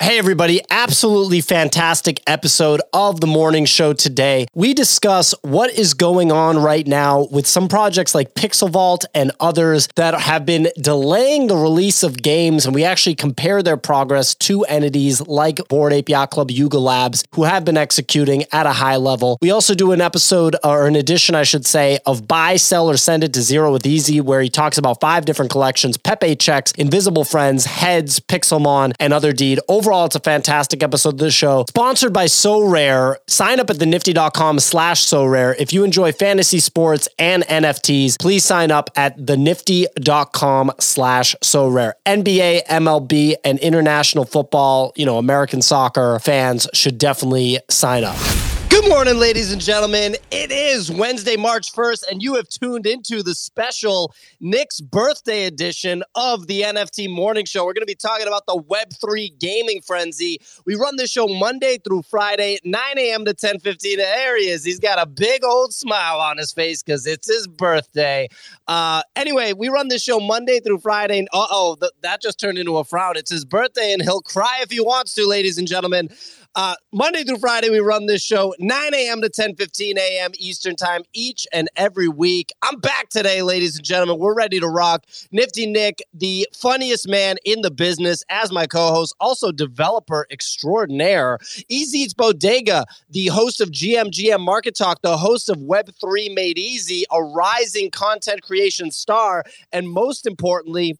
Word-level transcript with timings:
Hey, 0.00 0.16
everybody. 0.16 0.60
Absolutely 0.70 1.40
fantastic 1.40 2.22
episode 2.26 2.80
of 2.92 3.20
the 3.20 3.26
morning 3.26 3.64
show 3.64 3.92
today. 3.92 4.46
We 4.54 4.72
discuss 4.72 5.34
what 5.42 5.76
is 5.76 5.92
going 5.92 6.30
on 6.30 6.56
right 6.56 6.86
now 6.86 7.26
with 7.32 7.48
some 7.48 7.66
projects 7.66 8.14
like 8.14 8.32
Pixel 8.34 8.70
Vault 8.70 9.04
and 9.12 9.32
others 9.40 9.88
that 9.96 10.14
have 10.14 10.46
been 10.46 10.68
delaying 10.80 11.48
the 11.48 11.56
release 11.56 12.04
of 12.04 12.16
games. 12.22 12.64
And 12.64 12.76
we 12.76 12.84
actually 12.84 13.16
compare 13.16 13.60
their 13.60 13.76
progress 13.76 14.36
to 14.36 14.62
entities 14.64 15.20
like 15.26 15.58
Bored 15.68 15.92
Ape 15.92 16.08
Yacht 16.08 16.30
Club, 16.30 16.52
Yuga 16.52 16.78
Labs, 16.78 17.24
who 17.34 17.42
have 17.42 17.64
been 17.64 17.76
executing 17.76 18.44
at 18.52 18.66
a 18.66 18.72
high 18.72 18.96
level. 18.96 19.36
We 19.42 19.50
also 19.50 19.74
do 19.74 19.90
an 19.90 20.00
episode, 20.00 20.54
or 20.62 20.86
an 20.86 20.94
edition, 20.94 21.34
I 21.34 21.42
should 21.42 21.66
say, 21.66 21.98
of 22.06 22.28
Buy, 22.28 22.56
Sell, 22.56 22.88
or 22.88 22.96
Send 22.96 23.24
It 23.24 23.34
to 23.34 23.42
Zero 23.42 23.72
with 23.72 23.84
Easy, 23.84 24.20
where 24.20 24.40
he 24.40 24.48
talks 24.48 24.78
about 24.78 25.00
five 25.00 25.24
different 25.24 25.50
collections 25.50 25.98
Pepe 25.98 26.36
Checks, 26.36 26.70
Invisible 26.72 27.24
Friends, 27.24 27.66
Hedz, 27.66 28.20
Pixelmon, 28.20 28.92
and 29.00 29.12
Otherdeed. 29.12 29.58
Overall, 29.88 30.04
it's 30.04 30.16
a 30.16 30.20
fantastic 30.20 30.82
episode 30.82 31.14
of 31.14 31.18
the 31.18 31.30
show. 31.30 31.64
Sponsored 31.66 32.12
by 32.12 32.26
Sorare. 32.26 33.16
Sign 33.26 33.58
up 33.58 33.70
at 33.70 33.76
thenifty.com 33.76 34.58
slash 34.58 35.06
Sorare. 35.06 35.54
If 35.58 35.72
you 35.72 35.82
enjoy 35.82 36.12
fantasy 36.12 36.58
sports 36.58 37.08
and 37.18 37.42
NFTs, 37.44 38.20
please 38.20 38.44
sign 38.44 38.70
up 38.70 38.90
at 38.96 39.16
thenifty.com 39.16 40.72
slash 40.78 41.34
Sorare. 41.42 41.94
NBA, 42.04 42.66
MLB, 42.66 43.36
and 43.46 43.58
international 43.60 44.26
football, 44.26 44.92
you 44.94 45.06
know, 45.06 45.16
American 45.16 45.62
soccer 45.62 46.18
fans 46.18 46.68
should 46.74 46.98
definitely 46.98 47.58
sign 47.70 48.04
up. 48.04 48.47
Good 48.70 48.86
morning, 48.88 49.16
ladies 49.18 49.50
and 49.50 49.62
gentlemen. 49.62 50.16
It 50.30 50.50
is 50.50 50.90
Wednesday, 50.90 51.36
March 51.36 51.72
1st, 51.72 52.10
and 52.10 52.22
you 52.22 52.34
have 52.34 52.48
tuned 52.48 52.86
into 52.86 53.22
the 53.22 53.34
special 53.34 54.14
Nick's 54.40 54.80
birthday 54.80 55.46
edition 55.46 56.02
of 56.14 56.46
the 56.48 56.62
NFT 56.62 57.08
Morning 57.10 57.46
Show. 57.46 57.64
We're 57.64 57.72
going 57.72 57.82
to 57.82 57.86
be 57.86 57.94
talking 57.94 58.26
about 58.26 58.44
the 58.46 58.60
Web3 58.60 59.38
gaming 59.38 59.80
frenzy. 59.80 60.40
We 60.66 60.74
run 60.74 60.96
this 60.96 61.10
show 61.10 61.26
Monday 61.26 61.78
through 61.78 62.02
Friday, 62.02 62.58
9 62.62 62.80
a.m. 62.98 63.24
to 63.24 63.32
10 63.32 63.58
15. 63.58 63.96
There 63.98 64.38
he 64.38 64.48
is. 64.48 64.64
He's 64.64 64.78
got 64.78 65.00
a 65.00 65.06
big 65.06 65.44
old 65.44 65.72
smile 65.72 66.20
on 66.20 66.36
his 66.36 66.52
face 66.52 66.82
because 66.82 67.06
it's 67.06 67.26
his 67.26 67.46
birthday. 67.46 68.28
Uh, 68.68 69.02
anyway, 69.16 69.54
we 69.54 69.68
run 69.68 69.88
this 69.88 70.02
show 70.02 70.20
Monday 70.20 70.60
through 70.60 70.78
Friday. 70.78 71.26
Uh 71.32 71.46
oh, 71.50 71.76
th- 71.80 71.92
that 72.02 72.20
just 72.20 72.38
turned 72.38 72.58
into 72.58 72.76
a 72.76 72.84
frown. 72.84 73.16
It's 73.16 73.30
his 73.30 73.46
birthday, 73.46 73.92
and 73.92 74.02
he'll 74.02 74.22
cry 74.22 74.58
if 74.60 74.70
he 74.70 74.80
wants 74.80 75.14
to, 75.14 75.26
ladies 75.26 75.56
and 75.56 75.66
gentlemen. 75.66 76.10
Uh, 76.54 76.74
Monday 76.92 77.22
through 77.24 77.38
Friday, 77.38 77.70
we 77.70 77.78
run 77.78 78.06
this 78.06 78.22
show 78.22 78.54
9 78.58 78.94
a.m. 78.94 79.20
to 79.20 79.28
10 79.28 79.54
15 79.54 79.98
a.m. 79.98 80.30
Eastern 80.38 80.74
Time 80.74 81.02
each 81.12 81.46
and 81.52 81.68
every 81.76 82.08
week. 82.08 82.52
I'm 82.62 82.80
back 82.80 83.10
today, 83.10 83.42
ladies 83.42 83.76
and 83.76 83.84
gentlemen. 83.84 84.18
We're 84.18 84.34
ready 84.34 84.58
to 84.58 84.66
rock. 84.66 85.04
Nifty 85.30 85.66
Nick, 85.66 86.02
the 86.12 86.48
funniest 86.56 87.06
man 87.06 87.36
in 87.44 87.60
the 87.60 87.70
business, 87.70 88.24
as 88.28 88.50
my 88.50 88.66
co 88.66 88.88
host, 88.88 89.14
also 89.20 89.52
developer 89.52 90.26
extraordinaire. 90.30 91.38
Easy 91.68 91.98
Eats 91.98 92.14
Bodega, 92.14 92.86
the 93.10 93.26
host 93.26 93.60
of 93.60 93.70
GMGM 93.70 94.40
Market 94.40 94.74
Talk, 94.76 95.02
the 95.02 95.16
host 95.16 95.48
of 95.48 95.56
Web3 95.58 96.34
Made 96.34 96.58
Easy, 96.58 97.04
a 97.12 97.22
rising 97.22 97.90
content 97.90 98.42
creation 98.42 98.90
star, 98.90 99.44
and 99.72 99.88
most 99.88 100.26
importantly, 100.26 100.96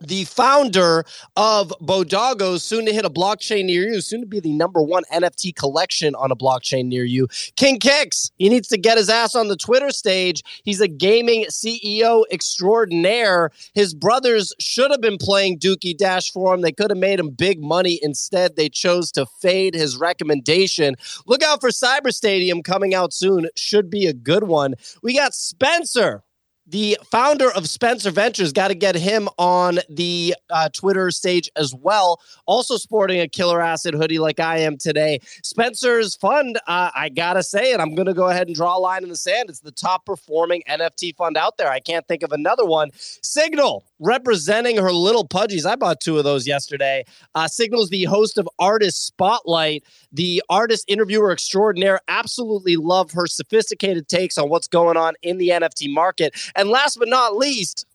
the 0.00 0.24
founder 0.24 1.04
of 1.36 1.72
Bodogo, 1.80 2.60
soon 2.60 2.86
to 2.86 2.92
hit 2.92 3.04
a 3.04 3.10
blockchain 3.10 3.64
near 3.64 3.88
you, 3.88 4.00
soon 4.00 4.20
to 4.20 4.26
be 4.26 4.40
the 4.40 4.52
number 4.52 4.80
one 4.80 5.02
NFT 5.12 5.54
collection 5.54 6.14
on 6.14 6.30
a 6.30 6.36
blockchain 6.36 6.86
near 6.86 7.04
you. 7.04 7.26
King 7.56 7.78
Kicks, 7.78 8.30
he 8.36 8.48
needs 8.48 8.68
to 8.68 8.78
get 8.78 8.98
his 8.98 9.08
ass 9.08 9.34
on 9.34 9.48
the 9.48 9.56
Twitter 9.56 9.90
stage. 9.90 10.42
He's 10.62 10.80
a 10.80 10.88
gaming 10.88 11.46
CEO 11.46 12.24
extraordinaire. 12.30 13.50
His 13.74 13.94
brothers 13.94 14.54
should 14.60 14.90
have 14.90 15.00
been 15.00 15.18
playing 15.18 15.58
Dookie 15.58 15.96
Dash 15.96 16.30
for 16.30 16.54
him. 16.54 16.60
They 16.60 16.72
could 16.72 16.90
have 16.90 16.98
made 16.98 17.18
him 17.18 17.30
big 17.30 17.60
money. 17.60 17.98
Instead, 18.02 18.56
they 18.56 18.68
chose 18.68 19.10
to 19.12 19.26
fade 19.40 19.74
his 19.74 19.96
recommendation. 19.96 20.94
Look 21.26 21.42
out 21.42 21.60
for 21.60 21.70
Cyber 21.70 22.12
Stadium 22.12 22.62
coming 22.62 22.94
out 22.94 23.12
soon. 23.12 23.48
Should 23.56 23.90
be 23.90 24.06
a 24.06 24.12
good 24.12 24.44
one. 24.44 24.74
We 25.02 25.14
got 25.14 25.34
Spencer 25.34 26.22
the 26.68 26.98
founder 27.10 27.50
of 27.52 27.68
Spencer 27.68 28.10
Ventures 28.10 28.52
got 28.52 28.68
to 28.68 28.74
get 28.74 28.94
him 28.94 29.28
on 29.38 29.78
the 29.88 30.34
uh, 30.50 30.68
Twitter 30.72 31.10
stage 31.10 31.50
as 31.56 31.74
well. 31.74 32.20
Also 32.46 32.76
sporting 32.76 33.20
a 33.20 33.28
killer 33.28 33.62
acid 33.62 33.94
hoodie 33.94 34.18
like 34.18 34.38
I 34.38 34.58
am 34.58 34.76
today. 34.76 35.20
Spencer's 35.42 36.14
fund, 36.14 36.58
uh, 36.66 36.90
I 36.94 37.08
gotta 37.08 37.42
say 37.42 37.72
it. 37.72 37.80
I'm 37.80 37.94
gonna 37.94 38.14
go 38.14 38.28
ahead 38.28 38.48
and 38.48 38.56
draw 38.56 38.76
a 38.76 38.80
line 38.80 39.02
in 39.02 39.08
the 39.08 39.16
sand. 39.16 39.48
It's 39.48 39.60
the 39.60 39.72
top 39.72 40.04
performing 40.04 40.62
NFT 40.68 41.16
fund 41.16 41.36
out 41.36 41.56
there. 41.56 41.70
I 41.70 41.80
can't 41.80 42.06
think 42.06 42.22
of 42.22 42.32
another 42.32 42.66
one. 42.66 42.90
Signal 42.94 43.84
representing 43.98 44.76
her 44.76 44.92
little 44.92 45.26
pudgies. 45.26 45.66
I 45.66 45.76
bought 45.76 46.00
two 46.00 46.18
of 46.18 46.24
those 46.24 46.46
yesterday. 46.46 47.04
Uh, 47.34 47.48
Signal's 47.48 47.90
the 47.90 48.04
host 48.04 48.38
of 48.38 48.48
Artist 48.58 49.06
Spotlight, 49.06 49.84
the 50.12 50.42
artist 50.48 50.84
interviewer 50.88 51.32
extraordinaire. 51.32 52.00
Absolutely 52.08 52.76
love 52.76 53.12
her 53.12 53.26
sophisticated 53.26 54.08
takes 54.08 54.38
on 54.38 54.48
what's 54.48 54.68
going 54.68 54.96
on 54.96 55.14
in 55.22 55.38
the 55.38 55.50
NFT 55.50 55.92
market. 55.92 56.34
And 56.56 56.68
last 56.68 56.98
but 56.98 57.08
not 57.08 57.36
least, 57.36 57.86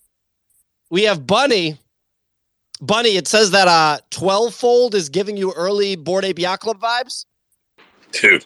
we 0.90 1.04
have 1.04 1.26
Bunny. 1.26 1.78
Bunny, 2.82 3.18
it 3.18 3.28
says 3.28 3.52
that 3.52 3.68
uh 3.68 4.00
12 4.10 4.54
fold 4.54 4.96
is 4.96 5.10
giving 5.10 5.38
you 5.38 5.54
early 5.54 5.96
Bored 5.96 6.26
Yacht 6.38 6.60
Club 6.60 6.80
vibes. 6.80 7.26
Dude, 8.12 8.46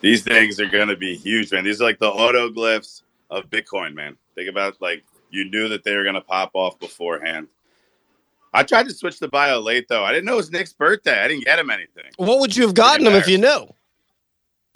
these 0.00 0.22
things 0.22 0.60
are 0.60 0.68
gonna 0.68 0.96
be 0.96 1.16
huge, 1.16 1.52
man. 1.52 1.64
These 1.64 1.80
are 1.80 1.84
like 1.84 1.98
the 1.98 2.10
autoglyphs 2.10 3.02
of 3.30 3.50
Bitcoin, 3.50 3.94
man. 3.94 4.16
Think 4.34 4.48
about 4.48 4.80
like 4.80 5.04
you 5.30 5.44
knew 5.50 5.68
that 5.68 5.84
they 5.84 5.94
were 5.94 6.04
gonna 6.04 6.20
pop 6.20 6.50
off 6.54 6.78
beforehand. 6.78 7.48
I 8.54 8.62
tried 8.62 8.88
to 8.88 8.94
switch 8.94 9.18
the 9.18 9.28
bio 9.28 9.60
late 9.60 9.86
though. 9.88 10.04
I 10.04 10.12
didn't 10.12 10.24
know 10.24 10.34
it 10.34 10.36
was 10.36 10.50
Nick's 10.50 10.72
birthday. 10.72 11.20
I 11.22 11.28
didn't 11.28 11.44
get 11.44 11.58
him 11.58 11.70
anything. 11.70 12.10
What 12.16 12.40
would 12.40 12.56
you 12.56 12.64
have 12.64 12.74
gotten 12.74 13.06
him 13.06 13.14
if 13.14 13.28
you 13.28 13.38
knew? 13.38 13.68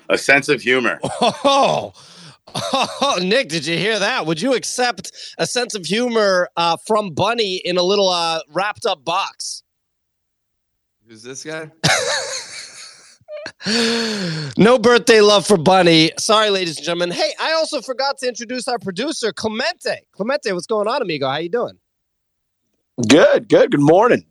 A 0.08 0.18
sense 0.18 0.48
of 0.48 0.60
humor. 0.62 0.98
Oh, 1.44 1.92
Oh, 2.54 3.18
Nick, 3.22 3.48
did 3.48 3.66
you 3.66 3.76
hear 3.76 3.98
that? 3.98 4.26
Would 4.26 4.40
you 4.40 4.54
accept 4.54 5.12
a 5.38 5.46
sense 5.46 5.74
of 5.74 5.84
humor 5.86 6.48
uh, 6.56 6.76
from 6.86 7.10
Bunny 7.10 7.56
in 7.56 7.76
a 7.76 7.82
little 7.82 8.08
uh, 8.08 8.40
wrapped 8.48 8.86
up 8.86 9.04
box? 9.04 9.62
Who's 11.08 11.22
this 11.22 11.44
guy? 11.44 11.70
no 14.56 14.78
birthday 14.78 15.20
love 15.20 15.46
for 15.46 15.56
Bunny. 15.56 16.10
Sorry, 16.18 16.50
ladies 16.50 16.76
and 16.78 16.84
gentlemen. 16.84 17.10
Hey, 17.10 17.32
I 17.40 17.52
also 17.52 17.80
forgot 17.80 18.18
to 18.18 18.28
introduce 18.28 18.68
our 18.68 18.78
producer, 18.78 19.32
Clemente. 19.32 20.06
Clemente, 20.12 20.52
what's 20.52 20.66
going 20.66 20.88
on, 20.88 21.02
amigo? 21.02 21.28
How 21.28 21.38
you 21.38 21.48
doing? 21.48 21.78
Good, 23.00 23.48
good. 23.48 23.70
Good 23.70 23.80
morning. 23.80 24.24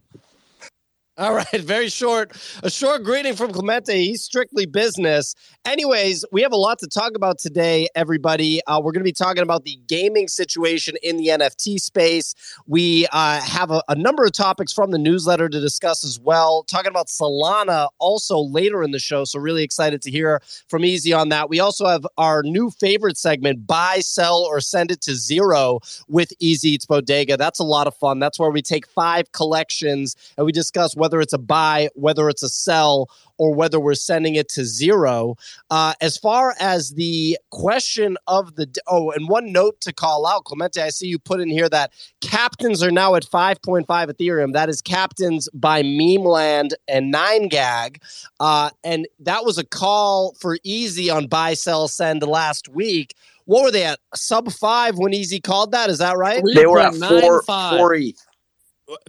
All 1.23 1.35
right, 1.35 1.61
very 1.61 1.87
short. 1.87 2.31
A 2.63 2.69
short 2.71 3.03
greeting 3.03 3.35
from 3.35 3.51
Clemente. 3.51 3.93
He's 3.93 4.23
strictly 4.23 4.65
business. 4.65 5.35
Anyways, 5.65 6.25
we 6.31 6.41
have 6.41 6.51
a 6.51 6.57
lot 6.57 6.79
to 6.79 6.87
talk 6.87 7.11
about 7.15 7.37
today, 7.37 7.87
everybody. 7.93 8.59
Uh, 8.65 8.81
we're 8.83 8.91
going 8.91 9.01
to 9.01 9.07
be 9.07 9.11
talking 9.11 9.43
about 9.43 9.63
the 9.63 9.77
gaming 9.85 10.27
situation 10.27 10.95
in 11.03 11.17
the 11.17 11.27
NFT 11.27 11.79
space. 11.79 12.33
We 12.65 13.05
uh, 13.11 13.39
have 13.39 13.69
a, 13.69 13.83
a, 13.87 13.93
number 13.93 14.25
of 14.25 14.31
topics 14.31 14.73
from 14.73 14.89
the 14.89 14.97
newsletter 14.97 15.47
to 15.47 15.59
discuss 15.59 16.03
as 16.03 16.19
well. 16.19 16.63
Talking 16.63 16.89
about 16.89 17.05
Solana 17.05 17.89
also 17.99 18.39
later 18.39 18.81
in 18.81 18.89
the 18.89 18.97
show. 18.97 19.23
So, 19.23 19.39
really 19.39 19.61
excited 19.61 20.01
to 20.01 20.09
hear 20.09 20.41
from 20.69 20.83
Easy 20.83 21.13
on 21.13 21.29
that. 21.29 21.47
We 21.47 21.59
also 21.59 21.85
have 21.85 22.07
our 22.17 22.41
new 22.41 22.71
favorite 22.71 23.19
segment 23.19 23.67
buy, 23.67 23.99
sell, 23.99 24.39
or 24.39 24.59
send 24.59 24.89
it 24.89 25.01
to 25.01 25.13
zero 25.13 25.81
with 26.07 26.33
Easy 26.39 26.71
Eats 26.71 26.87
Bodega. 26.87 27.37
That's 27.37 27.59
a 27.59 27.63
lot 27.63 27.85
of 27.85 27.95
fun. 27.95 28.17
That's 28.17 28.39
where 28.39 28.49
we 28.49 28.63
take 28.63 28.87
five 28.87 29.31
collections 29.33 30.15
and 30.35 30.47
we 30.47 30.51
discuss 30.51 30.95
whether 30.95 31.10
it's 31.19 31.33
a 31.33 31.37
buy, 31.37 31.89
whether 31.95 32.29
it's 32.29 32.43
a 32.43 32.49
sell, 32.49 33.09
or 33.37 33.55
whether 33.55 33.79
we're 33.79 33.95
sending 33.95 34.35
it 34.35 34.47
to 34.49 34.63
zero. 34.63 35.35
Uh, 35.71 35.93
as 35.99 36.15
far 36.15 36.53
as 36.59 36.91
the 36.91 37.37
question 37.49 38.15
of 38.27 38.55
the 38.55 38.69
oh, 38.87 39.09
and 39.11 39.27
one 39.27 39.51
note 39.51 39.81
to 39.81 39.91
call 39.91 40.27
out, 40.27 40.43
Clemente, 40.45 40.79
I 40.79 40.89
see 40.89 41.07
you 41.07 41.17
put 41.17 41.39
in 41.39 41.49
here 41.49 41.67
that 41.69 41.91
captains 42.21 42.83
are 42.83 42.91
now 42.91 43.15
at 43.15 43.23
5.5 43.23 43.85
Ethereum. 43.87 44.53
That 44.53 44.69
is 44.69 44.81
captains 44.81 45.49
by 45.55 45.81
Memeland 45.81 46.75
and 46.87 47.09
Nine 47.09 47.47
Gag, 47.47 48.01
uh, 48.39 48.69
and 48.83 49.07
that 49.19 49.43
was 49.43 49.57
a 49.57 49.65
call 49.65 50.35
for 50.39 50.57
Easy 50.63 51.09
on 51.09 51.25
buy, 51.27 51.55
sell, 51.55 51.87
send 51.87 52.21
last 52.21 52.69
week. 52.69 53.15
What 53.45 53.63
were 53.63 53.71
they 53.71 53.83
at? 53.83 53.99
Sub 54.13 54.51
five 54.51 54.97
when 54.97 55.13
Easy 55.13 55.39
called 55.39 55.71
that? 55.71 55.89
Is 55.89 55.97
that 55.97 56.15
right? 56.15 56.43
They 56.53 56.67
were 56.67 56.79
at 56.79 56.93
four, 56.93 57.41
four 57.43 57.95
ETH. 57.95 58.23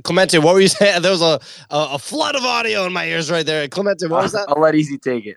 Clemente, 0.03 0.39
what 0.39 0.55
were 0.55 0.61
you 0.61 0.69
saying? 0.81 1.03
There 1.03 1.11
was 1.11 1.23
a, 1.23 1.41
a, 1.71 1.89
a 1.93 1.99
flood 1.99 2.37
of 2.37 2.45
audio 2.45 2.85
in 2.87 2.93
my 2.93 3.07
ears 3.07 3.31
right 3.31 3.45
there. 3.45 3.67
Clemente, 3.69 4.07
what 4.07 4.23
was 4.23 4.33
that? 4.33 4.49
I'll 4.49 4.61
let 4.61 4.75
Easy 4.75 4.99
take 4.99 5.27
it. 5.27 5.37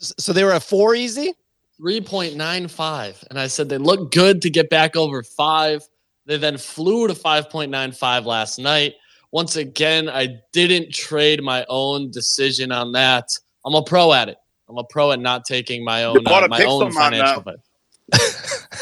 So 0.00 0.32
they 0.32 0.44
were 0.44 0.52
at 0.52 0.62
four 0.62 0.94
easy? 0.94 1.34
3.95. 1.80 3.24
And 3.28 3.38
I 3.38 3.46
said 3.46 3.68
they 3.68 3.78
look 3.78 4.12
good 4.12 4.42
to 4.42 4.50
get 4.50 4.70
back 4.70 4.96
over 4.96 5.22
five. 5.22 5.82
They 6.26 6.36
then 6.36 6.58
flew 6.58 7.08
to 7.08 7.14
5.95 7.14 8.24
last 8.24 8.58
night. 8.58 8.94
Once 9.32 9.56
again, 9.56 10.08
I 10.08 10.40
didn't 10.52 10.92
trade 10.92 11.42
my 11.42 11.64
own 11.68 12.10
decision 12.10 12.72
on 12.72 12.92
that. 12.92 13.28
I'm 13.64 13.74
a 13.74 13.82
pro 13.82 14.12
at 14.12 14.28
it. 14.28 14.36
I'm 14.68 14.78
a 14.78 14.84
pro 14.84 15.12
at 15.12 15.20
not 15.20 15.44
taking 15.44 15.84
my 15.84 16.04
own 16.04 16.26
uh, 16.26 16.48
my 16.48 16.64
own 16.64 16.92
financial. 16.92 17.44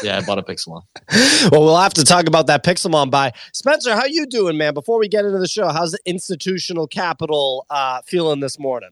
Yeah, 0.03 0.17
I 0.17 0.25
bought 0.25 0.37
a 0.37 0.43
Pixelmon. 0.43 0.81
well, 1.51 1.63
we'll 1.63 1.77
have 1.77 1.93
to 1.95 2.03
talk 2.03 2.27
about 2.27 2.47
that 2.47 2.63
Pixelmon 2.63 3.11
buy. 3.11 3.33
Spencer, 3.53 3.95
how 3.95 4.05
you 4.05 4.25
doing, 4.25 4.57
man? 4.57 4.73
Before 4.73 4.99
we 4.99 5.07
get 5.07 5.25
into 5.25 5.39
the 5.39 5.47
show, 5.47 5.69
how's 5.69 5.91
the 5.91 5.99
institutional 6.05 6.87
capital 6.87 7.65
uh, 7.69 8.01
feeling 8.05 8.39
this 8.39 8.57
morning? 8.59 8.91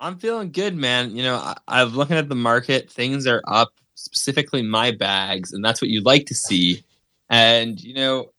I'm 0.00 0.18
feeling 0.18 0.50
good, 0.50 0.74
man. 0.74 1.14
You 1.14 1.22
know, 1.22 1.36
I, 1.36 1.56
I'm 1.68 1.90
looking 1.90 2.16
at 2.16 2.28
the 2.28 2.34
market. 2.34 2.90
Things 2.90 3.26
are 3.26 3.42
up, 3.46 3.72
specifically 3.94 4.62
my 4.62 4.92
bags, 4.92 5.52
and 5.52 5.64
that's 5.64 5.82
what 5.82 5.90
you'd 5.90 6.06
like 6.06 6.26
to 6.26 6.34
see. 6.34 6.82
And 7.28 7.80
you 7.80 7.94
know, 7.94 8.32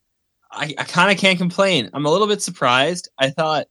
I, 0.52 0.74
I 0.78 0.84
kind 0.84 1.12
of 1.12 1.18
can't 1.18 1.38
complain. 1.38 1.90
I'm 1.94 2.06
a 2.06 2.12
little 2.12 2.28
bit 2.28 2.42
surprised. 2.42 3.10
I 3.18 3.30
thought 3.30 3.68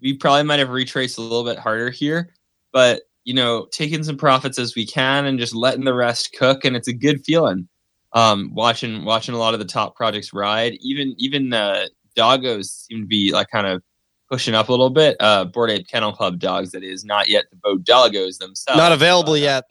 we 0.00 0.14
probably 0.14 0.42
might 0.44 0.58
have 0.58 0.70
retraced 0.70 1.18
a 1.18 1.22
little 1.22 1.44
bit 1.44 1.58
harder 1.58 1.90
here, 1.90 2.34
but 2.72 3.02
you 3.28 3.34
know, 3.34 3.66
taking 3.72 4.02
some 4.02 4.16
profits 4.16 4.58
as 4.58 4.74
we 4.74 4.86
can 4.86 5.26
and 5.26 5.38
just 5.38 5.54
letting 5.54 5.84
the 5.84 5.92
rest 5.92 6.34
cook, 6.38 6.64
and 6.64 6.74
it's 6.74 6.88
a 6.88 6.94
good 6.94 7.22
feeling. 7.26 7.68
Um, 8.14 8.54
watching 8.54 9.04
watching 9.04 9.34
a 9.34 9.38
lot 9.38 9.52
of 9.52 9.60
the 9.60 9.66
top 9.66 9.94
projects 9.94 10.32
ride, 10.32 10.78
even 10.80 11.14
even 11.18 11.52
uh, 11.52 11.88
doggos 12.16 12.86
seem 12.86 13.02
to 13.02 13.06
be 13.06 13.30
like 13.34 13.48
kind 13.50 13.66
of 13.66 13.82
pushing 14.30 14.54
up 14.54 14.70
a 14.70 14.72
little 14.72 14.88
bit. 14.88 15.14
Uh, 15.20 15.44
Bored 15.44 15.68
Ape 15.68 15.86
Kennel 15.86 16.14
Club 16.14 16.38
dogs, 16.38 16.70
that 16.70 16.82
is, 16.82 17.04
not 17.04 17.28
yet 17.28 17.44
the 17.50 17.56
Bodogos 17.56 18.38
themselves. 18.38 18.78
Not 18.78 18.92
available 18.92 19.34
uh, 19.34 19.36
yet. 19.36 19.64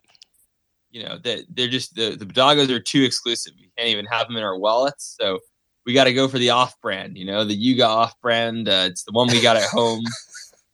You 0.91 1.05
know, 1.05 1.17
they, 1.17 1.43
they're 1.49 1.67
just 1.67 1.95
the 1.95 2.11
the 2.15 2.25
doggos 2.25 2.69
are 2.69 2.79
too 2.79 3.01
exclusive. 3.01 3.53
We 3.59 3.71
can't 3.75 3.89
even 3.89 4.05
have 4.05 4.27
them 4.27 4.37
in 4.37 4.43
our 4.43 4.59
wallets, 4.59 5.15
so 5.19 5.39
we 5.83 5.93
got 5.93 6.03
to 6.03 6.13
go 6.13 6.27
for 6.27 6.37
the 6.37 6.51
off 6.51 6.79
brand. 6.79 7.17
You 7.17 7.25
know, 7.25 7.43
the 7.43 7.55
Yuga 7.55 7.87
off 7.87 8.21
brand. 8.21 8.69
Uh, 8.69 8.85
it's 8.91 9.03
the 9.03 9.13
one 9.13 9.29
we 9.29 9.41
got 9.41 9.57
at 9.57 9.63
home. 9.63 10.03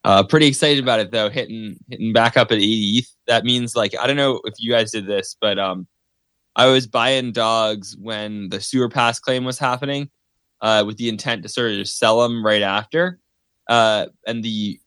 Uh, 0.03 0.23
pretty 0.23 0.47
excited 0.47 0.83
about 0.83 0.99
it 0.99 1.11
though. 1.11 1.29
Hitting 1.29 1.77
hitting 1.89 2.11
back 2.11 2.35
up 2.35 2.51
at 2.51 2.57
80 2.57 2.97
ETH. 2.97 3.15
That 3.27 3.45
means 3.45 3.75
like 3.75 3.95
I 3.97 4.07
don't 4.07 4.17
know 4.17 4.41
if 4.45 4.55
you 4.57 4.71
guys 4.71 4.91
did 4.91 5.07
this, 5.07 5.37
but 5.39 5.57
um, 5.57 5.87
I 6.55 6.67
was 6.67 6.87
buying 6.87 7.31
dogs 7.31 7.95
when 7.97 8.49
the 8.49 8.59
sewer 8.59 8.89
pass 8.89 9.19
claim 9.19 9.45
was 9.45 9.57
happening, 9.57 10.09
uh, 10.61 10.83
with 10.85 10.97
the 10.97 11.09
intent 11.09 11.43
to 11.43 11.49
sort 11.49 11.71
of 11.71 11.87
sell 11.87 12.21
them 12.21 12.45
right 12.45 12.61
after. 12.61 13.19
Uh, 13.69 14.07
and 14.27 14.43
the 14.43 14.79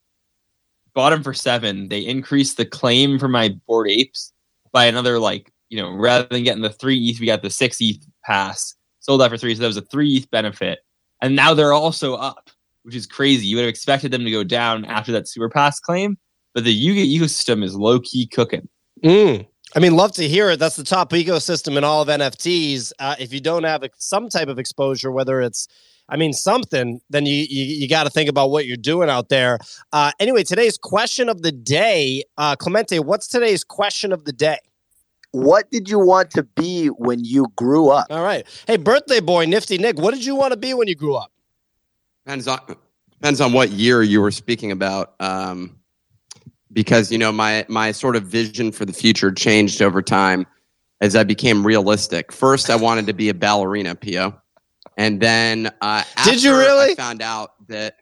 bottom 0.95 1.23
for 1.23 1.33
seven, 1.33 1.89
they 1.89 2.01
increased 2.01 2.59
the 2.59 2.67
claim 2.67 3.19
for 3.19 3.29
my 3.29 3.55
Bored 3.67 3.89
apes 3.89 4.33
by 4.73 4.85
another 4.85 5.19
like 5.19 5.51
you 5.71 5.81
know 5.81 5.93
rather 5.93 6.29
than 6.31 6.45
getting 6.45 6.63
the 6.63 6.71
three 6.71 6.99
ETH, 7.09 7.21
we 7.21 7.27
got 7.27 7.43
the 7.43 7.51
six 7.51 7.79
ETH 7.81 8.05
pass. 8.25 8.75
Sold 9.01 9.21
that 9.23 9.31
for 9.31 9.39
three, 9.39 9.55
so 9.55 9.63
that 9.63 9.69
was 9.69 9.77
a 9.79 9.83
three 9.83 10.17
ETH 10.17 10.31
benefit. 10.31 10.81
And 11.23 11.35
now 11.35 11.55
they're 11.55 11.73
also 11.73 12.15
up 12.17 12.51
which 12.87 12.95
is 12.95 13.05
crazy. 13.05 13.49
You 13.49 13.57
would 13.57 13.63
have 13.63 13.69
expected 13.69 14.13
them 14.13 14.25
to 14.25 14.31
go 14.31 14.45
down 14.45 14.85
after 14.85 15.11
that 15.11 15.27
sewer 15.27 15.51
pass 15.51 15.81
claim, 15.81 16.17
but 16.55 16.63
the 16.63 16.73
Yuga 16.73 17.01
ecosystem 17.01 17.65
is 17.65 17.75
low 17.75 17.99
key 17.99 18.29
cooking. 18.29 18.69
Mm. 19.03 19.45
I 19.75 19.81
mean, 19.81 19.97
love 19.97 20.13
to 20.13 20.29
hear 20.29 20.51
it. 20.51 20.61
That's 20.61 20.77
the 20.77 20.85
top 20.85 21.11
ecosystem 21.11 21.77
in 21.77 21.83
all 21.83 22.01
of 22.01 22.09
NFTs. 22.09 22.93
Uh, 23.01 23.17
if 23.19 23.35
you 23.35 23.41
don't 23.41 23.65
have 23.65 23.83
some 23.99 24.29
type 24.29 24.47
of 24.47 24.61
exposure, 24.61 25.11
whether 25.11 25.41
it's 25.41 25.67
I 26.09 26.17
mean, 26.17 26.33
something, 26.33 27.01
then 27.11 27.27
you 27.27 27.47
you, 27.51 27.65
you 27.65 27.89
got 27.89 28.05
to 28.05 28.11
think 28.11 28.31
about 28.31 28.51
what 28.51 28.67
you're 28.67 28.77
doing 28.77 29.11
out 29.11 29.31
there. 29.31 29.59
Uh, 29.93 30.13
anyway, 30.21 30.45
today's 30.45 30.79
question 30.79 31.29
of 31.29 31.43
the 31.43 31.51
day, 31.51 32.23
uh, 32.39 32.55
Clemente, 32.55 33.01
what's 33.01 33.27
today's 33.27 33.65
question 33.65 34.13
of 34.13 34.25
the 34.25 34.33
day? 34.33 34.59
What 35.33 35.69
did 35.73 35.91
you 35.91 35.99
want 35.99 36.31
to 36.31 36.45
be 36.45 36.87
when 36.87 37.25
you 37.25 37.47
grew 37.57 37.89
up? 37.89 38.07
All 38.11 38.23
right. 38.23 38.47
Hey, 38.69 38.77
birthday 38.77 39.19
boy, 39.19 39.47
Nifty 39.47 39.77
Nick, 39.77 39.99
what 39.99 40.15
did 40.15 40.25
you 40.25 40.37
want 40.37 40.53
to 40.53 40.57
be 40.57 40.73
when 40.73 40.87
you 40.87 40.95
grew 40.95 41.17
up? 41.17 41.33
Depends 42.27 42.49
on 42.49 42.59
depends 43.13 43.41
on 43.41 43.53
what 43.53 43.71
year 43.71 44.03
you 44.03 44.21
were 44.21 44.33
speaking 44.33 44.73
about. 44.73 45.15
Um, 45.21 45.79
because 46.73 47.13
you 47.13 47.19
know 47.19 47.31
my 47.31 47.65
my 47.69 47.93
sort 47.93 48.17
of 48.17 48.25
vision 48.25 48.73
for 48.73 48.85
the 48.85 48.93
future 48.93 49.31
changed 49.31 49.81
over 49.81 50.03
time 50.03 50.45
as 51.01 51.15
I 51.15 51.23
became 51.23 51.65
realistic. 51.65 52.33
First, 52.33 52.69
I 52.69 52.75
wanted 52.75 53.07
to 53.07 53.13
be 53.13 53.29
a 53.29 53.35
ballerina, 53.35 53.95
Pio, 53.95 54.37
and 54.97 55.21
then 55.21 55.71
uh, 55.81 56.03
did 56.25 56.43
you 56.43 56.57
really? 56.57 56.93
I 56.93 56.95
found 56.97 57.23
out 57.23 57.51
that 57.69 57.95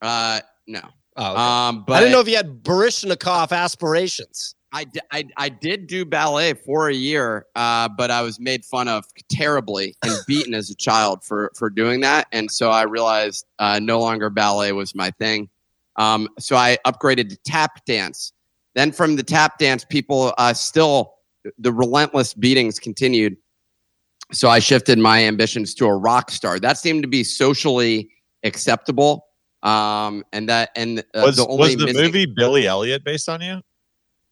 uh, 0.00 0.40
no. 0.66 0.80
Oh, 1.16 1.32
okay. 1.32 1.40
um, 1.40 1.84
but 1.86 1.94
I 1.94 2.00
didn't 2.00 2.12
know 2.12 2.20
if 2.20 2.28
you 2.28 2.36
had 2.36 2.62
Baryshnikov 2.62 3.52
aspirations. 3.52 4.54
I, 4.72 4.86
I, 5.10 5.24
I 5.36 5.48
did 5.48 5.86
do 5.86 6.04
ballet 6.04 6.54
for 6.54 6.88
a 6.88 6.94
year, 6.94 7.46
uh, 7.54 7.88
but 7.96 8.10
I 8.10 8.22
was 8.22 8.38
made 8.38 8.64
fun 8.64 8.88
of 8.88 9.04
terribly 9.30 9.96
and 10.04 10.14
beaten 10.26 10.54
as 10.54 10.70
a 10.70 10.74
child 10.74 11.24
for, 11.24 11.50
for 11.56 11.70
doing 11.70 12.00
that. 12.02 12.26
And 12.32 12.50
so 12.50 12.70
I 12.70 12.82
realized 12.82 13.46
uh, 13.58 13.78
no 13.78 14.00
longer 14.00 14.30
ballet 14.30 14.72
was 14.72 14.94
my 14.94 15.10
thing. 15.12 15.48
Um, 15.96 16.28
so 16.38 16.56
I 16.56 16.78
upgraded 16.86 17.30
to 17.30 17.36
tap 17.44 17.84
dance. 17.86 18.32
Then 18.74 18.92
from 18.92 19.16
the 19.16 19.22
tap 19.22 19.58
dance, 19.58 19.84
people 19.84 20.34
uh, 20.38 20.52
still, 20.52 21.14
the 21.58 21.72
relentless 21.72 22.34
beatings 22.34 22.78
continued. 22.78 23.36
So 24.32 24.50
I 24.50 24.58
shifted 24.58 24.98
my 24.98 25.24
ambitions 25.24 25.74
to 25.76 25.86
a 25.86 25.96
rock 25.96 26.30
star. 26.30 26.60
That 26.60 26.76
seemed 26.76 27.02
to 27.02 27.08
be 27.08 27.24
socially 27.24 28.10
acceptable. 28.44 29.24
Um, 29.62 30.24
and 30.32 30.48
that, 30.50 30.70
and 30.76 31.00
uh, 31.14 31.22
was 31.24 31.36
the, 31.36 31.46
was 31.46 31.74
the 31.76 31.86
missing- 31.86 32.02
movie 32.02 32.26
Billy 32.26 32.66
Elliot 32.66 33.02
based 33.02 33.28
on 33.28 33.40
you? 33.40 33.62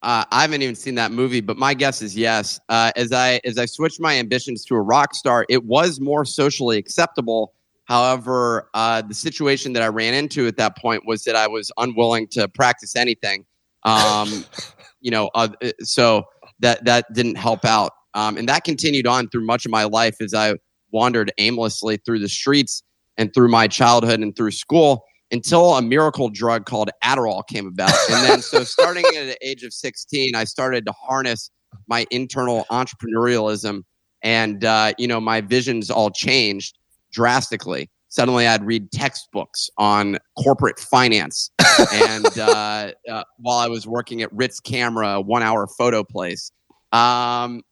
Uh, 0.03 0.25
I 0.31 0.43
haven't 0.43 0.63
even 0.63 0.75
seen 0.75 0.95
that 0.97 1.11
movie, 1.11 1.41
but 1.41 1.57
my 1.57 1.75
guess 1.75 2.03
is 2.03 2.17
yes. 2.17 2.61
Uh, 2.69 2.93
as 2.97 3.13
I 3.13 3.41
as 3.45 3.59
I 3.59 3.67
switched 3.67 4.01
my 4.01 4.17
ambitions 4.17 4.65
to 4.67 4.75
a 4.75 4.81
rock 4.81 5.15
star, 5.15 5.47
it 5.49 5.65
was 5.65 6.01
more 6.01 6.25
socially 6.25 6.79
acceptable. 6.79 7.55
However, 7.85 8.69
uh, 8.75 9.03
the 9.03 9.15
situation 9.15 9.73
that 9.73 9.83
I 9.83 9.89
ran 9.89 10.13
into 10.13 10.47
at 10.47 10.57
that 10.57 10.77
point 10.77 11.05
was 11.07 11.25
that 11.25 11.37
I 11.37 11.47
was 11.47 11.71
unwilling 11.79 12.29
to 12.29 12.49
practice 12.49 12.95
anything. 12.95 13.47
Um, 13.85 14.45
you 15.01 15.11
know, 15.11 15.31
uh, 15.35 15.49
so 15.81 16.25
that 16.61 16.85
that 16.85 17.13
didn't 17.15 17.37
help 17.37 17.65
out, 17.65 17.93
um, 18.15 18.37
and 18.37 18.49
that 18.49 18.65
continued 18.65 19.07
on 19.07 19.29
through 19.29 19.47
much 19.47 19.65
of 19.65 19.71
my 19.71 19.85
life 19.85 20.17
as 20.21 20.35
I 20.35 20.55
wandered 20.93 21.33
aimlessly 21.39 21.97
through 22.05 22.21
the 22.21 22.29
streets 22.29 22.83
and 23.17 23.33
through 23.33 23.49
my 23.49 23.67
childhood 23.67 24.21
and 24.21 24.37
through 24.37 24.51
school 24.51 25.05
until 25.31 25.75
a 25.75 25.83
miracle 25.83 26.29
drug 26.29 26.67
called 26.67 26.91
Adderall 27.03 27.47
came 27.47 27.67
about. 27.67 27.93
And 28.11 28.25
then, 28.29 28.43
so 28.43 28.65
starting 28.65 29.05
at 29.17 29.27
the 29.27 29.37
age 29.43 29.63
of 29.63 29.73
16, 29.73 30.35
I 30.35 30.45
started 30.45 30.87
to 30.87 30.93
harness 30.93 31.51
my 31.89 32.07
internal 32.11 32.65
entrepreneurialism. 32.71 33.83
And, 34.23 34.65
uh, 34.65 34.93
you 34.99 35.07
know, 35.07 35.21
my 35.21 35.41
visions 35.41 35.91
all 35.91 36.11
changed 36.11 36.79
drastically. 37.13 37.91
Suddenly, 38.09 38.47
I'd 38.47 38.65
read 38.65 38.91
textbooks 38.93 39.69
on 39.79 40.19
corporate 40.43 40.79
finance. 40.79 41.51
and 41.93 42.27
uh, 42.39 42.93
uh, 43.11 43.25
while 43.39 43.59
I 43.59 43.69
was 43.69 43.87
working 43.87 44.23
at 44.23 44.33
Ritz 44.33 44.61
Camera, 44.61 45.21
one 45.21 45.43
hour 45.43 45.67
photo 45.67 46.03
place. 46.03 46.51
Um, 46.93 47.63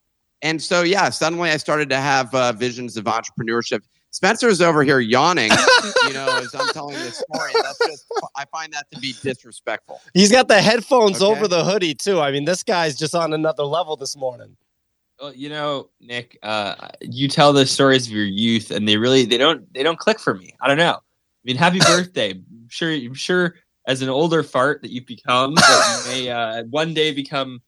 and 0.42 0.60
so, 0.60 0.82
yeah, 0.82 1.08
suddenly 1.08 1.50
I 1.50 1.56
started 1.56 1.88
to 1.90 1.96
have 1.96 2.34
uh, 2.34 2.52
visions 2.52 2.96
of 2.96 3.04
entrepreneurship 3.04 3.80
Spencer's 4.14 4.60
over 4.60 4.84
here 4.84 5.00
yawning, 5.00 5.50
you 6.06 6.12
know, 6.12 6.38
as 6.40 6.54
I'm 6.54 6.68
telling 6.68 6.94
this 6.94 7.18
story. 7.18 7.50
That's 7.52 7.78
just, 7.84 8.06
I 8.36 8.44
find 8.44 8.72
that 8.72 8.88
to 8.92 9.00
be 9.00 9.12
disrespectful. 9.20 10.00
He's 10.14 10.30
got 10.30 10.46
the 10.46 10.62
headphones 10.62 11.20
okay? 11.20 11.26
over 11.26 11.48
the 11.48 11.64
hoodie, 11.64 11.96
too. 11.96 12.20
I 12.20 12.30
mean, 12.30 12.44
this 12.44 12.62
guy's 12.62 12.96
just 12.96 13.16
on 13.16 13.32
another 13.32 13.64
level 13.64 13.96
this 13.96 14.16
morning. 14.16 14.56
Well, 15.20 15.34
you 15.34 15.48
know, 15.48 15.90
Nick, 16.00 16.38
uh, 16.44 16.90
you 17.00 17.26
tell 17.26 17.52
the 17.52 17.66
stories 17.66 18.06
of 18.06 18.12
your 18.12 18.24
youth, 18.24 18.70
and 18.70 18.88
they 18.88 18.96
really 18.98 19.24
they 19.24 19.36
don't 19.36 19.72
they 19.74 19.82
don't 19.82 19.98
click 19.98 20.20
for 20.20 20.34
me. 20.34 20.54
I 20.60 20.68
don't 20.68 20.78
know. 20.78 20.94
I 20.94 21.42
mean, 21.42 21.56
happy 21.56 21.78
birthday! 21.86 22.30
I'm 22.32 22.68
sure, 22.68 22.92
I'm 22.92 23.14
sure, 23.14 23.56
as 23.88 24.00
an 24.00 24.08
older 24.08 24.44
fart 24.44 24.82
that 24.82 24.92
you've 24.92 25.06
become, 25.06 25.54
that 25.54 26.04
you 26.06 26.12
may 26.12 26.30
uh, 26.30 26.62
one 26.64 26.94
day 26.94 27.12
become 27.12 27.62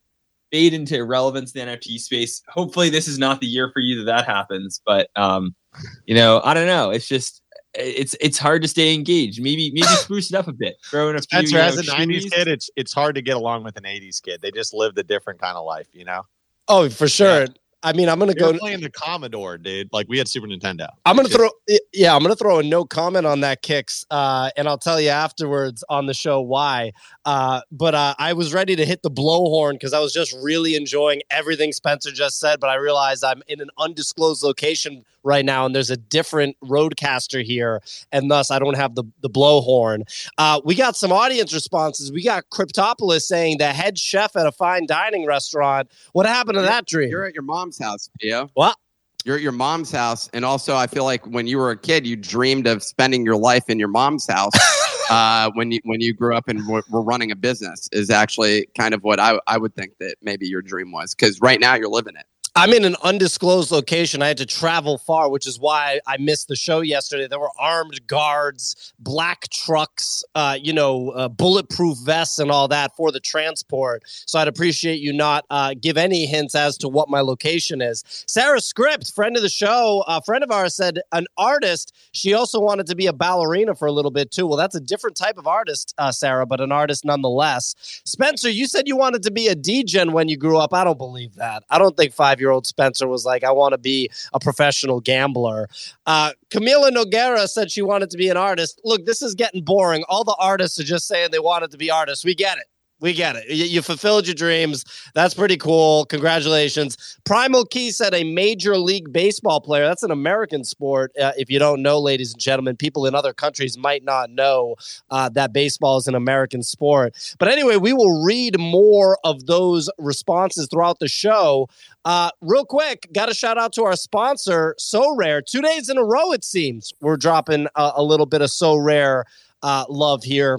fade 0.51 0.73
into 0.73 0.95
irrelevance 0.95 1.51
in 1.53 1.67
the 1.67 1.73
NFT 1.73 1.99
space. 1.99 2.41
Hopefully, 2.47 2.89
this 2.89 3.07
is 3.07 3.19
not 3.19 3.41
the 3.41 3.47
year 3.47 3.69
for 3.73 3.81
you 3.81 3.97
that 3.97 4.05
that 4.05 4.25
happens. 4.25 4.81
But 4.85 5.09
um, 5.15 5.55
you 6.05 6.15
know, 6.15 6.41
I 6.43 6.53
don't 6.53 6.67
know. 6.67 6.89
It's 6.89 7.07
just 7.07 7.41
it's 7.73 8.15
it's 8.19 8.37
hard 8.37 8.61
to 8.63 8.67
stay 8.67 8.93
engaged. 8.93 9.41
Maybe 9.41 9.71
maybe 9.71 9.87
spruce 9.87 10.31
it 10.31 10.35
up 10.35 10.47
a 10.47 10.53
bit. 10.53 10.77
Throw 10.85 11.09
in 11.09 11.15
a 11.15 11.21
Spencer, 11.21 11.49
few. 11.49 11.59
as 11.59 11.77
a 11.77 11.83
'90s 11.83 12.31
kid, 12.31 12.47
it's 12.47 12.69
it's 12.75 12.93
hard 12.93 13.15
to 13.15 13.21
get 13.21 13.37
along 13.37 13.63
with 13.63 13.77
an 13.77 13.83
'80s 13.83 14.21
kid. 14.21 14.41
They 14.41 14.51
just 14.51 14.73
lived 14.73 14.97
a 14.97 15.03
different 15.03 15.39
kind 15.39 15.57
of 15.57 15.65
life, 15.65 15.87
you 15.93 16.05
know. 16.05 16.23
Oh, 16.67 16.89
for 16.89 17.07
sure. 17.07 17.41
Yeah. 17.41 17.47
I 17.83 17.93
mean, 17.93 18.09
I'm 18.09 18.17
gonna 18.17 18.33
go 18.33 18.57
playing 18.57 18.81
the 18.81 18.89
Commodore, 18.89 19.57
dude. 19.57 19.87
Like 19.93 20.07
we 20.09 20.17
had 20.17 20.27
Super 20.27 20.47
Nintendo. 20.47 20.87
I'm 21.05 21.15
gonna 21.15 21.29
throw, 21.29 21.49
yeah, 21.93 22.15
I'm 22.15 22.23
gonna 22.23 22.35
throw 22.35 22.57
a 22.57 22.63
no 22.63 22.83
comment 22.83 23.27
on 23.27 23.41
that 23.41 23.61
kicks, 23.61 24.03
uh, 24.09 24.49
and 24.57 24.67
I'll 24.67 24.79
tell 24.79 24.99
you 24.99 25.09
afterwards 25.09 25.83
on 25.87 26.07
the 26.07 26.13
show 26.13 26.41
why. 26.41 26.93
Uh, 27.23 27.61
but 27.71 27.93
uh, 27.93 28.15
I 28.17 28.33
was 28.33 28.51
ready 28.51 28.75
to 28.75 28.85
hit 28.85 29.03
the 29.03 29.11
blowhorn 29.11 29.73
because 29.73 29.93
I 29.93 29.99
was 29.99 30.11
just 30.11 30.35
really 30.41 30.75
enjoying 30.75 31.21
everything 31.29 31.71
Spencer 31.71 32.11
just 32.11 32.39
said. 32.39 32.59
But 32.59 32.71
I 32.71 32.75
realized 32.75 33.23
I'm 33.23 33.43
in 33.47 33.61
an 33.61 33.69
undisclosed 33.77 34.43
location 34.43 35.05
right 35.27 35.45
now, 35.45 35.65
and 35.65 35.75
there's 35.75 35.91
a 35.91 35.97
different 35.97 36.57
RODECaster 36.63 37.43
here, 37.43 37.81
and 38.11 38.31
thus 38.31 38.49
I 38.49 38.57
don't 38.57 38.75
have 38.75 38.95
the 38.95 39.03
the 39.21 39.29
blowhorn. 39.29 40.03
Uh, 40.37 40.61
we 40.63 40.73
got 40.73 40.95
some 40.95 41.11
audience 41.11 41.53
responses. 41.53 42.11
We 42.11 42.23
got 42.23 42.45
Cryptopolis 42.49 43.21
saying 43.21 43.59
the 43.59 43.67
head 43.67 43.99
chef 43.99 44.35
at 44.35 44.47
a 44.47 44.51
fine 44.51 44.87
dining 44.87 45.25
restaurant. 45.25 45.91
What 46.13 46.25
happened 46.25 46.55
to 46.55 46.61
you're, 46.61 46.69
that 46.69 46.87
dream? 46.87 47.09
You're 47.09 47.25
at 47.25 47.33
your 47.33 47.43
mom's 47.43 47.77
house, 47.77 48.09
Pio. 48.19 48.49
What? 48.53 48.77
You're 49.25 49.35
at 49.35 49.41
your 49.41 49.51
mom's 49.51 49.91
house, 49.91 50.29
and 50.33 50.45
also 50.45 50.75
I 50.75 50.87
feel 50.87 51.03
like 51.03 51.27
when 51.27 51.47
you 51.47 51.57
were 51.57 51.71
a 51.71 51.77
kid, 51.77 52.07
you 52.07 52.15
dreamed 52.15 52.65
of 52.65 52.81
spending 52.81 53.25
your 53.25 53.35
life 53.35 53.65
in 53.67 53.77
your 53.77 53.89
mom's 53.89 54.25
house. 54.25 54.53
uh, 55.09 55.51
when 55.55 55.71
you 55.71 55.81
when 55.83 55.99
you 55.99 56.13
grew 56.13 56.35
up 56.35 56.47
and 56.47 56.65
were, 56.67 56.83
were, 56.89 57.01
running 57.01 57.31
a 57.31 57.35
business, 57.35 57.89
is 57.91 58.09
actually 58.09 58.67
kind 58.77 58.93
of 58.93 59.03
what 59.03 59.19
I 59.19 59.37
I 59.45 59.57
would 59.57 59.75
think 59.75 59.97
that 59.99 60.15
maybe 60.21 60.47
your 60.47 60.61
dream 60.61 60.93
was, 60.93 61.13
because 61.13 61.41
right 61.41 61.59
now 61.59 61.75
you're 61.75 61.89
living 61.89 62.15
it. 62.15 62.25
I'm 62.57 62.73
in 62.73 62.85
an 62.85 62.95
undisclosed 63.03 63.69
location. 63.69 64.23
I 64.23 64.29
had 64.29 64.37
to 64.37 64.45
travel 64.47 64.97
far, 64.97 65.29
which 65.29 65.45
is 65.45 65.59
why 65.59 65.99
I 66.07 66.17
missed 66.17 66.47
the 66.47 66.55
show 66.55 66.81
yesterday. 66.81 67.27
There 67.27 67.39
were 67.39 67.51
armed 67.59 68.07
guards, 68.07 68.95
black 68.97 69.47
trucks, 69.49 70.23
uh, 70.33 70.57
you 70.59 70.73
know, 70.73 71.11
uh, 71.11 71.27
bulletproof 71.27 71.99
vests, 71.99 72.39
and 72.39 72.49
all 72.49 72.67
that 72.69 72.95
for 72.95 73.11
the 73.11 73.19
transport. 73.19 74.01
So 74.07 74.39
I'd 74.39 74.47
appreciate 74.47 74.99
you 75.01 75.13
not 75.13 75.45
uh, 75.51 75.75
give 75.79 75.97
any 75.97 76.25
hints 76.25 76.55
as 76.55 76.79
to 76.79 76.87
what 76.87 77.09
my 77.09 77.21
location 77.21 77.79
is. 77.79 78.03
Sarah 78.25 78.59
Script, 78.59 79.13
friend 79.13 79.35
of 79.35 79.43
the 79.43 79.49
show, 79.49 80.03
a 80.07 80.19
friend 80.23 80.43
of 80.43 80.49
ours, 80.49 80.73
said 80.73 80.99
an 81.11 81.27
artist. 81.37 81.95
She 82.13 82.33
also 82.33 82.59
wanted 82.59 82.87
to 82.87 82.95
be 82.95 83.05
a 83.05 83.13
ballerina 83.13 83.75
for 83.75 83.87
a 83.87 83.91
little 83.91 84.09
bit 84.09 84.31
too. 84.31 84.47
Well, 84.47 84.57
that's 84.57 84.73
a 84.73 84.81
different 84.81 85.15
type 85.15 85.37
of 85.37 85.45
artist, 85.45 85.93
uh, 85.99 86.11
Sarah, 86.11 86.47
but 86.47 86.59
an 86.59 86.71
artist 86.71 87.05
nonetheless. 87.05 87.75
Spencer, 88.03 88.49
you 88.49 88.65
said 88.65 88.87
you 88.87 88.97
wanted 88.97 89.21
to 89.21 89.31
be 89.31 89.47
a 89.47 89.55
DJ 89.55 90.11
when 90.11 90.27
you 90.27 90.37
grew 90.37 90.57
up. 90.57 90.73
I 90.73 90.83
don't 90.83 90.97
believe 90.97 91.35
that. 91.35 91.61
I 91.69 91.77
don't 91.77 91.95
think 91.95 92.13
five 92.13 92.39
year 92.39 92.46
year 92.47 92.53
old 92.53 92.65
Spencer 92.65 93.07
was 93.07 93.25
like, 93.25 93.43
I 93.43 93.51
want 93.51 93.73
to 93.73 93.77
be 93.77 94.09
a 94.33 94.39
professional 94.39 94.99
gambler. 95.01 95.69
Uh, 96.05 96.31
Camila 96.49 96.89
Noguera 96.89 97.47
said 97.47 97.71
she 97.71 97.81
wanted 97.81 98.09
to 98.11 98.17
be 98.17 98.29
an 98.29 98.37
artist. 98.37 98.79
Look, 98.83 99.05
this 99.05 99.21
is 99.21 99.35
getting 99.35 99.63
boring. 99.63 100.03
All 100.07 100.23
the 100.23 100.35
artists 100.39 100.79
are 100.79 100.83
just 100.83 101.07
saying 101.07 101.31
they 101.31 101.39
wanted 101.39 101.71
to 101.71 101.77
be 101.77 101.91
artists. 101.91 102.23
We 102.23 102.35
get 102.35 102.57
it. 102.57 102.65
We 102.99 103.13
get 103.13 103.35
it. 103.35 103.47
You, 103.49 103.83
fulfilled 103.83 104.25
your 104.25 104.33
dreams. 104.33 104.83
That's 105.13 105.35
pretty 105.35 105.57
cool. 105.57 106.05
Congratulations. 106.05 107.19
Primal 107.25 107.63
Key 107.65 107.91
said 107.91 108.15
a 108.15 108.23
major 108.23 108.75
league 108.75 109.13
baseball 109.13 109.61
player. 109.61 109.85
That's 109.85 110.01
an 110.01 110.09
American 110.09 110.63
sport. 110.63 111.11
Uh, 111.21 111.31
if 111.37 111.51
you 111.51 111.59
don't 111.59 111.83
know, 111.83 111.99
ladies 111.99 112.33
and 112.33 112.41
gentlemen, 112.41 112.75
people 112.75 113.05
in 113.05 113.13
other 113.13 113.33
countries 113.33 113.77
might 113.77 114.03
not 114.03 114.31
know 114.31 114.77
uh, 115.11 115.29
that 115.29 115.53
baseball 115.53 115.97
is 115.97 116.07
an 116.07 116.15
American 116.15 116.63
sport. 116.63 117.35
But 117.37 117.49
anyway, 117.49 117.75
we 117.75 117.93
will 117.93 118.23
read 118.23 118.59
more 118.59 119.19
of 119.23 119.45
those 119.45 119.91
responses 119.99 120.67
throughout 120.67 120.97
the 120.97 121.07
show. 121.07 121.69
Uh, 122.03 122.31
real 122.41 122.65
quick, 122.65 123.07
got 123.13 123.29
a 123.29 123.33
shout 123.35 123.59
out 123.59 123.73
to 123.73 123.83
our 123.83 123.95
sponsor, 123.95 124.75
Sorare. 124.79 125.45
Two 125.45 125.61
days 125.61 125.87
in 125.87 125.99
a 125.99 126.03
row, 126.03 126.31
it 126.31 126.43
seems, 126.43 126.93
we're 126.99 127.17
dropping 127.17 127.67
a, 127.75 127.91
a 127.97 128.03
little 128.03 128.25
bit 128.25 128.41
of 128.41 128.49
Sorare 128.49 129.23
uh, 129.61 129.85
love 129.87 130.23
here 130.23 130.57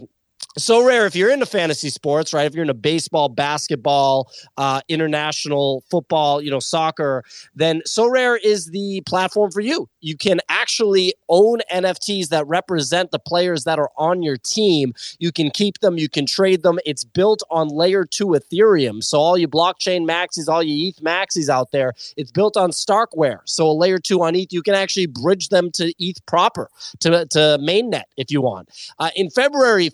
Sorare 0.59 1.07
if 1.07 1.15
you're 1.15 1.31
into 1.31 1.47
fantasy 1.47 1.89
sports 1.89 2.35
right 2.35 2.45
if 2.45 2.53
you're 2.53 2.63
into 2.63 2.75
baseball 2.75 3.29
basketball 3.29 4.29
uh, 4.57 4.81
international 4.89 5.85
football 5.89 6.43
you 6.43 6.51
know 6.51 6.59
soccer 6.59 7.23
then 7.55 7.81
Sorare 7.87 8.39
is 8.43 8.67
the 8.67 9.01
platform 9.07 9.53
for 9.53 9.61
you. 9.61 9.89
You 10.01 10.17
can 10.17 10.41
actually 10.49 11.15
own 11.29 11.61
nfts 11.73 12.29
that 12.29 12.47
represent 12.47 13.13
the 13.13 13.21
players 13.21 13.65
that 13.65 13.79
are 13.79 13.91
on 13.97 14.23
your 14.23 14.37
team. 14.37 14.95
You 15.21 15.31
can 15.31 15.51
keep 15.51 15.79
them 15.79 15.97
you 15.97 16.09
can 16.09 16.27
trade 16.27 16.65
them. 16.65 16.79
It's 16.85 17.05
built 17.05 17.43
on 17.51 17.69
layer 17.69 18.05
2 18.05 18.27
ethereum. 18.29 19.03
So 19.05 19.19
all 19.19 19.39
you 19.39 19.47
blockchain 19.47 20.09
maxis 20.09 20.49
all 20.49 20.63
you 20.63 20.89
eth 20.89 21.03
maxis 21.03 21.49
out 21.49 21.71
there 21.71 21.93
it's 22.17 22.33
built 22.33 22.57
on 22.57 22.71
starkware. 22.71 23.41
So 23.45 23.69
a 23.69 23.73
layer 23.73 23.99
2 23.99 24.23
on 24.23 24.35
eth 24.35 24.53
you 24.53 24.63
can 24.63 24.75
actually 24.75 25.07
bridge 25.07 25.51
them 25.51 25.71
to 25.73 25.93
eth 26.05 26.25
proper 26.27 26.69
to, 27.01 27.27
to 27.27 27.39
mainnet 27.61 28.05
if 28.17 28.33
you 28.33 28.43
want. 28.43 28.69
Uh, 28.99 29.11
in 29.15 29.31
february 29.31 29.91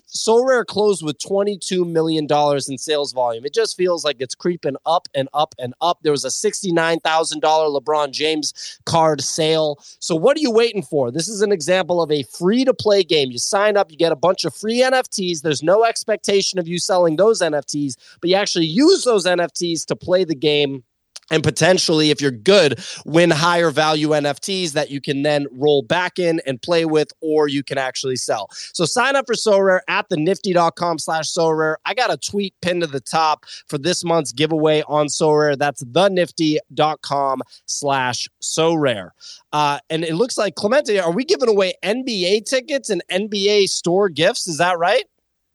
Sorare 0.55 0.65
closed 0.65 1.03
with 1.03 1.17
$22 1.19 1.89
million 1.89 2.27
in 2.69 2.77
sales 2.77 3.13
volume. 3.13 3.45
It 3.45 3.53
just 3.53 3.77
feels 3.77 4.03
like 4.03 4.17
it's 4.19 4.35
creeping 4.35 4.75
up 4.85 5.07
and 5.13 5.27
up 5.33 5.55
and 5.59 5.73
up. 5.81 5.99
There 6.01 6.11
was 6.11 6.25
a 6.25 6.29
$69,000 6.29 7.41
LeBron 7.41 8.11
James 8.11 8.79
card 8.85 9.21
sale. 9.21 9.79
So, 9.99 10.15
what 10.15 10.37
are 10.37 10.41
you 10.41 10.51
waiting 10.51 10.83
for? 10.83 11.11
This 11.11 11.27
is 11.27 11.41
an 11.41 11.51
example 11.51 12.01
of 12.01 12.11
a 12.11 12.23
free 12.23 12.65
to 12.65 12.73
play 12.73 13.03
game. 13.03 13.31
You 13.31 13.39
sign 13.39 13.77
up, 13.77 13.91
you 13.91 13.97
get 13.97 14.11
a 14.11 14.17
bunch 14.17 14.45
of 14.45 14.55
free 14.55 14.79
NFTs. 14.79 15.41
There's 15.41 15.63
no 15.63 15.83
expectation 15.83 16.59
of 16.59 16.67
you 16.67 16.79
selling 16.79 17.15
those 17.15 17.41
NFTs, 17.41 17.95
but 18.21 18.29
you 18.29 18.35
actually 18.35 18.67
use 18.67 19.03
those 19.03 19.25
NFTs 19.25 19.85
to 19.87 19.95
play 19.95 20.23
the 20.23 20.35
game 20.35 20.83
and 21.31 21.43
potentially, 21.43 22.11
if 22.11 22.21
you're 22.21 22.31
good, 22.31 22.79
win 23.05 23.31
higher 23.31 23.71
value 23.71 24.09
NFTs 24.09 24.73
that 24.73 24.91
you 24.91 25.01
can 25.01 25.23
then 25.23 25.47
roll 25.51 25.81
back 25.81 26.19
in 26.19 26.39
and 26.45 26.61
play 26.61 26.85
with, 26.85 27.11
or 27.21 27.47
you 27.47 27.63
can 27.63 27.77
actually 27.77 28.15
sell. 28.15 28.49
So 28.51 28.85
sign 28.85 29.15
up 29.15 29.25
for 29.25 29.33
Sorare 29.33 29.79
at 29.87 30.07
the 30.09 30.17
nifty.com 30.17 30.99
slash 30.99 31.33
Sorare. 31.33 31.75
I 31.85 31.93
got 31.93 32.13
a 32.13 32.17
tweet 32.17 32.53
pinned 32.61 32.81
to 32.81 32.87
the 32.87 32.99
top 32.99 33.45
for 33.67 33.77
this 33.77 34.03
month's 34.03 34.31
giveaway 34.31 34.83
on 34.87 35.07
Sorare. 35.07 35.57
That's 35.57 35.83
the 35.85 36.09
nifty.com 36.09 37.41
slash 37.65 38.27
Sorare. 38.41 39.09
Uh, 39.51 39.79
and 39.89 40.03
it 40.03 40.15
looks 40.15 40.37
like 40.37 40.55
Clemente, 40.55 40.99
are 40.99 41.11
we 41.11 41.25
giving 41.25 41.49
away 41.49 41.73
NBA 41.83 42.45
tickets 42.45 42.89
and 42.89 43.01
NBA 43.11 43.67
store 43.69 44.09
gifts? 44.09 44.47
Is 44.47 44.57
that 44.59 44.77
right? 44.77 45.05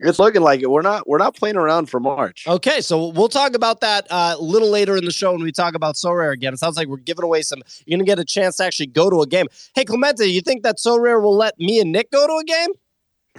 It's 0.00 0.18
looking 0.18 0.42
like 0.42 0.60
it. 0.60 0.70
We're 0.70 0.82
not 0.82 1.06
we're 1.06 1.18
not 1.18 1.36
playing 1.36 1.56
around 1.56 1.90
for 1.90 2.00
March. 2.00 2.46
Okay, 2.46 2.80
so 2.80 3.08
we'll 3.08 3.28
talk 3.28 3.54
about 3.54 3.80
that 3.80 4.06
uh, 4.10 4.36
a 4.38 4.42
little 4.42 4.70
later 4.70 4.96
in 4.96 5.04
the 5.04 5.12
show 5.12 5.32
when 5.32 5.42
we 5.42 5.52
talk 5.52 5.74
about 5.74 5.94
Sorare 5.94 6.32
again. 6.32 6.54
It 6.54 6.58
sounds 6.58 6.76
like 6.76 6.88
we're 6.88 6.96
giving 6.96 7.24
away 7.24 7.42
some. 7.42 7.62
You're 7.84 7.98
gonna 7.98 8.06
get 8.06 8.18
a 8.18 8.24
chance 8.24 8.56
to 8.56 8.64
actually 8.64 8.86
go 8.86 9.10
to 9.10 9.20
a 9.20 9.26
game. 9.26 9.46
Hey, 9.74 9.84
Clemente, 9.84 10.26
you 10.26 10.40
think 10.40 10.62
that 10.62 10.78
Sorare 10.78 11.22
will 11.22 11.36
let 11.36 11.58
me 11.58 11.80
and 11.80 11.92
Nick 11.92 12.10
go 12.10 12.26
to 12.26 12.34
a 12.34 12.44
game? 12.44 12.70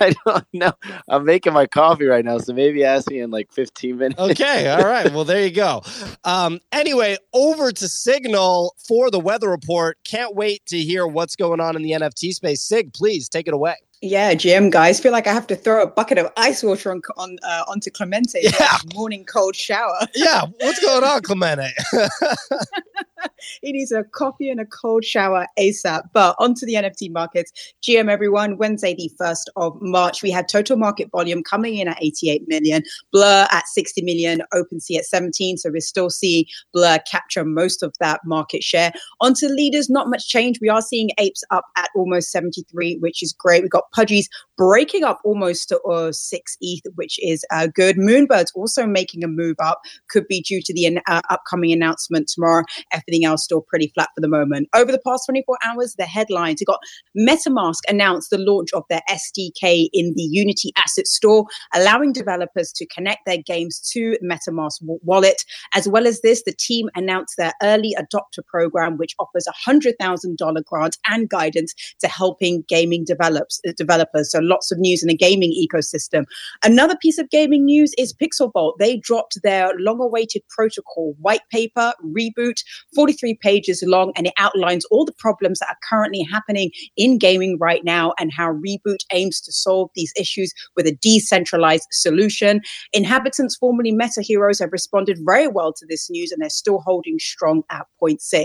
I 0.00 0.14
don't 0.26 0.44
know. 0.52 0.72
I'm 1.08 1.24
making 1.24 1.52
my 1.52 1.66
coffee 1.66 2.06
right 2.06 2.24
now, 2.24 2.38
so 2.38 2.52
maybe 2.52 2.84
ask 2.84 3.08
me 3.08 3.20
in 3.20 3.30
like 3.30 3.52
15 3.52 3.96
minutes. 3.96 4.20
Okay, 4.20 4.68
all 4.68 4.84
right. 4.84 5.12
Well, 5.12 5.24
there 5.24 5.44
you 5.44 5.52
go. 5.52 5.82
Um, 6.24 6.58
anyway, 6.72 7.16
over 7.32 7.70
to 7.70 7.88
Signal 7.88 8.74
for 8.86 9.10
the 9.10 9.20
weather 9.20 9.48
report. 9.48 9.98
Can't 10.04 10.34
wait 10.34 10.66
to 10.66 10.78
hear 10.78 11.06
what's 11.06 11.36
going 11.36 11.60
on 11.60 11.76
in 11.76 11.82
the 11.82 11.92
NFT 11.92 12.32
space. 12.32 12.62
Sig, 12.62 12.92
please 12.92 13.28
take 13.28 13.46
it 13.46 13.54
away. 13.54 13.76
Yeah, 14.04 14.34
GM 14.34 14.72
guys, 14.72 14.98
feel 14.98 15.12
like 15.12 15.28
I 15.28 15.32
have 15.32 15.46
to 15.46 15.54
throw 15.54 15.80
a 15.80 15.86
bucket 15.86 16.18
of 16.18 16.28
ice 16.36 16.64
water 16.64 16.90
on, 16.90 17.02
on 17.16 17.38
uh, 17.44 17.62
onto 17.68 17.88
Clemente. 17.88 18.40
Yeah, 18.42 18.78
morning 18.94 19.24
cold 19.24 19.54
shower. 19.54 20.08
yeah, 20.16 20.42
what's 20.58 20.80
going 20.80 21.04
on, 21.04 21.22
Clemente? 21.22 21.70
he 23.62 23.72
needs 23.72 23.92
a 23.92 24.04
coffee 24.04 24.48
and 24.48 24.60
a 24.60 24.66
cold 24.66 25.04
shower 25.04 25.46
ASAP. 25.58 26.02
But 26.12 26.36
onto 26.38 26.66
the 26.66 26.74
NFT 26.74 27.12
markets. 27.12 27.52
GM 27.82 28.10
everyone, 28.10 28.58
Wednesday, 28.58 28.94
the 28.94 29.10
1st 29.20 29.44
of 29.56 29.80
March, 29.80 30.22
we 30.22 30.30
had 30.30 30.48
total 30.48 30.76
market 30.76 31.10
volume 31.10 31.42
coming 31.42 31.76
in 31.76 31.88
at 31.88 32.02
88 32.02 32.46
million, 32.48 32.82
Blur 33.12 33.46
at 33.50 33.66
60 33.68 34.02
million, 34.02 34.42
OpenSea 34.52 34.98
at 34.98 35.04
17. 35.04 35.58
So 35.58 35.70
we're 35.70 35.80
still 35.80 36.10
seeing 36.10 36.44
Blur 36.72 36.98
capture 37.10 37.44
most 37.44 37.82
of 37.82 37.94
that 38.00 38.20
market 38.24 38.62
share. 38.62 38.92
Onto 39.20 39.46
leaders, 39.46 39.90
not 39.90 40.08
much 40.08 40.28
change. 40.28 40.60
We 40.60 40.68
are 40.68 40.82
seeing 40.82 41.10
Apes 41.18 41.44
up 41.50 41.64
at 41.76 41.90
almost 41.94 42.30
73, 42.30 42.98
which 42.98 43.22
is 43.22 43.32
great. 43.32 43.62
We've 43.62 43.70
got 43.70 43.90
Pudgies 43.92 44.26
breaking 44.62 45.02
up 45.02 45.18
almost 45.24 45.68
to 45.68 45.80
uh, 45.82 46.12
six 46.12 46.56
ETH, 46.60 46.84
which 46.94 47.18
is 47.20 47.44
uh, 47.50 47.66
good. 47.66 47.96
Moonbird's 47.96 48.52
also 48.54 48.86
making 48.86 49.24
a 49.24 49.26
move 49.26 49.56
up, 49.58 49.80
could 50.08 50.28
be 50.28 50.40
due 50.40 50.62
to 50.62 50.72
the 50.72 51.00
uh, 51.08 51.20
upcoming 51.30 51.72
announcement 51.72 52.30
tomorrow. 52.32 52.62
Everything 52.92 53.24
else 53.24 53.42
still 53.42 53.62
pretty 53.62 53.90
flat 53.92 54.10
for 54.14 54.20
the 54.20 54.28
moment. 54.28 54.68
Over 54.72 54.92
the 54.92 55.00
past 55.04 55.24
24 55.26 55.58
hours, 55.64 55.96
the 55.98 56.04
headlines 56.04 56.60
you 56.60 56.66
got 56.66 56.78
MetaMask 57.18 57.80
announced 57.88 58.30
the 58.30 58.38
launch 58.38 58.68
of 58.72 58.84
their 58.88 59.00
SDK 59.10 59.88
in 59.92 60.12
the 60.14 60.28
Unity 60.30 60.70
Asset 60.76 61.08
Store, 61.08 61.44
allowing 61.74 62.12
developers 62.12 62.70
to 62.76 62.86
connect 62.86 63.26
their 63.26 63.42
games 63.44 63.80
to 63.92 64.16
MetaMask 64.22 64.76
wallet. 65.02 65.42
As 65.74 65.88
well 65.88 66.06
as 66.06 66.20
this, 66.20 66.44
the 66.44 66.54
team 66.56 66.88
announced 66.94 67.34
their 67.36 67.52
early 67.64 67.96
adopter 67.98 68.46
program, 68.46 68.96
which 68.96 69.16
offers 69.18 69.48
a 69.48 69.68
$100,000 69.68 70.64
grant 70.66 70.98
and 71.08 71.28
guidance 71.28 71.74
to 71.98 72.06
helping 72.06 72.62
gaming 72.68 73.04
develops, 73.04 73.60
developers. 73.76 74.30
So 74.30 74.38
lots 74.52 74.70
of 74.70 74.78
news 74.78 75.02
in 75.02 75.08
the 75.08 75.16
gaming 75.16 75.52
ecosystem. 75.52 76.24
Another 76.62 76.94
piece 77.00 77.16
of 77.16 77.30
gaming 77.30 77.64
news 77.64 77.94
is 77.96 78.14
Pixel 78.14 78.52
Vault. 78.52 78.76
They 78.78 78.98
dropped 78.98 79.38
their 79.42 79.72
long-awaited 79.78 80.42
protocol 80.50 81.14
white 81.18 81.40
paper 81.50 81.94
reboot, 82.04 82.56
43 82.94 83.38
pages 83.40 83.82
long, 83.86 84.12
and 84.14 84.26
it 84.26 84.34
outlines 84.36 84.84
all 84.90 85.06
the 85.06 85.14
problems 85.18 85.58
that 85.60 85.70
are 85.70 85.78
currently 85.88 86.22
happening 86.30 86.70
in 86.98 87.16
gaming 87.16 87.56
right 87.58 87.82
now 87.82 88.12
and 88.18 88.30
how 88.30 88.52
reboot 88.52 88.98
aims 89.10 89.40
to 89.40 89.52
solve 89.52 89.88
these 89.94 90.12
issues 90.18 90.52
with 90.76 90.86
a 90.86 90.98
decentralized 91.00 91.88
solution. 91.90 92.60
Inhabitants, 92.92 93.56
formerly 93.56 93.92
Meta 93.92 94.20
Heroes, 94.20 94.58
have 94.58 94.72
responded 94.72 95.18
very 95.24 95.48
well 95.48 95.72
to 95.72 95.86
this 95.88 96.10
news, 96.10 96.30
and 96.30 96.42
they're 96.42 96.50
still 96.50 96.80
holding 96.84 97.18
strong 97.18 97.62
at 97.70 97.86
0.6. 98.02 98.44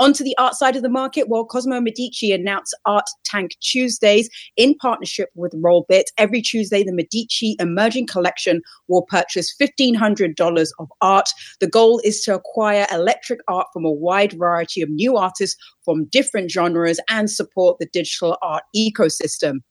Onto 0.00 0.22
the 0.22 0.36
art 0.38 0.54
side 0.54 0.76
of 0.76 0.82
the 0.82 0.88
market, 0.88 1.28
well, 1.28 1.44
Cosmo 1.44 1.80
Medici 1.80 2.30
announced 2.32 2.76
Art 2.86 3.06
Tank 3.24 3.56
Tuesdays 3.60 4.30
in 4.56 4.76
partnership 4.76 5.28
with 5.34 5.52
Rollbit. 5.54 6.04
Every 6.16 6.40
Tuesday, 6.40 6.84
the 6.84 6.92
Medici 6.92 7.56
Emerging 7.58 8.06
Collection 8.06 8.62
will 8.86 9.02
purchase 9.02 9.52
$1,500 9.60 10.70
of 10.78 10.88
art. 11.00 11.28
The 11.58 11.66
goal 11.66 12.00
is 12.04 12.22
to 12.22 12.34
acquire 12.36 12.86
electric 12.92 13.40
art 13.48 13.66
from 13.72 13.84
a 13.84 13.90
wide 13.90 14.34
variety 14.34 14.82
of 14.82 14.88
new 14.88 15.16
artists 15.16 15.60
from 15.84 16.04
different 16.06 16.52
genres 16.52 17.00
and 17.08 17.28
support 17.28 17.78
the 17.80 17.86
digital 17.86 18.38
art 18.40 18.62
ecosystem. 18.76 19.62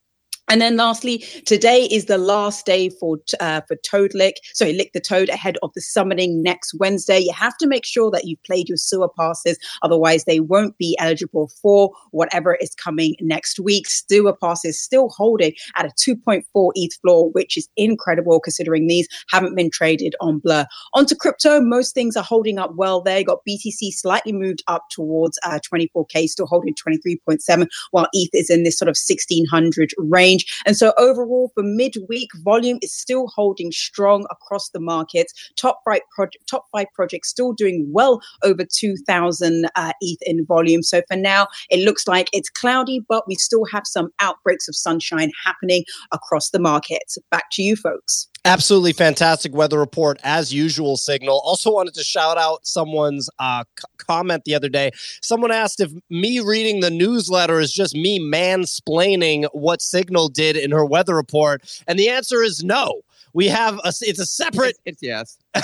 And 0.50 0.62
then 0.62 0.78
lastly, 0.78 1.20
today 1.46 1.84
is 1.92 2.06
the 2.06 2.18
last 2.18 2.66
day 2.66 2.90
for 2.90 3.18
uh, 3.42 3.62
for 3.68 3.76
Toad 3.78 4.14
Lick. 4.14 4.38
Sorry, 4.54 4.72
Lick 4.74 4.94
the 4.94 5.02
Toad 5.02 5.28
ahead 5.28 5.58
of 5.62 5.74
the 5.74 5.82
summoning 5.82 6.42
next 6.42 6.74
Wednesday. 6.80 7.20
You 7.20 7.34
have 7.34 7.58
to 7.58 7.68
make 7.68 7.86
sure 7.86 8.10
that 8.12 8.26
you've 8.26 8.42
played 8.44 8.70
your 8.70 8.78
sewer 8.78 9.10
passes, 9.10 9.58
otherwise 9.82 10.24
they 10.24 10.40
won't 10.40 10.78
be 10.78 10.96
eligible 11.00 11.50
for 11.62 11.92
whatever 12.12 12.56
is 12.56 12.74
coming 12.76 13.16
next 13.20 13.60
week. 13.60 13.90
Sewer 13.90 14.34
passes 14.34 14.82
still 14.82 15.10
holding 15.10 15.52
at 15.76 15.86
a 15.86 15.90
2.4 15.90 16.72
ETH 16.76 16.94
floor, 17.02 17.30
which 17.32 17.58
is 17.58 17.68
incredible 17.76 18.40
considering 18.40 18.88
these 18.88 19.08
haven't 19.30 19.56
been 19.56 19.70
traded 19.70 20.16
on 20.22 20.40
Blur. 20.40 20.66
Onto 20.94 21.16
crypto, 21.16 21.60
most 21.60 21.94
things 21.94 22.16
are 22.16 22.24
holding 22.24 22.58
up 22.58 22.74
well 22.76 23.02
there. 23.02 23.20
You 23.20 23.26
got 23.26 23.40
BTC 23.48 23.92
slightly 23.92 24.32
moved 24.32 24.64
up 24.68 24.86
towards 24.92 25.38
uh, 25.44 25.60
24k, 25.70 26.30
still 26.30 26.48
holding 26.48 26.74
23.7, 26.74 27.68
while 27.92 28.08
ETH 28.14 28.30
is 28.34 28.50
in 28.50 28.64
this 28.64 28.78
sort 28.78 28.88
of 28.88 28.96
1600 28.96 29.92
range 29.98 30.37
range. 30.38 30.62
And 30.66 30.78
so 30.78 30.94
overall, 30.98 31.52
for 31.54 31.64
midweek, 31.64 32.30
volume 32.44 32.80
is 32.82 32.94
still 32.94 33.28
holding 33.28 33.72
strong 33.72 34.26
across 34.30 34.70
the 34.70 34.80
markets. 34.80 35.34
Top 35.56 35.80
five, 35.86 36.02
top 36.50 36.66
five 36.72 36.88
projects 36.94 37.30
still 37.30 37.54
doing 37.54 37.88
well 37.92 38.22
over 38.44 38.64
2,000 38.64 39.70
uh, 39.76 39.94
ETH 40.02 40.20
in 40.22 40.46
volume. 40.46 40.84
So 40.84 41.02
for 41.08 41.18
now, 41.18 41.48
it 41.70 41.84
looks 41.84 42.08
like 42.08 42.30
it's 42.34 42.50
cloudy, 42.50 43.02
but 43.08 43.28
we 43.28 43.36
still 43.36 43.66
have 43.72 43.84
some 43.86 44.10
outbreaks 44.20 44.68
of 44.68 44.76
sunshine 44.76 45.32
happening 45.46 45.84
across 46.12 46.50
the 46.50 46.60
markets. 46.60 47.18
Back 47.32 47.46
to 47.54 47.64
you, 47.64 47.76
folks. 47.76 48.28
Absolutely 48.46 48.94
fantastic 48.94 49.54
weather 49.54 49.80
report 49.80 50.20
as 50.24 50.54
usual. 50.54 50.96
Signal. 50.98 51.42
Also 51.44 51.72
wanted 51.72 51.94
to 51.96 52.04
shout 52.04 52.38
out 52.38 52.66
someone's 52.66 53.30
uh, 53.40 53.64
c- 53.78 53.86
comment 53.98 54.44
the 54.46 54.56
other 54.56 54.70
day. 54.70 54.92
Someone 55.22 55.52
asked 55.52 55.80
if 55.80 55.92
me 56.10 56.40
reading 56.40 56.80
the 56.80 56.90
newsletter 56.90 57.60
is 57.60 57.74
just 57.74 57.94
me 57.96 58.20
mansplaining 58.20 59.48
what 59.54 59.82
Signal 59.82 60.30
did 60.30 60.56
in 60.56 60.72
her 60.72 60.86
weather 60.86 61.16
report, 61.16 61.82
and 61.88 62.00
the 62.00 62.10
answer 62.10 62.42
is 62.42 62.64
no. 62.64 63.02
We 63.34 63.48
have 63.50 63.76
a. 63.84 63.94
It's 64.02 64.20
a 64.20 64.26
separate. 64.26 64.78
It's, 64.86 65.02
it's 65.02 65.04
yes. 65.04 65.38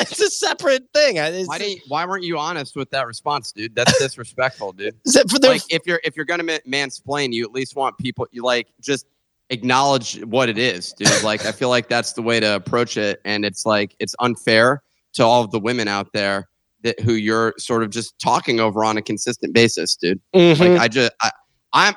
it's 0.00 0.20
a 0.20 0.30
separate 0.30 0.84
thing. 0.94 1.16
It's, 1.16 1.48
why 1.48 1.58
didn't? 1.58 1.82
Why 1.88 2.06
weren't 2.06 2.24
you 2.24 2.38
honest 2.38 2.76
with 2.76 2.90
that 2.90 3.06
response, 3.06 3.52
dude? 3.52 3.74
That's 3.74 3.98
disrespectful, 4.00 4.72
dude. 4.72 4.96
like 5.42 5.62
if 5.70 5.82
you're 5.86 6.00
if 6.04 6.16
you're 6.16 6.24
gonna 6.24 6.44
mansplain, 6.44 7.32
you 7.32 7.44
at 7.44 7.52
least 7.52 7.76
want 7.76 7.98
people. 7.98 8.26
You 8.30 8.44
like 8.44 8.68
just 8.80 9.06
acknowledge 9.50 10.20
what 10.24 10.48
it 10.48 10.58
is, 10.58 10.92
dude. 10.92 11.08
Like 11.22 11.44
I 11.46 11.52
feel 11.52 11.68
like 11.68 11.88
that's 11.88 12.12
the 12.12 12.22
way 12.22 12.40
to 12.40 12.54
approach 12.56 12.96
it, 12.96 13.20
and 13.24 13.44
it's 13.44 13.66
like 13.66 13.94
it's 13.98 14.14
unfair 14.20 14.82
to 15.14 15.24
all 15.24 15.42
of 15.42 15.50
the 15.50 15.58
women 15.58 15.88
out 15.88 16.12
there 16.12 16.48
that 16.82 17.00
who 17.00 17.14
you're 17.14 17.54
sort 17.58 17.82
of 17.82 17.90
just 17.90 18.18
talking 18.20 18.60
over 18.60 18.84
on 18.84 18.96
a 18.96 19.02
consistent 19.02 19.52
basis, 19.52 19.96
dude. 19.96 20.20
Mhm. 20.34 20.58
Like 20.58 20.80
I 20.80 20.88
just 20.88 21.12
I, 21.22 21.30
I'm 21.72 21.94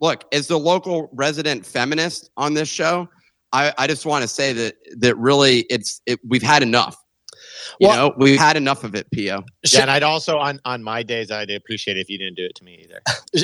look 0.00 0.24
as 0.32 0.46
the 0.46 0.58
local 0.58 1.10
resident 1.12 1.66
feminist 1.66 2.30
on 2.36 2.54
this 2.54 2.68
show. 2.68 3.08
I, 3.52 3.72
I 3.76 3.86
just 3.86 4.06
want 4.06 4.22
to 4.22 4.28
say 4.28 4.52
that 4.52 4.76
that 4.98 5.16
really 5.16 5.60
it's 5.70 6.00
it, 6.06 6.20
we've 6.26 6.42
had 6.42 6.62
enough. 6.62 6.96
You 7.78 7.88
Well- 7.88 8.08
know, 8.08 8.14
we've 8.16 8.38
had 8.38 8.56
enough 8.56 8.84
of 8.84 8.94
it, 8.94 9.10
Pio. 9.10 9.44
Yeah, 9.70 9.82
and 9.82 9.90
I'd 9.90 10.02
also 10.02 10.38
on 10.38 10.60
on 10.64 10.82
my 10.82 11.02
days 11.02 11.30
I'd 11.30 11.50
appreciate 11.50 11.96
it 11.96 12.00
if 12.00 12.10
you 12.10 12.18
didn't 12.18 12.36
do 12.36 12.44
it 12.44 12.54
to 12.56 12.64
me 12.64 12.84
either. 12.84 13.00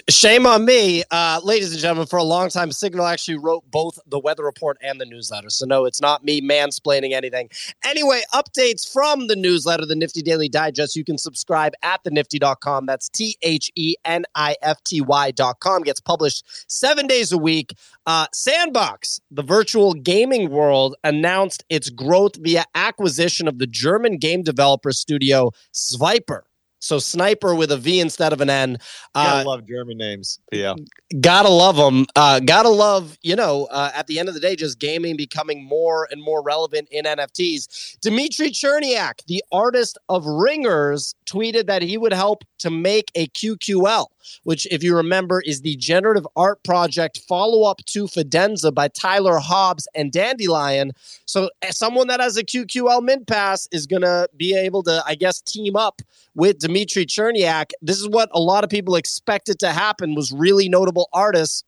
Shame 0.09 0.47
on 0.47 0.64
me, 0.64 1.04
uh, 1.11 1.40
ladies 1.45 1.73
and 1.73 1.80
gentlemen. 1.80 2.06
For 2.06 2.18
a 2.18 2.23
long 2.25 2.49
time, 2.49 2.73
Signal 2.73 3.06
actually 3.06 3.38
wrote 3.38 3.64
both 3.71 3.99
the 4.06 4.18
weather 4.18 4.45
report 4.45 4.78
and 4.83 5.00
the 5.00 5.06
newsletter. 5.06 5.50
So 5.50 5.66
no, 5.66 5.85
it's 5.85 6.00
not 6.00 6.25
me 6.25 6.40
mansplaining 6.40 7.12
anything. 7.12 7.50
Anyway, 7.85 8.23
updates 8.35 8.90
from 8.90 9.26
the 9.28 9.37
newsletter, 9.37 9.87
the 9.87 9.97
Nifty 9.97 10.23
Daily 10.23 10.49
Digest. 10.49 10.97
You 10.97 11.04
can 11.04 11.18
subscribe 11.18 11.73
at 11.83 12.02
thenifty.com. 12.04 12.87
That's 12.87 13.09
T 13.09 13.37
H 13.42 13.71
E 13.76 13.95
N 14.04 14.25
I 14.35 14.56
F 14.62 14.83
T 14.85 15.00
Y.com. 15.00 15.83
Gets 15.83 16.00
published 16.00 16.45
seven 16.68 17.06
days 17.06 17.33
a 17.33 17.38
week. 17.38 17.75
Uh, 18.06 18.26
Sandbox, 18.32 19.20
the 19.30 19.42
virtual 19.42 19.92
gaming 19.94 20.50
world, 20.50 20.94
announced 21.02 21.64
its 21.68 21.90
growth 21.90 22.36
via 22.36 22.64
acquisition 22.75 23.48
of 23.48 23.58
the 23.58 23.66
German 23.66 24.18
game 24.18 24.42
developer 24.42 24.92
studio 24.92 25.50
Sviper. 25.75 26.42
So 26.78 26.98
sniper 27.00 27.54
with 27.54 27.72
a 27.72 27.78
V 27.78 27.98
instead 28.00 28.32
of 28.32 28.40
an 28.40 28.50
N. 28.50 28.76
I 29.14 29.40
Uh, 29.40 29.44
love 29.44 29.66
German 29.66 29.96
names, 29.98 30.38
Yeah. 30.52 30.75
gotta 31.20 31.48
love 31.48 31.76
them. 31.76 32.06
Uh, 32.14 32.38
gotta 32.38 32.68
love, 32.68 33.16
you 33.22 33.34
know, 33.34 33.64
uh, 33.72 33.90
at 33.94 34.06
the 34.06 34.20
end 34.20 34.28
of 34.28 34.34
the 34.34 34.40
day, 34.40 34.54
just 34.54 34.78
gaming 34.78 35.16
becoming 35.16 35.64
more 35.64 36.06
and 36.12 36.22
more 36.22 36.42
relevant 36.42 36.86
in 36.92 37.06
NFTs. 37.06 37.96
Dmitry 38.02 38.50
Cherniak, 38.50 39.25
the 39.26 39.42
artist 39.50 39.98
of 40.08 40.26
Ringers, 40.26 41.14
tweeted 41.25 41.66
that 41.66 41.82
he 41.82 41.96
would 41.98 42.12
help 42.12 42.44
to 42.58 42.70
make 42.70 43.10
a 43.14 43.26
QQL, 43.28 44.06
which, 44.44 44.66
if 44.70 44.82
you 44.82 44.96
remember, 44.96 45.40
is 45.40 45.60
the 45.60 45.76
generative 45.76 46.26
art 46.36 46.62
project 46.62 47.20
follow 47.28 47.68
up 47.68 47.84
to 47.86 48.06
Fidenza 48.06 48.72
by 48.72 48.88
Tyler 48.88 49.38
Hobbs 49.38 49.88
and 49.94 50.12
Dandelion. 50.12 50.92
So, 51.26 51.50
someone 51.70 52.08
that 52.08 52.20
has 52.20 52.36
a 52.36 52.44
QQL 52.44 53.02
mint 53.02 53.26
pass 53.26 53.68
is 53.72 53.86
gonna 53.86 54.26
be 54.36 54.56
able 54.56 54.83
to, 54.85 55.02
I 55.07 55.14
guess, 55.14 55.40
team 55.40 55.76
up 55.76 56.02
with 56.35 56.59
Dmitry 56.59 57.07
Cherniak. 57.07 57.72
This 57.83 57.98
is 57.98 58.09
what 58.09 58.28
a 58.33 58.40
lot 58.40 58.64
of 58.64 58.70
people 58.70 58.96
expected 58.96 59.59
to 59.61 59.72
happen 59.72 60.14
was 60.14 60.33
really 60.33 60.68
notable 60.68 61.09
artists 61.12 61.64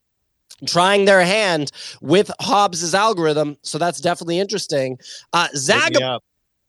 trying 0.67 1.05
their 1.05 1.25
hand 1.25 1.71
with 2.01 2.31
Hobbs's 2.41 2.95
algorithm. 2.95 3.57
So 3.63 3.79
that's 3.79 4.01
definitely 4.01 4.39
interesting. 4.39 4.99
Uh, 5.33 5.49
Hit 5.53 5.59
Zag 5.59 5.95
me 5.95 6.03
up. 6.03 6.25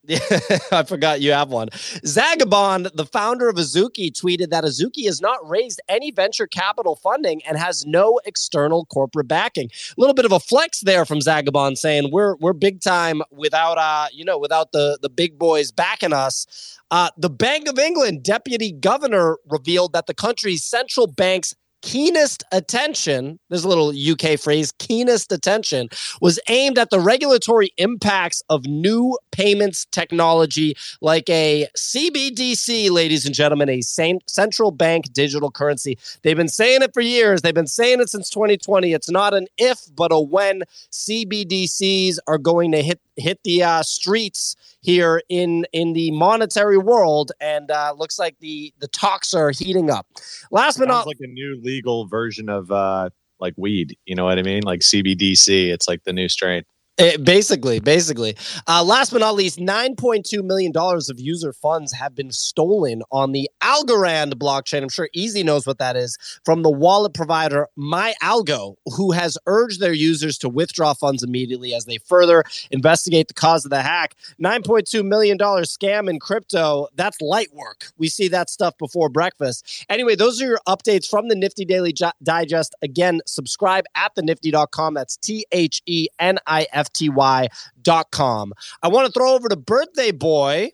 I 0.72 0.84
forgot 0.84 1.22
you 1.22 1.32
have 1.32 1.50
one. 1.50 1.70
Zagabond, 2.06 2.90
the 2.96 3.06
founder 3.06 3.48
of 3.48 3.58
Azuki, 3.58 4.12
tweeted 4.12 4.50
that 4.50 4.64
Azuki 4.64 5.06
has 5.06 5.22
not 5.22 5.48
raised 5.48 5.82
any 5.88 6.10
venture 6.12 6.48
capital 6.48 6.96
funding 6.96 7.42
and 7.46 7.58
has 7.58 7.86
no 7.86 8.20
external 8.26 8.86
corporate 8.86 9.28
backing. 9.28 9.70
A 9.98 10.02
little 10.02 10.16
bit 10.16 10.26
of 10.26 10.32
a 10.32 10.40
flex 10.40 10.82
there 10.82 11.06
from 11.06 11.22
Zagabond 11.22 11.78
saying 11.78 12.10
we're 12.12 12.36
we're 12.38 12.54
big 12.54 12.82
time 12.82 13.22
without 13.32 13.78
uh 13.78 14.08
you 14.12 14.26
know 14.26 14.38
without 14.40 14.72
the 14.72 14.98
the 15.02 15.10
big 15.10 15.38
boys 15.38 15.72
backing 15.72 16.14
us. 16.14 16.78
Uh, 16.92 17.12
the 17.18 17.30
Bank 17.30 17.70
of 17.70 17.78
England 17.78 18.24
deputy 18.24 18.72
governor 18.72 19.38
revealed 19.48 19.94
that 19.94 20.08
the 20.08 20.14
country's 20.14 20.64
central 20.64 21.06
bank's 21.06 21.54
keenest 21.82 22.44
attention, 22.52 23.40
there's 23.50 23.64
a 23.64 23.70
little 23.70 23.90
UK 23.90 24.40
phrase, 24.40 24.72
keenest 24.74 25.32
attention, 25.32 25.90
was 26.22 26.40
aimed 26.48 26.78
at 26.78 26.90
the 26.90 27.00
regulatory 27.00 27.72
impacts 27.78 28.42
of 28.50 28.66
new 28.66 29.18
payments 29.32 29.86
technology 29.92 30.76
like 31.02 31.30
a 31.30 31.68
CBDC, 31.78 32.92
ladies 32.92 33.26
and 33.26 33.34
gentlemen, 33.34 33.70
a 33.70 33.82
central 33.82 34.72
bank 34.72 35.12
digital 35.14 35.52
currency. 35.52 35.98
They've 36.24 36.38
been 36.38 36.48
saying 36.48 36.82
it 36.82 36.94
for 36.94 37.02
years. 37.02 37.42
They've 37.42 37.54
been 37.54 37.68
saying 37.68 38.02
it 38.02 38.10
since 38.10 38.30
2020. 38.30 38.94
It's 38.94 39.10
not 39.10 39.34
an 39.34 39.48
if, 39.58 39.80
but 39.96 40.12
a 40.12 40.20
when 40.20 40.64
CBDCs 40.92 42.18
are 42.28 42.38
going 42.38 42.72
to 42.72 42.82
hit 42.82 43.00
hit 43.20 43.40
the 43.44 43.64
uh, 43.64 43.84
streets 43.84 44.56
here 44.82 45.22
in 45.30 45.66
in 45.74 45.94
the 45.94 46.12
monetary 46.12 46.78
world, 46.78 47.32
and 47.40 47.72
uh, 47.72 47.94
looks 47.98 48.18
like 48.20 48.38
the 48.40 48.74
the 48.80 48.88
talks 48.88 49.34
are 49.34 49.52
heating 49.52 49.90
up. 49.90 50.08
Last 50.52 50.80
but 50.80 50.88
not 50.88 51.08
like 51.08 51.18
a 51.20 51.28
new 51.28 51.60
legal 51.62 52.08
version 52.08 52.50
of 52.50 52.72
uh 52.72 53.10
like 53.40 53.54
weed. 53.58 53.98
You 54.06 54.16
know 54.16 54.26
what 54.26 54.40
I 54.40 54.44
mean? 54.44 54.64
Like 54.64 54.82
CBDC. 54.82 55.72
It's 55.72 55.88
like 55.88 56.04
the 56.04 56.14
new 56.14 56.30
strain. 56.30 56.64
Eh, 57.00 57.16
basically, 57.16 57.80
basically. 57.80 58.36
Uh, 58.68 58.84
last 58.84 59.12
but 59.12 59.20
not 59.20 59.34
least, 59.34 59.58
$9.2 59.58 60.44
million 60.44 60.74
of 60.76 61.18
user 61.18 61.54
funds 61.54 61.94
have 61.94 62.14
been 62.14 62.30
stolen 62.30 63.02
on 63.10 63.32
the 63.32 63.50
Algorand 63.62 64.34
blockchain. 64.34 64.84
I'm 64.84 64.90
sure 64.90 65.08
Easy 65.14 65.42
knows 65.42 65.66
what 65.66 65.78
that 65.78 65.96
is 65.96 66.18
from 66.44 66.62
the 66.62 66.70
wallet 66.70 67.14
provider 67.14 67.70
MyAlgo, 67.78 68.76
who 68.98 69.14
has 69.14 69.38
urged 69.46 69.80
their 69.80 69.94
users 69.94 70.38
to 70.40 70.50
withdraw 70.50 70.94
funds 70.94 71.24
immediately 71.24 71.74
as 71.74 71.86
they 71.86 72.00
further 72.00 72.44
investigate 72.70 73.30
the 73.30 73.34
cause 73.34 73.64
of 73.64 73.72
the 73.72 73.82
hack. 73.82 74.16
$9.2 74.44 75.06
million 75.06 75.38
scam 75.38 76.10
in 76.10 76.20
crypto, 76.20 76.90
that's 76.96 77.22
light 77.22 77.54
work. 77.54 77.86
We 77.98 78.10
see 78.10 78.28
that 78.28 78.50
stuff 78.50 78.78
before 78.78 79.08
breakfast. 79.08 79.86
Anyway, 79.88 80.16
those 80.16 80.42
are 80.42 80.46
your 80.48 80.60
updates 80.68 81.10
from 81.10 81.30
the 81.30 81.36
Nifty 81.36 81.64
Daily 81.64 81.94
Digest. 82.24 82.76
Again, 82.82 83.22
subscribe 83.26 83.86
at 83.96 84.14
thenifty.com. 84.16 84.96
That's 84.96 85.16
T 85.16 85.46
H 85.54 85.82
E 85.86 86.08
N 86.20 86.40
I 86.46 86.68
F 86.74 86.89
T 86.94 87.10
Y.com. 87.10 88.54
I 88.84 88.88
want 88.88 89.08
to 89.08 89.12
throw 89.12 89.34
over 89.34 89.50
to 89.50 89.56
Birthday 89.56 90.12
Boy, 90.12 90.72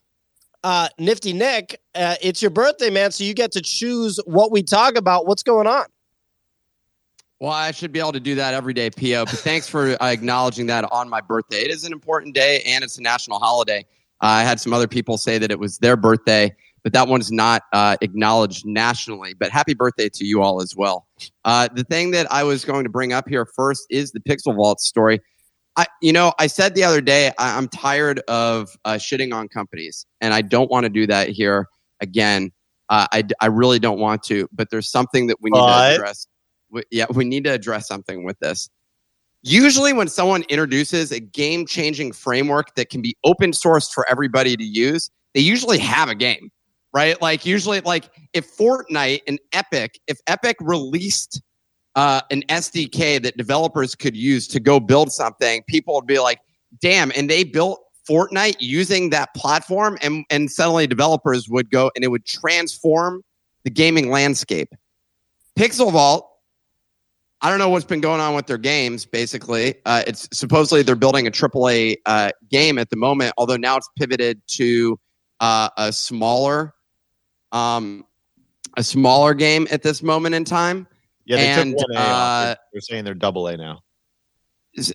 uh, 0.63 0.89
Nifty 0.97 1.33
Nick. 1.33 1.79
Uh, 1.93 2.15
it's 2.21 2.41
your 2.41 2.51
birthday, 2.51 2.89
man. 2.89 3.11
So 3.11 3.23
you 3.23 3.33
get 3.33 3.51
to 3.53 3.61
choose 3.61 4.19
what 4.25 4.51
we 4.51 4.63
talk 4.63 4.95
about. 4.95 5.27
What's 5.27 5.43
going 5.43 5.67
on? 5.67 5.85
Well, 7.39 7.51
I 7.51 7.71
should 7.71 7.91
be 7.91 7.99
able 7.99 8.13
to 8.13 8.19
do 8.19 8.35
that 8.35 8.53
every 8.53 8.73
day, 8.73 8.89
PO. 8.89 9.25
But 9.25 9.35
thanks 9.39 9.67
for 9.67 10.01
uh, 10.01 10.05
acknowledging 10.07 10.67
that 10.67 10.89
on 10.91 11.09
my 11.09 11.19
birthday. 11.19 11.61
It 11.63 11.69
is 11.69 11.83
an 11.83 11.91
important 11.91 12.33
day 12.33 12.61
and 12.65 12.83
it's 12.83 12.97
a 12.97 13.01
national 13.01 13.39
holiday. 13.39 13.85
I 14.21 14.43
had 14.43 14.59
some 14.59 14.73
other 14.73 14.87
people 14.87 15.17
say 15.17 15.37
that 15.37 15.51
it 15.51 15.59
was 15.59 15.79
their 15.79 15.97
birthday, 15.97 16.55
but 16.83 16.93
that 16.93 17.09
one's 17.09 17.31
not 17.31 17.63
uh, 17.73 17.97
acknowledged 17.99 18.65
nationally. 18.65 19.33
But 19.33 19.51
happy 19.51 19.73
birthday 19.73 20.07
to 20.09 20.25
you 20.25 20.41
all 20.41 20.61
as 20.61 20.75
well. 20.77 21.07
Uh, 21.43 21.67
the 21.73 21.83
thing 21.83 22.11
that 22.11 22.31
I 22.31 22.43
was 22.43 22.63
going 22.63 22.85
to 22.85 22.89
bring 22.89 23.11
up 23.11 23.27
here 23.27 23.45
first 23.45 23.85
is 23.89 24.11
the 24.11 24.21
Pixel 24.21 24.55
Vault 24.55 24.79
story. 24.79 25.19
I, 25.77 25.85
you 26.01 26.13
know, 26.13 26.33
I 26.39 26.47
said 26.47 26.73
the 26.75 26.83
other 26.83 27.01
day 27.01 27.31
I, 27.37 27.57
I'm 27.57 27.67
tired 27.67 28.19
of 28.27 28.75
uh, 28.85 28.93
shitting 28.93 29.33
on 29.33 29.47
companies, 29.49 30.05
and 30.21 30.33
I 30.33 30.41
don't 30.41 30.71
want 30.71 30.85
to 30.85 30.89
do 30.89 31.05
that 31.07 31.29
here 31.29 31.67
again. 32.01 32.51
Uh, 32.89 33.07
I, 33.11 33.23
I 33.41 33.47
really 33.47 33.79
don't 33.79 33.99
want 33.99 34.23
to, 34.23 34.47
but 34.53 34.69
there's 34.69 34.89
something 34.89 35.27
that 35.27 35.37
we 35.41 35.49
need 35.51 35.59
But- 35.59 35.89
to 35.89 35.95
address. 35.95 36.27
We, 36.69 36.83
yeah, 36.91 37.05
we 37.13 37.25
need 37.25 37.43
to 37.45 37.51
address 37.51 37.87
something 37.87 38.23
with 38.25 38.39
this. 38.39 38.69
usually 39.43 39.93
when 39.93 40.07
someone 40.07 40.43
introduces 40.49 41.11
a 41.11 41.19
game 41.19 41.65
changing 41.65 42.11
framework 42.11 42.73
that 42.75 42.89
can 42.89 43.01
be 43.01 43.15
open 43.23 43.51
sourced 43.51 43.91
for 43.93 44.05
everybody 44.09 44.57
to 44.57 44.63
use, 44.63 45.09
they 45.33 45.41
usually 45.41 45.77
have 45.77 46.09
a 46.09 46.15
game, 46.15 46.49
right? 46.93 47.21
Like 47.21 47.45
usually, 47.45 47.81
like 47.81 48.09
if 48.33 48.57
Fortnite 48.57 49.21
and 49.27 49.39
Epic, 49.53 49.99
if 50.07 50.19
Epic 50.27 50.57
released 50.59 51.41
uh, 51.95 52.21
an 52.31 52.43
SDK 52.49 53.21
that 53.23 53.37
developers 53.37 53.95
could 53.95 54.15
use 54.15 54.47
to 54.49 54.59
go 54.59 54.79
build 54.79 55.11
something, 55.11 55.63
people 55.67 55.95
would 55.95 56.07
be 56.07 56.19
like, 56.19 56.39
damn. 56.81 57.11
And 57.15 57.29
they 57.29 57.43
built 57.43 57.81
Fortnite 58.09 58.57
using 58.59 59.09
that 59.09 59.33
platform, 59.33 59.97
and, 60.01 60.25
and 60.29 60.51
suddenly 60.51 60.87
developers 60.87 61.49
would 61.49 61.71
go 61.71 61.91
and 61.95 62.03
it 62.03 62.09
would 62.09 62.25
transform 62.25 63.23
the 63.63 63.69
gaming 63.69 64.09
landscape. 64.09 64.69
Pixel 65.57 65.91
Vault, 65.91 66.29
I 67.41 67.49
don't 67.49 67.59
know 67.59 67.69
what's 67.69 67.85
been 67.85 68.01
going 68.01 68.21
on 68.21 68.35
with 68.35 68.47
their 68.47 68.57
games. 68.57 69.05
Basically, 69.05 69.75
uh, 69.85 70.03
it's 70.05 70.27
supposedly 70.33 70.83
they're 70.83 70.95
building 70.95 71.27
a 71.27 71.31
AAA 71.31 71.97
uh, 72.05 72.31
game 72.49 72.77
at 72.77 72.89
the 72.89 72.95
moment, 72.95 73.33
although 73.37 73.57
now 73.57 73.77
it's 73.77 73.89
pivoted 73.97 74.41
to 74.47 74.99
uh, 75.39 75.69
a 75.77 75.93
smaller, 75.93 76.73
um, 77.51 78.05
a 78.77 78.83
smaller 78.83 79.33
game 79.33 79.67
at 79.71 79.81
this 79.81 80.03
moment 80.03 80.35
in 80.35 80.43
time. 80.43 80.87
Yeah, 81.25 81.37
they 81.37 81.47
And, 81.47 81.77
took 81.77 81.87
one 81.87 81.97
A 81.97 81.99
off. 81.99 82.07
uh, 82.07 82.45
They're- 82.45 82.57
They're 82.73 82.81
saying 82.81 83.03
they're 83.05 83.13
double 83.13 83.47
A 83.47 83.57
now. 83.57 83.81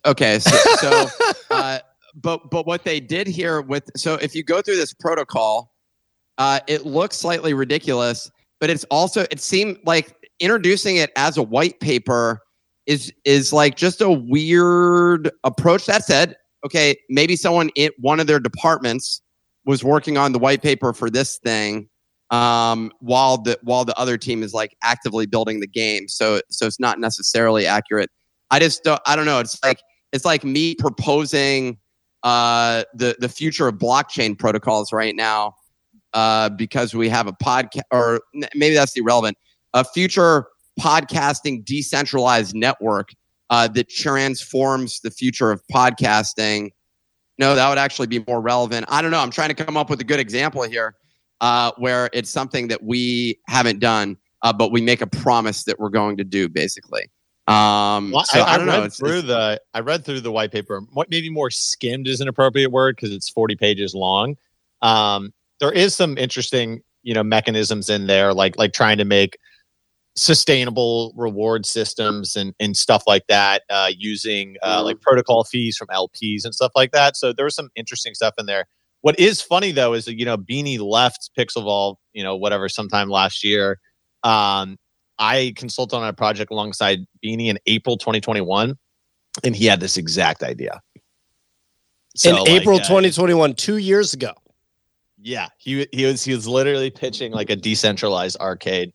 Okay, 0.04 0.38
so, 0.38 0.56
so 0.78 1.08
uh, 1.50 1.78
but 2.14 2.50
but 2.50 2.66
what 2.66 2.84
they 2.84 3.00
did 3.00 3.26
here 3.26 3.62
with 3.62 3.90
so 3.96 4.14
if 4.16 4.34
you 4.34 4.42
go 4.44 4.60
through 4.60 4.76
this 4.76 4.92
protocol, 4.92 5.72
uh, 6.38 6.60
it 6.66 6.84
looks 6.84 7.16
slightly 7.16 7.54
ridiculous, 7.54 8.30
but 8.60 8.68
it's 8.68 8.84
also 8.90 9.22
it 9.30 9.40
seemed 9.40 9.78
like 9.84 10.14
introducing 10.38 10.96
it 10.96 11.10
as 11.16 11.38
a 11.38 11.42
white 11.42 11.80
paper 11.80 12.40
is 12.86 13.10
is 13.24 13.52
like 13.54 13.76
just 13.76 14.00
a 14.02 14.10
weird 14.10 15.30
approach. 15.44 15.86
That 15.86 16.04
said, 16.04 16.36
okay, 16.66 16.94
maybe 17.08 17.34
someone 17.36 17.70
in 17.74 17.90
one 17.98 18.20
of 18.20 18.26
their 18.26 18.40
departments 18.40 19.22
was 19.64 19.82
working 19.82 20.18
on 20.18 20.32
the 20.32 20.38
white 20.38 20.62
paper 20.62 20.92
for 20.92 21.08
this 21.08 21.38
thing 21.38 21.88
um 22.30 22.92
while 23.00 23.38
the 23.38 23.58
while 23.62 23.84
the 23.84 23.96
other 23.98 24.16
team 24.16 24.42
is 24.42 24.54
like 24.54 24.76
actively 24.82 25.26
building 25.26 25.58
the 25.60 25.66
game 25.66 26.06
so 26.06 26.40
so 26.50 26.66
it's 26.66 26.78
not 26.78 27.00
necessarily 27.00 27.66
accurate 27.66 28.08
I 28.50 28.58
just 28.58 28.82
don't, 28.84 29.00
I 29.06 29.16
don't 29.16 29.26
know. 29.26 29.38
It's 29.38 29.62
like 29.62 29.80
it's 30.12 30.24
like 30.24 30.44
me 30.44 30.74
proposing 30.74 31.78
uh, 32.22 32.84
the 32.94 33.16
the 33.18 33.28
future 33.28 33.68
of 33.68 33.76
blockchain 33.76 34.38
protocols 34.38 34.92
right 34.92 35.14
now 35.14 35.54
uh, 36.12 36.50
because 36.50 36.94
we 36.94 37.08
have 37.08 37.26
a 37.26 37.32
podcast, 37.32 37.82
or 37.90 38.20
maybe 38.54 38.74
that's 38.74 38.96
irrelevant. 38.96 39.38
A 39.72 39.84
future 39.84 40.46
podcasting 40.80 41.64
decentralized 41.64 42.54
network 42.54 43.10
uh, 43.50 43.68
that 43.68 43.88
transforms 43.88 45.00
the 45.00 45.10
future 45.10 45.50
of 45.52 45.62
podcasting. 45.72 46.70
No, 47.38 47.54
that 47.54 47.68
would 47.68 47.78
actually 47.78 48.08
be 48.08 48.22
more 48.26 48.40
relevant. 48.40 48.86
I 48.88 49.00
don't 49.00 49.12
know. 49.12 49.20
I'm 49.20 49.30
trying 49.30 49.48
to 49.48 49.64
come 49.64 49.76
up 49.76 49.88
with 49.88 50.00
a 50.00 50.04
good 50.04 50.20
example 50.20 50.62
here 50.62 50.96
uh, 51.40 51.72
where 51.78 52.10
it's 52.12 52.30
something 52.30 52.68
that 52.68 52.82
we 52.82 53.38
haven't 53.48 53.78
done, 53.80 54.16
uh, 54.42 54.52
but 54.52 54.72
we 54.72 54.80
make 54.80 55.00
a 55.00 55.06
promise 55.06 55.64
that 55.64 55.78
we're 55.78 55.88
going 55.90 56.16
to 56.16 56.24
do, 56.24 56.48
basically. 56.48 57.10
Um, 57.46 58.12
Well, 58.12 58.24
so 58.24 58.40
I, 58.40 58.42
I, 58.42 58.54
I 58.54 58.58
don't 58.58 58.66
read 58.66 58.78
know. 58.78 58.84
It's, 58.84 58.98
through 58.98 59.18
it's- 59.18 59.26
the 59.26 59.60
I 59.74 59.80
read 59.80 60.04
through 60.04 60.20
the 60.20 60.32
white 60.32 60.52
paper. 60.52 60.80
What 60.92 61.10
maybe 61.10 61.30
more 61.30 61.50
skimmed 61.50 62.06
is 62.06 62.20
an 62.20 62.28
appropriate 62.28 62.70
word 62.70 62.96
because 62.96 63.12
it's 63.12 63.28
forty 63.28 63.56
pages 63.56 63.94
long. 63.94 64.36
Um, 64.82 65.32
there 65.58 65.72
is 65.72 65.94
some 65.94 66.16
interesting 66.16 66.82
you 67.02 67.14
know 67.14 67.22
mechanisms 67.24 67.88
in 67.90 68.06
there, 68.06 68.32
like 68.34 68.56
like 68.56 68.72
trying 68.72 68.98
to 68.98 69.04
make 69.04 69.36
sustainable 70.16 71.12
reward 71.16 71.64
systems 71.66 72.36
and 72.36 72.54
and 72.60 72.76
stuff 72.76 73.02
like 73.06 73.26
that, 73.28 73.62
uh, 73.70 73.90
using 73.96 74.56
uh, 74.62 74.82
like 74.84 75.00
protocol 75.00 75.44
fees 75.44 75.76
from 75.76 75.88
LPs 75.88 76.44
and 76.44 76.54
stuff 76.54 76.72
like 76.76 76.92
that. 76.92 77.16
So 77.16 77.32
there 77.32 77.44
was 77.44 77.54
some 77.54 77.70
interesting 77.74 78.14
stuff 78.14 78.34
in 78.38 78.46
there. 78.46 78.66
What 79.02 79.18
is 79.18 79.40
funny 79.40 79.72
though 79.72 79.94
is 79.94 80.04
that 80.04 80.18
you 80.18 80.24
know 80.24 80.36
Beanie 80.36 80.78
left 80.78 81.30
Pixel 81.38 81.64
Vault, 81.64 81.98
you 82.12 82.22
know 82.22 82.36
whatever 82.36 82.68
sometime 82.68 83.08
last 83.08 83.42
year. 83.44 83.78
Um, 84.22 84.76
I 85.18 85.52
consulted 85.56 85.96
on 85.96 86.06
a 86.06 86.12
project 86.12 86.50
alongside 86.50 87.00
Beanie 87.24 87.48
in 87.48 87.58
April 87.66 87.96
2021, 87.96 88.74
and 89.44 89.56
he 89.56 89.66
had 89.66 89.80
this 89.80 89.96
exact 89.96 90.42
idea. 90.42 90.80
in 92.24 92.34
like, 92.34 92.48
April 92.48 92.76
uh, 92.76 92.80
2021, 92.80 93.54
two 93.54 93.76
years 93.76 94.14
ago. 94.14 94.32
yeah, 95.20 95.48
he 95.58 95.86
he 95.92 96.04
was 96.04 96.24
he 96.24 96.34
was 96.34 96.46
literally 96.46 96.90
pitching 96.90 97.32
like 97.32 97.50
a 97.50 97.56
decentralized 97.56 98.38
arcade 98.40 98.92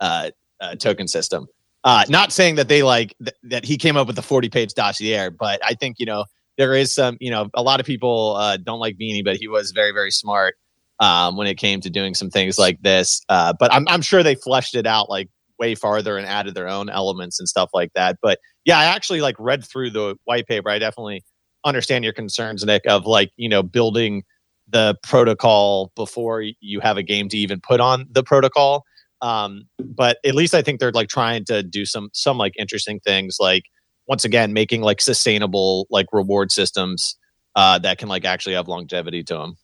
uh, 0.00 0.30
uh, 0.60 0.74
token 0.76 1.08
system. 1.08 1.46
Uh, 1.84 2.04
not 2.08 2.32
saying 2.32 2.54
that 2.54 2.68
they 2.68 2.82
like 2.82 3.14
th- 3.18 3.36
that 3.42 3.64
he 3.64 3.76
came 3.76 3.96
up 3.96 4.06
with 4.06 4.16
the 4.16 4.22
40 4.22 4.48
page 4.48 4.74
dossier, 4.74 5.28
but 5.30 5.60
I 5.64 5.74
think 5.74 5.98
you 5.98 6.06
know 6.06 6.24
there 6.62 6.74
is 6.74 6.94
some 6.94 7.16
you 7.18 7.28
know 7.28 7.48
a 7.54 7.62
lot 7.62 7.80
of 7.80 7.86
people 7.86 8.36
uh, 8.36 8.56
don't 8.56 8.78
like 8.78 8.96
Beanie, 8.96 9.24
but 9.24 9.36
he 9.36 9.48
was 9.48 9.72
very 9.72 9.90
very 9.90 10.12
smart 10.12 10.54
um, 11.00 11.36
when 11.36 11.48
it 11.48 11.56
came 11.56 11.80
to 11.80 11.90
doing 11.90 12.14
some 12.14 12.30
things 12.30 12.56
like 12.56 12.80
this. 12.82 13.20
Uh, 13.28 13.52
but 13.58 13.72
I'm 13.72 13.84
I'm 13.88 14.00
sure 14.00 14.22
they 14.22 14.36
fleshed 14.36 14.76
it 14.76 14.86
out 14.86 15.10
like 15.10 15.28
way 15.58 15.74
farther 15.74 16.16
and 16.16 16.24
added 16.24 16.54
their 16.54 16.68
own 16.68 16.88
elements 16.88 17.40
and 17.40 17.48
stuff 17.48 17.70
like 17.74 17.90
that. 17.96 18.18
But 18.22 18.38
yeah, 18.64 18.78
I 18.78 18.84
actually 18.84 19.20
like 19.20 19.34
read 19.40 19.64
through 19.64 19.90
the 19.90 20.14
white 20.22 20.46
paper. 20.46 20.70
I 20.70 20.78
definitely 20.78 21.24
understand 21.64 22.04
your 22.04 22.12
concerns, 22.12 22.64
Nick, 22.64 22.82
of 22.86 23.06
like 23.06 23.30
you 23.36 23.48
know 23.48 23.64
building 23.64 24.22
the 24.68 24.96
protocol 25.02 25.90
before 25.96 26.44
you 26.60 26.78
have 26.78 26.96
a 26.96 27.02
game 27.02 27.28
to 27.30 27.36
even 27.36 27.60
put 27.60 27.80
on 27.80 28.06
the 28.08 28.22
protocol. 28.22 28.84
Um, 29.20 29.64
but 29.78 30.18
at 30.24 30.36
least 30.36 30.54
I 30.54 30.62
think 30.62 30.78
they're 30.78 30.92
like 30.92 31.08
trying 31.08 31.44
to 31.46 31.64
do 31.64 31.84
some 31.86 32.10
some 32.12 32.38
like 32.38 32.52
interesting 32.56 33.00
things, 33.00 33.38
like 33.40 33.64
once 34.06 34.24
again 34.24 34.52
making 34.52 34.82
like 34.82 35.00
sustainable 35.00 35.86
like 35.90 36.06
reward 36.12 36.50
systems 36.52 37.16
uh, 37.54 37.78
that 37.78 37.98
can 37.98 38.08
like 38.08 38.24
actually 38.24 38.54
have 38.54 38.68
longevity 38.68 39.22
to 39.24 39.34
them. 39.34 39.56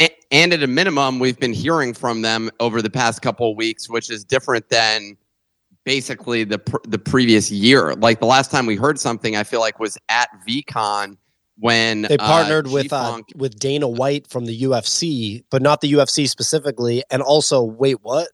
A- 0.00 0.16
and 0.30 0.52
at 0.52 0.62
a 0.62 0.66
minimum, 0.66 1.18
we've 1.18 1.38
been 1.38 1.52
hearing 1.52 1.94
from 1.94 2.22
them 2.22 2.50
over 2.60 2.80
the 2.80 2.90
past 2.90 3.22
couple 3.22 3.50
of 3.50 3.56
weeks, 3.56 3.88
which 3.88 4.10
is 4.10 4.24
different 4.24 4.68
than 4.68 5.16
basically 5.84 6.44
the 6.44 6.58
pr- 6.58 6.76
the 6.86 6.98
previous 6.98 7.50
year. 7.50 7.94
Like 7.94 8.20
the 8.20 8.26
last 8.26 8.50
time 8.50 8.66
we 8.66 8.76
heard 8.76 8.98
something, 8.98 9.36
I 9.36 9.44
feel 9.44 9.60
like 9.60 9.78
was 9.78 9.98
at 10.08 10.28
VeeCon 10.46 11.16
when 11.58 12.02
They 12.02 12.16
uh, 12.16 12.26
partnered 12.26 12.68
with 12.68 12.92
uh, 12.92 13.22
with 13.36 13.58
Dana 13.58 13.88
White 13.88 14.26
from 14.26 14.46
the 14.46 14.62
UFC, 14.62 15.44
but 15.50 15.62
not 15.62 15.80
the 15.80 15.92
UFC 15.92 16.28
specifically. 16.28 17.02
And 17.10 17.22
also, 17.22 17.62
wait, 17.62 18.02
what? 18.02 18.28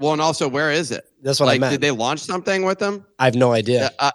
well, 0.00 0.12
and 0.12 0.22
also 0.22 0.48
where 0.48 0.72
is 0.72 0.90
it? 0.90 1.04
That's 1.22 1.40
what 1.40 1.46
I 1.46 1.52
like, 1.52 1.60
meant. 1.60 1.72
did 1.72 1.80
they 1.80 1.90
launch 1.90 2.20
something 2.20 2.64
with 2.64 2.78
them? 2.78 3.04
I 3.18 3.24
have 3.26 3.34
no 3.34 3.52
idea. 3.52 3.90
Uh, 3.98 4.10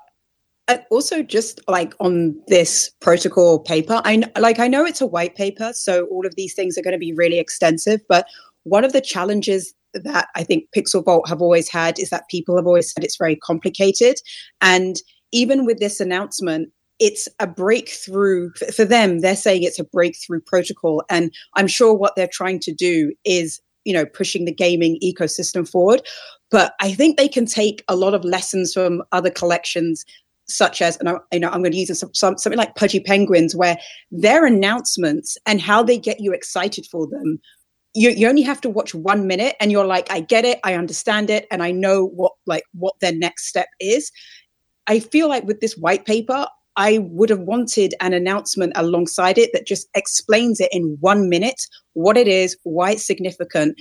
And 0.67 0.81
also, 0.89 1.21
just 1.21 1.59
like 1.67 1.93
on 1.99 2.35
this 2.47 2.89
protocol 2.99 3.59
paper, 3.59 4.01
I 4.03 4.23
like 4.39 4.59
I 4.59 4.67
know 4.67 4.83
it's 4.83 5.01
a 5.01 5.05
white 5.05 5.35
paper, 5.35 5.73
so 5.73 6.05
all 6.05 6.25
of 6.25 6.35
these 6.35 6.55
things 6.55 6.77
are 6.77 6.81
going 6.81 6.93
to 6.93 6.97
be 6.97 7.13
really 7.13 7.37
extensive. 7.37 8.01
But 8.09 8.25
one 8.63 8.83
of 8.83 8.91
the 8.91 9.01
challenges 9.01 9.75
that 9.93 10.27
I 10.35 10.43
think 10.43 10.65
Pixel 10.75 11.05
Vault 11.05 11.29
have 11.29 11.41
always 11.41 11.69
had 11.69 11.99
is 11.99 12.09
that 12.09 12.27
people 12.29 12.57
have 12.57 12.65
always 12.65 12.91
said 12.91 13.03
it's 13.03 13.17
very 13.17 13.35
complicated, 13.35 14.15
and 14.59 14.95
even 15.31 15.65
with 15.65 15.79
this 15.79 15.99
announcement, 15.99 16.69
it's 16.99 17.27
a 17.39 17.45
breakthrough 17.45 18.49
for, 18.57 18.71
for 18.71 18.85
them. 18.85 19.19
They're 19.19 19.35
saying 19.35 19.61
it's 19.61 19.79
a 19.79 19.83
breakthrough 19.83 20.41
protocol, 20.47 21.03
and 21.11 21.31
I'm 21.53 21.67
sure 21.67 21.93
what 21.93 22.15
they're 22.15 22.27
trying 22.27 22.59
to 22.61 22.73
do 22.73 23.13
is, 23.23 23.61
you 23.83 23.93
know, 23.93 24.05
pushing 24.05 24.45
the 24.45 24.51
gaming 24.51 24.97
ecosystem 25.03 25.69
forward. 25.69 26.01
But 26.55 26.73
I 26.79 26.93
think 26.93 27.17
they 27.17 27.27
can 27.27 27.45
take 27.45 27.83
a 27.89 27.97
lot 27.97 28.13
of 28.13 28.23
lessons 28.23 28.73
from 28.73 29.03
other 29.11 29.29
collections 29.29 30.05
such 30.47 30.81
as, 30.81 30.95
and 30.95 31.09
I, 31.09 31.15
you 31.33 31.41
know, 31.41 31.49
I'm 31.49 31.59
going 31.59 31.73
to 31.73 31.77
use 31.77 31.99
some, 31.99 32.13
some, 32.13 32.37
something 32.37 32.57
like 32.57 32.75
Pudgy 32.75 33.01
Penguins, 33.01 33.57
where 33.57 33.77
their 34.09 34.45
announcements 34.45 35.37
and 35.45 35.59
how 35.59 35.83
they 35.83 35.97
get 35.97 36.21
you 36.21 36.31
excited 36.31 36.85
for 36.89 37.07
them, 37.07 37.41
you, 37.93 38.11
you 38.11 38.29
only 38.29 38.41
have 38.41 38.61
to 38.61 38.69
watch 38.69 38.95
one 38.95 39.27
minute, 39.27 39.57
and 39.59 39.69
you're 39.69 39.85
like, 39.85 40.09
I 40.09 40.21
get 40.21 40.45
it, 40.45 40.61
I 40.63 40.75
understand 40.75 41.29
it, 41.29 41.45
and 41.51 41.61
I 41.61 41.71
know 41.71 42.05
what 42.05 42.31
like 42.45 42.63
what 42.71 42.93
their 43.01 43.13
next 43.13 43.47
step 43.47 43.67
is. 43.81 44.09
I 44.87 44.99
feel 44.99 45.27
like 45.27 45.43
with 45.43 45.59
this 45.59 45.75
white 45.75 46.05
paper, 46.05 46.47
I 46.77 46.99
would 46.99 47.29
have 47.29 47.39
wanted 47.39 47.93
an 48.01 48.13
announcement 48.13 48.73
alongside 48.75 49.37
it 49.37 49.51
that 49.53 49.65
just 49.65 49.87
explains 49.95 50.59
it 50.59 50.69
in 50.71 50.97
one 50.99 51.29
minute 51.29 51.61
what 51.93 52.17
it 52.17 52.27
is, 52.27 52.57
why 52.63 52.91
it's 52.91 53.07
significant, 53.07 53.75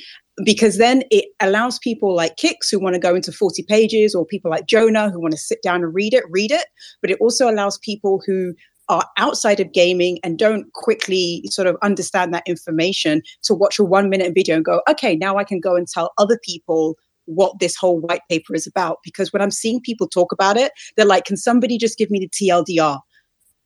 because 0.44 0.78
then 0.78 1.02
it 1.10 1.26
allows 1.40 1.78
people 1.78 2.14
like 2.14 2.36
Kicks 2.36 2.70
who 2.70 2.80
want 2.80 2.94
to 2.94 3.00
go 3.00 3.14
into 3.14 3.32
40 3.32 3.64
pages 3.68 4.14
or 4.14 4.24
people 4.24 4.50
like 4.50 4.66
Jonah 4.66 5.10
who 5.10 5.20
want 5.20 5.32
to 5.32 5.38
sit 5.38 5.58
down 5.62 5.82
and 5.82 5.94
read 5.94 6.14
it, 6.14 6.24
read 6.30 6.50
it. 6.50 6.66
But 7.00 7.10
it 7.10 7.18
also 7.20 7.50
allows 7.50 7.78
people 7.78 8.22
who 8.26 8.54
are 8.88 9.04
outside 9.16 9.60
of 9.60 9.72
gaming 9.72 10.18
and 10.22 10.38
don't 10.38 10.72
quickly 10.74 11.42
sort 11.46 11.66
of 11.66 11.76
understand 11.82 12.34
that 12.34 12.46
information 12.46 13.22
to 13.42 13.54
watch 13.54 13.78
a 13.78 13.84
one 13.84 14.10
minute 14.10 14.32
video 14.34 14.56
and 14.56 14.64
go, 14.64 14.82
okay, 14.88 15.16
now 15.16 15.36
I 15.36 15.44
can 15.44 15.60
go 15.60 15.74
and 15.74 15.88
tell 15.88 16.12
other 16.18 16.38
people 16.44 16.96
what 17.26 17.58
this 17.58 17.76
whole 17.76 18.00
white 18.00 18.22
paper 18.30 18.54
is 18.54 18.66
about. 18.66 18.98
Because 19.04 19.32
when 19.32 19.42
I'm 19.42 19.50
seeing 19.50 19.80
people 19.80 20.08
talk 20.08 20.32
about 20.32 20.56
it, 20.56 20.72
they're 20.96 21.06
like, 21.06 21.24
can 21.24 21.36
somebody 21.36 21.78
just 21.78 21.98
give 21.98 22.10
me 22.10 22.20
the 22.20 22.28
TLDR? 22.28 23.00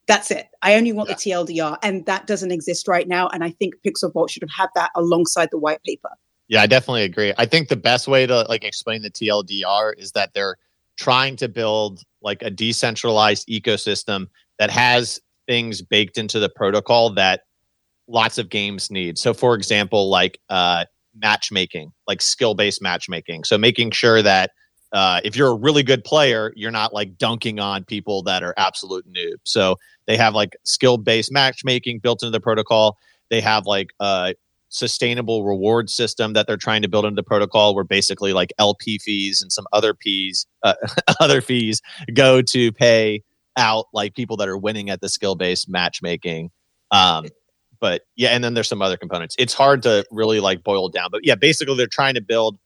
That's 0.07 0.31
it. 0.31 0.47
I 0.63 0.75
only 0.75 0.93
want 0.93 1.09
the 1.09 1.15
TLDR. 1.15 1.77
And 1.83 2.07
that 2.07 2.27
doesn't 2.27 2.51
exist 2.51 2.89
right 2.89 3.07
now. 3.07 3.29
And 3.29 3.45
I 3.45 3.51
think 3.51 3.75
Pixel 3.87 4.13
Vault 4.13 4.31
should 4.31 4.43
have 4.43 4.51
had 4.57 4.69
that 4.75 4.91
alongside 4.97 5.51
the 5.51 5.59
white 5.59 5.83
paper. 5.83 6.11
Yeah, 6.49 6.63
I 6.63 6.67
definitely 6.67 7.03
agree. 7.03 7.35
I 7.37 7.45
think 7.45 7.69
the 7.69 7.77
best 7.77 8.09
way 8.09 8.27
to 8.27 8.43
like 8.49 8.65
explain 8.65 9.03
the 9.03 9.11
TLDR 9.11 9.93
is 9.99 10.13
that 10.13 10.33
they're 10.33 10.57
trying 10.97 11.37
to 11.37 11.49
build 11.49 12.03
like 12.23 12.43
a 12.43 12.51
decentralized 12.51 13.47
ecosystem 13.49 14.29
that 14.59 14.71
has 14.71 15.21
things 15.47 15.83
baked 15.83 16.17
into 16.17 16.39
the 16.39 16.49
protocol 16.49 17.11
that 17.11 17.43
lots 18.09 18.39
of 18.39 18.49
games 18.49 18.91
need. 18.91 19.19
So, 19.19 19.35
for 19.35 19.55
example, 19.55 20.09
like 20.09 20.41
uh, 20.49 20.87
matchmaking, 21.21 21.93
like 22.07 22.23
skill 22.23 22.55
based 22.55 22.83
matchmaking. 22.83 23.45
So, 23.45 23.59
making 23.59 23.91
sure 23.93 24.23
that 24.23 24.51
uh, 24.93 25.21
if 25.25 25.37
you're 25.37 25.51
a 25.51 25.55
really 25.55 25.83
good 25.83 26.05
player, 26.05 26.53
you're 26.57 26.71
not 26.71 26.95
like 26.95 27.19
dunking 27.19 27.61
on 27.61 27.85
people 27.85 28.23
that 28.23 28.43
are 28.43 28.55
absolute 28.57 29.07
noobs. 29.13 29.41
So, 29.45 29.77
they 30.07 30.17
have 30.17 30.35
like 30.35 30.57
skill 30.65 30.99
based 30.99 31.33
matchmaking 31.33 32.01
built 32.01 32.23
into 32.23 32.31
the 32.31 32.41
protocol. 32.41 32.97
They 33.31 33.41
have 33.41 33.67
like 33.67 33.91
a 34.01 34.35
sustainable 34.71 35.45
reward 35.45 35.91
system 35.91 36.35
that 36.35 36.47
they're 36.47 36.57
trying 36.57 36.83
to 36.83 36.89
build 36.89 37.05
into 37.05 37.17
the 37.17 37.23
protocol 37.23 37.75
where 37.75 37.85
basically 37.85 38.33
like 38.33 38.53
LP 38.59 38.99
fees 38.99 39.43
and 39.43 39.53
some 39.53 39.67
other 39.73 39.95
fees, 39.95 40.47
uh, 40.63 40.75
other 41.21 41.41
fees 41.41 41.81
go 42.15 42.43
to 42.43 42.73
pay 42.73 43.23
out 43.57 43.87
like 43.93 44.15
people 44.15 44.37
that 44.37 44.49
are 44.49 44.59
winning 44.59 44.91
at 44.91 45.01
the 45.01 45.09
skill 45.09 45.35
based 45.35 45.69
matchmaking. 45.69 46.51
Um, 46.91 47.27
but 47.81 48.03
yeah, 48.17 48.31
and 48.31 48.43
then 48.43 48.55
there's 48.55 48.69
some 48.69 48.83
other 48.83 48.97
components. 48.97 49.35
It's 49.39 49.55
hard 49.55 49.83
to 49.85 50.05
really 50.11 50.41
like 50.41 50.63
boil 50.63 50.89
down, 50.89 51.09
but 51.11 51.25
yeah, 51.25 51.35
basically 51.35 51.77
they're 51.77 51.87
trying 51.87 52.15
to 52.15 52.21
build 52.21 52.59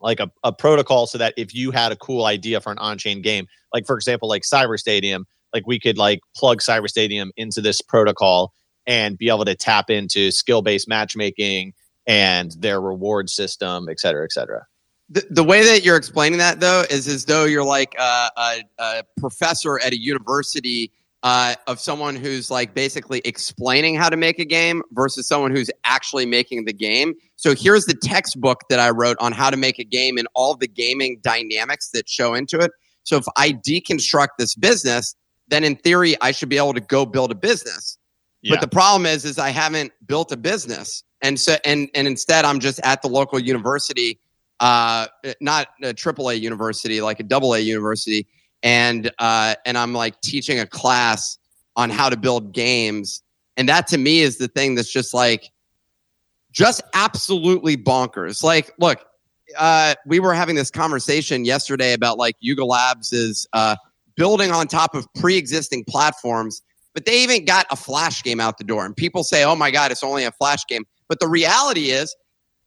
like 0.00 0.20
a, 0.20 0.30
a 0.44 0.52
protocol 0.52 1.06
so 1.06 1.18
that 1.18 1.34
if 1.36 1.54
you 1.54 1.70
had 1.70 1.90
a 1.90 1.96
cool 1.96 2.26
idea 2.26 2.60
for 2.60 2.70
an 2.70 2.78
on-chain 2.78 3.22
game, 3.22 3.46
like 3.72 3.86
for 3.86 3.96
example, 3.96 4.28
like 4.28 4.42
Cyber 4.42 4.78
Stadium, 4.78 5.26
like 5.54 5.66
we 5.66 5.80
could 5.80 5.96
like 5.96 6.20
plug 6.36 6.60
Cyber 6.60 6.88
Stadium 6.88 7.32
into 7.36 7.60
this 7.60 7.80
protocol 7.80 8.52
and 8.86 9.16
be 9.16 9.28
able 9.28 9.44
to 9.44 9.54
tap 9.54 9.90
into 9.90 10.30
skill-based 10.30 10.86
matchmaking 10.86 11.72
and 12.06 12.52
their 12.58 12.80
reward 12.80 13.28
system, 13.30 13.88
et 13.88 13.98
cetera, 13.98 14.22
et 14.22 14.32
cetera. 14.32 14.66
The, 15.08 15.24
the 15.30 15.44
way 15.44 15.64
that 15.64 15.84
you're 15.84 15.96
explaining 15.96 16.38
that 16.40 16.60
though 16.60 16.84
is 16.90 17.08
as 17.08 17.24
though 17.24 17.44
you're 17.44 17.64
like 17.64 17.94
a, 17.98 18.30
a, 18.36 18.64
a 18.78 19.02
professor 19.18 19.80
at 19.80 19.92
a 19.92 20.00
university 20.00 20.92
uh, 21.26 21.56
of 21.66 21.80
someone 21.80 22.14
who's 22.14 22.52
like 22.52 22.72
basically 22.72 23.20
explaining 23.24 23.96
how 23.96 24.08
to 24.08 24.16
make 24.16 24.38
a 24.38 24.44
game 24.44 24.80
versus 24.92 25.26
someone 25.26 25.50
who's 25.50 25.68
actually 25.82 26.24
making 26.24 26.66
the 26.66 26.72
game. 26.72 27.14
So 27.34 27.52
here's 27.52 27.84
the 27.86 27.94
textbook 27.94 28.60
that 28.70 28.78
I 28.78 28.90
wrote 28.90 29.16
on 29.18 29.32
how 29.32 29.50
to 29.50 29.56
make 29.56 29.80
a 29.80 29.84
game 29.84 30.18
and 30.18 30.28
all 30.36 30.54
the 30.54 30.68
gaming 30.68 31.18
dynamics 31.24 31.90
that 31.94 32.08
show 32.08 32.34
into 32.34 32.60
it. 32.60 32.70
So 33.02 33.16
if 33.16 33.24
I 33.36 33.50
deconstruct 33.50 34.28
this 34.38 34.54
business, 34.54 35.16
then 35.48 35.64
in 35.64 35.74
theory 35.74 36.14
I 36.20 36.30
should 36.30 36.48
be 36.48 36.58
able 36.58 36.74
to 36.74 36.80
go 36.80 37.04
build 37.04 37.32
a 37.32 37.34
business. 37.34 37.98
Yeah. 38.42 38.52
But 38.54 38.60
the 38.60 38.68
problem 38.68 39.04
is, 39.04 39.24
is 39.24 39.36
I 39.36 39.50
haven't 39.50 39.90
built 40.06 40.30
a 40.30 40.36
business, 40.36 41.02
and 41.22 41.40
so 41.40 41.56
and 41.64 41.88
and 41.92 42.06
instead 42.06 42.44
I'm 42.44 42.60
just 42.60 42.78
at 42.84 43.02
the 43.02 43.08
local 43.08 43.40
university, 43.40 44.20
uh, 44.60 45.08
not 45.40 45.66
a 45.82 45.92
triple 45.92 46.28
A 46.28 46.34
university, 46.34 47.00
like 47.00 47.18
a 47.18 47.24
double 47.24 47.54
A 47.54 47.58
university, 47.58 48.28
and 48.66 49.10
uh, 49.18 49.54
and 49.64 49.78
I'm 49.78 49.92
like 49.94 50.20
teaching 50.20 50.58
a 50.58 50.66
class 50.66 51.38
on 51.76 51.88
how 51.88 52.10
to 52.10 52.16
build 52.16 52.52
games, 52.52 53.22
and 53.56 53.68
that 53.68 53.86
to 53.88 53.98
me 53.98 54.20
is 54.20 54.38
the 54.38 54.48
thing 54.48 54.74
that's 54.74 54.92
just 54.92 55.14
like, 55.14 55.50
just 56.50 56.82
absolutely 56.92 57.76
bonkers. 57.76 58.42
Like, 58.42 58.72
look, 58.80 59.04
uh, 59.56 59.94
we 60.06 60.18
were 60.18 60.34
having 60.34 60.56
this 60.56 60.70
conversation 60.70 61.44
yesterday 61.44 61.92
about 61.92 62.18
like 62.18 62.34
Yuga 62.40 62.64
Labs 62.64 63.12
is 63.12 63.46
uh, 63.52 63.76
building 64.16 64.50
on 64.50 64.66
top 64.66 64.96
of 64.96 65.06
pre-existing 65.14 65.84
platforms 65.84 66.62
but 66.96 67.04
they 67.04 67.22
even 67.22 67.44
got 67.44 67.66
a 67.70 67.76
flash 67.76 68.22
game 68.22 68.40
out 68.40 68.56
the 68.56 68.64
door. 68.64 68.86
And 68.86 68.96
people 68.96 69.22
say, 69.22 69.44
oh 69.44 69.54
my 69.54 69.70
God, 69.70 69.92
it's 69.92 70.02
only 70.02 70.24
a 70.24 70.32
flash 70.32 70.66
game. 70.66 70.86
But 71.08 71.20
the 71.20 71.28
reality 71.28 71.90
is, 71.90 72.16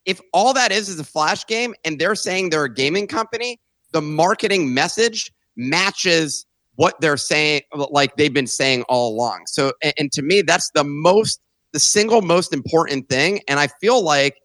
if 0.05 0.21
all 0.33 0.53
that 0.53 0.71
is 0.71 0.87
is 0.87 0.99
a 0.99 1.03
flash 1.03 1.47
game 1.47 1.73
and 1.83 1.97
they're 1.97 2.13
saying 2.13 2.51
they're 2.51 2.65
a 2.65 2.71
gaming 2.71 3.07
company, 3.07 3.59
the 3.91 4.03
marketing 4.03 4.71
message 4.71 5.31
matches 5.59 6.45
what 6.75 6.99
they're 7.01 7.17
saying, 7.17 7.61
like 7.91 8.15
they've 8.15 8.33
been 8.33 8.47
saying 8.47 8.83
all 8.83 9.13
along. 9.13 9.43
So, 9.47 9.73
and, 9.83 9.93
and 9.97 10.11
to 10.13 10.21
me, 10.21 10.41
that's 10.41 10.71
the 10.73 10.83
most, 10.83 11.39
the 11.73 11.79
single 11.79 12.21
most 12.21 12.53
important 12.53 13.09
thing. 13.09 13.41
And 13.47 13.59
I 13.59 13.67
feel 13.81 14.01
like 14.01 14.37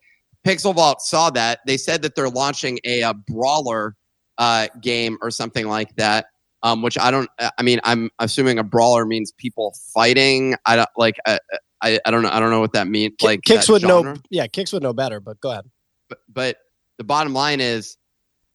Pixel 0.45 0.75
Vault 0.75 1.01
saw 1.01 1.31
that. 1.31 1.61
They 1.67 1.77
said 1.77 2.03
that 2.03 2.17
they're 2.17 2.29
launching 2.29 2.81
a, 2.85 3.03
a 3.03 3.15
brawler 3.15 3.97
uh, 4.39 4.67
game 4.83 5.17
or 5.23 5.31
something 5.31 5.69
like 5.69 5.95
that 5.97 6.27
um, 6.65 6.81
which 6.81 6.99
I 6.99 7.11
don't. 7.11 7.31
I 7.39 7.63
mean, 7.63 7.79
I'm 7.85 8.11
assuming 8.19 8.59
a 8.59 8.65
brawler 8.65 9.05
means 9.05 9.33
people 9.33 9.77
fighting. 9.93 10.57
I 10.65 10.77
don't 10.77 10.89
like. 10.97 11.17
I, 11.27 11.39
I, 11.83 12.01
I 12.07 12.11
don't 12.11 12.23
know. 12.23 12.31
I 12.31 12.41
don't 12.41 12.51
know 12.51 12.61
what 12.61 12.73
that 12.73 12.89
means. 12.89 13.15
Like 13.23 13.43
Kicks 13.43 13.69
would 13.69 13.83
genre. 13.83 14.15
know. 14.15 14.21
Yeah, 14.31 14.47
Kicks 14.47 14.73
would 14.73 14.83
know 14.83 14.95
better. 14.95 15.21
But 15.21 15.39
go 15.41 15.51
ahead. 15.51 15.71
But, 16.09 16.19
but 16.33 16.57
the 16.97 17.05
bottom 17.05 17.35
line 17.35 17.61
is, 17.61 17.99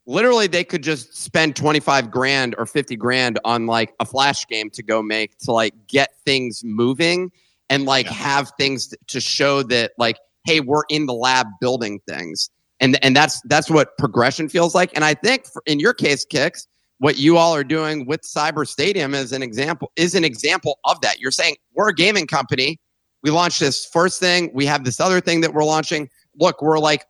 literally, 0.09 0.47
they 0.47 0.63
could 0.63 0.83
just 0.83 1.15
spend 1.15 1.55
twenty 1.55 1.79
five 1.79 2.09
grand 2.11 2.55
or 2.57 2.65
fifty 2.65 2.95
grand 2.95 3.39
on 3.45 3.67
like 3.67 3.93
a 3.99 4.05
flash 4.05 4.45
game 4.47 4.69
to 4.71 4.83
go 4.83 5.01
make 5.01 5.37
to 5.39 5.51
like 5.51 5.73
get 5.87 6.09
things 6.25 6.63
moving 6.63 7.31
and 7.69 7.85
like 7.85 8.07
Yeah. 8.07 8.13
have 8.13 8.51
things 8.57 8.93
to 9.07 9.21
show 9.21 9.63
that 9.63 9.91
like, 9.97 10.17
hey, 10.45 10.59
we're 10.59 10.83
in 10.89 11.05
the 11.05 11.13
lab 11.13 11.47
building 11.61 11.99
things. 12.07 12.49
And, 12.81 12.97
and 13.03 13.15
that's 13.15 13.41
that's 13.41 13.69
what 13.69 13.97
progression 13.97 14.49
feels 14.49 14.73
like. 14.73 14.91
And 14.95 15.05
I 15.05 15.13
think 15.13 15.45
for, 15.45 15.61
in 15.65 15.79
your 15.79 15.93
case, 15.93 16.25
Kicks, 16.25 16.65
what 16.97 17.17
you 17.17 17.37
all 17.37 17.53
are 17.53 17.63
doing 17.63 18.05
with 18.05 18.21
Cyber 18.21 18.67
Stadium 18.67 19.13
as 19.13 19.31
an 19.31 19.43
example 19.43 19.91
is 19.95 20.15
an 20.15 20.23
example 20.23 20.79
of 20.85 20.99
that. 21.01 21.19
You're 21.19 21.31
saying 21.31 21.57
we're 21.75 21.89
a 21.89 21.93
gaming 21.93 22.25
company. 22.25 22.79
We 23.21 23.31
launched 23.31 23.59
this 23.59 23.85
first 23.85 24.19
thing. 24.19 24.49
We 24.53 24.65
have 24.65 24.85
this 24.85 24.99
other 24.99 25.19
thing 25.21 25.41
that 25.41 25.53
we're 25.53 25.65
launching. 25.65 26.09
Look, 26.39 26.61
we're 26.61 26.79
like 26.79 27.05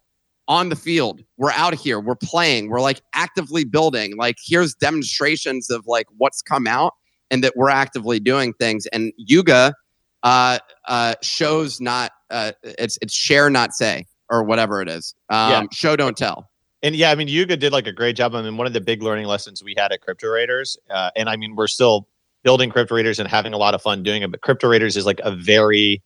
on 0.49 0.69
the 0.69 0.75
field. 0.75 1.21
We're 1.37 1.51
out 1.51 1.75
here. 1.75 1.99
We're 1.99 2.15
playing. 2.15 2.69
We're 2.69 2.81
like 2.81 3.01
actively 3.13 3.63
building. 3.63 4.17
Like 4.17 4.37
here's 4.43 4.73
demonstrations 4.73 5.69
of 5.69 5.85
like 5.87 6.07
what's 6.17 6.41
come 6.41 6.67
out 6.67 6.93
and 7.31 7.43
that 7.43 7.55
we're 7.55 7.69
actively 7.69 8.19
doing 8.19 8.53
things. 8.53 8.87
And 8.87 9.13
Yuga 9.17 9.75
uh, 10.23 10.57
uh, 10.87 11.15
shows 11.21 11.79
not 11.79 12.11
uh, 12.31 12.51
it's 12.63 12.97
it's 13.01 13.13
share 13.13 13.49
not 13.49 13.73
say 13.73 14.07
or 14.29 14.43
whatever 14.43 14.81
it 14.81 14.89
is. 14.89 15.15
Um, 15.29 15.51
Yeah. 15.51 15.63
Show 15.71 15.95
don't 15.95 16.17
tell. 16.17 16.49
And 16.81 16.95
yeah, 16.95 17.11
I 17.11 17.15
mean, 17.15 17.27
Yuga 17.27 17.57
did 17.57 17.71
like 17.71 17.87
a 17.87 17.91
great 17.91 18.15
job. 18.15 18.33
I 18.33 18.41
mean, 18.41 18.57
one 18.57 18.65
of 18.65 18.73
the 18.73 18.81
big 18.81 19.03
learning 19.03 19.25
lessons 19.25 19.63
we 19.63 19.75
had 19.77 19.91
at 19.91 20.01
Crypto 20.01 20.29
Raiders, 20.29 20.77
uh, 20.89 21.11
and 21.15 21.29
I 21.29 21.35
mean, 21.35 21.55
we're 21.55 21.67
still 21.67 22.07
building 22.43 22.69
Crypto 22.71 22.95
Raiders 22.95 23.19
and 23.19 23.27
having 23.27 23.53
a 23.53 23.57
lot 23.57 23.75
of 23.75 23.81
fun 23.81 24.01
doing 24.01 24.21
it. 24.21 24.31
But 24.31 24.41
Crypto 24.41 24.69
Raiders 24.69 24.95
is 24.95 25.05
like 25.05 25.19
a 25.23 25.31
very 25.31 26.01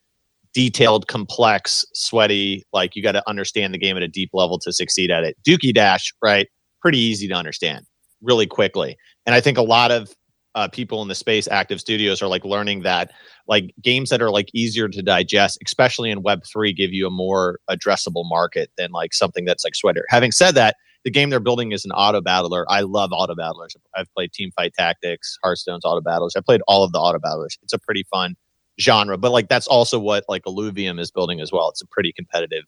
detailed, 0.54 1.08
complex, 1.08 1.84
sweaty. 1.94 2.62
Like 2.72 2.96
you 2.96 3.02
got 3.02 3.12
to 3.12 3.28
understand 3.28 3.74
the 3.74 3.78
game 3.78 3.96
at 3.96 4.02
a 4.02 4.08
deep 4.08 4.30
level 4.32 4.58
to 4.60 4.72
succeed 4.72 5.10
at 5.10 5.24
it. 5.24 5.36
Dookie 5.46 5.74
Dash, 5.74 6.12
right? 6.22 6.48
Pretty 6.80 6.98
easy 6.98 7.28
to 7.28 7.34
understand, 7.34 7.84
really 8.22 8.46
quickly. 8.46 8.96
And 9.26 9.34
I 9.34 9.40
think 9.40 9.58
a 9.58 9.62
lot 9.62 9.90
of 9.90 10.14
uh, 10.54 10.68
people 10.68 11.02
in 11.02 11.08
the 11.08 11.14
space, 11.16 11.48
active 11.48 11.80
studios, 11.80 12.22
are 12.22 12.28
like 12.28 12.44
learning 12.44 12.82
that 12.82 13.10
like 13.48 13.74
games 13.82 14.10
that 14.10 14.22
are 14.22 14.30
like 14.30 14.48
easier 14.54 14.88
to 14.88 15.02
digest, 15.02 15.58
especially 15.66 16.10
in 16.10 16.22
Web 16.22 16.42
three, 16.50 16.72
give 16.72 16.92
you 16.92 17.06
a 17.06 17.10
more 17.10 17.58
addressable 17.68 18.22
market 18.24 18.70
than 18.78 18.92
like 18.92 19.12
something 19.12 19.44
that's 19.44 19.64
like 19.64 19.74
sweater. 19.74 20.04
Having 20.08 20.32
said 20.32 20.54
that, 20.54 20.76
the 21.04 21.10
game 21.10 21.28
they're 21.28 21.40
building 21.40 21.72
is 21.72 21.84
an 21.84 21.90
auto 21.90 22.20
battler. 22.20 22.64
I 22.70 22.82
love 22.82 23.10
auto 23.12 23.34
battlers. 23.34 23.76
I've 23.96 24.10
played 24.14 24.32
Team 24.32 24.50
Fight 24.56 24.72
Tactics, 24.78 25.36
Hearthstone's 25.42 25.84
auto 25.84 26.00
battlers. 26.00 26.34
I 26.36 26.40
played 26.40 26.62
all 26.68 26.84
of 26.84 26.92
the 26.92 26.98
auto 26.98 27.18
battlers. 27.18 27.58
It's 27.62 27.72
a 27.72 27.78
pretty 27.78 28.04
fun 28.10 28.36
genre, 28.80 29.16
but 29.18 29.32
like 29.32 29.48
that's 29.48 29.66
also 29.66 29.98
what 29.98 30.24
like 30.28 30.42
Illuvium 30.44 30.98
is 31.00 31.10
building 31.10 31.40
as 31.40 31.52
well. 31.52 31.68
It's 31.70 31.82
a 31.82 31.86
pretty 31.86 32.12
competitive 32.12 32.64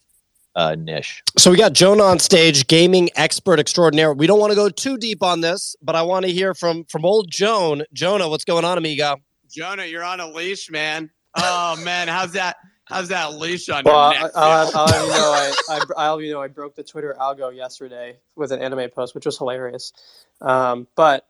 uh, 0.55 0.75
niche. 0.75 1.23
So 1.39 1.51
we 1.51 1.57
got 1.57 1.73
Jonah 1.75 2.05
on 2.05 2.19
stage, 2.19 2.67
gaming 2.67 3.11
expert 3.17 3.59
extraordinaire. 3.61 4.13
We 4.15 4.27
don't 4.27 4.41
want 4.41 4.53
to 4.53 4.57
go 4.57 4.69
too 4.71 4.97
deep 4.97 5.23
on 5.23 5.41
this, 5.43 5.77
but 5.83 5.95
I 5.95 6.03
want 6.03 6.25
to 6.27 6.33
hear 6.33 6.55
from 6.55 6.85
from 6.85 7.05
old 7.05 7.31
Joan. 7.31 7.83
Jonah, 7.93 8.29
what's 8.29 8.45
going 8.45 8.65
on, 8.65 8.79
amigo? 8.79 9.17
Jonah, 9.51 9.85
you're 9.85 10.05
on 10.05 10.21
a 10.21 10.29
leash, 10.29 10.71
man. 10.71 11.11
Oh 11.37 11.77
man, 11.85 12.09
how's 12.09 12.33
that? 12.33 12.57
How's 12.87 13.09
that 13.09 13.35
leash 13.35 13.69
on 13.69 13.83
Well, 13.85 14.13
your 14.13 14.21
I- 14.21 14.23
neck? 14.23 14.33
I'll, 14.37 14.71
I'll 14.75 15.05
you 15.07 15.11
know, 15.11 15.33
I, 15.35 15.53
I, 15.71 15.81
I'll 15.97 16.23
you 16.23 16.33
know, 16.33 16.41
I 16.41 16.47
broke 16.49 16.77
the 16.77 16.85
Twitter 16.85 17.17
algo 17.21 17.55
yesterday 17.55 18.17
with 18.37 18.53
an 18.53 18.61
anime 18.63 18.89
post, 18.91 19.15
which 19.15 19.27
was 19.27 19.37
hilarious. 19.37 19.93
Um, 20.41 20.87
but 20.95 21.27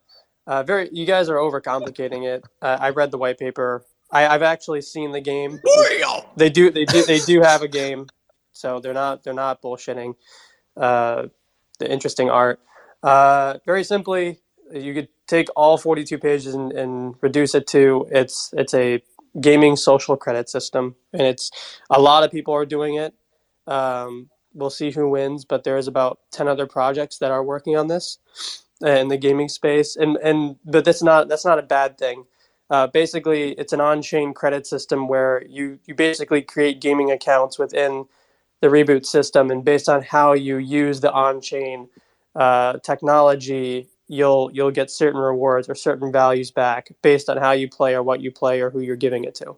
uh, 0.47 0.63
very, 0.63 0.89
you 0.93 1.07
guys 1.07 1.29
are 1.29 1.37
overcomplicating 1.37 2.25
it. 2.27 2.45
Uh, 2.63 2.77
I 2.79 2.91
read 2.91 3.11
the 3.11 3.19
white 3.19 3.39
paper. 3.39 3.83
I, 4.13 4.27
I've 4.29 4.43
actually 4.43 4.83
seen 4.83 5.13
the 5.13 5.21
game. 5.21 5.61
They 6.37 6.51
do, 6.51 6.71
they 6.71 6.85
do, 6.87 7.05
they 7.05 7.21
do 7.21 7.43
have 7.43 7.63
a 7.63 7.69
game, 7.69 8.09
so 8.53 8.81
they're 8.81 8.95
not, 8.95 9.25
they're 9.25 9.35
not 9.35 9.63
bullshitting. 9.63 10.15
Uh, 10.77 11.25
the 11.79 11.91
interesting 11.91 12.31
art. 12.31 12.61
Uh, 13.03 13.59
very 13.67 13.85
simply, 13.85 14.41
you 14.73 14.95
could 14.95 15.09
take 15.29 15.49
all 15.57 15.79
42 15.79 16.19
pages 16.19 16.55
and, 16.55 16.73
and 16.73 17.17
reduce 17.21 17.55
it 17.55 17.67
to 17.69 18.07
it's 18.11 18.53
it's 18.57 18.75
a 18.75 19.03
gaming 19.41 19.77
social 19.77 20.17
credit 20.17 20.49
system, 20.49 20.97
and 21.13 21.23
it's 21.23 21.51
a 21.91 22.01
lot 22.01 22.25
of 22.25 22.31
people 22.31 22.55
are 22.55 22.67
doing 22.67 22.97
it. 22.97 23.15
Um, 23.67 24.31
we'll 24.55 24.71
see 24.71 24.91
who 24.93 25.11
wins, 25.11 25.45
but 25.45 25.65
there's 25.65 25.89
about 25.89 26.21
10 26.33 26.49
other 26.49 26.67
projects 26.67 27.19
that 27.19 27.31
are 27.31 27.45
working 27.45 27.77
on 27.77 27.89
this 27.89 28.19
in 28.83 29.09
the 29.09 29.19
gaming 29.19 29.49
space, 29.49 29.97
and 29.97 30.17
and 30.19 30.57
but 30.65 30.85
that's 30.85 31.03
not 31.03 31.29
that's 31.29 31.45
not 31.45 31.59
a 31.59 31.63
bad 31.63 31.99
thing. 31.99 32.25
Uh, 32.69 32.87
basically, 32.89 33.53
it's 33.53 33.73
an 33.73 33.81
on-chain 33.81 34.35
credit 34.35 34.67
system 34.67 35.07
where 35.07 35.45
you 35.49 35.79
you 35.87 35.95
basically 35.95 36.43
create 36.43 36.81
gaming 36.81 37.13
accounts 37.13 37.59
within 37.59 38.07
the 38.61 38.69
reboot 38.69 39.07
system, 39.07 39.51
and 39.51 39.65
based 39.65 39.89
on 39.89 40.03
how 40.03 40.33
you 40.33 40.57
use 40.57 41.01
the 41.01 41.13
on-chain 41.13 41.89
uh, 42.35 42.79
technology, 42.79 43.89
you'll 44.09 44.51
you'll 44.53 44.73
get 44.73 44.91
certain 44.91 45.21
rewards 45.21 45.69
or 45.69 45.75
certain 45.75 46.11
values 46.11 46.51
back 46.51 46.89
based 47.03 47.29
on 47.29 47.37
how 47.37 47.53
you 47.53 47.69
play 47.69 47.95
or 47.95 48.03
what 48.03 48.21
you 48.21 48.33
play 48.33 48.61
or 48.61 48.71
who 48.71 48.81
you're 48.81 48.97
giving 48.97 49.25
it 49.25 49.35
to. 49.37 49.57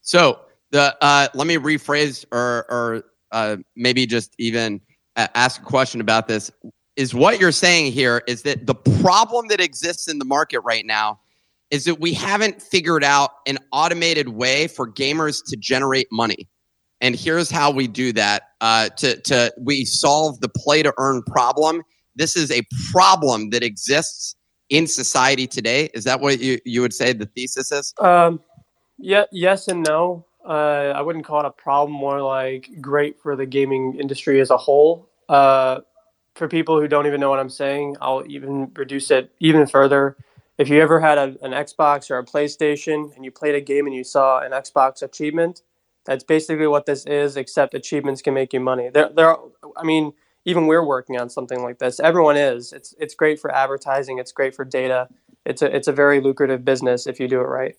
So 0.00 0.40
the 0.70 0.96
uh, 1.00 1.28
let 1.34 1.46
me 1.46 1.56
rephrase 1.56 2.24
or 2.32 2.64
or 2.70 3.04
uh, 3.32 3.56
maybe 3.76 4.06
just 4.06 4.34
even 4.38 4.80
uh, 5.16 5.28
ask 5.34 5.60
a 5.60 5.64
question 5.64 6.00
about 6.00 6.26
this. 6.26 6.50
Is 6.96 7.12
what 7.12 7.40
you're 7.40 7.52
saying 7.52 7.92
here 7.92 8.22
is 8.28 8.42
that 8.42 8.66
the 8.66 8.74
problem 8.74 9.48
that 9.48 9.60
exists 9.60 10.08
in 10.08 10.18
the 10.18 10.24
market 10.24 10.60
right 10.60 10.86
now 10.86 11.20
is 11.74 11.86
that 11.86 11.98
we 11.98 12.14
haven't 12.14 12.62
figured 12.62 13.02
out 13.02 13.32
an 13.48 13.58
automated 13.72 14.28
way 14.28 14.68
for 14.68 14.88
gamers 14.88 15.42
to 15.44 15.56
generate 15.56 16.06
money. 16.12 16.48
And 17.00 17.16
here's 17.16 17.50
how 17.50 17.72
we 17.72 17.88
do 17.88 18.12
that. 18.12 18.42
Uh, 18.60 18.90
to 18.90 19.20
to 19.22 19.52
we 19.58 19.84
solve 19.84 20.40
the 20.40 20.48
play 20.48 20.84
to 20.84 20.94
earn 20.98 21.24
problem. 21.24 21.82
This 22.14 22.36
is 22.36 22.52
a 22.52 22.62
problem 22.92 23.50
that 23.50 23.64
exists 23.64 24.36
in 24.70 24.86
society 24.86 25.48
today. 25.48 25.90
Is 25.94 26.04
that 26.04 26.20
what 26.20 26.38
you, 26.38 26.60
you 26.64 26.80
would 26.80 26.94
say 26.94 27.12
the 27.12 27.26
thesis 27.26 27.72
is? 27.72 27.92
Um, 27.98 28.40
yeah, 28.96 29.24
yes 29.32 29.66
and 29.66 29.82
no. 29.82 30.26
Uh, 30.48 30.92
I 30.94 31.02
wouldn't 31.02 31.24
call 31.24 31.40
it 31.40 31.46
a 31.46 31.50
problem. 31.50 31.90
More 31.90 32.22
like 32.22 32.70
great 32.80 33.18
for 33.18 33.34
the 33.34 33.46
gaming 33.46 33.98
industry 33.98 34.40
as 34.40 34.50
a 34.50 34.56
whole. 34.56 35.10
Uh, 35.28 35.80
for 36.36 36.46
people 36.46 36.80
who 36.80 36.86
don't 36.86 37.08
even 37.08 37.20
know 37.20 37.30
what 37.30 37.40
I'm 37.40 37.50
saying, 37.50 37.96
I'll 38.00 38.22
even 38.28 38.70
reduce 38.76 39.10
it 39.10 39.32
even 39.40 39.66
further. 39.66 40.16
If 40.56 40.68
you 40.68 40.80
ever 40.80 41.00
had 41.00 41.18
a, 41.18 41.36
an 41.42 41.52
Xbox 41.52 42.10
or 42.10 42.18
a 42.18 42.24
PlayStation 42.24 43.14
and 43.16 43.24
you 43.24 43.30
played 43.30 43.54
a 43.54 43.60
game 43.60 43.86
and 43.86 43.94
you 43.94 44.04
saw 44.04 44.40
an 44.40 44.52
Xbox 44.52 45.02
achievement, 45.02 45.62
that's 46.04 46.22
basically 46.22 46.66
what 46.66 46.86
this 46.86 47.04
is. 47.06 47.36
Except 47.36 47.74
achievements 47.74 48.22
can 48.22 48.34
make 48.34 48.52
you 48.52 48.60
money. 48.60 48.90
There, 48.90 49.10
there. 49.14 49.36
I 49.76 49.82
mean, 49.82 50.12
even 50.44 50.66
we're 50.66 50.84
working 50.84 51.18
on 51.18 51.28
something 51.28 51.62
like 51.62 51.78
this. 51.78 51.98
Everyone 51.98 52.36
is. 52.36 52.72
It's 52.72 52.94
it's 52.98 53.14
great 53.14 53.40
for 53.40 53.52
advertising. 53.52 54.18
It's 54.18 54.32
great 54.32 54.54
for 54.54 54.64
data. 54.64 55.08
It's 55.44 55.62
a 55.62 55.74
it's 55.74 55.88
a 55.88 55.92
very 55.92 56.20
lucrative 56.20 56.64
business 56.64 57.06
if 57.06 57.18
you 57.18 57.28
do 57.28 57.40
it 57.40 57.44
right. 57.44 57.76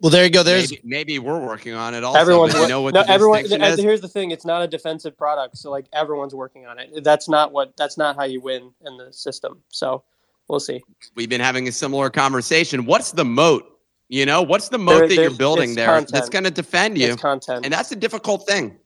Well, 0.00 0.10
there 0.10 0.24
you 0.24 0.30
go. 0.30 0.42
There's 0.42 0.70
maybe, 0.70 0.82
maybe 0.84 1.18
we're 1.18 1.44
working 1.44 1.72
on 1.72 1.94
it 1.94 2.04
also. 2.04 2.20
Everyone's 2.20 2.52
but 2.52 2.62
you 2.62 2.68
know 2.68 2.82
what 2.82 2.94
no, 2.94 3.02
the 3.02 3.10
everyone. 3.10 3.42
distinction 3.42 3.72
is? 3.72 3.80
Here's 3.80 4.00
the 4.02 4.08
thing: 4.08 4.30
it's 4.30 4.44
not 4.44 4.62
a 4.62 4.68
defensive 4.68 5.16
product, 5.16 5.56
so 5.56 5.70
like 5.70 5.86
everyone's 5.92 6.34
working 6.34 6.66
on 6.66 6.78
it. 6.78 7.02
That's 7.02 7.28
not 7.28 7.52
what. 7.52 7.76
That's 7.76 7.96
not 7.96 8.16
how 8.16 8.24
you 8.24 8.40
win 8.40 8.72
in 8.84 8.98
the 8.98 9.12
system. 9.12 9.62
So 9.68 10.04
we'll 10.48 10.60
see. 10.60 10.82
We've 11.14 11.28
been 11.28 11.40
having 11.40 11.68
a 11.68 11.72
similar 11.72 12.10
conversation. 12.10 12.84
What's 12.86 13.12
the 13.12 13.24
moat? 13.24 13.64
You 14.08 14.24
know, 14.26 14.42
what's 14.42 14.68
the 14.68 14.78
moat 14.78 14.98
There- 15.00 15.08
that 15.08 15.14
you're 15.16 15.30
building 15.32 15.74
there 15.74 15.86
content. 15.88 16.12
that's 16.12 16.28
going 16.28 16.44
to 16.44 16.50
defend 16.50 16.96
you? 16.98 17.08
It's 17.12 17.20
content, 17.20 17.64
And 17.64 17.72
that's 17.74 17.90
a 17.92 17.96
difficult 17.96 18.46
thing. 18.46 18.78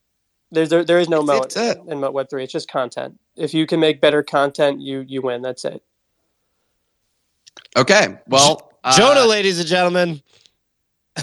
there's 0.50 0.70
there, 0.70 0.82
there 0.84 0.98
is 0.98 1.08
no 1.10 1.22
That's 1.22 1.56
moat 1.56 1.76
it. 1.76 1.78
in 1.92 2.00
Web 2.00 2.30
three. 2.30 2.42
It's 2.44 2.52
just 2.52 2.70
content. 2.70 3.18
If 3.36 3.52
you 3.54 3.66
can 3.66 3.80
make 3.80 4.00
better 4.00 4.22
content, 4.22 4.80
you 4.80 5.04
you 5.06 5.20
win. 5.22 5.42
That's 5.42 5.64
it. 5.64 5.82
Okay. 7.76 8.16
Well, 8.26 8.72
uh, 8.82 8.96
Jonah, 8.96 9.26
ladies 9.26 9.58
and 9.60 9.68
gentlemen. 9.68 10.22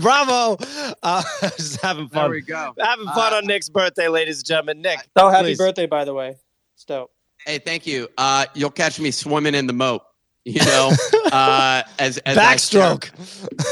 Bravo. 0.00 0.56
Uh, 1.02 1.22
just 1.56 1.80
having 1.80 2.08
fun. 2.08 2.14
there 2.14 2.22
fun. 2.22 2.30
we 2.30 2.40
go. 2.42 2.74
Having 2.78 3.06
fun 3.06 3.32
Uh, 3.32 3.36
on 3.38 3.46
Nick's 3.46 3.68
birthday, 3.68 4.08
ladies 4.08 4.38
and 4.38 4.46
gentlemen. 4.46 4.82
Nick. 4.82 5.00
Oh, 5.16 5.28
happy 5.30 5.46
please. 5.48 5.58
birthday, 5.58 5.86
by 5.86 6.04
the 6.04 6.14
way. 6.14 6.36
Stowe. 6.76 7.10
Hey, 7.46 7.58
thank 7.58 7.86
you. 7.86 8.08
Uh, 8.18 8.46
you'll 8.54 8.70
catch 8.70 9.00
me 9.00 9.10
swimming 9.10 9.54
in 9.54 9.66
the 9.66 9.72
moat. 9.72 10.02
You 10.44 10.64
know, 10.64 10.92
uh, 11.32 11.82
as, 11.98 12.18
as 12.18 12.36
Backstroke. 12.36 13.10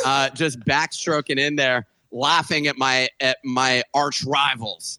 uh, 0.05 0.29
just 0.31 0.61
backstroking 0.61 1.39
in 1.39 1.57
there, 1.57 1.87
laughing 2.11 2.67
at 2.67 2.77
my 2.77 3.09
at 3.21 3.39
my 3.45 3.83
arch 3.95 4.25
rivals. 4.25 4.99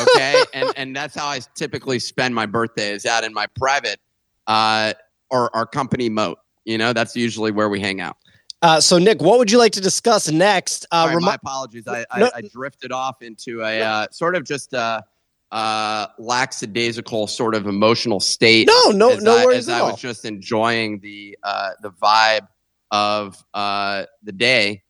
Okay, 0.00 0.42
and 0.54 0.72
and 0.76 0.96
that's 0.96 1.14
how 1.14 1.26
I 1.26 1.40
typically 1.54 1.98
spend 1.98 2.34
my 2.34 2.46
birthday 2.46 2.92
is 2.92 3.04
out 3.04 3.24
in 3.24 3.34
my 3.34 3.46
private 3.58 4.00
uh, 4.46 4.94
or 5.30 5.54
our 5.54 5.66
company 5.66 6.08
moat. 6.08 6.38
You 6.64 6.78
know, 6.78 6.92
that's 6.94 7.14
usually 7.14 7.50
where 7.50 7.68
we 7.68 7.80
hang 7.80 8.00
out. 8.00 8.16
Uh, 8.60 8.80
so, 8.80 8.98
Nick, 8.98 9.22
what 9.22 9.38
would 9.38 9.50
you 9.50 9.58
like 9.58 9.72
to 9.72 9.80
discuss 9.80 10.30
next? 10.30 10.86
Uh, 10.90 11.06
remi- 11.10 11.24
my 11.24 11.34
apologies. 11.34 11.86
I, 11.86 12.04
I, 12.10 12.20
No- 12.20 12.30
I 12.34 12.40
drifted 12.42 12.90
off 12.90 13.22
into 13.22 13.62
a 13.62 13.80
uh, 13.80 14.06
sort 14.10 14.34
of 14.34 14.44
just 14.44 14.72
a 14.72 15.04
uh, 15.50 16.06
lackadaisical 16.18 17.26
sort 17.26 17.54
of 17.54 17.66
emotional 17.66 18.20
state. 18.20 18.66
no, 18.66 18.90
no, 18.90 19.16
no 19.16 19.36
I, 19.38 19.44
worries 19.44 19.58
as 19.60 19.68
at 19.70 19.74
I 19.76 19.80
all. 19.80 19.92
was 19.92 20.00
just 20.00 20.24
enjoying 20.24 21.00
the 21.00 21.36
uh, 21.42 21.70
the 21.82 21.90
vibe 21.90 22.46
of 22.90 23.42
uh, 23.54 24.04
the 24.22 24.32
day, 24.32 24.82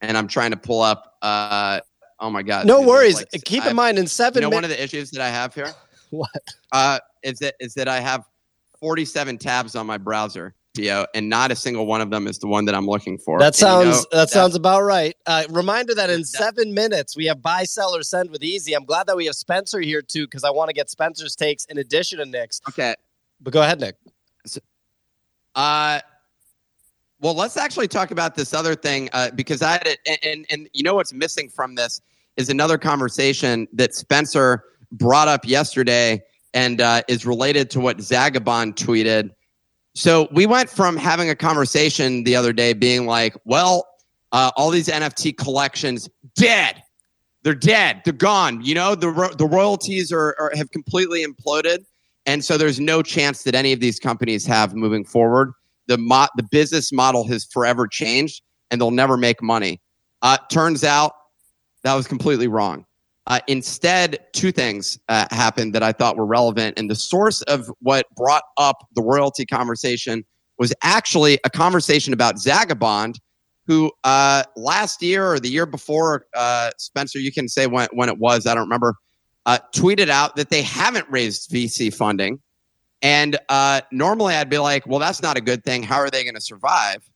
and 0.00 0.16
I'm 0.16 0.28
trying 0.28 0.50
to 0.52 0.56
pull 0.56 0.82
up. 0.82 1.16
Uh, 1.22 1.80
oh 2.20 2.30
my 2.30 2.42
god! 2.42 2.66
no 2.66 2.82
worries. 2.82 3.16
like- 3.16 3.30
Keep 3.44 3.64
I- 3.64 3.70
in 3.70 3.76
mind, 3.76 3.98
in 3.98 4.06
7 4.06 4.34
You 4.34 4.42
seven 4.42 4.50
know, 4.50 4.54
one 4.54 4.64
of 4.64 4.70
the 4.70 4.82
issues 4.82 5.10
that 5.12 5.20
I 5.22 5.28
have 5.28 5.54
here 5.54 5.72
What? 6.10 6.30
uh, 6.72 6.98
is 7.22 7.38
that 7.38 7.54
is 7.60 7.74
that 7.74 7.88
I 7.88 8.00
have 8.00 8.24
47 8.80 9.38
tabs 9.38 9.76
on 9.76 9.86
my 9.86 9.96
browser, 9.98 10.54
And 11.14 11.28
not 11.28 11.50
a 11.50 11.56
single 11.56 11.86
one 11.86 12.00
of 12.00 12.10
them 12.10 12.26
is 12.26 12.38
the 12.38 12.46
one 12.46 12.64
that 12.64 12.74
I'm 12.74 12.86
looking 12.86 13.18
for. 13.18 13.38
That 13.38 13.46
And 13.48 13.54
you 13.54 13.58
sounds 13.60 14.06
know, 14.12 14.18
that 14.18 14.30
sounds 14.30 14.54
about 14.54 14.82
right. 14.82 15.14
Uh, 15.26 15.44
reminder 15.50 15.94
that 15.94 16.08
in 16.10 16.20
That- 16.20 16.26
seven 16.26 16.72
minutes 16.72 17.16
we 17.16 17.26
have 17.26 17.42
buy, 17.42 17.64
sell, 17.64 17.94
or 17.94 18.02
send 18.02 18.30
with 18.30 18.42
Easy. 18.42 18.72
I'm 18.74 18.84
glad 18.84 19.06
that 19.06 19.16
we 19.16 19.26
have 19.26 19.34
Spencer 19.34 19.80
here 19.80 20.00
too 20.02 20.26
because 20.26 20.44
I 20.44 20.50
want 20.50 20.68
to 20.70 20.74
get 20.74 20.88
Spencer's 20.88 21.36
takes 21.36 21.64
in 21.66 21.78
addition 21.78 22.18
to 22.18 22.24
Nick's. 22.26 22.60
okay. 22.68 22.94
But 23.40 23.52
go 23.52 23.60
ahead, 23.62 23.80
Nick. 23.80 23.96
Uh, 25.54 26.00
well, 27.20 27.34
let's 27.34 27.56
actually 27.56 27.88
talk 27.88 28.10
about 28.10 28.34
this 28.34 28.54
other 28.54 28.74
thing 28.74 29.10
uh, 29.12 29.30
because 29.34 29.60
I 29.62 29.72
had 29.72 29.86
it, 29.86 29.98
and, 30.06 30.18
and 30.24 30.46
and 30.50 30.68
you 30.72 30.82
know 30.82 30.94
what's 30.94 31.12
missing 31.12 31.48
from 31.48 31.74
this 31.74 32.00
is 32.36 32.48
another 32.48 32.78
conversation 32.78 33.68
that 33.74 33.94
Spencer 33.94 34.64
brought 34.92 35.28
up 35.28 35.44
yesterday 35.46 36.22
and 36.54 36.80
uh, 36.80 37.02
is 37.08 37.26
related 37.26 37.68
to 37.70 37.80
what 37.80 38.00
Zagabond 38.00 38.76
tweeted. 38.76 39.30
So 39.94 40.28
we 40.32 40.46
went 40.46 40.70
from 40.70 40.96
having 40.96 41.28
a 41.28 41.34
conversation 41.34 42.24
the 42.24 42.34
other 42.34 42.52
day, 42.52 42.72
being 42.72 43.06
like, 43.06 43.36
"Well, 43.44 43.86
uh, 44.32 44.50
all 44.56 44.70
these 44.70 44.88
NFT 44.88 45.32
collections 45.32 46.08
dead." 46.34 46.82
They're 47.42 47.54
dead. 47.54 48.02
They're 48.04 48.12
gone. 48.12 48.64
You 48.64 48.74
know, 48.74 48.94
the 48.94 49.10
ro- 49.10 49.34
the 49.34 49.46
royalties 49.46 50.12
are, 50.12 50.36
are 50.38 50.52
have 50.54 50.70
completely 50.70 51.24
imploded. 51.26 51.78
And 52.24 52.44
so 52.44 52.56
there's 52.56 52.78
no 52.78 53.02
chance 53.02 53.42
that 53.42 53.54
any 53.54 53.72
of 53.72 53.80
these 53.80 53.98
companies 53.98 54.46
have 54.46 54.74
moving 54.74 55.04
forward. 55.04 55.52
The 55.88 55.98
mo- 55.98 56.28
the 56.36 56.44
business 56.44 56.92
model 56.92 57.26
has 57.26 57.44
forever 57.44 57.88
changed, 57.88 58.42
and 58.70 58.80
they'll 58.80 58.92
never 58.92 59.16
make 59.16 59.42
money. 59.42 59.80
Uh, 60.22 60.38
turns 60.50 60.84
out 60.84 61.12
that 61.82 61.94
was 61.94 62.06
completely 62.06 62.46
wrong. 62.46 62.86
Uh, 63.28 63.40
instead, 63.46 64.18
two 64.32 64.50
things 64.50 64.98
uh, 65.08 65.26
happened 65.30 65.74
that 65.74 65.82
I 65.82 65.92
thought 65.92 66.16
were 66.16 66.26
relevant, 66.26 66.78
and 66.78 66.90
the 66.90 66.96
source 66.96 67.42
of 67.42 67.70
what 67.80 68.06
brought 68.16 68.42
up 68.58 68.88
the 68.94 69.02
royalty 69.02 69.46
conversation 69.46 70.24
was 70.58 70.72
actually 70.82 71.38
a 71.44 71.50
conversation 71.50 72.12
about 72.12 72.38
Zagabond, 72.38 73.20
who 73.66 73.92
uh, 74.04 74.42
last 74.56 75.02
year 75.02 75.32
or 75.32 75.38
the 75.38 75.48
year 75.48 75.66
before, 75.66 76.26
uh, 76.34 76.70
Spencer, 76.78 77.18
you 77.18 77.32
can 77.32 77.48
say 77.48 77.66
when 77.66 77.88
when 77.92 78.08
it 78.08 78.18
was. 78.18 78.46
I 78.46 78.54
don't 78.54 78.64
remember 78.64 78.96
uh, 79.46 79.58
tweeted 79.74 80.08
out 80.08 80.36
that 80.36 80.50
they 80.50 80.62
haven't 80.62 81.06
raised 81.10 81.50
VC 81.50 81.92
funding. 81.92 82.40
And 83.02 83.38
uh, 83.48 83.80
normally 83.90 84.34
I'd 84.34 84.48
be 84.48 84.58
like, 84.58 84.86
well, 84.86 85.00
that's 85.00 85.22
not 85.22 85.36
a 85.36 85.40
good 85.40 85.64
thing. 85.64 85.82
How 85.82 85.96
are 85.96 86.10
they 86.10 86.22
going 86.22 86.34
to 86.34 86.40
survive? 86.40 87.08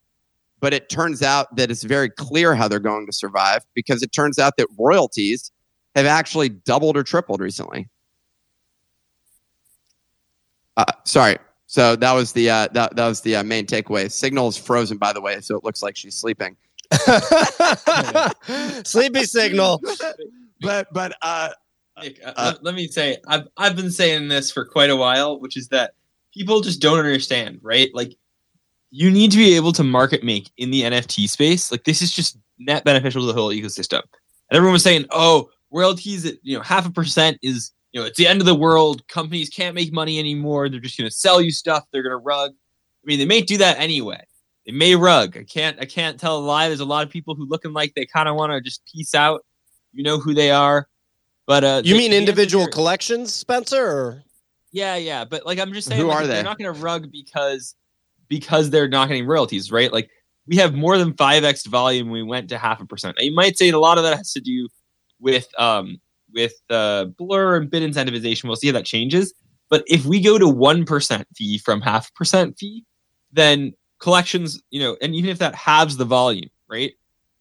But 0.59 0.75
it 0.75 0.89
turns 0.89 1.23
out 1.23 1.55
that 1.57 1.71
it's 1.71 1.85
very 1.85 2.11
clear 2.11 2.55
how 2.55 2.67
they're 2.67 2.81
going 2.81 3.07
to 3.07 3.13
survive 3.13 3.63
because 3.75 4.03
it 4.03 4.13
turns 4.13 4.39
out 4.39 4.55
that 4.57 4.67
royalties 4.79 5.53
have 5.97 6.07
actually 6.07 6.51
doubled 6.51 6.97
or 6.97 7.03
tripled 7.03 7.41
recently. 7.41 7.89
Uh, 10.77 10.85
sorry. 11.05 11.39
So 11.67 11.97
that 11.97 12.13
was 12.13 12.33
the 12.33 12.49
uh, 12.49 12.69
that, 12.73 12.95
that 12.95 13.09
was 13.09 13.23
the 13.23 13.37
uh, 13.37 13.43
main 13.43 13.67
takeaway. 13.67 14.11
Signal 14.11 14.49
is 14.49 14.57
frozen, 14.57 14.99
by 14.99 15.13
the 15.13 15.21
way, 15.21 15.41
so 15.41 15.57
it 15.57 15.65
looks 15.65 15.83
like 15.83 15.97
she's 15.97 16.15
sleeping. 16.15 16.57
Sleepy 18.85 19.25
signal. 19.25 19.83
But 20.61 20.93
but 20.93 21.17
uh, 21.23 21.51
Nick, 22.03 22.21
uh, 22.25 22.33
Uh, 22.37 22.53
let, 22.53 22.65
let 22.65 22.75
me 22.75 22.87
say, 22.89 23.17
I've 23.27 23.49
I've 23.57 23.75
been 23.75 23.91
saying 23.91 24.29
this 24.29 24.51
for 24.51 24.65
quite 24.65 24.91
a 24.91 24.97
while, 24.97 25.41
which 25.41 25.57
is 25.57 25.69
that 25.69 25.95
people 26.33 26.61
just 26.61 26.81
don't 26.81 26.99
understand, 26.99 27.59
right? 27.63 27.91
Like, 27.95 28.15
you 28.91 29.11
need 29.11 29.31
to 29.33 29.39
be 29.39 29.57
able 29.57 29.73
to 29.73 29.83
market 29.83 30.23
make 30.23 30.51
in 30.59 30.71
the 30.71 30.83
NFT 30.83 31.29
space. 31.29 31.73
Like, 31.73 31.85
this 31.85 32.03
is 32.03 32.13
just 32.13 32.39
net 32.59 32.85
beneficial 32.85 33.23
to 33.23 33.27
the 33.27 33.33
whole 33.33 33.51
ecosystem. 33.51 34.03
And 34.51 34.57
everyone 34.57 34.75
was 34.75 34.83
saying, 34.83 35.07
oh, 35.11 35.51
royalties 35.71 36.25
at 36.27 36.35
you 36.43 36.57
know 36.57 36.63
half 36.63 36.87
a 36.87 36.91
percent 36.91 37.39
is 37.43 37.73
you 37.93 38.01
know 38.01 38.07
it's 38.07 38.19
the 38.19 38.27
end 38.27 38.41
of 38.41 38.47
the 38.47 38.55
world. 38.55 39.07
Companies 39.09 39.49
can't 39.49 39.75
make 39.75 39.93
money 39.93 40.19
anymore. 40.19 40.69
They're 40.69 40.81
just 40.81 40.99
going 40.99 41.09
to 41.09 41.15
sell 41.15 41.41
you 41.41 41.51
stuff. 41.51 41.85
They're 41.93 42.03
going 42.03 42.13
to 42.13 42.17
rug. 42.19 42.51
I 42.53 43.05
mean, 43.05 43.19
they 43.19 43.27
may 43.27 43.41
do 43.41 43.57
that 43.59 43.79
anyway. 43.79 44.23
They 44.67 44.73
may 44.73 44.97
rug. 44.97 45.37
I 45.37 45.45
can't. 45.45 45.79
I 45.81 45.85
can't 45.85 46.19
tell 46.19 46.39
a 46.39 46.41
lie. 46.41 46.69
There's 46.69 46.81
a 46.81 46.85
lot 46.85 47.05
of 47.05 47.11
people 47.11 47.35
who 47.35 47.47
looking 47.49 47.73
like 47.73 47.95
they 47.95 48.05
kind 48.07 48.29
of 48.29 48.35
want 48.37 48.53
to 48.53 48.61
just 48.61 48.83
peace 48.93 49.15
out. 49.15 49.45
You 49.93 50.03
know 50.03 50.19
who 50.19 50.35
they 50.35 50.51
are. 50.51 50.89
But 51.47 51.63
uh, 51.65 51.83
You 51.85 51.95
mean 51.97 52.13
individual 52.13 52.65
here- 52.65 52.73
collections, 52.73 53.33
Spencer? 53.33 53.87
Or? 53.87 54.23
yeah, 54.73 54.97
yeah, 54.97 55.25
but 55.25 55.47
like 55.47 55.61
I'm 55.61 55.73
just 55.73 55.89
saying, 55.89 56.01
Who 56.01 56.09
like, 56.09 56.17
are 56.17 56.27
they? 56.27 56.35
They're 56.35 56.43
not 56.43 56.59
going 56.59 56.75
to 56.75 56.81
rug 56.81 57.11
because 57.13 57.77
because 58.29 58.71
they're 58.71 58.89
not 58.89 59.07
getting 59.09 59.25
royalties, 59.27 59.71
right? 59.71 59.93
Like 59.93 60.11
we 60.49 60.57
have 60.57 60.75
more 60.75 60.99
than 60.99 61.15
five 61.15 61.45
x 61.45 61.65
volume. 61.67 62.11
We 62.11 62.25
went 62.25 62.49
to 62.49 62.59
half 62.59 62.81
a 62.81 62.85
percent. 62.87 63.17
You 63.21 63.33
might 63.35 63.57
say 63.57 63.69
a 63.69 63.79
lot 63.79 63.97
of 63.99 64.05
that 64.05 64.17
has 64.17 64.33
to 64.33 64.41
do 64.41 64.69
with 65.21 65.49
um 65.59 66.01
with 66.35 66.55
uh, 66.71 67.05
blur 67.17 67.57
and 67.57 67.71
bid 67.71 67.83
incentivization. 67.83 68.45
We'll 68.45 68.57
see 68.57 68.67
how 68.67 68.73
that 68.75 68.85
changes. 68.85 69.33
But 69.71 69.85
if 69.87 70.05
we 70.05 70.21
go 70.21 70.39
to 70.39 70.49
one 70.49 70.85
percent 70.85 71.27
fee 71.35 71.59
from 71.59 71.81
half 71.81 72.13
percent 72.15 72.57
fee, 72.59 72.85
then 73.33 73.73
collections, 74.01 74.61
you 74.71 74.81
know, 74.81 74.97
and 75.01 75.15
even 75.15 75.31
if 75.31 75.39
that 75.39 75.55
halves 75.55 75.97
the 75.97 76.05
volume, 76.05 76.51
right? 76.69 76.93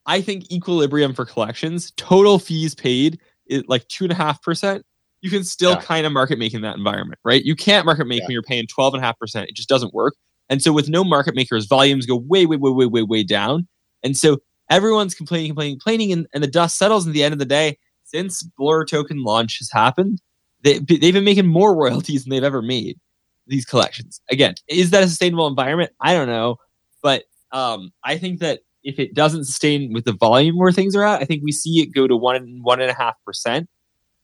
I 0.05 0.21
think 0.21 0.51
equilibrium 0.51 1.13
for 1.13 1.25
collections, 1.25 1.91
total 1.97 2.39
fees 2.39 2.75
paid 2.75 3.19
is 3.47 3.63
like 3.67 3.87
two 3.87 4.05
and 4.05 4.11
a 4.11 4.15
half 4.15 4.41
percent. 4.41 4.85
You 5.21 5.29
can 5.29 5.43
still 5.43 5.71
Yeah. 5.71 5.81
kind 5.81 6.05
of 6.05 6.13
market 6.13 6.37
make 6.37 6.53
in 6.53 6.61
that 6.61 6.77
environment, 6.77 7.19
right? 7.25 7.43
You 7.43 7.55
can't 7.55 7.85
market 7.85 8.05
make 8.05 8.19
Yeah. 8.21 8.27
when 8.27 8.33
you're 8.33 8.43
paying 8.43 8.67
twelve 8.67 8.93
and 8.93 9.03
a 9.03 9.05
half 9.05 9.17
percent. 9.19 9.49
It 9.49 9.55
just 9.55 9.69
doesn't 9.69 9.93
work. 9.93 10.13
And 10.49 10.61
so 10.61 10.71
with 10.71 10.87
no 10.89 11.03
market 11.03 11.33
makers, 11.35 11.65
volumes 11.65 12.05
go 12.05 12.15
way, 12.17 12.45
way, 12.45 12.57
way, 12.57 12.69
way, 12.71 12.85
way, 12.85 13.01
way 13.01 13.23
down. 13.23 13.67
And 14.03 14.15
so 14.15 14.37
everyone's 14.69 15.15
complaining, 15.15 15.49
complaining, 15.49 15.75
complaining, 15.75 16.11
and, 16.11 16.27
and 16.33 16.43
the 16.43 16.47
dust 16.47 16.77
settles. 16.77 17.05
And 17.05 17.11
at 17.11 17.13
the 17.13 17.23
end 17.23 17.33
of 17.33 17.39
the 17.39 17.45
day, 17.45 17.77
since 18.03 18.43
Blur 18.43 18.85
token 18.85 19.23
launch 19.23 19.59
has 19.59 19.69
happened, 19.71 20.21
they, 20.63 20.79
they've 20.79 21.13
been 21.13 21.23
making 21.23 21.47
more 21.47 21.75
royalties 21.81 22.23
than 22.23 22.31
they've 22.31 22.43
ever 22.43 22.61
made. 22.61 22.99
These 23.47 23.65
collections. 23.65 24.21
Again, 24.31 24.55
is 24.67 24.89
that 24.89 25.03
a 25.03 25.07
sustainable 25.07 25.45
environment? 25.45 25.91
I 26.01 26.15
don't 26.15 26.27
know, 26.27 26.57
but 27.03 27.25
um, 27.51 27.93
I 28.03 28.17
think 28.17 28.39
that 28.39 28.61
if 28.83 28.97
it 28.97 29.13
doesn't 29.13 29.45
sustain 29.45 29.93
with 29.93 30.05
the 30.05 30.13
volume 30.13 30.57
where 30.57 30.71
things 30.71 30.95
are 30.95 31.03
at, 31.03 31.21
I 31.21 31.25
think 31.25 31.43
we 31.43 31.51
see 31.51 31.79
it 31.81 31.93
go 31.93 32.07
to 32.07 32.17
one 32.17 32.59
one 32.63 32.81
and 32.81 32.89
a 32.89 32.93
half 32.95 33.13
percent. 33.23 33.69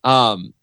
Um, 0.03 0.55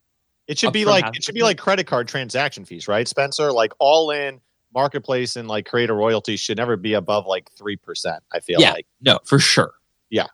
It 0.47 0.59
should 0.59 0.73
be 0.73 0.83
like 0.83 1.05
it 1.15 1.23
should 1.23 1.35
be 1.35 1.43
like 1.43 1.57
credit 1.57 1.87
card 1.87 2.09
transaction 2.09 2.65
fees, 2.65 2.89
right, 2.89 3.07
Spencer? 3.07 3.53
Like 3.53 3.71
all 3.79 4.11
in 4.11 4.41
marketplace 4.73 5.35
and 5.35 5.47
like 5.47 5.65
creator 5.65 5.95
royalties 5.95 6.39
should 6.39 6.57
never 6.57 6.77
be 6.77 6.93
above 6.93 7.25
like 7.25 7.49
three 7.57 7.75
percent. 7.75 8.23
I 8.33 8.39
feel 8.39 8.59
Yeah. 8.61 8.71
like 8.73 8.87
no, 9.01 9.19
for 9.25 9.39
sure. 9.39 9.73
Yeah. 10.09 10.27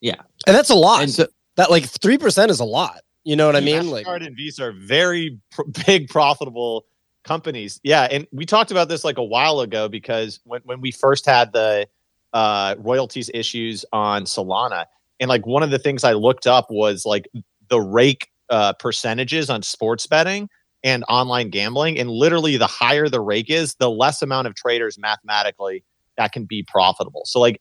Yeah. 0.00 0.22
And 0.46 0.54
that's 0.56 0.70
a 0.70 0.74
lot. 0.74 1.02
And 1.02 1.10
so, 1.10 1.26
that 1.56 1.70
like 1.70 1.84
three 1.84 2.18
percent 2.18 2.50
is 2.50 2.60
a 2.60 2.64
lot. 2.64 3.00
You 3.24 3.34
know 3.34 3.46
what 3.46 3.56
I 3.56 3.60
mean? 3.60 3.90
Like 3.90 4.06
Mastercard 4.06 4.26
and 4.26 4.36
Visa 4.36 4.66
are 4.66 4.72
very 4.72 5.40
pr- 5.50 5.62
big 5.86 6.08
profitable 6.08 6.86
companies. 7.24 7.80
Yeah, 7.82 8.04
and 8.10 8.26
we 8.30 8.46
talked 8.46 8.70
about 8.70 8.88
this 8.88 9.02
like 9.04 9.18
a 9.18 9.24
while 9.24 9.60
ago 9.60 9.88
because 9.88 10.38
when 10.44 10.60
when 10.64 10.80
we 10.80 10.92
first 10.92 11.26
had 11.26 11.52
the 11.52 11.88
uh, 12.32 12.76
royalties 12.78 13.30
issues 13.34 13.84
on 13.92 14.24
Solana, 14.24 14.84
and 15.18 15.28
like 15.28 15.44
one 15.46 15.62
of 15.64 15.70
the 15.70 15.78
things 15.78 16.04
I 16.04 16.12
looked 16.12 16.46
up 16.46 16.66
was 16.70 17.04
like 17.04 17.28
the 17.68 17.80
rake 17.80 18.28
uh, 18.48 18.74
percentages 18.74 19.50
on 19.50 19.62
sports 19.62 20.06
betting 20.06 20.48
and 20.86 21.04
online 21.08 21.50
gambling, 21.50 21.98
and 21.98 22.08
literally 22.08 22.56
the 22.56 22.68
higher 22.68 23.08
the 23.08 23.20
rake 23.20 23.50
is, 23.50 23.74
the 23.74 23.90
less 23.90 24.22
amount 24.22 24.46
of 24.46 24.54
traders 24.54 24.96
mathematically 24.96 25.82
that 26.16 26.30
can 26.30 26.44
be 26.44 26.62
profitable. 26.62 27.22
So 27.26 27.40
like 27.40 27.60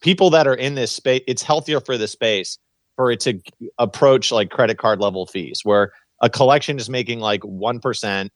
people 0.00 0.30
that 0.30 0.46
are 0.46 0.54
in 0.54 0.76
this 0.76 0.92
space, 0.92 1.22
it's 1.26 1.42
healthier 1.42 1.80
for 1.80 1.98
the 1.98 2.06
space 2.06 2.58
for 2.94 3.10
it 3.10 3.18
to 3.20 3.40
approach 3.78 4.30
like 4.30 4.50
credit 4.50 4.78
card 4.78 5.00
level 5.00 5.26
fees 5.26 5.62
where 5.64 5.92
a 6.20 6.30
collection 6.30 6.78
is 6.78 6.88
making 6.88 7.18
like 7.18 7.40
1% 7.40 8.28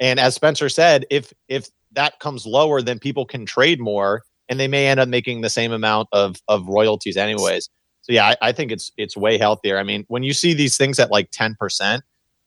and 0.00 0.18
as 0.18 0.34
spencer 0.34 0.68
said 0.68 1.04
if 1.10 1.32
if 1.48 1.68
that 1.92 2.18
comes 2.18 2.46
lower 2.46 2.80
then 2.80 2.98
people 2.98 3.26
can 3.26 3.44
trade 3.44 3.78
more 3.78 4.22
and 4.48 4.58
they 4.58 4.66
may 4.66 4.86
end 4.86 4.98
up 4.98 5.08
making 5.08 5.42
the 5.42 5.50
same 5.50 5.70
amount 5.70 6.08
of 6.12 6.36
of 6.48 6.66
royalties 6.66 7.16
anyways. 7.16 7.68
So 8.00 8.12
yeah 8.12 8.28
i, 8.28 8.48
I 8.48 8.52
think 8.52 8.72
it's 8.72 8.90
it's 8.96 9.16
way 9.16 9.38
healthier. 9.38 9.78
I 9.78 9.84
mean 9.84 10.04
when 10.08 10.22
you 10.22 10.32
see 10.32 10.54
these 10.54 10.76
things 10.76 10.98
at 10.98 11.10
like 11.12 11.30
10% 11.30 12.00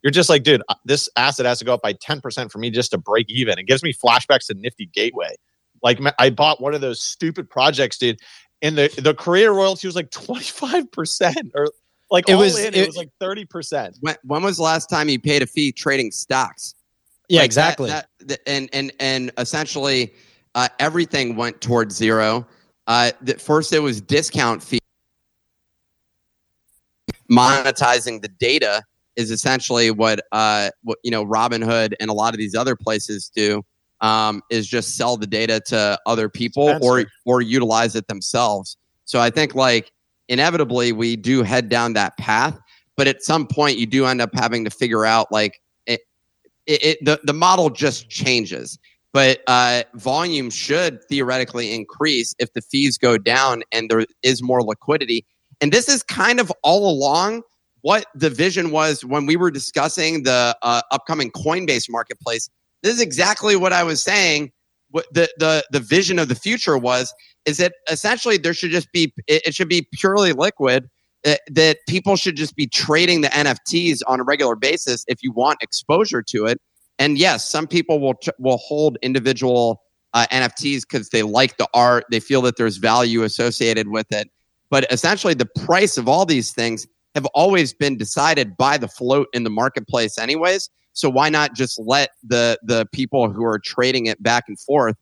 you're 0.04 0.12
just 0.12 0.30
like 0.30 0.44
dude 0.44 0.62
uh, 0.70 0.76
this 0.86 1.10
asset 1.16 1.46
has 1.46 1.60
to 1.60 1.66
go 1.66 1.74
up 1.74 1.82
by 1.82 1.94
10% 1.94 2.52
for 2.52 2.60
me 2.60 2.70
just 2.70 2.92
to 2.92 2.98
break 2.98 3.26
even 3.30 3.58
it 3.58 3.64
gives 3.64 3.82
me 3.84 3.94
flashbacks 3.94 4.48
to 4.48 4.54
nifty 4.56 4.86
gateway 4.88 5.34
like 5.82 6.00
i 6.20 6.30
bought 6.30 6.62
one 6.62 6.74
of 6.76 6.82
those 6.82 7.02
stupid 7.02 7.50
projects 7.50 7.98
dude 7.98 8.20
and 8.62 8.78
the 8.78 8.90
the 9.02 9.14
creator 9.14 9.54
royalty 9.54 9.88
was 9.88 9.96
like 9.96 10.10
25% 10.12 11.52
or 11.56 11.68
like 12.12 12.30
It 12.30 12.34
all 12.34 12.40
was- 12.42 12.60
in, 12.60 12.68
it, 12.74 12.78
it- 12.78 12.88
was 12.88 12.96
like 12.96 13.10
30%. 13.22 13.98
when, 14.02 14.16
when 14.24 14.44
was 14.44 14.58
the 14.58 14.64
last 14.64 14.88
time 14.90 15.10
you 15.10 15.20
paid 15.20 15.42
a 15.42 15.48
fee 15.48 15.72
trading 15.72 16.12
stocks? 16.12 16.76
yeah, 17.28 17.40
Like 17.40 17.46
exactly. 17.46 17.90
that- 17.90 18.08
th- 18.28 18.40
and 18.46 18.70
and 18.72 18.92
and 19.00 19.32
essentially, 19.38 20.14
uh, 20.56 20.68
everything 20.80 21.36
went 21.36 21.60
towards 21.60 21.96
zero. 21.96 22.46
Uh, 22.86 23.12
the, 23.22 23.34
first, 23.36 23.74
it 23.74 23.80
was 23.80 24.00
discount 24.00 24.62
fee. 24.62 24.78
Monetizing 27.32 28.22
the 28.22 28.28
data 28.28 28.84
is 29.16 29.32
essentially 29.32 29.92
what 29.92 30.22
uh, 30.32 30.70
what 30.84 30.98
you 31.04 31.12
know 31.12 31.26
Robinhood 31.26 31.94
and 32.00 32.10
a 32.10 32.14
lot 32.14 32.34
of 32.34 32.38
these 32.38 32.56
other 32.56 32.76
places 32.76 33.32
do. 33.36 33.64
Um, 34.02 34.42
is 34.50 34.68
just 34.68 34.98
sell 34.98 35.16
the 35.16 35.28
data 35.28 35.62
to 35.68 35.98
other 36.06 36.28
people 36.28 36.68
or 36.82 37.00
Spencer. 37.00 37.10
or 37.26 37.42
utilize 37.42 37.96
it 37.96 38.08
themselves. 38.08 38.76
So 39.06 39.22
I 39.22 39.30
think 39.30 39.56
like 39.56 39.94
inevitably 40.28 40.92
we 40.92 41.16
do 41.16 41.42
head 41.42 41.70
down 41.70 41.94
that 41.94 42.18
path, 42.18 42.60
but 42.98 43.08
at 43.08 43.24
some 43.24 43.48
point 43.48 43.78
you 43.78 43.86
do 43.86 44.06
end 44.06 44.20
up 44.20 44.32
having 44.34 44.66
to 44.66 44.70
figure 44.70 45.06
out 45.06 45.32
like 45.32 45.62
it, 46.66 46.84
it 46.84 47.06
the, 47.06 47.20
the 47.24 47.34
model 47.34 47.70
just 47.70 48.10
changes. 48.10 48.80
But 49.12 49.42
uh, 49.46 49.84
volume 49.94 50.50
should 50.50 51.04
theoretically 51.08 51.74
increase 51.74 52.34
if 52.40 52.52
the 52.54 52.62
fees 52.62 52.98
go 52.98 53.18
down 53.18 53.64
and 53.72 53.90
there 53.90 54.06
is 54.24 54.42
more 54.42 54.64
liquidity. 54.64 55.26
And 55.62 55.72
this 55.72 55.88
is 55.88 56.02
kind 56.02 56.40
of 56.40 56.52
all 56.64 56.90
along 56.90 57.44
what 57.84 58.06
the 58.16 58.30
vision 58.30 58.72
was 58.72 59.06
when 59.06 59.26
we 59.26 59.36
were 59.36 59.52
discussing 59.52 60.24
the 60.24 60.58
uh, 60.62 60.82
upcoming 60.92 61.30
Coinbase 61.32 61.90
marketplace. 61.90 62.50
This 62.82 62.96
is 62.96 63.02
exactly 63.02 63.56
what 63.56 63.72
I 63.72 63.84
was 63.84 64.02
saying. 64.02 64.52
What 64.90 65.06
the 65.14 65.30
the 65.38 65.66
the 65.72 65.80
vision 65.80 66.18
of 66.18 66.30
the 66.30 66.36
future 66.36 66.78
was 66.78 67.14
is 67.46 67.58
that 67.58 67.74
essentially 67.92 68.38
there 68.38 68.54
should 68.54 68.72
just 68.72 68.92
be 68.92 69.14
it, 69.28 69.48
it 69.48 69.56
should 69.56 69.70
be 69.70 69.88
purely 69.92 70.34
liquid. 70.34 70.90
That, 71.24 71.40
that 71.52 71.78
people 71.88 72.18
should 72.18 72.36
just 72.36 72.54
be 72.54 72.68
trading 72.68 73.22
the 73.22 73.30
NFTs 73.30 74.02
on 74.08 74.20
a 74.20 74.24
regular 74.24 74.58
basis 74.58 75.06
if 75.08 75.24
you 75.24 75.32
want 75.32 75.58
exposure 75.62 76.22
to 76.22 76.48
it. 76.48 76.60
And 77.00 77.18
yes, 77.18 77.50
some 77.50 77.66
people 77.68 78.00
will 78.00 78.16
will 78.40 78.58
hold 78.58 78.98
individual 79.02 79.82
uh, 80.14 80.26
NFTs 80.32 80.82
because 80.82 81.10
they 81.10 81.24
like 81.24 81.58
the 81.58 81.68
art, 81.74 82.06
they 82.12 82.20
feel 82.20 82.42
that 82.44 82.58
there's 82.58 82.78
value 82.78 83.24
associated 83.24 83.88
with 83.90 84.12
it. 84.12 84.30
But 84.70 84.92
essentially, 84.92 85.34
the 85.34 85.46
price 85.46 85.98
of 85.98 86.08
all 86.08 86.26
these 86.26 86.52
things 86.52 86.88
have 87.16 87.26
always 87.28 87.74
been 87.74 87.98
decided 87.98 88.58
by 88.58 88.78
the 88.78 88.88
float 88.88 89.28
in 89.34 89.44
the 89.44 89.50
marketplace, 89.50 90.18
anyways. 90.18 90.70
So 90.94 91.10
why 91.10 91.30
not 91.30 91.56
just 91.56 91.80
let 91.80 92.10
the 92.24 92.60
the 92.64 92.86
people 92.92 93.32
who 93.32 93.44
are 93.46 93.60
trading 93.60 94.06
it 94.06 94.22
back 94.22 94.46
and 94.48 94.60
forth 94.60 94.96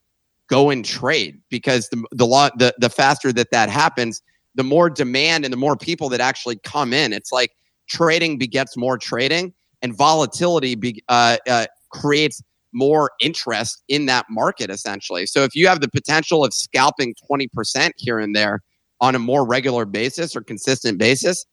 go 0.47 0.69
and 0.69 0.85
trade? 0.85 1.41
Because 1.49 1.89
the 1.89 2.03
the 2.11 2.25
the 2.57 2.73
the 2.79 2.89
faster 2.89 3.33
that 3.33 3.51
that 3.51 3.69
happens, 3.69 4.21
the 4.55 4.63
more 4.63 4.89
demand 4.89 5.45
and 5.45 5.51
the 5.51 5.57
more 5.57 5.75
people 5.75 6.09
that 6.09 6.21
actually 6.21 6.57
come 6.63 6.93
in. 6.93 7.13
It's 7.13 7.31
like 7.31 7.51
trading 7.89 8.37
begets 8.37 8.77
more 8.77 8.97
trading, 8.97 9.53
and 9.81 9.95
volatility 9.95 10.75
be, 10.75 11.03
uh, 11.09 11.37
uh, 11.47 11.65
creates 11.89 12.41
more 12.73 13.11
interest 13.19 13.83
in 13.89 14.05
that 14.05 14.25
market. 14.29 14.69
Essentially, 14.69 15.25
so 15.25 15.43
if 15.43 15.55
you 15.55 15.67
have 15.67 15.81
the 15.81 15.89
potential 15.89 16.45
of 16.45 16.53
scalping 16.53 17.15
twenty 17.27 17.49
percent 17.49 17.93
here 17.97 18.19
and 18.19 18.33
there 18.33 18.61
on 19.01 19.15
a 19.15 19.19
more 19.19 19.45
regular 19.45 19.83
basis 19.83 20.35
or 20.35 20.41
consistent 20.41 20.97
basis, 20.97 21.45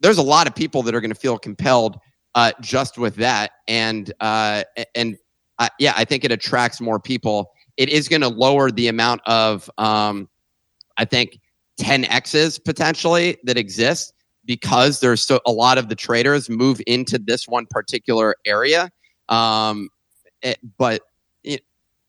there's 0.00 0.18
a 0.18 0.22
lot 0.22 0.46
of 0.46 0.54
people 0.54 0.82
that 0.82 0.94
are 0.94 1.00
going 1.00 1.12
to 1.12 1.18
feel 1.18 1.38
compelled 1.38 1.98
uh, 2.34 2.52
just 2.60 2.98
with 2.98 3.16
that. 3.16 3.52
And 3.68 4.12
uh, 4.20 4.64
and 4.94 5.16
uh, 5.58 5.68
yeah, 5.78 5.92
I 5.96 6.04
think 6.04 6.24
it 6.24 6.32
attracts 6.32 6.80
more 6.80 6.98
people. 6.98 7.50
It 7.76 7.88
is 7.88 8.08
going 8.08 8.22
to 8.22 8.28
lower 8.28 8.70
the 8.70 8.88
amount 8.88 9.20
of 9.26 9.70
um, 9.78 10.28
I 10.96 11.04
think 11.04 11.38
10x's 11.80 12.58
potentially 12.58 13.38
that 13.44 13.56
exist 13.56 14.12
because 14.44 15.00
there's 15.00 15.22
so 15.22 15.40
a 15.46 15.52
lot 15.52 15.78
of 15.78 15.88
the 15.88 15.94
traders 15.94 16.48
move 16.50 16.80
into 16.86 17.18
this 17.18 17.46
one 17.46 17.66
particular 17.66 18.34
area. 18.44 18.90
Um, 19.28 19.88
it- 20.42 20.58
but 20.78 21.02
it, 21.44 21.62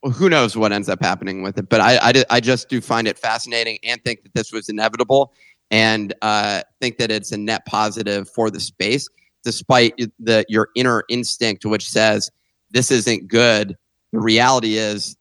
who 0.04 0.30
knows 0.30 0.58
what 0.58 0.72
ends 0.72 0.89
up 0.89 1.02
happening 1.02 1.44
with 1.44 1.58
it? 1.58 1.70
But 1.70 1.82
I, 1.82 1.98
I, 2.02 2.24
I 2.30 2.39
just 2.39 2.70
do 2.70 2.82
find 2.82 3.08
it 3.08 3.20
fascinating 3.20 3.78
and 3.84 4.04
think 4.04 4.24
that 4.24 4.34
this 4.34 4.52
was 4.52 4.68
inevitable 4.70 5.34
and 5.72 6.14
uh, 6.22 6.62
think 6.80 6.98
that 6.98 7.10
it's 7.10 7.32
a 7.32 7.38
net 7.38 7.66
positive 7.66 8.30
for 8.30 8.52
the 8.52 8.60
space, 8.60 9.08
despite 9.44 9.94
the 10.20 10.46
your 10.50 10.70
inner 10.76 11.04
instinct, 11.10 11.66
which 11.66 11.90
says 11.90 12.30
this 12.72 12.92
isn't 12.92 13.28
good. 13.28 13.76
The 14.12 14.20
reality 14.20 14.76
is 14.78 15.16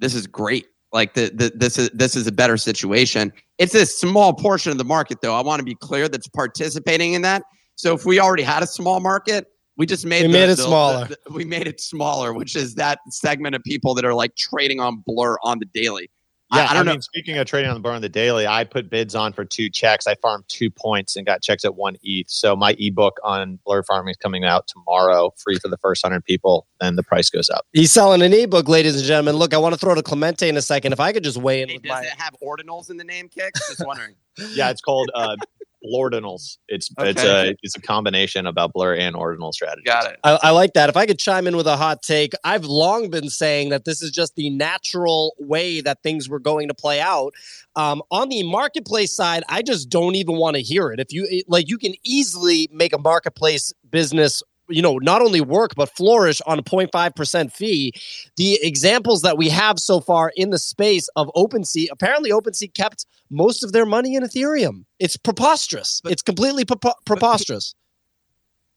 this 0.00 0.14
is 0.14 0.26
great. 0.26 0.66
Like 0.92 1.14
the, 1.14 1.30
the 1.34 1.50
this 1.54 1.78
is 1.78 1.90
this 1.94 2.14
is 2.16 2.26
a 2.26 2.32
better 2.32 2.56
situation. 2.56 3.32
It's 3.58 3.74
a 3.74 3.86
small 3.86 4.32
portion 4.34 4.70
of 4.72 4.78
the 4.78 4.84
market, 4.84 5.20
though. 5.22 5.34
I 5.34 5.40
want 5.42 5.60
to 5.60 5.64
be 5.64 5.76
clear 5.76 6.08
that's 6.08 6.28
participating 6.28 7.14
in 7.14 7.22
that. 7.22 7.42
So 7.76 7.94
if 7.94 8.04
we 8.04 8.20
already 8.20 8.42
had 8.44 8.62
a 8.62 8.66
small 8.66 9.00
market, 9.00 9.46
we 9.76 9.86
just 9.86 10.06
made 10.06 10.22
We 10.26 10.32
the- 10.32 10.38
made 10.38 10.48
it 10.50 10.56
the- 10.56 10.62
smaller. 10.64 11.08
the- 11.08 11.32
we 11.32 11.44
made 11.44 11.66
it 11.66 11.80
smaller, 11.80 12.32
which 12.32 12.54
is 12.54 12.74
that 12.76 12.98
segment 13.10 13.56
of 13.56 13.62
people 13.64 13.94
that 13.94 14.04
are 14.04 14.14
like 14.14 14.36
trading 14.36 14.78
on 14.80 15.02
Blur 15.06 15.36
on 15.42 15.58
the 15.58 15.66
daily. 15.74 16.10
I- 16.54 16.58
Yeah, 16.58 16.70
I, 16.70 16.74
don't 16.74 16.86
know. 16.86 16.92
mean, 16.92 17.02
speaking 17.02 17.36
of 17.38 17.46
trading 17.46 17.68
on 17.70 17.74
the 17.74 17.80
bar 17.80 17.92
on 17.92 18.02
the 18.02 18.08
daily, 18.08 18.46
I 18.46 18.64
put 18.64 18.88
bids 18.90 19.14
on 19.14 19.32
for 19.32 19.44
two 19.44 19.68
checks. 19.68 20.06
I 20.06 20.14
farmed 20.16 20.44
two 20.48 20.70
points 20.70 21.16
and 21.16 21.26
got 21.26 21.42
checks 21.42 21.64
at 21.64 21.74
one 21.74 21.96
ETH. 22.02 22.30
So 22.30 22.54
my 22.56 22.74
ebook 22.78 23.18
on 23.24 23.58
blur 23.64 23.82
farming 23.82 24.12
is 24.12 24.16
coming 24.16 24.44
out 24.44 24.66
tomorrow, 24.68 25.32
free 25.42 25.58
for 25.58 25.68
the 25.68 25.78
first 25.78 26.02
hundred 26.04 26.24
people. 26.24 26.66
Then 26.80 26.96
the 26.96 27.02
price 27.02 27.30
goes 27.30 27.50
up. 27.50 27.66
He's 27.72 27.92
selling 27.92 28.22
an 28.22 28.32
ebook, 28.32 28.68
ladies 28.68 28.96
and 28.96 29.04
gentlemen. 29.04 29.36
Look, 29.36 29.52
I 29.54 29.58
want 29.58 29.74
to 29.74 29.78
throw 29.78 29.94
to 29.94 30.02
Clemente 30.02 30.48
in 30.48 30.56
a 30.56 30.62
second. 30.62 30.92
If 30.92 31.00
I 31.00 31.12
could 31.12 31.24
just 31.24 31.38
weigh 31.38 31.62
in 31.62 31.68
Hey, 31.68 31.74
with 31.76 31.82
does 31.84 31.90
my 31.90 32.00
it 32.02 32.12
have 32.18 32.34
ordinals 32.42 32.90
in 32.90 32.96
the 32.96 33.04
name, 33.04 33.28
Kicks? 33.28 33.68
Just 33.68 33.86
wondering. 33.86 34.14
Yeah, 34.52 34.70
it's 34.70 34.80
called 34.80 35.08
uh, 35.14 35.36
ordinals. 35.84 36.58
It's 36.68 36.90
it's 36.98 37.22
a 37.22 37.54
it's 37.62 37.76
a 37.76 37.80
combination 37.80 38.46
about 38.46 38.72
blur 38.72 38.94
and 38.94 39.14
ordinal 39.14 39.52
strategy. 39.52 39.84
Got 39.84 40.10
it. 40.10 40.18
I, 40.24 40.38
I 40.44 40.50
like 40.50 40.72
that. 40.74 40.88
If 40.88 40.96
I 40.96 41.06
could 41.06 41.18
chime 41.18 41.46
in 41.46 41.56
with 41.56 41.66
a 41.66 41.76
hot 41.76 42.02
take, 42.02 42.32
I've 42.44 42.64
long 42.64 43.10
been 43.10 43.28
saying 43.28 43.70
that 43.70 43.84
this 43.84 44.02
is 44.02 44.10
just 44.10 44.34
the 44.36 44.50
natural 44.50 45.34
way 45.38 45.80
that 45.80 46.02
things 46.02 46.28
were 46.28 46.38
going 46.38 46.68
to 46.68 46.74
play 46.74 47.00
out. 47.00 47.34
Um, 47.76 48.02
on 48.10 48.28
the 48.28 48.42
marketplace 48.42 49.14
side, 49.14 49.42
I 49.48 49.62
just 49.62 49.88
don't 49.88 50.14
even 50.14 50.36
want 50.36 50.56
to 50.56 50.62
hear 50.62 50.90
it. 50.92 51.00
If 51.00 51.12
you 51.12 51.42
like, 51.48 51.68
you 51.68 51.78
can 51.78 51.94
easily 52.04 52.68
make 52.72 52.92
a 52.92 52.98
marketplace 52.98 53.72
business. 53.90 54.42
You 54.68 54.82
know, 54.82 54.98
not 54.98 55.20
only 55.20 55.40
work 55.40 55.74
but 55.76 55.94
flourish 55.94 56.40
on 56.46 56.58
a 56.58 56.62
0.5% 56.62 57.52
fee. 57.52 57.92
The 58.36 58.58
examples 58.62 59.22
that 59.22 59.36
we 59.36 59.48
have 59.50 59.78
so 59.78 60.00
far 60.00 60.32
in 60.36 60.50
the 60.50 60.58
space 60.58 61.08
of 61.16 61.30
OpenSea, 61.36 61.88
apparently 61.90 62.30
OpenSea 62.30 62.72
kept 62.74 63.06
most 63.30 63.62
of 63.62 63.72
their 63.72 63.86
money 63.86 64.14
in 64.14 64.22
Ethereum. 64.22 64.84
It's 64.98 65.16
preposterous. 65.16 66.00
But- 66.02 66.12
it's 66.12 66.22
completely 66.22 66.64
prepo- 66.64 66.94
preposterous. 67.04 67.74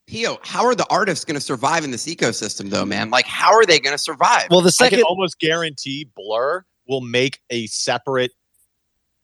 Pio, 0.08 0.40
how 0.42 0.66
are 0.66 0.74
the 0.74 0.88
artists 0.90 1.26
going 1.26 1.36
to 1.36 1.42
survive 1.42 1.84
in 1.84 1.92
this 1.92 2.06
ecosystem, 2.06 2.70
though, 2.70 2.86
man? 2.86 3.10
Like, 3.10 3.28
how 3.28 3.52
are 3.52 3.66
they 3.66 3.78
going 3.78 3.94
to 3.94 4.02
survive? 4.02 4.48
Well, 4.50 4.62
the 4.62 4.68
I 4.68 4.72
second 4.72 5.00
can 5.00 5.06
almost 5.06 5.38
guarantee 5.38 6.10
Blur 6.16 6.64
will 6.88 7.02
make 7.02 7.42
a 7.50 7.68
separate 7.68 8.32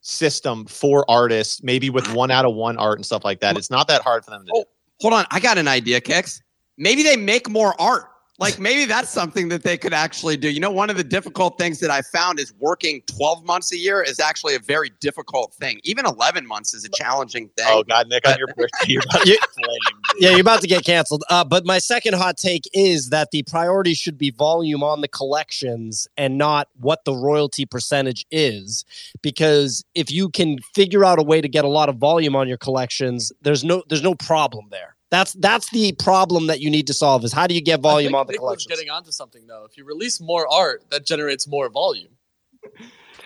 system 0.01 0.65
for 0.65 1.09
artists, 1.09 1.63
maybe 1.63 1.89
with 1.89 2.13
one 2.13 2.31
out 2.31 2.43
of 2.43 2.53
one 2.53 2.77
art 2.77 2.97
and 2.97 3.05
stuff 3.05 3.23
like 3.23 3.39
that. 3.39 3.57
It's 3.57 3.71
not 3.71 3.87
that 3.87 4.01
hard 4.01 4.25
for 4.25 4.31
them 4.31 4.45
to 4.45 4.51
oh, 4.53 4.63
do. 4.63 4.65
Oh, 4.67 4.71
hold 4.99 5.13
on. 5.13 5.25
I 5.31 5.39
got 5.39 5.57
an 5.57 5.69
idea, 5.69 6.01
Kix. 6.01 6.41
Maybe 6.83 7.01
they 7.01 7.15
make 7.15 7.49
more 7.49 7.79
art. 7.81 8.09
Like 8.39 8.59
maybe 8.59 8.83
that's 8.85 9.09
something 9.11 9.47
that 9.49 9.63
they 9.63 9.77
could 9.77 9.93
actually 9.93 10.35
do. 10.37 10.49
You 10.49 10.59
know, 10.59 10.71
one 10.71 10.89
of 10.89 10.97
the 10.97 11.03
difficult 11.03 11.57
things 11.57 11.79
that 11.79 11.89
I 11.91 12.01
found 12.01 12.39
is 12.39 12.51
working 12.59 13.01
12 13.15 13.45
months 13.45 13.71
a 13.71 13.77
year 13.77 14.01
is 14.01 14.19
actually 14.19 14.55
a 14.55 14.59
very 14.59 14.91
difficult 14.99 15.53
thing. 15.53 15.79
Even 15.83 16.05
11 16.05 16.45
months 16.45 16.73
is 16.73 16.83
a 16.83 16.89
challenging 16.89 17.47
thing. 17.55 17.67
Oh 17.69 17.83
God, 17.83 18.09
Nick, 18.09 18.27
on 18.27 18.35
your 18.39 18.47
birthday, 18.47 18.67
you're 18.87 19.03
about 19.03 19.21
to 19.21 19.29
You- 19.29 19.37
get 19.37 19.49
flamed. 19.51 20.03
yeah, 20.17 20.29
you're 20.31 20.41
about 20.41 20.61
to 20.61 20.67
get 20.67 20.83
canceled. 20.83 21.23
Uh, 21.29 21.45
but 21.45 21.63
my 21.63 21.77
second 21.77 22.15
hot 22.15 22.37
take 22.37 22.67
is 22.73 23.11
that 23.11 23.29
the 23.31 23.43
priority 23.43 23.93
should 23.93 24.17
be 24.17 24.31
volume 24.31 24.83
on 24.83 25.01
the 25.01 25.07
collections 25.07 26.07
and 26.17 26.37
not 26.37 26.67
what 26.81 27.05
the 27.05 27.13
royalty 27.15 27.65
percentage 27.65 28.25
is. 28.31 28.83
Because 29.21 29.85
if 29.95 30.11
you 30.11 30.27
can 30.27 30.57
figure 30.73 31.05
out 31.05 31.19
a 31.19 31.23
way 31.23 31.39
to 31.39 31.47
get 31.47 31.63
a 31.65 31.69
lot 31.69 31.87
of 31.87 31.97
volume 31.97 32.35
on 32.35 32.47
your 32.49 32.57
collections, 32.57 33.31
there's 33.43 33.63
no 33.63 33.83
there's 33.89 34.03
no 34.03 34.15
problem 34.15 34.65
there. 34.71 34.92
That's 35.13 35.33
that's 35.33 35.69
the 35.69 35.91
problem 35.91 36.47
that 36.47 36.59
you 36.59 36.71
need 36.71 36.87
to 36.87 36.93
solve 36.93 37.23
is 37.23 37.31
how 37.31 37.45
do 37.45 37.53
you 37.53 37.61
get 37.61 37.77
I 37.77 37.81
volume 37.81 38.13
think 38.13 38.19
on 38.19 38.25
the 38.25 38.33
collection? 38.33 38.67
getting 38.67 38.89
onto 38.89 39.11
something 39.11 39.45
though. 39.45 39.63
If 39.63 39.77
you 39.77 39.85
release 39.85 40.19
more 40.19 40.51
art, 40.51 40.85
that 40.89 41.05
generates 41.05 41.47
more 41.47 41.69
volume. 41.69 42.09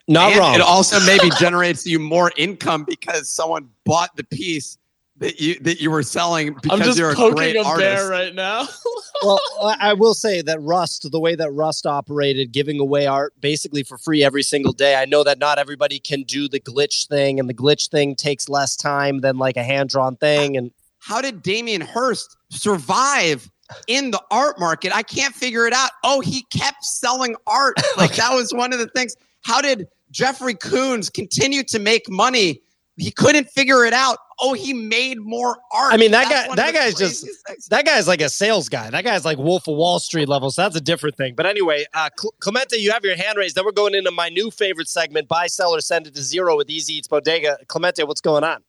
Not 0.05 0.31
and 0.31 0.39
wrong. 0.39 0.55
It 0.55 0.59
also 0.59 0.99
maybe 1.05 1.29
generates 1.39 1.85
you 1.85 1.97
more 1.97 2.33
income 2.35 2.83
because 2.83 3.29
someone 3.29 3.69
bought 3.85 4.13
the 4.17 4.25
piece 4.25 4.77
that 5.19 5.39
you 5.39 5.57
that 5.61 5.79
you 5.79 5.89
were 5.89 6.03
selling 6.03 6.55
because 6.55 6.77
I'm 6.77 6.85
just 6.85 6.99
you're 6.99 7.11
a 7.11 7.15
poking 7.15 7.35
great 7.35 7.55
a 7.55 7.63
artist. 7.63 7.79
bear 7.79 8.09
right 8.09 8.35
now. 8.35 8.67
well, 9.23 9.39
I 9.63 9.91
I 9.91 9.93
will 9.93 10.13
say 10.13 10.41
that 10.41 10.61
Rust, 10.61 11.09
the 11.09 11.21
way 11.21 11.35
that 11.35 11.51
Rust 11.51 11.85
operated, 11.85 12.51
giving 12.51 12.81
away 12.81 13.05
art 13.05 13.31
basically 13.39 13.83
for 13.83 13.97
free 13.97 14.25
every 14.25 14.43
single 14.43 14.73
day. 14.73 14.95
I 14.95 15.05
know 15.05 15.23
that 15.23 15.39
not 15.39 15.57
everybody 15.57 15.99
can 15.99 16.23
do 16.23 16.49
the 16.49 16.59
glitch 16.59 17.07
thing, 17.07 17.39
and 17.39 17.47
the 17.47 17.53
glitch 17.53 17.87
thing 17.87 18.13
takes 18.13 18.49
less 18.49 18.75
time 18.75 19.21
than 19.21 19.37
like 19.37 19.55
a 19.55 19.63
hand 19.63 19.87
drawn 19.87 20.17
thing. 20.17 20.57
And 20.57 20.71
How 21.07 21.21
did 21.21 21.41
Damien 21.41 21.79
Hirst 21.79 22.35
survive 22.49 23.49
in 23.87 24.11
the 24.11 24.21
art 24.29 24.59
market? 24.59 24.93
I 24.93 25.03
can't 25.03 25.33
figure 25.33 25.65
it 25.65 25.71
out. 25.73 25.91
Oh, 26.03 26.19
he 26.19 26.43
kept 26.51 26.83
selling 26.83 27.35
art. 27.47 27.77
Like 27.97 28.15
that 28.15 28.33
was 28.33 28.53
one 28.53 28.73
of 28.73 28.79
the 28.79 28.87
things. 28.87 29.15
How 29.43 29.61
did 29.61 29.87
Jeffrey 30.11 30.53
Koons 30.53 31.11
continue 31.11 31.63
to 31.63 31.79
make 31.79 32.09
money? 32.09 32.61
He 32.97 33.11
couldn't 33.11 33.47
figure 33.49 33.85
it 33.85 33.93
out. 33.93 34.17
Oh, 34.39 34.53
he 34.53 34.73
made 34.73 35.19
more 35.21 35.57
art. 35.71 35.93
I 35.93 35.97
mean, 35.97 36.11
that 36.11 36.27
That's 36.29 36.47
guy- 36.49 36.55
that 36.55 36.73
guy's 36.73 36.95
just- 36.95 37.25
things. 37.47 37.67
that 37.69 37.85
guy's 37.85 38.07
like 38.07 38.21
a 38.21 38.29
sales 38.29 38.67
guy. 38.69 38.89
That 38.89 39.03
guy's 39.05 39.23
like 39.23 39.37
Wolf 39.37 39.67
of 39.67 39.77
Wall 39.77 39.99
Street 39.99 40.27
level. 40.27 40.51
So 40.51 40.61
that's 40.63 40.75
a 40.75 40.81
different 40.81 41.15
thing. 41.15 41.33
But 41.35 41.45
anyway, 41.45 41.85
uh, 41.93 42.09
Clemente, 42.39 42.75
you 42.77 42.91
have 42.91 43.05
your 43.05 43.15
hand 43.15 43.37
raised. 43.37 43.55
Then 43.55 43.63
we're 43.65 43.71
going 43.71 43.95
into 43.95 44.11
my 44.11 44.29
new 44.29 44.51
favorite 44.51 44.89
segment: 44.89 45.27
buy, 45.29 45.47
sell, 45.47 45.73
or 45.73 45.79
send 45.79 46.05
it 46.07 46.15
to 46.15 46.21
zero 46.21 46.57
with 46.57 46.69
Easy 46.69 46.95
Eats 46.95 47.07
Bodega. 47.07 47.57
Clemente, 47.67 48.03
what's 48.03 48.21
going 48.21 48.43
on? 48.43 48.61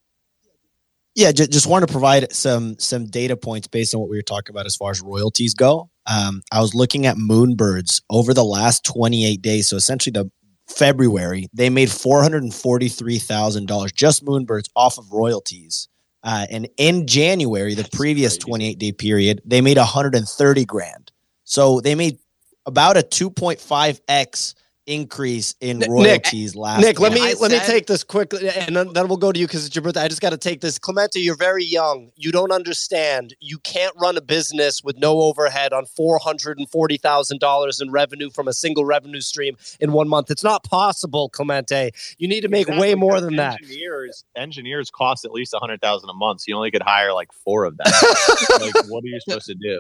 Yeah, 1.19 1.33
just, 1.33 1.51
just 1.51 1.66
want 1.66 1.85
to 1.85 1.91
provide 1.91 2.33
some 2.33 2.79
some 2.79 3.07
data 3.07 3.37
points 3.37 3.66
based 3.66 3.93
on 3.93 4.01
what 4.01 4.09
we 4.09 4.16
were 4.16 4.23
talking 4.23 4.55
about 4.55 4.66
as 4.66 4.77
far 4.77 4.93
as 4.93 5.01
royalties 5.01 5.53
go. 5.53 5.91
Um, 6.07 6.43
I 6.53 6.61
was 6.61 6.77
looking 6.77 7.07
at 7.07 7.16
Moonbirds 7.16 8.03
over 8.09 8.33
the 8.33 8.45
last 8.45 8.85
28 8.85 9.43
days, 9.43 9.66
so 9.66 9.77
essentially 9.77 10.12
the 10.12 10.31
February, 10.69 11.49
they 11.53 11.71
made 11.71 11.91
four 11.91 12.23
hundred 12.23 12.45
and 12.45 12.55
forty 12.55 12.89
three 12.89 13.19
thousand 13.19 13.66
dollars 13.66 13.91
just 13.91 14.25
Moonbirds 14.25 14.69
off 14.77 14.97
of 14.97 15.11
royalties. 15.11 15.89
Uh, 16.23 16.47
and 16.53 16.69
in 16.77 17.09
January, 17.09 17.75
the 17.75 17.89
previous 17.93 18.35
crazy. 18.35 18.51
28 18.51 18.79
day 18.79 18.93
period, 18.93 19.43
they 19.45 19.61
made 19.61 19.77
130 19.77 20.64
grand. 20.66 21.11
So 21.43 21.81
they 21.81 21.97
made 21.97 22.19
about 22.64 22.97
a 22.97 23.01
2.5x 23.01 24.55
increase 24.89 25.55
in 25.61 25.78
Nick- 25.78 25.91
royalties 25.91 26.57
last. 26.57 26.80
Nick, 26.80 26.99
let 26.99 27.12
me 27.12 27.20
I 27.20 27.34
let 27.34 27.51
me 27.51 27.59
take 27.61 27.86
this 27.86 28.03
quickly, 28.03 28.49
and 28.49 28.74
then, 28.74 28.93
then 28.95 29.07
we'll 29.07 29.18
go 29.18 29.30
to 29.30 29.39
you 29.39 29.47
because 29.47 29.66
it's 29.66 29.76
your 29.76 29.82
birthday. 29.82 30.01
I 30.01 30.09
just 30.09 30.22
got 30.22 30.30
to 30.30 30.39
take 30.39 30.61
this. 30.61 30.78
Clemente, 30.78 31.20
you're 31.20 31.36
very 31.36 31.64
young. 31.64 32.11
You 32.16 32.32
don't 32.32 32.51
understand. 32.51 33.34
You 33.41 33.59
can't 33.59 33.95
run 34.01 34.16
a 34.16 34.20
business 34.20 34.82
with 34.82 34.97
no 34.97 35.20
overhead 35.20 35.72
on 35.72 35.84
four 35.84 36.18
hundred 36.18 36.59
and 36.59 36.68
forty 36.68 36.97
thousand 36.97 37.39
dollars 37.41 37.80
in 37.80 37.91
revenue 37.91 38.30
from 38.30 38.49
a 38.49 38.53
single 38.53 38.84
revenue 38.84 39.20
stream 39.20 39.57
in 39.78 39.93
one 39.93 40.09
month. 40.09 40.30
It's 40.30 40.45
not 40.45 40.64
possible, 40.64 41.28
Clemente. 41.28 41.91
You 42.16 42.26
need 42.26 42.41
to 42.41 42.49
make 42.49 42.68
Exactly, 42.68 42.80
way 42.80 42.95
more 42.95 43.12
because 43.12 43.24
than 43.24 43.36
that. 43.36 43.61
Engineers, 43.62 44.24
engineers 44.34 44.91
cost 44.91 45.24
at 45.24 45.32
least 45.32 45.53
a 45.55 45.59
hundred 45.59 45.80
thousand 45.80 46.09
a 46.09 46.14
month. 46.14 46.41
So 46.41 46.45
you 46.49 46.57
only 46.57 46.70
could 46.70 46.82
hire 46.82 47.12
like 47.12 47.32
four 47.32 47.64
of 47.64 47.76
them. 47.76 47.86
like, 48.61 48.74
what 48.89 49.05
are 49.05 49.09
you 49.09 49.20
supposed 49.20 49.47
to 49.47 49.55
do? 49.55 49.78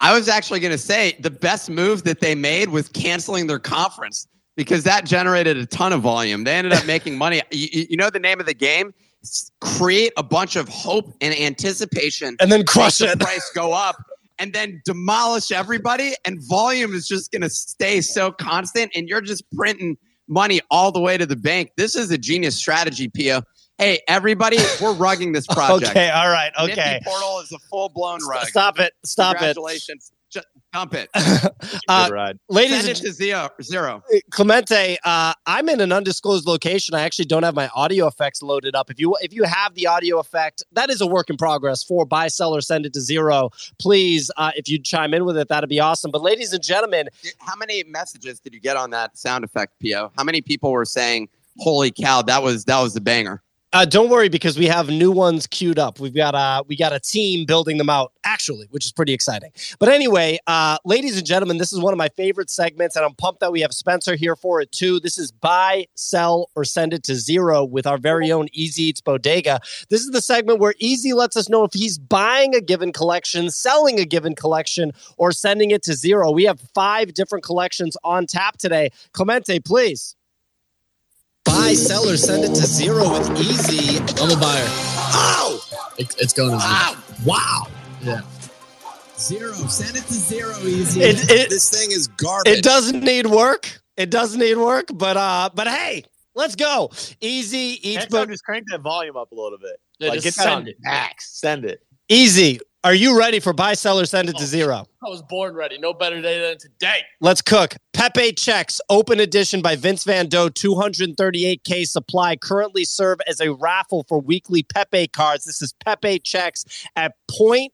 I 0.00 0.16
was 0.16 0.28
actually 0.28 0.60
going 0.60 0.72
to 0.72 0.78
say 0.78 1.16
the 1.20 1.30
best 1.30 1.68
move 1.70 2.04
that 2.04 2.20
they 2.20 2.34
made 2.34 2.70
was 2.70 2.88
canceling 2.88 3.46
their 3.46 3.58
conference 3.58 4.26
because 4.56 4.84
that 4.84 5.04
generated 5.04 5.56
a 5.56 5.66
ton 5.66 5.92
of 5.92 6.00
volume. 6.00 6.44
They 6.44 6.54
ended 6.54 6.72
up 6.72 6.86
making 6.94 7.18
money. 7.18 7.42
You, 7.50 7.86
you 7.90 7.96
know 7.96 8.10
the 8.10 8.18
name 8.18 8.40
of 8.40 8.46
the 8.46 8.54
game? 8.54 8.94
Create 9.60 10.12
a 10.16 10.22
bunch 10.22 10.56
of 10.56 10.68
hope 10.68 11.12
and 11.20 11.34
anticipation, 11.38 12.36
And 12.40 12.50
then 12.50 12.64
crush 12.64 13.00
it. 13.00 13.18
the 13.18 13.24
price 13.24 13.50
go 13.54 13.72
up, 13.72 13.96
and 14.38 14.54
then 14.54 14.80
demolish 14.86 15.52
everybody. 15.52 16.14
And 16.24 16.40
volume 16.48 16.94
is 16.94 17.06
just 17.06 17.30
going 17.30 17.42
to 17.42 17.50
stay 17.50 18.00
so 18.00 18.32
constant, 18.32 18.92
and 18.94 19.08
you're 19.08 19.20
just 19.20 19.44
printing 19.52 19.98
money 20.28 20.60
all 20.70 20.92
the 20.92 21.00
way 21.00 21.18
to 21.18 21.26
the 21.26 21.36
bank. 21.36 21.72
This 21.76 21.94
is 21.94 22.10
a 22.10 22.16
genius 22.16 22.56
strategy, 22.56 23.08
Pia. 23.08 23.42
Hey, 23.80 23.98
everybody, 24.08 24.58
we're 24.78 24.92
rugging 24.92 25.32
this 25.32 25.46
project. 25.50 25.92
Okay, 25.92 26.10
all 26.10 26.28
right, 26.28 26.52
Nifty 26.58 26.72
okay. 26.72 27.00
Portal 27.02 27.40
is 27.40 27.50
a 27.50 27.58
full 27.70 27.88
blown 27.88 28.20
rug. 28.28 28.46
Stop 28.46 28.78
it. 28.78 28.92
Stop 29.06 29.36
it. 29.36 29.38
Congratulations. 29.38 30.12
Just 30.28 30.46
dump 30.70 30.92
it. 30.92 31.08
Uh, 31.88 32.06
Good 32.08 32.14
ride. 32.14 32.38
ladies 32.50 32.76
Send 32.76 32.88
and 32.88 32.98
it 32.98 33.00
to 33.02 33.12
zero. 33.12 33.48
Zero. 33.62 34.02
Clemente, 34.30 34.96
uh, 35.04 35.32
I'm 35.46 35.68
in 35.70 35.80
an 35.80 35.92
undisclosed 35.92 36.46
location. 36.46 36.94
I 36.94 37.00
actually 37.00 37.24
don't 37.24 37.42
have 37.42 37.54
my 37.54 37.68
audio 37.74 38.06
effects 38.06 38.42
loaded 38.42 38.76
up. 38.76 38.90
If 38.90 39.00
you 39.00 39.16
if 39.22 39.32
you 39.32 39.44
have 39.44 39.74
the 39.74 39.86
audio 39.86 40.18
effect, 40.18 40.62
that 40.72 40.90
is 40.90 41.00
a 41.00 41.06
work 41.06 41.30
in 41.30 41.36
progress 41.38 41.82
for 41.82 42.04
buy, 42.04 42.28
sell, 42.28 42.54
or 42.54 42.60
send 42.60 42.84
it 42.84 42.92
to 42.92 43.00
zero. 43.00 43.48
Please, 43.80 44.30
uh, 44.36 44.52
if 44.56 44.68
you 44.68 44.78
chime 44.78 45.14
in 45.14 45.24
with 45.24 45.38
it, 45.38 45.48
that'd 45.48 45.70
be 45.70 45.80
awesome. 45.80 46.10
But 46.10 46.20
ladies 46.20 46.52
and 46.52 46.62
gentlemen, 46.62 47.08
How 47.38 47.56
many 47.56 47.82
messages 47.84 48.40
did 48.40 48.52
you 48.52 48.60
get 48.60 48.76
on 48.76 48.90
that 48.90 49.16
sound 49.16 49.42
effect, 49.42 49.72
Pio? 49.80 50.12
How 50.18 50.22
many 50.24 50.42
people 50.42 50.70
were 50.70 50.84
saying, 50.84 51.28
"Holy 51.58 51.90
cow, 51.90 52.20
that 52.22 52.42
was 52.42 52.66
that 52.66 52.80
was 52.80 52.92
the 52.94 53.00
banger"? 53.00 53.42
Uh, 53.72 53.84
don't 53.84 54.10
worry 54.10 54.28
because 54.28 54.58
we 54.58 54.66
have 54.66 54.88
new 54.88 55.12
ones 55.12 55.46
queued 55.46 55.78
up. 55.78 56.00
We've 56.00 56.14
got 56.14 56.34
a 56.34 56.64
we 56.66 56.76
got 56.76 56.92
a 56.92 56.98
team 56.98 57.46
building 57.46 57.78
them 57.78 57.88
out 57.88 58.12
actually, 58.24 58.66
which 58.70 58.84
is 58.84 58.92
pretty 58.92 59.12
exciting. 59.12 59.52
But 59.78 59.88
anyway, 59.88 60.38
uh, 60.46 60.78
ladies 60.84 61.16
and 61.16 61.26
gentlemen, 61.26 61.58
this 61.58 61.72
is 61.72 61.78
one 61.78 61.92
of 61.92 61.98
my 61.98 62.08
favorite 62.08 62.50
segments, 62.50 62.96
and 62.96 63.04
I'm 63.04 63.14
pumped 63.14 63.40
that 63.40 63.52
we 63.52 63.60
have 63.60 63.72
Spencer 63.72 64.16
here 64.16 64.34
for 64.34 64.60
it 64.60 64.72
too. 64.72 64.98
This 64.98 65.18
is 65.18 65.30
buy, 65.30 65.86
sell, 65.94 66.50
or 66.56 66.64
send 66.64 66.92
it 66.92 67.04
to 67.04 67.14
zero 67.14 67.64
with 67.64 67.86
our 67.86 67.98
very 67.98 68.32
own 68.32 68.48
Easy 68.52 68.84
Eats 68.84 69.00
Bodega. 69.00 69.60
This 69.88 70.00
is 70.00 70.10
the 70.10 70.22
segment 70.22 70.58
where 70.58 70.74
Easy 70.78 71.12
lets 71.12 71.36
us 71.36 71.48
know 71.48 71.62
if 71.62 71.72
he's 71.72 71.96
buying 71.98 72.54
a 72.56 72.60
given 72.60 72.92
collection, 72.92 73.50
selling 73.50 74.00
a 74.00 74.04
given 74.04 74.34
collection, 74.34 74.92
or 75.16 75.30
sending 75.30 75.70
it 75.70 75.82
to 75.84 75.94
zero. 75.94 76.32
We 76.32 76.44
have 76.44 76.60
five 76.74 77.14
different 77.14 77.44
collections 77.44 77.96
on 78.02 78.26
tap 78.26 78.58
today. 78.58 78.90
Clemente, 79.12 79.60
please. 79.60 80.16
Buy, 81.44 81.74
sell, 81.74 82.08
or 82.08 82.16
send 82.16 82.44
it 82.44 82.48
to 82.48 82.66
zero 82.66 83.10
with 83.12 83.30
Easy. 83.40 83.98
I'm 84.22 84.30
a 84.30 84.40
buyer. 84.40 84.64
Oh! 85.12 85.60
It, 85.98 86.14
it's 86.18 86.32
going 86.32 86.52
to 86.52 86.60
zero. 86.60 87.02
Wow! 87.24 87.66
Yeah. 88.02 88.20
Zero. 89.18 89.52
Send 89.54 89.96
it 89.96 90.04
to 90.06 90.14
zero 90.14 90.56
easy. 90.60 91.00
It- 91.02 91.30
it- 91.30 91.50
this 91.50 91.70
thing 91.70 91.90
is 91.92 92.08
garbage. 92.08 92.52
It 92.58 92.64
doesn't 92.64 93.02
need 93.02 93.26
work. 93.26 93.80
It 93.96 94.10
does 94.10 94.34
need 94.36 94.56
work, 94.56 94.86
but 94.94 95.16
uh, 95.18 95.50
but 95.54 95.68
hey, 95.68 96.04
let's 96.34 96.56
go. 96.56 96.90
Easy 97.20 97.78
eats, 97.82 97.96
Next 97.96 98.10
time, 98.12 98.26
but 98.26 98.30
just 98.32 98.44
crank 98.44 98.64
that 98.70 98.80
volume 98.80 99.16
up 99.16 99.30
a 99.30 99.34
little 99.34 99.58
bit. 99.58 99.76
Yeah, 99.98 100.08
like, 100.10 100.22
just 100.22 100.38
get 100.38 100.44
send 100.44 100.68
it. 100.68 100.76
max. 100.80 101.38
Send 101.38 101.64
it. 101.66 101.80
easy. 102.08 102.60
Are 102.82 102.94
you 102.94 103.18
ready 103.18 103.40
for 103.40 103.52
buy, 103.52 103.74
sell, 103.74 104.00
or 104.00 104.06
send 104.06 104.30
it 104.30 104.38
to 104.38 104.42
oh, 104.42 104.46
zero? 104.46 104.86
I 105.04 105.10
was 105.10 105.20
born 105.20 105.54
ready. 105.54 105.76
No 105.76 105.92
better 105.92 106.22
day 106.22 106.40
than 106.40 106.56
today. 106.56 107.02
Let's 107.20 107.42
cook. 107.42 107.76
Pepe 107.92 108.32
checks, 108.32 108.80
open 108.88 109.20
edition 109.20 109.60
by 109.60 109.76
Vince 109.76 110.04
Van 110.04 110.28
Dough, 110.28 110.48
238K 110.48 111.86
supply, 111.86 112.36
currently 112.36 112.86
serve 112.86 113.18
as 113.26 113.38
a 113.38 113.52
raffle 113.52 114.06
for 114.08 114.18
weekly 114.18 114.62
Pepe 114.62 115.08
cards. 115.08 115.44
This 115.44 115.60
is 115.60 115.74
Pepe 115.84 116.20
checks 116.20 116.64
at 116.96 117.16
0.023 117.30 117.68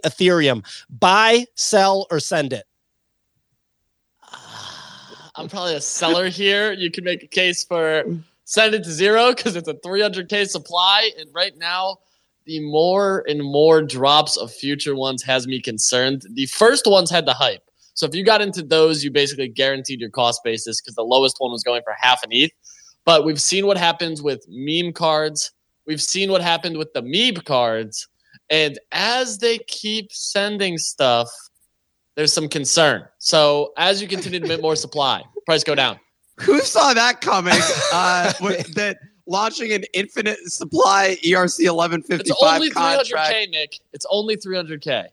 Ethereum. 0.00 0.64
Buy, 0.88 1.44
sell, 1.56 2.06
or 2.10 2.20
send 2.20 2.54
it. 2.54 2.64
I'm 5.36 5.50
probably 5.50 5.74
a 5.74 5.82
seller 5.82 6.30
here. 6.30 6.72
You 6.72 6.90
can 6.90 7.04
make 7.04 7.22
a 7.22 7.28
case 7.28 7.64
for 7.64 8.04
send 8.44 8.74
it 8.74 8.82
to 8.84 8.90
zero 8.90 9.34
because 9.34 9.56
it's 9.56 9.68
a 9.68 9.74
300K 9.74 10.48
supply. 10.48 11.10
And 11.18 11.28
right 11.34 11.54
now, 11.58 11.98
the 12.48 12.60
more 12.60 13.24
and 13.28 13.44
more 13.44 13.82
drops 13.82 14.38
of 14.38 14.50
future 14.50 14.96
ones 14.96 15.22
has 15.22 15.46
me 15.46 15.60
concerned. 15.60 16.24
The 16.32 16.46
first 16.46 16.86
ones 16.86 17.10
had 17.10 17.26
the 17.26 17.34
hype. 17.34 17.62
So 17.92 18.06
if 18.06 18.14
you 18.14 18.24
got 18.24 18.40
into 18.40 18.62
those, 18.62 19.04
you 19.04 19.10
basically 19.10 19.48
guaranteed 19.48 20.00
your 20.00 20.08
cost 20.08 20.42
basis 20.42 20.80
because 20.80 20.94
the 20.94 21.02
lowest 21.02 21.36
one 21.40 21.52
was 21.52 21.62
going 21.62 21.82
for 21.82 21.94
half 22.00 22.22
an 22.22 22.30
ETH. 22.32 22.50
But 23.04 23.26
we've 23.26 23.40
seen 23.40 23.66
what 23.66 23.76
happens 23.76 24.22
with 24.22 24.46
meme 24.48 24.94
cards. 24.94 25.52
We've 25.86 26.00
seen 26.00 26.30
what 26.30 26.40
happened 26.40 26.78
with 26.78 26.90
the 26.94 27.02
Meeb 27.02 27.44
cards. 27.44 28.08
And 28.48 28.78
as 28.92 29.38
they 29.38 29.58
keep 29.58 30.10
sending 30.10 30.78
stuff, 30.78 31.28
there's 32.16 32.32
some 32.32 32.48
concern. 32.48 33.04
So 33.18 33.74
as 33.76 34.00
you 34.00 34.08
continue 34.08 34.40
to 34.40 34.48
mint 34.48 34.62
more 34.62 34.76
supply, 34.76 35.22
price 35.44 35.64
go 35.64 35.74
down. 35.74 36.00
Who 36.40 36.60
saw 36.60 36.94
that 36.94 37.20
coming? 37.20 37.58
Uh, 37.92 38.32
that 38.74 38.98
launching 39.28 39.72
an 39.72 39.84
infinite 39.94 40.38
supply 40.50 41.16
ERC 41.24 41.60
It's 41.60 41.70
1155 41.70 42.54
only 42.54 42.70
contract. 42.70 43.32
300k, 43.34 43.50
Nick. 43.50 43.78
It's 43.92 44.06
only 44.10 44.36
300k. 44.36 45.06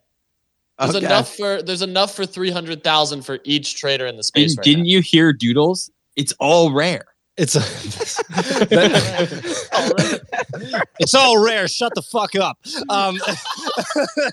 There's 0.80 0.95
Okay. 0.95 1.05
enough 1.05 1.36
for 1.36 1.61
there's 1.61 1.82
enough 1.82 2.16
for 2.16 2.26
300,000 2.26 3.22
for 3.22 3.39
each 3.43 3.76
trader 3.76 4.07
in 4.07 4.18
the 4.18 4.24
space 4.24 4.51
And 4.51 4.57
right 4.57 4.63
didn't 4.63 4.86
you 4.86 5.01
hear 5.01 5.32
Doodles? 5.32 5.91
It's 6.16 6.34
all 6.39 6.72
rare. 6.74 7.05
It's 7.38 7.57
a, 7.57 7.59
it's 10.99 11.13
all 11.13 11.43
rare. 11.43 11.68
Shut 11.68 11.93
the 11.93 12.01
fuck 12.01 12.34
up. 12.36 12.57
Um, 12.89 13.20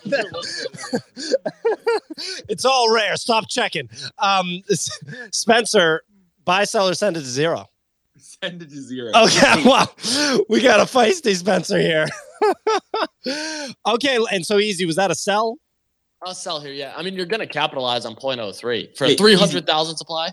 it's 2.49 2.65
all 2.65 2.95
rare. 2.95 3.17
Stop 3.17 3.49
checking. 3.49 3.89
Um, 4.19 4.63
Spencer, 5.33 6.03
buy, 6.45 6.63
sell, 6.63 6.89
or 6.89 6.95
send 6.95 7.17
it 7.17 7.21
to 7.21 7.27
zero. 7.27 7.67
Send 8.43 8.63
it 8.63 8.71
to 8.71 8.81
zero. 8.83 9.13
Okay, 9.17 9.63
well, 9.65 9.95
we 10.49 10.61
got 10.61 10.81
a 10.81 10.85
feisty 10.85 11.35
Spencer 11.37 11.79
here. 11.81 12.07
okay, 13.87 14.19
and 14.33 14.45
so 14.45 14.59
easy. 14.59 14.85
Was 14.85 14.97
that 14.97 15.11
a 15.11 15.15
sell? 15.15 15.59
I'll 16.25 16.35
sell 16.35 16.61
here. 16.61 16.73
Yeah, 16.73 16.93
I 16.97 17.03
mean 17.03 17.15
you're 17.15 17.27
gonna 17.27 17.47
capitalize 17.47 18.05
on 18.05 18.15
0.03 18.15 18.97
for 18.97 19.07
Hey, 19.07 19.15
a 19.15 19.17
300,000 19.17 19.97
supply. 19.97 20.31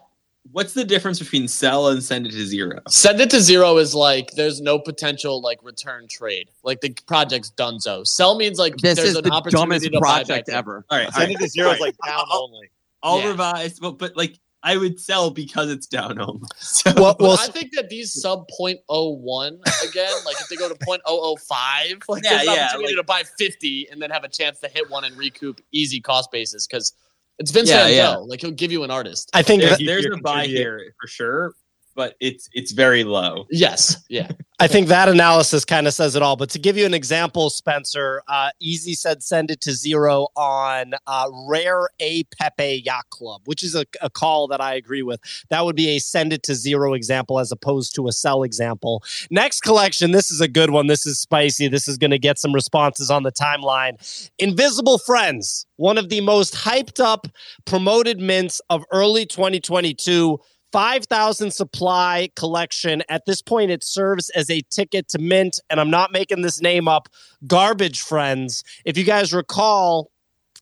What's 0.52 0.74
the 0.74 0.84
difference 0.84 1.20
between 1.20 1.48
sell 1.48 1.90
and 1.90 2.02
send 2.02 2.26
it 2.26 2.32
to 2.32 2.46
zero? 2.46 2.80
Send 2.88 3.20
it 3.22 3.30
to 3.32 3.42
zero 3.42 3.78
is 3.78 3.94
like 3.94 4.32
there's 4.32 4.62
no 4.62 4.80
potential 4.80 5.42
like 5.42 5.60
return 5.64 6.08
trade. 6.08 6.50
Like 6.64 6.82
the 6.82 6.96
project's 7.08 7.52
donezo. 7.52 8.08
Sell 8.08 8.36
means 8.38 8.58
like 8.58 8.76
This 8.78 8.96
there's 8.98 9.10
is 9.10 9.16
an 9.18 9.26
the 9.26 9.32
opportunity 9.32 9.68
dumbest 9.90 9.92
to 9.94 10.00
buy 10.00 10.24
project 10.24 10.48
back 10.48 10.56
ever. 10.56 10.86
All 10.90 10.98
right, 10.98 11.14
Send 11.14 11.32
it 11.34 11.40
to 11.40 11.48
zero 11.48 11.72
is 11.72 11.80
all 11.80 11.86
like 11.86 11.96
right. 12.04 12.12
down 12.12 12.26
I'll, 12.30 12.44
only. 12.44 12.72
I'll 13.04 13.20
Yeah. 13.20 13.28
revise, 13.30 13.80
but 13.80 13.98
but 14.00 14.16
like 14.18 14.40
I 14.62 14.76
would 14.78 15.00
sell 15.00 15.32
because 15.32 15.72
it's 15.72 15.88
down 15.88 16.20
only. 16.20 16.42
So 16.58 16.92
Well, 16.96 17.16
well, 17.20 17.38
I 17.40 17.48
think 17.48 17.72
that 17.76 17.90
these 17.90 18.14
sub 18.22 18.46
0.01 18.60 19.52
again, 19.88 20.12
like 20.26 20.36
if 20.42 20.50
they 20.50 20.56
go 20.58 20.68
to 20.68 20.76
0.005, 20.76 22.04
like 22.10 22.24
Yeah, 22.24 22.30
there's 22.30 22.48
an 22.48 22.54
yeah, 22.56 22.66
opportunity 22.66 22.96
like- 22.96 22.96
to 22.96 23.04
buy 23.04 23.24
50 23.38 23.88
and 23.92 24.02
then 24.02 24.10
have 24.10 24.24
a 24.24 24.30
chance 24.30 24.60
to 24.60 24.68
hit 24.68 24.90
one 24.90 25.06
and 25.06 25.16
recoup 25.18 25.62
easy 25.72 26.02
cost 26.02 26.32
basis 26.32 26.68
because 26.68 26.94
it's 27.38 27.52
Vince 27.52 27.70
Yeah, 27.70 27.88
yeah. 27.88 28.16
Like 28.18 28.42
he'll 28.42 28.52
give 28.52 28.72
you 28.72 28.84
an 28.84 28.92
artist. 28.92 29.30
I 29.34 29.42
think 29.44 29.62
there's, 29.62 29.78
that, 29.78 29.86
there's 29.86 30.06
a 30.06 30.18
buy 30.18 30.46
here 30.46 30.94
for 31.00 31.08
sure, 31.08 31.54
but 32.00 32.16
it's 32.22 32.50
it's 32.54 32.72
very 32.72 33.04
low. 33.04 33.46
Yes. 33.52 34.06
Yeah. 34.08 34.30
I 34.62 34.68
think 34.68 34.88
that 34.88 35.10
analysis 35.10 35.66
kind 35.66 35.86
of 35.86 35.94
says 35.94 36.16
it 36.16 36.22
all. 36.22 36.38
But 36.38 36.50
to 36.52 36.60
give 36.60 36.78
you 36.78 36.86
an 36.86 36.94
example, 36.94 37.50
Spencer, 37.50 38.22
uh, 38.30 38.52
Easy 38.62 38.94
said 38.94 39.22
send 39.22 39.52
it 39.52 39.60
to 39.62 39.74
zero 39.74 40.28
on 40.38 40.94
uh, 41.08 41.30
Rare 41.46 41.90
A 42.00 42.24
Pepe 42.40 42.84
Yacht 42.86 43.10
Club, 43.10 43.42
which 43.46 43.64
is 43.64 43.76
a, 43.76 43.86
a 44.02 44.10
call 44.10 44.48
that 44.48 44.62
I 44.62 44.76
agree 44.76 45.02
with. 45.02 45.20
That 45.50 45.66
would 45.66 45.76
be 45.76 45.90
a 45.90 46.00
send 46.00 46.32
it 46.32 46.44
to 46.44 46.56
zero 46.56 46.94
example 46.94 47.38
as 47.38 47.52
opposed 47.52 47.96
to 47.96 48.08
a 48.08 48.14
sell 48.14 48.44
example. 48.44 49.04
Next 49.30 49.60
collection, 49.60 50.12
this 50.12 50.32
is 50.32 50.40
a 50.40 50.48
good 50.48 50.70
one. 50.70 50.88
This 50.88 51.06
is 51.06 51.20
spicy. 51.20 51.68
This 51.68 51.90
is 51.90 51.98
going 51.98 52.12
to 52.12 52.20
get 52.20 52.40
some 52.40 52.54
responses 52.54 53.12
on 53.12 53.24
the 53.24 53.32
timeline. 53.32 54.32
Invisible 54.40 55.00
Friends, 55.00 55.66
one 55.76 55.98
of 55.98 56.08
the 56.08 56.22
most 56.22 56.54
hyped 56.54 57.04
up 57.04 57.28
promoted 57.66 58.22
mints 58.22 58.62
of 58.70 58.86
early 58.90 59.26
2022. 59.26 60.40
5,000 60.72 61.52
supply 61.52 62.30
collection. 62.36 63.04
At 63.10 63.26
this 63.26 63.42
point, 63.42 63.72
it 63.72 63.84
serves 63.84 64.30
as 64.32 64.50
a 64.50 64.62
ticket 64.70 65.08
to 65.10 65.20
mint, 65.20 65.60
and 65.70 65.80
I'm 65.80 65.90
not 65.90 66.12
making 66.12 66.42
this 66.42 66.62
name 66.62 66.88
up. 66.88 67.10
Garbage 67.48 68.02
Friends. 68.02 68.64
If 68.86 68.98
you 68.98 69.04
guys 69.04 69.34
recall, 69.34 70.12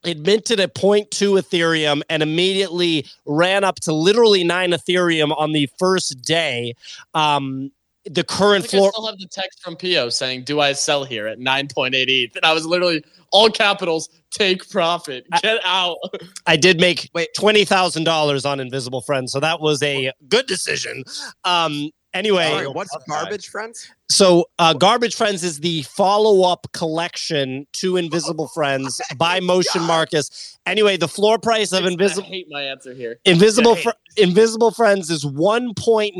it 0.04 0.20
minted 0.20 0.60
at 0.60 0.76
0.2 0.76 1.10
Ethereum 1.42 2.02
and 2.10 2.22
immediately 2.22 3.06
ran 3.26 3.64
up 3.64 3.80
to 3.82 3.94
literally 3.94 4.44
9 4.44 4.72
Ethereum 4.72 5.36
on 5.38 5.52
the 5.52 5.70
first 5.78 6.22
day. 6.22 6.74
Um, 7.14 7.72
the 8.10 8.24
current 8.24 8.66
I 8.66 8.68
floor. 8.68 8.92
still 8.92 9.06
have 9.08 9.18
the 9.18 9.28
text 9.28 9.62
from 9.62 9.76
Pio 9.76 10.10
saying, 10.10 10.44
"Do 10.44 10.60
I 10.60 10.74
sell 10.74 11.04
here 11.04 11.28
at 11.28 11.40
9.8 11.40 11.94
ETH?" 11.94 12.36
And 12.36 12.46
I 12.46 12.54
was 12.54 12.66
literally 12.66 13.04
all 13.32 13.50
capitals, 13.50 14.10
take 14.32 14.70
profit, 14.70 15.26
get 15.42 15.60
out. 15.64 15.98
I 16.46 16.56
did 16.56 16.80
make 16.80 17.10
Wait. 17.14 17.30
twenty 17.36 17.66
thousand 17.66 18.04
dollars 18.06 18.46
on 18.46 18.60
Invisible 18.60 19.02
Friends, 19.02 19.32
so 19.32 19.40
that 19.40 19.60
was 19.60 19.82
a 19.84 20.12
good 20.30 20.46
decision. 20.48 21.04
Um, 21.44 21.90
anyway, 22.18 22.52
All 22.52 22.56
right, 22.56 22.74
what's 22.74 22.96
garbage, 23.08 23.48
friends? 23.48 23.90
So, 24.10 24.46
uh, 24.58 24.74
Garbage 24.74 25.16
Friends 25.16 25.44
is 25.44 25.60
the 25.60 25.82
follow 25.84 26.50
up 26.50 26.68
collection 26.72 27.68
to 27.74 27.98
Invisible 27.98 28.48
Friends 28.48 29.02
by 29.18 29.42
Motion 29.42 29.84
Marcus. 29.84 30.58
Anyway, 30.66 30.96
the 30.98 31.10
floor 31.10 31.38
price 31.38 31.74
of 31.74 31.84
I 31.84 31.88
Invisible 31.90 32.24
hate 32.28 32.48
my 32.50 32.64
answer 32.64 32.94
here. 32.94 33.20
Invisible 33.26 33.76
Fr- 33.76 33.90
Invisible 34.16 34.72
Friends 34.72 35.10
is 35.10 35.26
1.95 35.26 36.16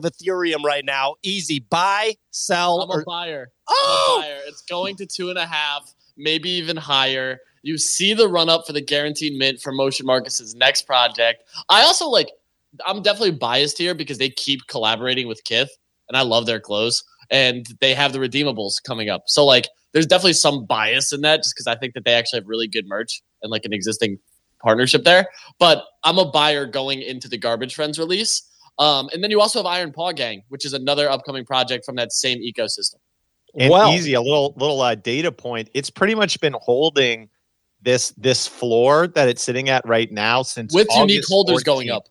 Ethereum 0.00 0.62
right 0.64 0.84
now. 0.84 1.14
Easy 1.22 1.60
buy, 1.60 2.14
sell, 2.30 2.82
I'm 2.82 2.90
a 2.90 3.00
or 3.00 3.04
buyer. 3.04 3.50
Oh! 3.68 4.18
I'm 4.18 4.20
a 4.20 4.26
buyer. 4.26 4.40
It's 4.46 4.62
going 4.62 4.96
to 4.96 5.06
two 5.06 5.30
and 5.30 5.38
a 5.38 5.46
half, 5.46 5.94
maybe 6.16 6.50
even 6.50 6.76
higher. 6.76 7.38
You 7.62 7.78
see 7.78 8.14
the 8.14 8.28
run 8.28 8.48
up 8.48 8.66
for 8.66 8.72
the 8.72 8.80
guaranteed 8.80 9.36
mint 9.36 9.60
for 9.60 9.72
Motion 9.72 10.06
Marcus's 10.06 10.54
next 10.54 10.82
project. 10.82 11.44
I 11.68 11.82
also 11.82 12.08
like. 12.08 12.28
I'm 12.86 13.02
definitely 13.02 13.32
biased 13.32 13.78
here 13.78 13.94
because 13.94 14.18
they 14.18 14.30
keep 14.30 14.60
collaborating 14.68 15.28
with 15.28 15.42
Kith, 15.44 15.70
and 16.08 16.16
I 16.16 16.22
love 16.22 16.46
their 16.46 16.60
clothes, 16.60 17.02
and 17.30 17.66
they 17.80 17.94
have 17.94 18.12
the 18.12 18.18
redeemables 18.18 18.82
coming 18.82 19.08
up. 19.08 19.24
So 19.26 19.44
like, 19.44 19.68
there's 19.92 20.06
definitely 20.06 20.34
some 20.34 20.66
bias 20.66 21.12
in 21.12 21.22
that, 21.22 21.42
just 21.42 21.54
because 21.54 21.66
I 21.66 21.76
think 21.76 21.94
that 21.94 22.04
they 22.04 22.14
actually 22.14 22.40
have 22.40 22.48
really 22.48 22.68
good 22.68 22.86
merch 22.86 23.22
and 23.42 23.50
like 23.50 23.64
an 23.64 23.72
existing 23.72 24.18
partnership 24.62 25.04
there. 25.04 25.28
But 25.58 25.84
I'm 26.04 26.18
a 26.18 26.30
buyer 26.30 26.66
going 26.66 27.02
into 27.02 27.28
the 27.28 27.38
Garbage 27.38 27.74
Friends 27.74 27.98
release. 27.98 28.42
Um, 28.78 29.08
and 29.12 29.24
then 29.24 29.30
you 29.30 29.40
also 29.40 29.58
have 29.58 29.66
Iron 29.66 29.92
Paw 29.92 30.12
Gang, 30.12 30.42
which 30.48 30.64
is 30.64 30.72
another 30.72 31.10
upcoming 31.10 31.44
project 31.44 31.84
from 31.84 31.96
that 31.96 32.12
same 32.12 32.38
ecosystem. 32.38 32.96
And 33.58 33.70
Well- 33.70 33.92
easy, 33.92 34.14
a 34.14 34.20
little 34.20 34.54
little 34.56 34.80
uh, 34.80 34.94
data 34.94 35.32
point. 35.32 35.70
It's 35.74 35.90
pretty 35.90 36.14
much 36.14 36.40
been 36.40 36.54
holding 36.60 37.28
this 37.80 38.10
this 38.16 38.46
floor 38.46 39.06
that 39.08 39.28
it's 39.28 39.42
sitting 39.42 39.68
at 39.68 39.86
right 39.86 40.10
now 40.12 40.42
since 40.42 40.74
with 40.74 40.88
unique 40.90 41.18
August 41.18 41.28
holders 41.30 41.62
going 41.62 41.90
up. 41.90 42.08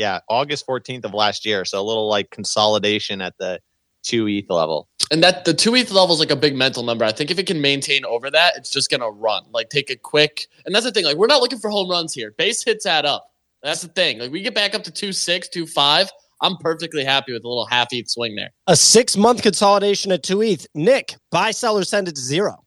Yeah, 0.00 0.20
August 0.30 0.66
14th 0.66 1.04
of 1.04 1.12
last 1.12 1.44
year. 1.44 1.66
So 1.66 1.78
a 1.78 1.84
little 1.84 2.08
like 2.08 2.30
consolidation 2.30 3.20
at 3.20 3.36
the 3.38 3.60
two 4.02 4.26
ETH 4.28 4.48
level. 4.48 4.88
And 5.10 5.22
that 5.22 5.44
the 5.44 5.52
two 5.52 5.74
ETH 5.74 5.90
level 5.90 6.14
is 6.14 6.20
like 6.20 6.30
a 6.30 6.36
big 6.36 6.56
mental 6.56 6.82
number. 6.82 7.04
I 7.04 7.12
think 7.12 7.30
if 7.30 7.38
it 7.38 7.46
can 7.46 7.60
maintain 7.60 8.06
over 8.06 8.30
that, 8.30 8.56
it's 8.56 8.70
just 8.70 8.90
gonna 8.90 9.10
run. 9.10 9.42
Like 9.52 9.68
take 9.68 9.90
a 9.90 9.96
quick 9.96 10.46
and 10.64 10.74
that's 10.74 10.86
the 10.86 10.90
thing. 10.90 11.04
Like 11.04 11.18
we're 11.18 11.26
not 11.26 11.42
looking 11.42 11.58
for 11.58 11.68
home 11.68 11.90
runs 11.90 12.14
here. 12.14 12.32
Base 12.38 12.64
hits 12.64 12.86
add 12.86 13.04
up. 13.04 13.30
That's 13.62 13.82
the 13.82 13.88
thing. 13.88 14.18
Like 14.18 14.32
we 14.32 14.40
get 14.40 14.54
back 14.54 14.74
up 14.74 14.84
to 14.84 14.90
two 14.90 15.12
six, 15.12 15.50
two 15.50 15.66
five. 15.66 16.10
I'm 16.40 16.56
perfectly 16.56 17.04
happy 17.04 17.34
with 17.34 17.44
a 17.44 17.48
little 17.48 17.66
half 17.66 17.88
ETH 17.92 18.08
swing 18.08 18.36
there. 18.36 18.52
a 18.68 18.76
six 18.76 19.18
month 19.18 19.42
consolidation 19.42 20.12
at 20.12 20.22
2 20.22 20.40
ETH. 20.40 20.66
Nick, 20.74 21.14
buy, 21.30 21.50
sell, 21.50 21.76
or 21.76 21.84
send 21.84 22.08
it 22.08 22.14
to 22.14 22.20
zero. 22.22 22.59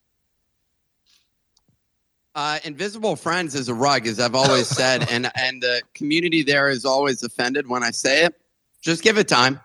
Uh, 2.36 2.60
Invisible 2.64 3.16
Friends 3.16 3.54
is 3.54 3.70
a 3.70 3.74
rug, 3.74 4.08
as 4.08 4.20
I've 4.20 4.36
always 4.36 4.68
said, 4.76 5.10
and 5.12 5.32
and 5.36 5.62
the 5.62 5.82
community 5.94 6.42
there 6.42 6.70
is 6.70 6.86
always 6.86 7.24
offended 7.24 7.68
when 7.68 7.84
I 7.84 7.92
say 7.92 8.26
it. 8.26 8.36
Just 8.82 9.04
give 9.04 9.18
it 9.18 9.28
time. 9.28 9.60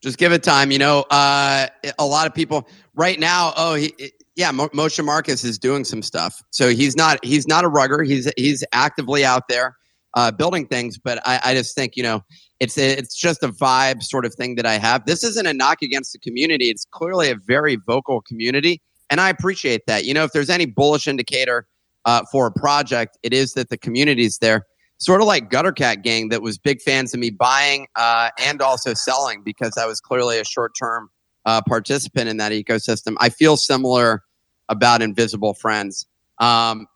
Just 0.00 0.18
give 0.18 0.32
it 0.32 0.42
time. 0.42 0.70
You 0.70 0.78
know, 0.78 1.04
uh, 1.10 1.66
a 1.98 2.06
lot 2.06 2.26
of 2.26 2.34
people 2.34 2.68
right 2.94 3.18
now. 3.18 3.52
Oh, 3.56 3.74
he, 3.74 3.92
yeah, 4.36 4.50
Mo- 4.50 4.68
Moshe 4.68 5.04
Marcus 5.04 5.44
is 5.44 5.58
doing 5.58 5.84
some 5.84 6.02
stuff. 6.02 6.42
So 6.50 6.68
he's 6.70 6.96
not 6.96 7.24
he's 7.24 7.48
not 7.48 7.64
a 7.64 7.68
rugger. 7.68 8.02
He's 8.02 8.30
he's 8.36 8.64
actively 8.72 9.24
out 9.24 9.48
there 9.48 9.76
uh, 10.14 10.30
building 10.30 10.66
things. 10.66 10.98
But 10.98 11.20
I, 11.26 11.40
I 11.44 11.54
just 11.54 11.74
think 11.74 11.96
you 11.96 12.04
know 12.04 12.22
it's 12.60 12.78
a, 12.78 12.98
it's 12.98 13.16
just 13.16 13.42
a 13.42 13.48
vibe 13.48 14.02
sort 14.02 14.24
of 14.24 14.34
thing 14.34 14.54
that 14.56 14.66
I 14.66 14.78
have. 14.78 15.06
This 15.06 15.24
isn't 15.24 15.46
a 15.46 15.52
knock 15.52 15.82
against 15.82 16.12
the 16.12 16.20
community. 16.20 16.70
It's 16.70 16.84
clearly 16.84 17.30
a 17.30 17.34
very 17.34 17.76
vocal 17.76 18.20
community 18.20 18.80
and 19.12 19.20
I 19.20 19.28
appreciate 19.28 19.84
that. 19.86 20.06
You 20.06 20.14
know, 20.14 20.24
if 20.24 20.32
there's 20.32 20.48
any 20.48 20.64
bullish 20.64 21.06
indicator 21.06 21.66
uh, 22.04 22.22
for 22.30 22.46
a 22.46 22.52
project, 22.52 23.18
it 23.22 23.32
is 23.32 23.54
that 23.54 23.68
the 23.68 23.78
community's 23.78 24.38
there. 24.38 24.66
Sort 24.98 25.20
of 25.20 25.26
like 25.26 25.50
Gutter 25.50 25.72
Cat 25.72 26.02
Gang, 26.02 26.28
that 26.28 26.42
was 26.42 26.58
big 26.58 26.80
fans 26.80 27.12
of 27.12 27.18
me 27.18 27.30
buying 27.30 27.88
uh, 27.96 28.30
and 28.38 28.62
also 28.62 28.94
selling 28.94 29.42
because 29.42 29.76
I 29.76 29.86
was 29.86 30.00
clearly 30.00 30.38
a 30.38 30.44
short 30.44 30.72
term 30.78 31.10
uh, 31.44 31.60
participant 31.62 32.28
in 32.28 32.36
that 32.36 32.52
ecosystem. 32.52 33.16
I 33.18 33.28
feel 33.28 33.56
similar 33.56 34.22
about 34.68 35.02
Invisible 35.02 35.54
Friends. 35.54 36.06
Um, 36.38 36.86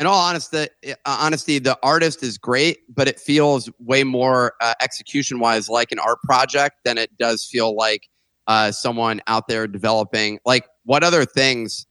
in 0.00 0.06
all 0.06 0.18
honesty, 0.18 0.66
uh, 0.88 0.94
honesty, 1.04 1.58
the 1.58 1.78
artist 1.82 2.22
is 2.22 2.38
great, 2.38 2.78
but 2.92 3.06
it 3.06 3.20
feels 3.20 3.70
way 3.78 4.02
more 4.02 4.54
uh, 4.60 4.74
execution 4.80 5.38
wise 5.38 5.68
like 5.68 5.92
an 5.92 5.98
art 5.98 6.18
project 6.22 6.76
than 6.84 6.98
it 6.98 7.16
does 7.18 7.44
feel 7.44 7.76
like 7.76 8.08
uh, 8.48 8.72
someone 8.72 9.20
out 9.28 9.46
there 9.46 9.66
developing. 9.68 10.40
Like, 10.44 10.66
what 10.84 11.04
other 11.04 11.24
things 11.24 11.86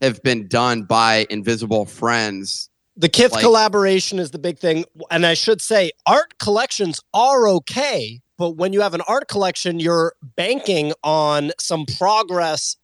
have 0.00 0.22
been 0.22 0.48
done 0.48 0.82
by 0.82 1.26
Invisible 1.30 1.86
Friends? 1.86 2.68
The 2.96 3.08
Kith 3.08 3.32
Like- 3.32 3.42
collaboration 3.42 4.18
is 4.18 4.30
the 4.30 4.38
big 4.38 4.58
thing. 4.58 4.84
And 5.10 5.26
I 5.26 5.34
should 5.34 5.60
say, 5.60 5.90
art 6.06 6.38
collections 6.38 7.00
are 7.12 7.48
okay. 7.48 8.20
But 8.38 8.50
when 8.50 8.72
you 8.72 8.80
have 8.80 8.94
an 8.94 9.02
art 9.02 9.28
collection, 9.28 9.80
you're 9.80 10.14
banking 10.36 10.92
on 11.02 11.52
some 11.58 11.86
progress, 11.86 12.76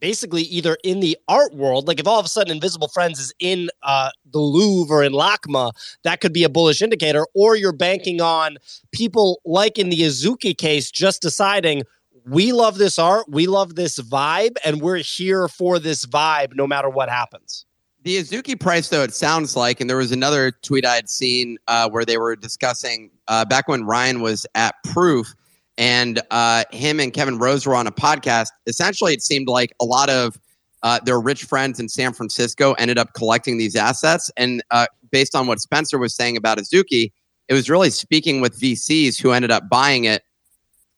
basically 0.00 0.42
either 0.42 0.76
in 0.84 1.00
the 1.00 1.16
art 1.28 1.54
world. 1.54 1.88
Like 1.88 1.98
if 2.00 2.06
all 2.06 2.18
of 2.18 2.26
a 2.26 2.28
sudden 2.28 2.52
Invisible 2.52 2.88
Friends 2.88 3.18
is 3.18 3.32
in 3.38 3.70
uh, 3.82 4.10
the 4.30 4.38
Louvre 4.40 4.94
or 4.96 5.02
in 5.02 5.12
LACMA, 5.12 5.72
that 6.02 6.20
could 6.20 6.32
be 6.32 6.44
a 6.44 6.48
bullish 6.48 6.82
indicator. 6.82 7.26
Or 7.34 7.56
you're 7.56 7.72
banking 7.72 8.20
on 8.20 8.58
people 8.92 9.40
like 9.44 9.78
in 9.78 9.88
the 9.88 10.00
Azuki 10.00 10.56
case 10.56 10.90
just 10.90 11.22
deciding, 11.22 11.82
we 12.26 12.52
love 12.52 12.78
this 12.78 12.98
art, 12.98 13.26
we 13.28 13.46
love 13.46 13.76
this 13.76 13.98
vibe, 13.98 14.56
and 14.64 14.80
we're 14.80 14.96
here 14.96 15.48
for 15.48 15.78
this 15.78 16.04
vibe 16.04 16.54
no 16.54 16.66
matter 16.66 16.88
what 16.88 17.08
happens. 17.08 17.64
The 18.02 18.18
Azuki 18.18 18.58
price, 18.58 18.88
though, 18.88 19.02
it 19.02 19.14
sounds 19.14 19.56
like, 19.56 19.80
and 19.80 19.88
there 19.88 19.96
was 19.96 20.12
another 20.12 20.52
tweet 20.62 20.84
I 20.84 20.94
had 20.94 21.08
seen 21.08 21.58
uh, 21.66 21.88
where 21.88 22.04
they 22.04 22.18
were 22.18 22.36
discussing 22.36 23.10
uh, 23.28 23.44
back 23.44 23.68
when 23.68 23.84
Ryan 23.84 24.20
was 24.20 24.46
at 24.54 24.74
Proof, 24.84 25.34
and 25.78 26.20
uh, 26.30 26.64
him 26.70 27.00
and 27.00 27.12
Kevin 27.12 27.38
Rose 27.38 27.66
were 27.66 27.74
on 27.74 27.86
a 27.86 27.92
podcast. 27.92 28.48
Essentially, 28.66 29.12
it 29.12 29.22
seemed 29.22 29.48
like 29.48 29.72
a 29.80 29.84
lot 29.84 30.08
of 30.08 30.38
uh, 30.82 31.00
their 31.04 31.20
rich 31.20 31.44
friends 31.44 31.80
in 31.80 31.88
San 31.88 32.12
Francisco 32.12 32.74
ended 32.74 32.98
up 32.98 33.12
collecting 33.14 33.58
these 33.58 33.74
assets. 33.74 34.30
And 34.36 34.62
uh, 34.70 34.86
based 35.10 35.34
on 35.34 35.46
what 35.46 35.60
Spencer 35.60 35.98
was 35.98 36.14
saying 36.14 36.36
about 36.36 36.58
Azuki, 36.58 37.12
it 37.48 37.54
was 37.54 37.68
really 37.68 37.90
speaking 37.90 38.40
with 38.40 38.58
VCs 38.58 39.20
who 39.20 39.32
ended 39.32 39.50
up 39.50 39.68
buying 39.68 40.04
it 40.04 40.22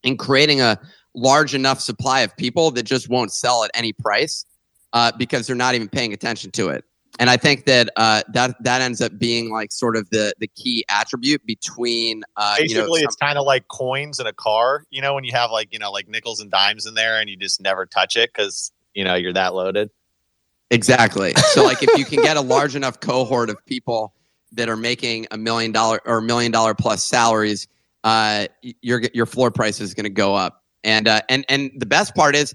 and 0.04 0.18
creating 0.18 0.60
a 0.60 0.78
large 1.18 1.54
enough 1.54 1.80
supply 1.80 2.20
of 2.20 2.36
people 2.36 2.70
that 2.72 2.84
just 2.84 3.08
won't 3.08 3.32
sell 3.32 3.64
at 3.64 3.70
any 3.74 3.92
price 3.92 4.44
uh, 4.92 5.12
because 5.18 5.46
they're 5.46 5.56
not 5.56 5.74
even 5.74 5.88
paying 5.88 6.12
attention 6.12 6.50
to 6.52 6.68
it. 6.68 6.84
And 7.18 7.28
I 7.28 7.36
think 7.36 7.64
that 7.64 7.90
uh, 7.96 8.22
that 8.28 8.62
that 8.62 8.80
ends 8.80 9.00
up 9.00 9.18
being 9.18 9.50
like 9.50 9.72
sort 9.72 9.96
of 9.96 10.08
the 10.10 10.32
the 10.38 10.46
key 10.46 10.84
attribute 10.88 11.44
between 11.44 12.22
uh, 12.36 12.56
you 12.58 12.74
know, 12.74 12.82
Basically, 12.82 13.02
it's 13.02 13.16
kind 13.16 13.38
of 13.38 13.44
like 13.44 13.66
coins 13.68 14.20
in 14.20 14.26
a 14.26 14.32
car. 14.32 14.84
You 14.90 15.02
know, 15.02 15.14
when 15.14 15.24
you 15.24 15.32
have 15.32 15.50
like 15.50 15.72
you 15.72 15.80
know 15.80 15.90
like 15.90 16.06
nickels 16.06 16.40
and 16.40 16.48
dimes 16.48 16.86
in 16.86 16.94
there, 16.94 17.20
and 17.20 17.28
you 17.28 17.36
just 17.36 17.60
never 17.60 17.86
touch 17.86 18.16
it 18.16 18.30
because 18.32 18.70
you 18.94 19.02
know 19.02 19.16
you're 19.16 19.32
that 19.32 19.54
loaded. 19.54 19.90
Exactly. 20.70 21.32
So 21.34 21.64
like 21.64 21.82
if 21.82 21.98
you 21.98 22.04
can 22.04 22.22
get 22.22 22.36
a 22.36 22.40
large 22.56 22.76
enough 22.76 23.00
cohort 23.00 23.50
of 23.50 23.64
people 23.66 24.14
that 24.52 24.68
are 24.68 24.76
making 24.76 25.26
a 25.30 25.38
million 25.38 25.72
dollar 25.72 26.00
or 26.04 26.20
million 26.20 26.52
dollar 26.52 26.74
plus 26.74 27.02
salaries, 27.04 27.66
uh, 28.04 28.46
your 28.82 29.02
your 29.12 29.26
floor 29.26 29.50
price 29.50 29.80
is 29.80 29.94
going 29.94 30.04
to 30.04 30.10
go 30.10 30.34
up. 30.34 30.62
And 30.84 31.08
uh, 31.08 31.22
and 31.28 31.44
and 31.48 31.70
the 31.76 31.86
best 31.86 32.14
part 32.14 32.36
is 32.36 32.54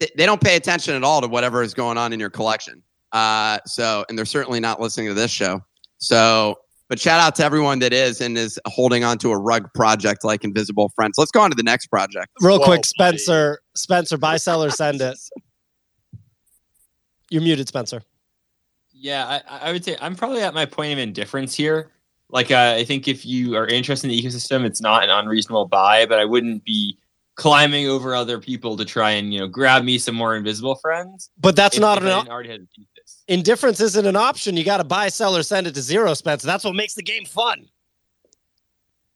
th- 0.00 0.12
they 0.16 0.26
don't 0.26 0.40
pay 0.40 0.56
attention 0.56 0.94
at 0.94 1.04
all 1.04 1.20
to 1.20 1.28
whatever 1.28 1.62
is 1.62 1.74
going 1.74 1.98
on 1.98 2.12
in 2.12 2.20
your 2.20 2.30
collection. 2.30 2.82
Uh, 3.12 3.58
so 3.66 4.04
and 4.08 4.18
they're 4.18 4.24
certainly 4.24 4.60
not 4.60 4.80
listening 4.80 5.08
to 5.08 5.14
this 5.14 5.30
show. 5.30 5.60
So 5.98 6.56
but 6.88 7.00
shout 7.00 7.18
out 7.18 7.34
to 7.36 7.44
everyone 7.44 7.78
that 7.78 7.92
is 7.92 8.20
and 8.20 8.36
is 8.36 8.60
holding 8.66 9.04
on 9.04 9.18
to 9.18 9.32
a 9.32 9.38
rug 9.38 9.72
project 9.74 10.22
like 10.22 10.44
Invisible 10.44 10.90
Friends. 10.94 11.14
Let's 11.16 11.30
go 11.30 11.40
on 11.40 11.50
to 11.50 11.56
the 11.56 11.62
next 11.62 11.86
project. 11.86 12.28
Real 12.40 12.58
Whoa, 12.58 12.66
quick, 12.66 12.84
Spencer, 12.84 13.60
Spencer, 13.74 14.18
buy, 14.18 14.36
sell, 14.36 14.62
or 14.62 14.70
send 14.70 15.00
it. 15.00 15.18
You're 17.30 17.42
muted, 17.42 17.68
Spencer. 17.68 18.02
Yeah, 18.92 19.40
I, 19.48 19.68
I 19.68 19.72
would 19.72 19.84
say 19.84 19.96
I'm 20.00 20.14
probably 20.14 20.42
at 20.42 20.54
my 20.54 20.66
point 20.66 20.92
of 20.92 20.98
indifference 20.98 21.54
here. 21.54 21.90
Like, 22.28 22.50
uh, 22.50 22.74
I 22.76 22.84
think 22.84 23.08
if 23.08 23.24
you 23.24 23.56
are 23.56 23.66
interested 23.66 24.10
in 24.10 24.16
the 24.16 24.22
ecosystem, 24.22 24.64
it's 24.64 24.80
not 24.80 25.04
an 25.04 25.10
unreasonable 25.10 25.66
buy, 25.66 26.06
but 26.06 26.18
I 26.18 26.24
wouldn't 26.24 26.64
be 26.64 26.98
climbing 27.36 27.88
over 27.88 28.14
other 28.14 28.38
people 28.38 28.76
to 28.76 28.84
try 28.84 29.10
and 29.12 29.32
you 29.34 29.40
know 29.40 29.46
grab 29.48 29.84
me 29.84 29.98
some 29.98 30.14
more 30.14 30.36
invisible 30.36 30.74
friends. 30.76 31.30
But 31.38 31.56
that's 31.56 31.78
not 31.78 32.02
an 32.02 32.08
I 32.08 32.12
op- 32.12 32.22
didn't 32.24 32.32
already 32.32 32.48
have 32.50 32.60
a 32.60 32.66
thesis. 32.76 33.22
indifference 33.28 33.80
isn't 33.80 34.06
an 34.06 34.16
option. 34.16 34.56
You 34.56 34.64
got 34.64 34.78
to 34.78 34.84
buy, 34.84 35.08
sell, 35.08 35.36
or 35.36 35.42
send 35.42 35.66
it 35.66 35.74
to 35.74 35.82
zero, 35.82 36.14
Spencer. 36.14 36.46
That's 36.46 36.64
what 36.64 36.74
makes 36.74 36.94
the 36.94 37.02
game 37.02 37.24
fun. 37.24 37.66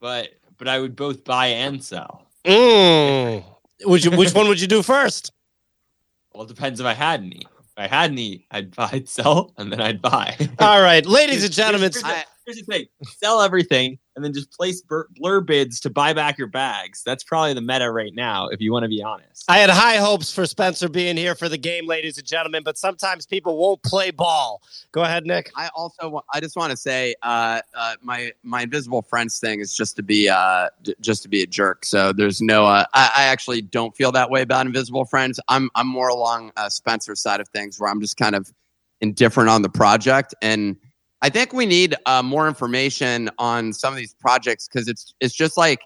But 0.01 0.31
but 0.59 0.69
I 0.69 0.79
would 0.79 0.97
both 0.97 1.25
buy 1.25 1.47
and 1.49 1.83
sell. 1.83 2.27
Mm. 2.45 3.45
Would 3.85 4.05
you? 4.05 4.11
Which 4.13 4.33
one 4.35 4.49
would 4.49 4.61
you 4.61 4.67
do 4.67 4.83
first? 4.83 5.33
Well, 6.33 6.45
it 6.45 6.49
depends 6.49 6.81
if 6.81 6.87
I 6.87 6.95
had 6.95 7.21
any. 7.21 7.43
If 7.61 7.73
I 7.77 7.87
had 7.87 8.11
any, 8.11 8.47
I'd 8.51 8.75
buy, 8.75 8.89
I'd 8.93 9.09
sell, 9.09 9.53
and 9.57 9.73
then 9.73 9.81
I'd 9.81 10.01
buy. 10.03 10.37
All 10.59 10.81
right, 10.83 11.05
ladies 11.07 11.45
and 11.45 11.55
Here's- 11.55 11.57
gentlemen. 11.57 11.91
here's, 11.93 12.03
the, 12.03 12.25
here's 12.47 12.57
the 12.59 12.63
thing: 12.65 12.87
sell 13.19 13.41
everything, 13.41 13.99
and 14.19 14.25
then 14.25 14.33
just 14.33 14.51
place 14.51 14.83
blur, 14.83 15.07
blur 15.15 15.41
bids 15.41 15.79
to 15.79 15.91
buy 15.91 16.13
back 16.13 16.39
your 16.39 16.49
bags. 16.49 17.05
That's 17.05 17.23
probably 17.23 17.55
the 17.55 17.61
meta 17.61 17.89
right 17.89 18.13
now, 18.13 18.49
if 18.49 18.61
you 18.61 18.73
want 18.73 18.83
to 18.83 18.89
be 18.89 19.01
honest. 19.01 19.45
I 19.49 19.59
had 19.59 19.71
high 19.71 19.95
hopes 19.95 20.33
for 20.33 20.45
Spencer 20.45 20.89
being 20.89 21.17
here 21.17 21.37
for 21.37 21.49
the 21.49 21.57
game, 21.57 21.87
ladies 21.87 22.19
and 22.19 22.27
gentlemen, 22.27 22.65
but 22.65 22.77
sometimes 22.77 23.27
people 23.27 23.57
won't 23.57 23.81
play 23.85 24.11
ball. 24.11 24.61
Go 24.91 25.03
ahead, 25.03 25.25
Nick. 25.25 25.53
I 25.55 25.71
also 25.73 26.25
I 26.35 26.41
just 26.41 26.57
want 26.57 26.73
to 26.73 26.77
say 26.77 27.15
uh, 27.23 27.61
uh, 27.77 27.95
my 28.03 28.33
my 28.43 28.63
invisible 28.63 29.03
friends 29.03 29.39
thing 29.39 29.61
is 29.61 29.73
just 29.73 29.95
to 29.95 30.03
be 30.03 30.29
uh, 30.29 30.71
d- 30.83 30.97
just 31.01 31.23
to 31.23 31.29
be 31.29 31.43
a 31.43 31.47
jerk. 31.47 31.85
So 31.85 32.13
there's 32.13 32.43
no 32.43 32.67
uh, 32.67 32.87
I, 32.95 33.13
I 33.19 33.23
actually 33.27 33.63
don't 33.63 33.97
feel 33.97 34.11
that 34.13 34.31
way 34.31 34.43
about 34.43 34.67
invisible 34.67 35.05
friends. 35.05 35.39
I'm 35.47 35.71
I'm 35.77 35.87
more 35.87 36.09
along 36.09 36.51
uh, 36.57 36.69
Spencer's 36.69 37.21
side 37.21 37.41
of 37.41 37.49
things 37.51 37.79
where 37.79 37.89
I'm 37.89 38.01
just 38.01 38.17
kind 38.17 38.35
of 38.35 38.53
indifferent 39.01 39.49
on 39.49 39.63
the 39.63 39.71
project 39.71 40.35
and. 40.43 40.77
I 41.21 41.29
think 41.29 41.53
we 41.53 41.67
need 41.67 41.95
uh, 42.07 42.23
more 42.23 42.47
information 42.47 43.31
on 43.39 43.73
some 43.73 43.93
of 43.93 43.99
these 43.99 44.15
projects 44.15 44.69
because 44.69 44.89
it's 44.89 45.15
it's 45.21 45.35
just 45.35 45.57
like 45.57 45.81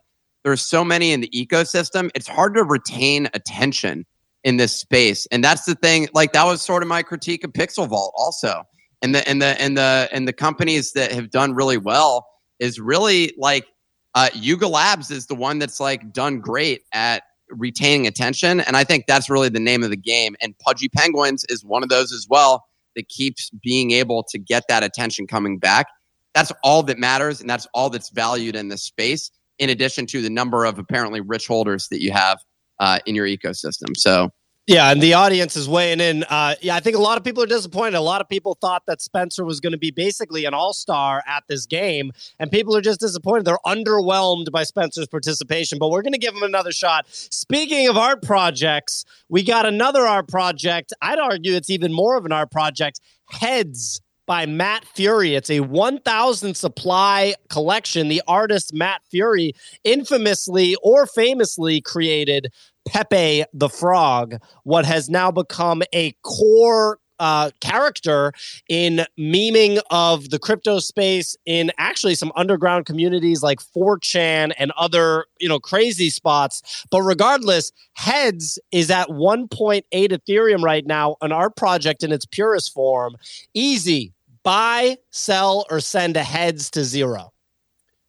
there's 0.45 0.61
so 0.61 0.85
many 0.85 1.13
in 1.13 1.21
the 1.21 1.29
ecosystem. 1.29 2.11
It's 2.15 2.29
hard 2.29 2.55
to 2.55 2.65
retain 2.65 3.29
attention 3.33 4.05
in 4.45 4.57
this 4.57 4.77
space, 4.77 5.27
and 5.33 5.43
that's 5.43 5.65
the 5.65 5.75
thing. 5.77 6.09
Like 6.13 6.33
that 6.33 6.45
was 6.45 6.61
sort 6.63 6.83
of 6.83 6.89
my 6.89 7.03
critique 7.03 7.45
of 7.45 7.53
PixelVault, 7.53 8.13
also 8.15 8.63
and 9.03 9.15
the 9.15 9.29
and 9.29 9.43
the 9.43 9.61
and 9.61 9.77
the 9.77 10.09
and 10.13 10.27
the 10.27 10.33
companies 10.33 10.93
that 10.93 11.13
have 11.13 11.31
done 11.31 11.55
really 11.55 11.77
well 11.77 12.27
is 12.61 12.81
really 12.81 13.33
like 13.37 13.67
uh, 14.15 14.31
Yuga 14.35 14.69
Labs 14.69 15.11
is 15.11 15.27
the 15.27 15.35
one 15.35 15.59
that's 15.59 15.81
like 15.81 16.13
done 16.13 16.41
great 16.41 16.83
at 16.93 17.25
retaining 17.51 18.07
attention, 18.07 18.61
and 18.61 18.77
I 18.77 18.85
think 18.85 19.07
that's 19.07 19.29
really 19.29 19.49
the 19.49 19.61
name 19.61 19.83
of 19.83 19.91
the 19.91 19.97
game. 19.97 20.37
And 20.41 20.57
Pudgy 20.59 20.89
Penguins 20.89 21.45
is 21.49 21.65
one 21.65 21.83
of 21.83 21.89
those 21.89 22.13
as 22.13 22.27
well 22.31 22.65
that 22.97 23.09
keeps 23.09 23.51
being 23.63 23.91
able 23.93 24.25
to 24.31 24.39
get 24.39 24.65
that 24.69 24.83
attention 24.83 25.27
coming 25.27 25.59
back. 25.59 25.87
That's 26.35 26.53
all 26.63 26.83
that 26.85 26.99
matters, 26.99 27.41
and 27.41 27.49
that's 27.49 27.67
all 27.75 27.91
that's 27.91 28.11
valued 28.11 28.57
in 28.57 28.69
this 28.69 28.83
space. 28.83 29.31
In 29.59 29.71
addition 29.71 30.07
to 30.07 30.23
the 30.23 30.31
number 30.31 30.65
of 30.65 30.79
apparently 30.79 31.21
rich 31.21 31.47
holders 31.47 31.89
that 31.89 32.03
you 32.03 32.11
have 32.13 32.39
uh, 32.81 33.01
in 33.07 33.15
your 33.15 33.27
ecosystem, 33.27 33.97
so 33.97 34.31
Yeah, 34.73 34.91
and 34.91 35.03
the 35.03 35.13
audience 35.13 35.55
is 35.55 35.69
weighing 35.69 36.01
in. 36.01 36.25
Uh, 36.25 36.55
yeah, 36.63 36.75
I 36.75 36.81
think 36.81 36.97
a 36.97 36.99
lot 36.99 37.19
of 37.19 37.25
people 37.25 37.43
are 37.43 37.47
disappointed. 37.47 37.95
A 37.95 38.01
lot 38.01 38.23
of 38.23 38.29
people 38.31 38.57
thought 38.59 38.85
that 38.87 39.03
Spencer 39.03 39.45
was 39.45 39.61
going 39.61 39.73
to 39.73 39.79
be 39.79 39.91
basically 39.91 40.47
an 40.47 40.55
all 40.55 40.73
star 40.73 41.23
at 41.27 41.45
this 41.47 41.67
game, 41.67 42.11
and 42.39 42.51
people 42.51 42.75
are 42.75 42.81
just 42.81 42.99
disappointed. 42.99 43.45
They're 43.45 43.59
underwhelmed 43.67 44.51
by 44.51 44.65
Spencer's 44.65 45.09
participation, 45.09 45.77
but 45.79 45.91
we're 45.91 46.01
going 46.01 46.15
to 46.15 46.19
give 46.19 46.35
him 46.35 46.43
another 46.43 46.73
shot. 46.73 47.05
Speaking 47.11 47.87
of 47.87 47.99
art 47.99 48.23
projects, 48.23 49.05
we 49.29 49.43
got 49.43 49.67
another 49.67 50.07
art 50.07 50.27
project. 50.29 50.95
I'd 51.03 51.19
argue 51.19 51.53
it's 51.53 51.69
even 51.69 51.93
more 51.93 52.17
of 52.17 52.25
an 52.25 52.33
art 52.33 52.51
project 52.51 52.99
Hedz 53.31 54.01
by 54.27 54.47
Matt 54.47 54.85
Furie. 54.85 55.35
It's 55.35 55.51
a 55.51 55.61
1,000 55.61 56.57
supply 56.57 57.35
collection. 57.49 58.09
The 58.09 58.23
artist 58.27 58.73
Matt 58.75 59.03
Furie 59.11 59.53
infamously 59.85 60.77
or 60.83 61.07
famously 61.07 61.81
created 61.81 62.53
Pepe 62.87 63.45
the 63.53 63.69
Frog, 63.69 64.37
what 64.65 64.85
has 64.85 65.09
now 65.09 65.31
become 65.31 65.83
a 65.95 66.13
core 66.23 66.99
uh, 67.23 67.51
character 67.61 68.33
in 68.69 69.07
memeing 69.17 69.81
of 69.93 70.31
the 70.31 70.41
crypto 70.41 70.81
space 70.81 71.37
in 71.47 71.71
actually 71.79 72.17
some 72.17 72.33
underground 72.35 72.85
communities 72.85 73.45
like 73.45 73.61
4chan 73.61 74.53
and 74.59 74.73
other, 74.77 75.27
you 75.39 75.49
know, 75.49 75.61
crazy 75.61 76.11
spots. 76.11 76.85
But 76.91 77.03
regardless, 77.03 77.71
Hedz 77.97 78.59
is 78.73 78.91
at 78.91 79.07
1.8 79.07 79.85
Ethereum 79.93 80.65
right 80.65 80.85
now, 80.85 81.15
an 81.21 81.31
art 81.31 81.55
project 81.55 82.03
in 82.03 82.11
its 82.11 82.27
purest 82.27 82.75
form. 82.75 83.15
Easy. 83.55 84.13
Buy, 84.43 84.99
sell, 85.13 85.65
or 85.71 85.79
send 85.79 86.17
a 86.17 86.23
Hedz 86.23 86.71
to 86.71 86.83
zero. 86.83 87.33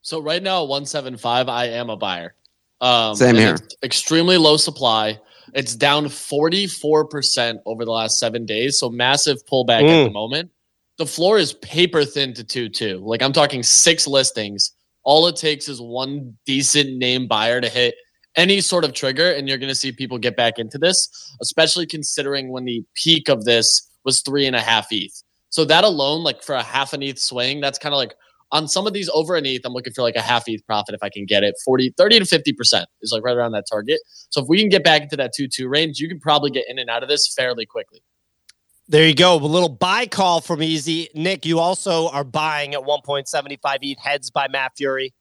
So 0.02 0.20
right 0.20 0.42
now 0.42 0.64
at 0.64 0.68
175, 0.68 1.48
I 1.48 1.66
am 1.66 1.88
a 1.88 1.96
buyer. 1.96 2.34
Um, 2.80 3.14
Same 3.14 3.36
here. 3.36 3.58
Extremely 3.84 4.38
low 4.38 4.56
supply. 4.56 5.20
It's 5.54 5.76
down 5.76 6.06
44% 6.06 7.58
over 7.64 7.84
the 7.84 7.90
last 7.92 8.18
seven 8.18 8.44
days. 8.44 8.78
So 8.78 8.90
massive 8.90 9.38
pullback 9.46 9.82
at 9.88 10.04
the 10.04 10.10
Mm. 10.10 10.12
moment. 10.12 10.50
The 10.98 11.06
floor 11.06 11.38
is 11.38 11.52
paper 11.54 12.04
thin 12.04 12.34
to 12.34 12.44
2 12.44 12.68
2. 12.68 12.98
Like 13.04 13.22
I'm 13.22 13.32
talking 13.32 13.62
six 13.62 14.06
listings. 14.06 14.72
All 15.04 15.26
it 15.26 15.36
takes 15.36 15.68
is 15.68 15.80
one 15.80 16.36
decent 16.46 16.96
name 16.96 17.26
buyer 17.26 17.60
to 17.60 17.68
hit 17.68 17.94
any 18.36 18.60
sort 18.60 18.84
of 18.84 18.92
trigger, 18.92 19.30
and 19.32 19.48
you're 19.48 19.58
going 19.58 19.68
to 19.68 19.74
see 19.74 19.92
people 19.92 20.18
get 20.18 20.36
back 20.36 20.58
into 20.58 20.76
this, 20.78 21.08
especially 21.40 21.86
considering 21.86 22.50
when 22.50 22.64
the 22.64 22.82
peak 22.94 23.28
of 23.28 23.44
this 23.44 23.88
was 24.04 24.22
three 24.22 24.46
and 24.46 24.56
a 24.56 24.60
half 24.60 24.88
ETH. 24.90 25.22
So 25.50 25.64
that 25.66 25.84
alone, 25.84 26.24
like 26.24 26.42
for 26.42 26.56
a 26.56 26.62
half 26.62 26.92
an 26.94 27.02
ETH 27.02 27.18
swing, 27.20 27.60
that's 27.60 27.78
kind 27.78 27.94
of 27.94 27.98
like 27.98 28.14
on 28.54 28.68
some 28.68 28.86
of 28.86 28.92
these 28.92 29.10
over 29.12 29.34
an 29.34 29.44
ETH, 29.44 29.60
I'm 29.64 29.72
looking 29.74 29.92
for 29.92 30.00
like 30.02 30.14
a 30.16 30.22
half 30.22 30.44
ETH 30.46 30.64
profit 30.64 30.94
if 30.94 31.02
I 31.02 31.10
can 31.10 31.26
get 31.26 31.42
it. 31.42 31.56
40, 31.64 31.92
30 31.98 32.20
to 32.20 32.24
50% 32.24 32.84
is 33.02 33.12
like 33.12 33.22
right 33.24 33.36
around 33.36 33.52
that 33.52 33.64
target. 33.70 33.98
So 34.30 34.40
if 34.40 34.48
we 34.48 34.58
can 34.60 34.68
get 34.68 34.84
back 34.84 35.02
into 35.02 35.16
that 35.16 35.32
2 35.36 35.48
2 35.48 35.68
range, 35.68 35.98
you 35.98 36.08
can 36.08 36.20
probably 36.20 36.50
get 36.50 36.64
in 36.68 36.78
and 36.78 36.88
out 36.88 37.02
of 37.02 37.08
this 37.08 37.34
fairly 37.34 37.66
quickly. 37.66 38.00
There 38.86 39.06
you 39.08 39.14
go. 39.14 39.34
A 39.34 39.38
little 39.38 39.68
buy 39.68 40.06
call 40.06 40.40
from 40.40 40.62
Easy. 40.62 41.08
Nick, 41.14 41.44
you 41.44 41.58
also 41.58 42.08
are 42.10 42.22
buying 42.24 42.74
at 42.74 42.80
1.75 42.80 43.58
ETH 43.82 43.98
Hedz 43.98 44.32
by 44.32 44.46
Matt 44.48 44.72
Furie. 44.78 45.12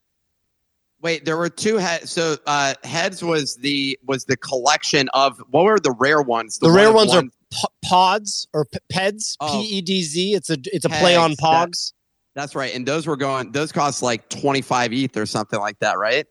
Wait, 1.01 1.25
there 1.25 1.35
were 1.37 1.49
two 1.49 1.75
Hedz. 1.77 2.07
So 2.09 2.37
uh, 2.45 2.75
Hedz 2.83 3.23
was 3.23 3.55
the 3.57 3.97
was 4.05 4.25
the 4.25 4.37
collection 4.37 5.09
of 5.13 5.37
what 5.49 5.63
were 5.65 5.79
the 5.79 5.95
rare 5.99 6.21
ones? 6.21 6.59
The, 6.59 6.67
one 6.67 6.75
rare 6.75 6.89
of 6.89 6.95
ones 6.95 7.13
are 7.13 7.23
p- 7.23 7.67
pods 7.83 8.47
or 8.53 8.65
p- 8.65 8.79
peds, 8.91 9.35
Oh. 9.41 9.51
P 9.61 9.77
E 9.77 9.81
D 9.81 10.03
Z. 10.03 10.33
It's 10.35 10.49
a 10.49 10.57
it's 10.65 10.85
a 10.85 10.89
play 10.89 11.15
on 11.15 11.31
Pegs, 11.31 11.37
that- 11.41 11.69
pogs. 11.69 11.93
That's 12.35 12.55
right, 12.55 12.73
and 12.73 12.85
those 12.85 13.05
were 13.05 13.15
going. 13.17 13.51
Those 13.51 13.71
cost 13.71 14.01
like 14.01 14.27
twenty 14.29 14.61
five 14.61 14.91
ETH 14.91 15.15
or 15.17 15.25
something 15.25 15.59
like 15.59 15.77
that, 15.79 15.97
right? 15.99 16.25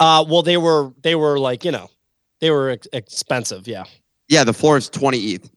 Uh, 0.00 0.24
well, 0.28 0.42
they 0.42 0.56
were 0.56 0.92
they 1.02 1.14
were 1.14 1.38
like 1.38 1.64
you 1.64 1.70
know, 1.70 1.88
they 2.40 2.50
were 2.50 2.70
ex- 2.70 2.88
expensive. 2.92 3.66
Yeah. 3.68 3.84
Yeah, 4.28 4.44
the 4.44 4.52
floor 4.52 4.76
is 4.76 4.90
20 4.90 5.18
ETH. 5.18 5.50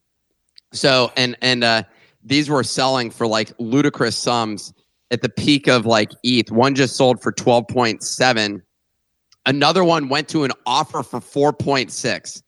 So 0.71 1.11
and 1.17 1.35
and 1.41 1.63
uh 1.65 1.83
these 2.23 2.49
were 2.49 2.63
selling 2.63 3.11
for 3.11 3.27
like 3.27 3.51
ludicrous 3.59 4.15
sums 4.15 4.73
at 5.09 5.21
the 5.21 5.27
peak 5.27 5.67
of 5.67 5.85
like 5.85 6.11
ETH. 6.23 6.49
One 6.51 6.73
just 6.75 6.95
sold 6.95 7.21
for 7.21 7.33
12.7. 7.33 8.61
Another 9.45 9.83
one 9.83 10.07
went 10.07 10.29
to 10.29 10.45
an 10.45 10.51
offer 10.65 11.03
for 11.03 11.19
4.6. 11.19 12.43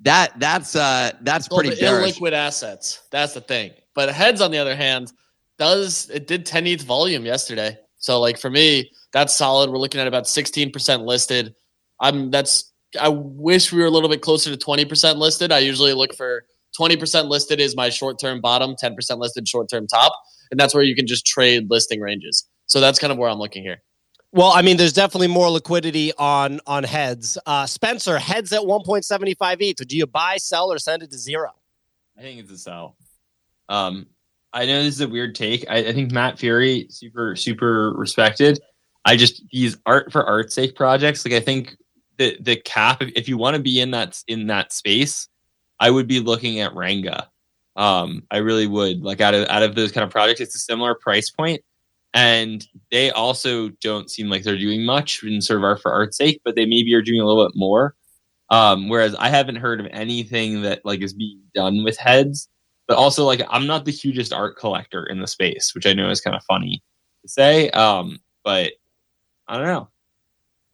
That 0.00 0.32
that's 0.40 0.74
uh 0.74 1.10
that's 1.20 1.50
Well, 1.50 1.60
pretty 1.60 1.74
the 1.74 1.80
bearish. 1.82 2.18
illiquid 2.18 2.32
assets. 2.32 3.02
That's 3.10 3.34
the 3.34 3.42
thing. 3.42 3.72
But 3.94 4.08
Hedz, 4.08 4.40
on 4.40 4.50
the 4.50 4.58
other 4.58 4.74
hand, 4.76 5.12
does 5.60 6.10
it 6.10 6.26
did 6.26 6.46
10 6.46 6.66
ETH 6.66 6.82
volume 6.82 7.24
yesterday. 7.24 7.78
So 7.98 8.18
like 8.18 8.38
for 8.38 8.50
me, 8.50 8.90
that's 9.12 9.36
solid. 9.36 9.70
We're 9.70 9.78
looking 9.78 10.00
at 10.00 10.08
about 10.08 10.24
16% 10.24 11.04
listed. 11.04 11.54
I'm 12.00 12.30
that's 12.30 12.72
I 13.00 13.08
wish 13.08 13.70
we 13.70 13.80
were 13.80 13.86
a 13.86 13.90
little 13.90 14.08
bit 14.08 14.22
closer 14.22 14.50
to 14.50 14.56
20% 14.56 15.16
listed. 15.16 15.52
I 15.52 15.58
usually 15.58 15.92
look 15.92 16.14
for 16.16 16.44
20% 16.80 17.28
listed 17.28 17.60
is 17.60 17.76
my 17.76 17.90
short-term 17.90 18.40
bottom, 18.40 18.74
10% 18.82 19.18
listed 19.18 19.46
short-term 19.46 19.86
top, 19.86 20.12
and 20.50 20.58
that's 20.58 20.74
where 20.74 20.82
you 20.82 20.96
can 20.96 21.06
just 21.06 21.26
trade 21.26 21.70
listing 21.70 22.00
ranges. 22.00 22.48
So 22.66 22.80
that's 22.80 22.98
kind 22.98 23.12
of 23.12 23.18
where 23.18 23.28
I'm 23.28 23.38
looking 23.38 23.62
here. 23.62 23.82
Well, 24.32 24.52
I 24.52 24.62
mean, 24.62 24.76
there's 24.76 24.92
definitely 24.92 25.28
more 25.28 25.50
liquidity 25.50 26.12
on 26.16 26.60
on 26.66 26.84
Hedz. 26.84 27.36
Uh, 27.44 27.66
Spencer 27.66 28.16
Hedz 28.16 28.52
at 28.52 28.62
1.75 28.62 29.56
ETH. 29.60 29.88
Do 29.88 29.96
you 29.96 30.06
buy, 30.06 30.38
sell, 30.38 30.72
or 30.72 30.78
send 30.78 31.02
it 31.02 31.10
to 31.10 31.18
zero? 31.18 31.50
I 32.16 32.22
think 32.22 32.40
it's 32.40 32.50
a 32.50 32.58
sell. 32.58 32.96
Um, 33.68 34.06
I 34.52 34.66
know 34.66 34.82
this 34.82 34.94
is 34.94 35.00
a 35.00 35.08
weird 35.08 35.34
take. 35.34 35.64
I, 35.68 35.78
I 35.78 35.92
think 35.92 36.12
Matt 36.12 36.36
Furie, 36.36 36.90
super, 36.90 37.36
super 37.36 37.92
respected. 37.92 38.60
I 39.04 39.16
just 39.16 39.42
these 39.52 39.76
art 39.86 40.12
for 40.12 40.24
art's 40.24 40.54
sake 40.54 40.76
projects. 40.76 41.24
Like 41.24 41.34
I 41.34 41.40
think 41.40 41.76
the 42.18 42.36
the 42.40 42.56
cap, 42.56 43.02
if, 43.02 43.10
if 43.16 43.28
you 43.28 43.38
want 43.38 43.56
to 43.56 43.62
be 43.62 43.80
in 43.80 43.92
that 43.92 44.22
in 44.28 44.48
that 44.48 44.72
space, 44.72 45.28
I 45.78 45.90
would 45.90 46.06
be 46.06 46.20
looking 46.20 46.60
at 46.60 46.72
Renga. 46.72 47.26
Um, 47.76 48.24
I 48.30 48.38
really 48.38 48.66
would. 48.66 49.02
Like 49.02 49.20
out 49.20 49.34
of 49.34 49.48
out 49.48 49.62
of 49.62 49.74
those 49.74 49.92
kind 49.92 50.04
of 50.04 50.10
projects, 50.10 50.40
it's 50.40 50.54
a 50.54 50.58
similar 50.58 50.94
price 50.94 51.30
point, 51.30 51.62
and 52.12 52.66
they 52.90 53.10
also 53.12 53.68
don't 53.80 54.10
seem 54.10 54.28
like 54.28 54.42
they're 54.42 54.58
doing 54.58 54.84
much 54.84 55.22
in 55.22 55.40
sort 55.40 55.58
of 55.58 55.64
art 55.64 55.80
for 55.80 55.92
art's 55.92 56.16
sake, 56.16 56.40
but 56.44 56.56
they 56.56 56.66
maybe 56.66 56.92
are 56.94 57.02
doing 57.02 57.20
a 57.20 57.26
little 57.26 57.46
bit 57.46 57.56
more. 57.56 57.94
Um, 58.50 58.88
whereas 58.88 59.14
I 59.14 59.28
haven't 59.28 59.56
heard 59.56 59.80
of 59.80 59.86
anything 59.92 60.62
that 60.62 60.84
like 60.84 61.00
is 61.02 61.14
being 61.14 61.40
done 61.54 61.84
with 61.84 61.96
Hedz 61.96 62.48
but 62.90 62.98
also 62.98 63.24
like 63.24 63.40
I'm 63.48 63.68
not 63.68 63.84
the 63.84 63.92
hugest 63.92 64.32
art 64.32 64.56
collector 64.56 65.06
in 65.06 65.20
the 65.20 65.28
space, 65.28 65.76
which 65.76 65.86
I 65.86 65.92
know 65.92 66.10
is 66.10 66.20
kind 66.20 66.34
of 66.34 66.42
funny 66.42 66.82
to 67.22 67.28
say. 67.28 67.70
Um, 67.70 68.18
but 68.42 68.72
I 69.46 69.56
don't 69.56 69.66
know. 69.66 69.88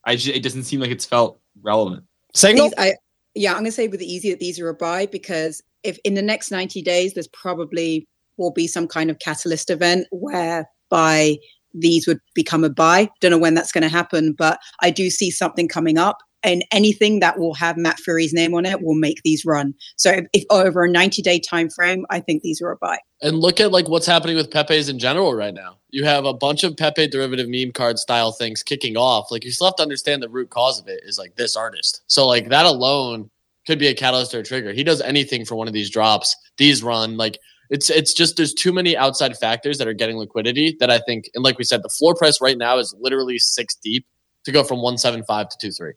I 0.07 0.17
just, 0.17 0.35
it 0.35 0.43
doesn't 0.43 0.63
seem 0.63 0.81
like 0.81 0.91
it's 0.91 1.05
felt 1.05 1.39
relevant. 1.61 2.05
Signal. 2.33 2.69
These, 2.69 2.75
I 2.79 2.95
yeah, 3.35 3.51
I'm 3.51 3.59
gonna 3.59 3.71
say 3.71 3.87
with 3.87 4.01
the 4.01 4.11
easy 4.11 4.31
that 4.31 4.41
these 4.41 4.59
are 4.59 4.71
a 4.71 4.75
buy 4.75 5.05
because 5.05 5.63
if 5.83 5.99
in 6.05 6.15
the 6.15 6.23
next 6.23 6.51
90 6.51 6.81
days 6.81 7.13
there's 7.13 7.29
probably 7.29 8.09
will 8.39 8.51
be 8.51 8.67
some 8.67 8.89
kind 8.89 9.11
of 9.11 9.19
catalyst 9.19 9.69
event 9.69 10.07
whereby 10.11 11.37
these 11.75 12.07
would 12.07 12.21
become 12.35 12.65
a 12.65 12.71
buy. 12.71 13.11
Don't 13.21 13.31
know 13.31 13.39
when 13.39 13.53
that's 13.53 13.73
going 13.73 13.83
to 13.83 13.89
happen, 13.91 14.33
but 14.33 14.59
I 14.81 14.91
do 14.91 15.11
see 15.11 15.31
something 15.31 15.69
coming 15.69 15.99
up. 15.99 16.17
And 16.47 16.65
anything 16.71 17.19
that 17.21 17.39
will 17.39 17.55
have 17.55 17.77
Matt 17.77 17.99
Furie's 17.99 18.33
name 18.33 18.55
on 18.55 18.65
it 18.65 18.81
will 18.81 18.95
make 18.95 19.21
these 19.25 19.45
run. 19.45 19.75
So 19.97 20.23
if, 20.33 20.45
over 20.49 20.85
a 20.85 20.91
90 20.91 21.21
day 21.21 21.41
time 21.41 21.69
frame, 21.69 22.07
I 22.09 22.21
think 22.21 22.43
these 22.43 22.63
are 22.63 22.71
a 22.71 22.77
buy. 22.77 22.99
And 23.21 23.39
look 23.39 23.61
at 23.61 23.73
like 23.73 23.89
what's 23.89 24.07
happening 24.07 24.37
with 24.37 24.51
Pepe's 24.51 24.89
in 24.89 24.99
general 24.99 25.35
right 25.35 25.53
now. 25.53 25.79
You 25.91 26.05
have 26.05 26.25
a 26.25 26.33
bunch 26.33 26.63
of 26.63 26.77
Pepe 26.77 27.09
derivative 27.09 27.49
meme 27.49 27.73
card 27.73 27.99
style 27.99 28.31
things 28.31 28.63
kicking 28.63 28.97
off. 28.97 29.31
Like 29.31 29.45
you 29.45 29.51
still 29.51 29.67
have 29.67 29.77
to 29.77 29.83
understand 29.83 30.23
the 30.23 30.29
root 30.29 30.51
cause 30.51 30.81
of 30.81 30.87
it 30.87 31.01
is 31.05 31.19
like 31.19 31.35
this 31.35 31.57
artist. 31.57 32.03
So 32.07 32.27
like 32.27 32.49
that 32.51 32.65
alone 32.65 33.29
could 33.67 33.79
be 33.81 33.89
a 33.89 33.95
catalyst 33.95 34.33
or 34.33 34.41
a 34.41 34.45
trigger. 34.45 34.73
He 34.73 34.85
does 34.85 35.01
anything 35.01 35.45
for 35.45 35.57
one 35.57 35.67
of 35.67 35.75
these 35.75 35.91
drops. 35.91 36.37
These 36.59 36.83
run 36.83 37.17
like 37.17 37.39
it's 37.71 37.91
it's 37.91 38.15
just 38.15 38.37
there's 38.37 38.55
too 38.55 38.73
many 38.73 38.97
outside 38.97 39.37
factors 39.37 39.79
that 39.79 39.89
are 39.89 39.95
getting 39.95 40.17
liquidity 40.17 40.77
that 40.79 40.91
I 40.91 41.01
think 41.01 41.29
and 41.35 41.43
like 41.43 41.59
we 41.59 41.65
said 41.65 41.83
the 41.83 41.89
floor 41.89 42.15
price 42.15 42.41
right 42.41 42.57
now 42.57 42.79
is 42.79 42.95
literally 43.01 43.39
six 43.39 43.75
deep 43.75 44.07
to 44.45 44.53
go 44.53 44.63
from 44.63 44.79
175 44.79 45.49
to 45.49 45.59
23. 45.59 45.95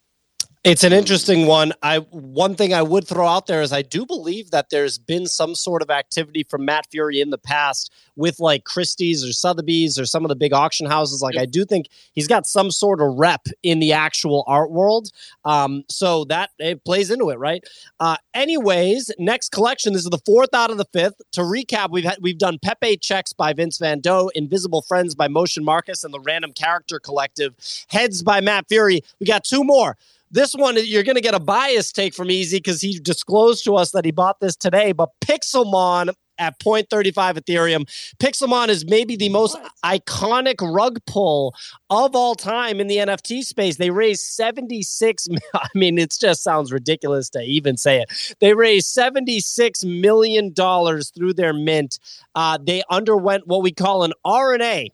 It's 0.66 0.84
an 0.84 0.92
interesting 0.92 1.46
one. 1.46 1.72
I 1.82 2.00
one 2.00 2.54
thing 2.54 2.74
I 2.74 2.82
would 2.82 3.08
throw 3.08 3.26
out 3.26 3.48
there 3.48 3.62
is 3.62 3.72
I 3.72 3.82
do 3.82 4.06
believe 4.06 4.52
that 4.52 4.70
there's 4.70 4.98
been 4.98 5.26
some 5.26 5.56
sort 5.56 5.82
of 5.82 5.90
activity 5.90 6.44
from 6.44 6.66
Matt 6.66 6.86
Furie 6.92 7.22
in 7.22 7.30
the 7.30 7.38
past 7.38 7.94
with 8.18 8.42
like 8.42 8.66
Christie's 8.66 9.24
or 9.24 9.32
Sotheby's 9.32 9.98
or 9.98 10.06
some 10.06 10.26
of 10.26 10.30
the 10.30 10.36
big 10.36 10.52
auction 10.52 10.86
houses. 10.86 11.22
Like 11.22 11.38
I 11.38 11.46
do 11.46 11.64
think 11.64 11.88
he's 12.12 12.28
got 12.28 12.46
some 12.46 12.72
sort 12.72 13.00
of 13.00 13.18
rep 13.18 13.48
in 13.64 13.80
the 13.80 13.94
actual 13.94 14.44
art 14.48 14.70
world. 14.70 15.12
Um, 15.46 15.86
so 15.88 16.26
that 16.26 16.50
it 16.60 16.84
plays 16.84 17.10
into 17.10 17.30
it, 17.30 17.40
right? 17.40 17.64
Uh, 18.02 18.18
anyways, 18.34 19.12
next 19.18 19.54
collection. 19.54 19.94
This 19.94 20.04
is 20.04 20.10
the 20.10 20.20
fourth 20.26 20.54
out 20.54 20.72
of 20.72 20.78
the 20.78 20.88
fifth. 20.92 21.22
To 21.32 21.42
recap, 21.42 21.90
we've 21.90 22.04
had 22.04 22.18
we've 22.20 22.38
done 22.38 22.60
Pepe 22.62 22.98
checks 22.98 23.32
by 23.32 23.54
Vince 23.54 23.78
Van 23.78 24.02
Dough, 24.02 24.30
Invisible 24.36 24.82
Friends 24.82 25.16
by 25.16 25.30
Motion 25.30 25.64
Marcus, 25.64 26.04
and 26.04 26.14
the 26.14 26.20
Random 26.20 26.52
Character 26.52 27.00
Collective. 27.00 27.56
Hedz 27.58 28.26
by 28.26 28.42
Matt 28.42 28.68
Furie. 28.68 29.06
We 29.22 29.26
got 29.26 29.46
two 29.46 29.64
more. 29.64 29.96
This 30.32 30.54
one, 30.54 30.78
you're 30.78 31.04
going 31.04 31.16
to 31.16 31.22
get 31.22 31.34
a 31.34 31.40
bias 31.40 31.92
take 31.92 32.14
from 32.14 32.30
Easy 32.30 32.58
because 32.58 32.82
he 32.82 33.00
disclosed 33.00 33.64
to 33.66 33.76
us 33.76 33.92
that 33.92 34.06
he 34.06 34.12
bought 34.12 34.40
this 34.40 34.56
today. 34.56 34.92
But 34.92 35.10
Pixelmon 35.22 36.14
at 36.40 36.58
0.35 36.60 37.14
Ethereum. 37.14 38.16
Pixelmon 38.18 38.70
is 38.70 38.86
maybe 38.86 39.16
the 39.16 39.30
most 39.30 39.58
iconic 39.84 40.56
rug 40.62 41.00
pull 41.06 41.54
of 41.90 42.16
all 42.16 42.34
time 42.34 42.80
in 42.80 42.88
the 42.88 42.98
NFT 42.98 43.44
space. 43.44 43.78
They 43.78 43.92
raised 43.92 44.22
76 44.22 45.28
I 45.54 45.68
mean 45.76 45.98
it 46.00 46.16
just 46.20 46.42
sounds 46.42 46.72
ridiculous 46.72 47.30
to 47.32 47.42
even 47.42 47.78
say 47.78 48.00
it. 48.02 48.36
They 48.40 48.54
raised 48.54 48.88
76 48.88 49.84
million 49.84 50.54
dollars 50.54 51.12
through 51.12 51.34
their 51.34 51.54
mint. 51.54 52.00
Uh, 52.34 52.58
they 52.62 52.84
underwent 52.90 53.46
what 53.46 53.62
we 53.62 53.72
call 53.72 54.04
an 54.04 54.14
RNA 54.26 54.90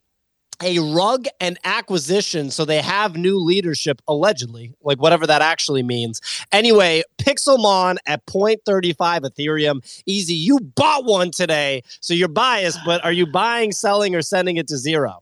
a 0.63 0.79
rug 0.79 1.25
and 1.39 1.57
acquisition 1.63 2.49
so 2.49 2.65
they 2.65 2.81
have 2.81 3.15
new 3.15 3.37
leadership 3.37 4.01
allegedly 4.07 4.73
like 4.83 5.01
whatever 5.01 5.27
that 5.27 5.41
actually 5.41 5.83
means 5.83 6.21
anyway 6.51 7.01
pixelmon 7.17 7.97
at 8.05 8.25
0.35 8.25 8.95
ethereum 9.21 10.01
easy 10.05 10.33
you 10.33 10.59
bought 10.59 11.05
one 11.05 11.31
today 11.31 11.81
so 11.99 12.13
you're 12.13 12.27
biased 12.27 12.79
but 12.85 13.03
are 13.03 13.11
you 13.11 13.25
buying 13.25 13.71
selling 13.71 14.15
or 14.15 14.21
sending 14.21 14.57
it 14.57 14.67
to 14.67 14.77
zero 14.77 15.21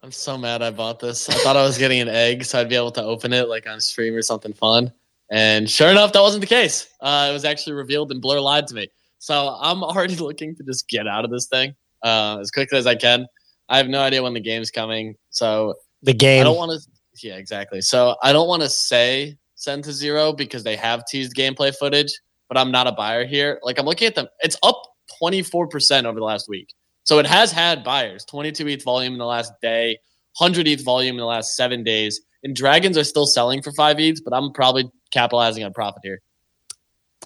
I'm 0.00 0.12
so 0.12 0.38
mad 0.38 0.62
I 0.62 0.70
bought 0.70 1.00
this. 1.00 1.28
I 1.28 1.34
thought 1.34 1.56
I 1.56 1.64
was 1.64 1.76
getting 1.76 2.00
an 2.00 2.08
egg, 2.08 2.44
so 2.44 2.60
I'd 2.60 2.68
be 2.68 2.76
able 2.76 2.92
to 2.92 3.02
open 3.02 3.32
it 3.32 3.48
like 3.48 3.68
on 3.68 3.80
stream 3.80 4.14
or 4.14 4.22
something 4.22 4.52
fun. 4.52 4.92
And 5.30 5.68
sure 5.68 5.90
enough, 5.90 6.12
that 6.12 6.20
wasn't 6.20 6.40
the 6.40 6.46
case. 6.46 6.88
Uh, 7.00 7.26
it 7.28 7.32
was 7.32 7.44
actually 7.44 7.74
revealed 7.74 8.10
and 8.12 8.22
Blur 8.22 8.40
lied 8.40 8.66
to 8.68 8.74
me. 8.74 8.88
So 9.18 9.56
I'm 9.60 9.82
already 9.82 10.14
looking 10.28 10.54
to 10.56 10.62
just 10.62 10.88
get 10.88 11.06
out 11.06 11.24
of 11.24 11.30
this 11.30 11.46
thing 11.46 11.74
uh, 12.02 12.38
as 12.40 12.50
quickly 12.50 12.78
as 12.78 12.86
I 12.86 12.94
can. 12.94 13.26
I 13.68 13.76
have 13.76 13.88
no 13.88 14.00
idea 14.00 14.22
when 14.22 14.34
the 14.34 14.40
game's 14.40 14.70
coming. 14.70 15.16
So 15.30 15.74
the 16.02 16.14
game 16.14 16.40
I 16.40 16.44
don't 16.44 16.56
want 16.56 16.72
to. 16.72 17.26
Yeah, 17.26 17.36
exactly. 17.36 17.80
So 17.80 18.16
I 18.22 18.32
don't 18.32 18.48
want 18.48 18.62
to 18.62 18.68
say 18.68 19.36
send 19.54 19.84
to 19.84 19.92
zero 19.92 20.32
because 20.32 20.62
they 20.62 20.76
have 20.76 21.04
teased 21.06 21.34
gameplay 21.34 21.74
footage, 21.74 22.12
but 22.48 22.56
I'm 22.56 22.70
not 22.70 22.86
a 22.86 22.92
buyer 22.92 23.26
here. 23.26 23.58
Like 23.62 23.78
I'm 23.78 23.86
looking 23.86 24.06
at 24.06 24.14
them, 24.14 24.28
it's 24.40 24.56
up 24.62 24.80
24% 25.20 26.04
over 26.04 26.18
the 26.18 26.24
last 26.24 26.48
week. 26.48 26.74
So 27.02 27.18
it 27.18 27.26
has 27.26 27.50
had 27.50 27.82
buyers, 27.82 28.24
22 28.26 28.68
ETH 28.68 28.84
volume 28.84 29.14
in 29.14 29.18
the 29.18 29.26
last 29.26 29.52
day, 29.62 29.98
100 30.38 30.68
ETH 30.68 30.84
volume 30.84 31.14
in 31.14 31.20
the 31.20 31.26
last 31.26 31.56
seven 31.56 31.82
days. 31.82 32.20
And 32.44 32.54
dragons 32.54 32.96
are 32.96 33.04
still 33.04 33.26
selling 33.26 33.62
for 33.62 33.72
five 33.72 33.98
ETH, 33.98 34.22
but 34.24 34.32
I'm 34.32 34.52
probably 34.52 34.88
capitalizing 35.10 35.64
on 35.64 35.72
profit 35.72 36.02
here. 36.04 36.20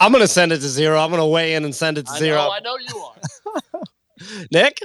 I'm 0.01 0.11
gonna 0.11 0.27
send 0.27 0.53
it 0.53 0.59
to 0.59 0.69
zero. 0.69 0.99
I'm 0.99 1.11
gonna 1.11 1.27
weigh 1.27 1.55
in 1.55 1.65
and 1.65 1.75
send 1.75 1.99
it 1.99 2.07
to 2.07 2.13
I 2.13 2.19
zero. 2.19 2.39
know, 2.39 2.51
I 2.51 2.61
know 2.61 2.77
you 2.79 2.97
are. 2.97 3.83
Nick, 4.53 4.81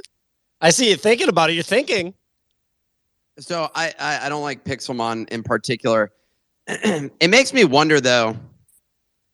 I 0.60 0.72
see 0.72 0.90
you 0.90 0.96
thinking 0.96 1.30
about 1.30 1.50
it. 1.50 1.54
You're 1.54 1.64
thinking. 1.64 2.14
So 3.40 3.70
I, 3.76 3.94
I, 4.00 4.26
I 4.26 4.30
don't 4.30 4.42
like 4.42 4.64
Pixelmon 4.64 5.30
in 5.30 5.44
particular. 5.44 6.12
it 6.68 7.30
makes 7.30 7.54
me 7.54 7.64
wonder 7.64 8.02
though. 8.02 8.36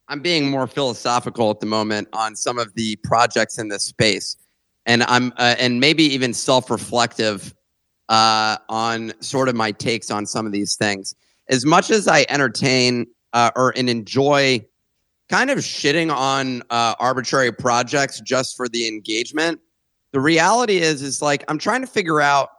I'm 0.09 0.19
being 0.19 0.51
more 0.51 0.67
philosophical 0.67 1.49
at 1.49 1.61
the 1.61 1.65
moment 1.65 2.09
on 2.11 2.35
some 2.35 2.59
of 2.59 2.73
the 2.75 2.97
projects 2.97 3.57
in 3.57 3.69
this 3.69 3.85
space, 3.85 4.35
and 4.85 5.01
I'm 5.03 5.31
uh, 5.37 5.55
and 5.57 5.79
maybe 5.79 6.03
even 6.03 6.33
self-reflective 6.33 7.55
uh, 8.09 8.57
on 8.67 9.13
sort 9.21 9.47
of 9.47 9.55
my 9.55 9.71
takes 9.71 10.11
on 10.11 10.25
some 10.25 10.45
of 10.45 10.51
these 10.51 10.75
things. 10.75 11.15
As 11.49 11.65
much 11.65 11.89
as 11.89 12.09
I 12.09 12.25
entertain 12.27 13.07
uh, 13.31 13.51
or 13.55 13.73
and 13.77 13.89
enjoy 13.89 14.65
kind 15.29 15.49
of 15.49 15.59
shitting 15.59 16.13
on 16.13 16.63
uh, 16.69 16.95
arbitrary 16.99 17.53
projects 17.53 18.19
just 18.19 18.57
for 18.57 18.67
the 18.67 18.87
engagement, 18.87 19.61
the 20.13 20.21
reality 20.21 20.77
is 20.77 21.01
is 21.01 21.21
like 21.21 21.43
I'm 21.49 21.57
trying 21.57 21.81
to 21.81 21.87
figure 21.87 22.21
out 22.21 22.49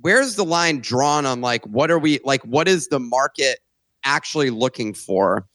where's 0.00 0.34
the 0.34 0.44
line 0.44 0.80
drawn 0.80 1.26
on 1.26 1.40
like 1.40 1.64
what 1.66 1.90
are 1.90 1.98
we 1.98 2.18
like 2.24 2.42
what 2.42 2.66
is 2.66 2.88
the 2.88 2.98
market 2.98 3.60
actually 4.04 4.50
looking 4.50 4.92
for? 4.94 5.46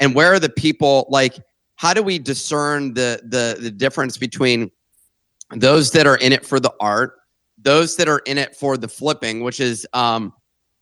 And 0.00 0.14
where 0.14 0.32
are 0.32 0.40
the 0.40 0.48
people 0.48 1.06
like 1.08 1.38
how 1.76 1.94
do 1.94 2.02
we 2.02 2.18
discern 2.18 2.94
the 2.94 3.20
the 3.22 3.58
the 3.60 3.70
difference 3.70 4.16
between 4.16 4.70
those 5.50 5.92
that 5.92 6.06
are 6.06 6.16
in 6.16 6.32
it 6.32 6.44
for 6.44 6.58
the 6.58 6.72
art 6.80 7.18
those 7.58 7.96
that 7.96 8.08
are 8.08 8.20
in 8.20 8.38
it 8.38 8.56
for 8.56 8.76
the 8.76 8.88
flipping 8.88 9.42
which 9.42 9.60
is 9.60 9.86
um 9.92 10.32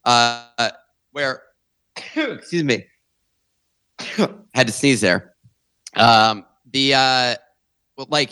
uh 0.05 0.71
where 1.11 1.43
excuse 2.15 2.63
me 2.63 2.85
had 4.53 4.67
to 4.67 4.73
sneeze 4.73 5.01
there. 5.01 5.33
Um 5.95 6.45
the 6.71 6.93
uh 6.93 7.35
like 8.07 8.31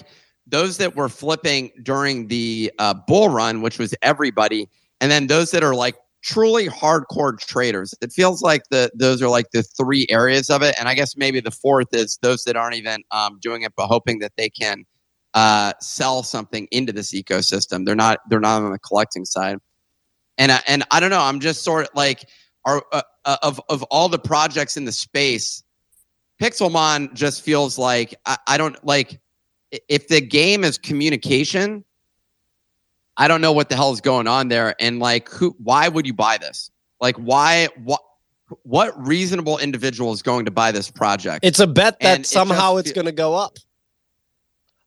those 0.50 0.78
that 0.78 0.95
were 0.95 1.10
flipping 1.10 1.72
during 1.84 2.28
the 2.28 2.72
uh, 2.80 2.93
bull 3.08 3.30
run, 3.30 3.62
which 3.62 3.80
was 3.80 3.95
everybody, 4.02 4.68
and 5.02 5.12
then 5.12 5.28
those 5.28 5.52
that 5.52 5.64
are 5.64 5.76
like 5.76 5.95
truly 6.22 6.68
hardcore 6.68 7.38
traders. 7.39 7.93
It 8.02 8.12
feels 8.12 8.41
like 8.41 8.64
the 8.70 8.91
those 8.93 9.22
are 9.22 9.30
like 9.30 9.52
the 9.52 9.64
three 9.64 10.06
areas 10.10 10.50
of 10.50 10.62
it, 10.62 10.76
and 10.80 10.88
I 10.89 10.95
guess 10.95 11.16
maybe 11.16 11.39
the 11.39 11.52
fourth 11.52 11.93
is 11.93 12.18
those 12.22 12.43
that 12.43 12.56
aren't 12.56 12.76
even 12.76 13.04
um, 13.12 13.39
doing 13.41 13.62
it, 13.62 13.74
but 13.76 13.88
hoping 13.88 14.20
that 14.20 14.34
they 14.38 14.50
can 14.50 14.86
uh, 15.34 15.74
sell 15.80 16.24
something 16.24 16.68
into 16.72 16.91
this 16.91 17.14
ecosystem. 17.14 17.86
They're 17.86 17.95
not 17.95 18.20
they're 18.30 18.39
not 18.39 18.62
on 18.62 18.72
the 18.72 18.80
collecting 18.80 19.26
side, 19.26 19.58
and 20.38 20.52
I- 20.52 20.64
and 20.68 20.84
I 20.91 21.00
don't 21.00 21.12
know. 21.12 21.22
I'm 21.22 21.39
just 21.39 21.64
sort 21.64 21.84
of 21.86 21.89
like 21.95 22.26
are 22.66 22.84
uh, 22.91 23.02
uh, 23.26 23.38
of 23.43 23.62
of 23.70 23.84
all 23.84 24.10
the 24.10 24.20
projects 24.20 24.78
in 24.78 24.86
the 24.86 24.91
space. 24.91 25.64
Pixelmon 26.41 27.14
just 27.14 27.41
feels 27.43 27.78
like 27.78 28.16
I, 28.26 28.38
I 28.47 28.58
don't 28.58 28.84
like 28.86 29.20
if 29.88 30.07
the 30.07 30.22
game 30.22 30.63
is 30.63 30.78
communication, 30.78 31.84
I 33.17 33.28
don't 33.28 33.41
know 33.41 33.51
what 33.51 33.70
the 33.70 33.76
hell 33.76 33.91
is 33.91 34.01
going 34.01 34.28
on 34.28 34.47
there. 34.47 34.76
And 34.80 34.99
like, 34.99 35.30
who? 35.30 35.55
Why 35.61 35.88
would 35.88 36.07
you 36.07 36.13
buy 36.13 36.38
this? 36.38 36.72
Like, 37.01 37.15
why? 37.17 37.67
What? 37.84 38.01
What 38.63 38.99
reasonable 39.05 39.59
individual 39.59 40.11
is 40.11 40.24
going 40.24 40.45
to 40.45 40.51
buy 40.51 40.72
this 40.72 40.89
project? 40.89 41.45
It's 41.45 41.59
a 41.59 41.67
bet 41.67 41.99
that 41.99 42.15
And 42.15 42.24
it 42.24 42.28
somehow 42.28 42.78
just 42.78 42.88
it's 42.88 42.95
going 42.95 43.05
to 43.05 43.11
go 43.11 43.36
up. 43.36 43.59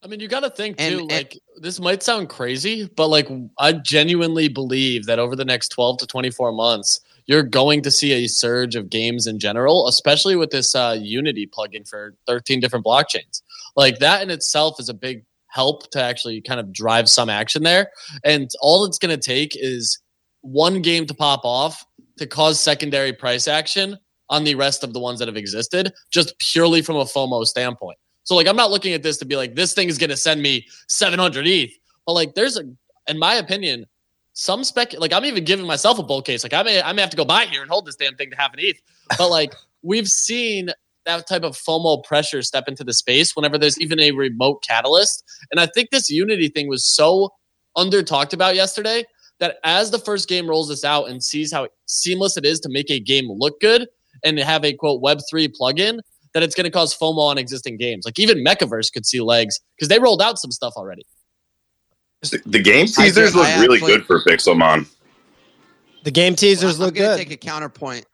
I 0.02 0.08
mean, 0.08 0.18
you 0.18 0.26
got 0.26 0.40
to 0.40 0.50
think 0.50 0.76
And- 0.80 0.94
too. 0.94 1.00
and- 1.02 1.10
like, 1.12 1.38
this 1.58 1.78
might 1.78 2.02
sound 2.02 2.28
crazy, 2.28 2.90
but 2.96 3.06
like, 3.06 3.28
I 3.58 3.72
genuinely 3.74 4.48
believe 4.48 5.06
that 5.06 5.20
over 5.20 5.36
the 5.36 5.44
next 5.44 5.68
12 5.68 5.98
to 5.98 6.06
24 6.08 6.50
months, 6.50 7.00
you're 7.26 7.44
going 7.44 7.82
to 7.82 7.90
see 7.92 8.12
a 8.12 8.26
surge 8.26 8.74
of 8.74 8.90
games 8.90 9.28
in 9.28 9.38
general, 9.38 9.86
especially 9.86 10.34
with 10.34 10.50
this 10.50 10.74
uh, 10.74 10.96
Unity 11.00 11.46
plugin 11.46 11.88
for 11.88 12.16
13 12.26 12.58
different 12.58 12.84
blockchains. 12.84 13.42
Like, 13.76 13.98
that 13.98 14.22
in 14.22 14.30
itself 14.30 14.78
is 14.78 14.88
a 14.88 14.94
big 14.94 15.24
help 15.48 15.90
to 15.90 16.02
actually 16.02 16.40
kind 16.40 16.58
of 16.58 16.72
drive 16.72 17.08
some 17.08 17.28
action 17.28 17.62
there. 17.62 17.90
And 18.24 18.50
all 18.60 18.84
it's 18.84 18.98
going 18.98 19.14
to 19.14 19.22
take 19.22 19.52
is 19.54 19.98
one 20.40 20.82
game 20.82 21.06
to 21.06 21.14
pop 21.14 21.44
off 21.44 21.84
to 22.18 22.26
cause 22.26 22.58
secondary 22.58 23.12
price 23.12 23.46
action 23.46 23.98
on 24.30 24.44
the 24.44 24.54
rest 24.54 24.82
of 24.82 24.92
the 24.92 25.00
ones 25.00 25.18
that 25.18 25.28
have 25.28 25.36
existed, 25.36 25.92
just 26.10 26.34
purely 26.38 26.80
from 26.80 26.96
a 26.96 27.04
FOMO 27.04 27.44
standpoint. 27.44 27.98
So 28.24 28.34
like 28.34 28.46
I'm 28.46 28.56
not 28.56 28.70
looking 28.70 28.94
at 28.94 29.02
this 29.02 29.18
to 29.18 29.24
be 29.24 29.36
like 29.36 29.54
this 29.54 29.74
thing 29.74 29.88
is 29.88 29.98
going 29.98 30.10
to 30.10 30.16
send 30.16 30.42
me 30.42 30.66
700 30.88 31.46
ETH, 31.46 31.70
but 32.06 32.12
like 32.12 32.34
there's 32.34 32.56
a, 32.56 32.62
in 33.08 33.18
my 33.18 33.34
opinion, 33.34 33.84
some 34.32 34.64
spec 34.64 34.94
like 34.98 35.12
I'm 35.12 35.24
even 35.24 35.44
giving 35.44 35.66
myself 35.66 35.98
a 35.98 36.02
bull 36.02 36.22
case. 36.22 36.42
Like 36.42 36.54
I 36.54 36.62
may 36.62 36.80
I 36.80 36.92
may 36.92 37.02
have 37.02 37.10
to 37.10 37.16
go 37.16 37.24
buy 37.24 37.44
here 37.44 37.60
and 37.60 37.70
hold 37.70 37.84
this 37.84 37.96
damn 37.96 38.14
thing 38.14 38.30
to 38.30 38.36
half 38.36 38.54
an 38.54 38.60
ETH. 38.60 38.80
But 39.18 39.28
like 39.28 39.54
we've 39.82 40.08
seen 40.08 40.70
that 41.04 41.26
type 41.26 41.42
of 41.42 41.56
FOMO 41.56 42.04
pressure 42.04 42.42
step 42.42 42.64
into 42.68 42.84
the 42.84 42.92
space 42.92 43.34
whenever 43.34 43.58
there's 43.58 43.80
even 43.80 44.00
a 44.00 44.12
remote 44.12 44.62
catalyst. 44.62 45.24
And 45.50 45.60
I 45.60 45.66
think 45.66 45.90
this 45.90 46.10
Unity 46.10 46.48
thing 46.48 46.68
was 46.68 46.84
so 46.84 47.30
under 47.76 48.02
talked 48.02 48.32
about 48.32 48.54
yesterday 48.54 49.04
that 49.40 49.56
as 49.64 49.90
the 49.90 49.98
first 49.98 50.28
game 50.28 50.48
rolls 50.48 50.68
this 50.68 50.84
out 50.84 51.08
and 51.08 51.22
sees 51.22 51.52
how 51.52 51.68
seamless 51.86 52.36
it 52.36 52.44
is 52.44 52.60
to 52.60 52.68
make 52.68 52.90
a 52.90 53.00
game 53.00 53.26
look 53.28 53.60
good 53.60 53.88
and 54.24 54.38
have 54.38 54.64
a 54.64 54.72
quote 54.72 55.02
Web3 55.02 55.52
plugin, 55.60 55.98
that 56.34 56.42
it's 56.42 56.54
going 56.54 56.64
to 56.64 56.70
cause 56.70 56.96
FOMO 56.96 57.18
on 57.18 57.38
existing 57.38 57.76
games. 57.76 58.04
Like 58.04 58.18
even 58.18 58.44
Mechaverse 58.44 58.92
could 58.92 59.06
see 59.06 59.20
legs 59.20 59.60
because 59.76 59.88
they 59.88 59.98
rolled 59.98 60.22
out 60.22 60.38
some 60.38 60.50
stuff 60.50 60.74
already. 60.76 61.02
The 62.22 62.62
game 62.62 62.86
teasers 62.86 63.34
look 63.34 63.48
really 63.58 63.80
good 63.80 64.06
for 64.06 64.20
Pixelmon. 64.20 64.86
The 66.04 66.10
game 66.10 66.36
teasers 66.36 66.78
Well, 66.78 66.88
look 66.88 66.96
I'm 66.96 67.02
gonna 67.02 67.16
good. 67.16 67.28
Take 67.28 67.32
a 67.32 67.36
counterpoint. 67.36 68.06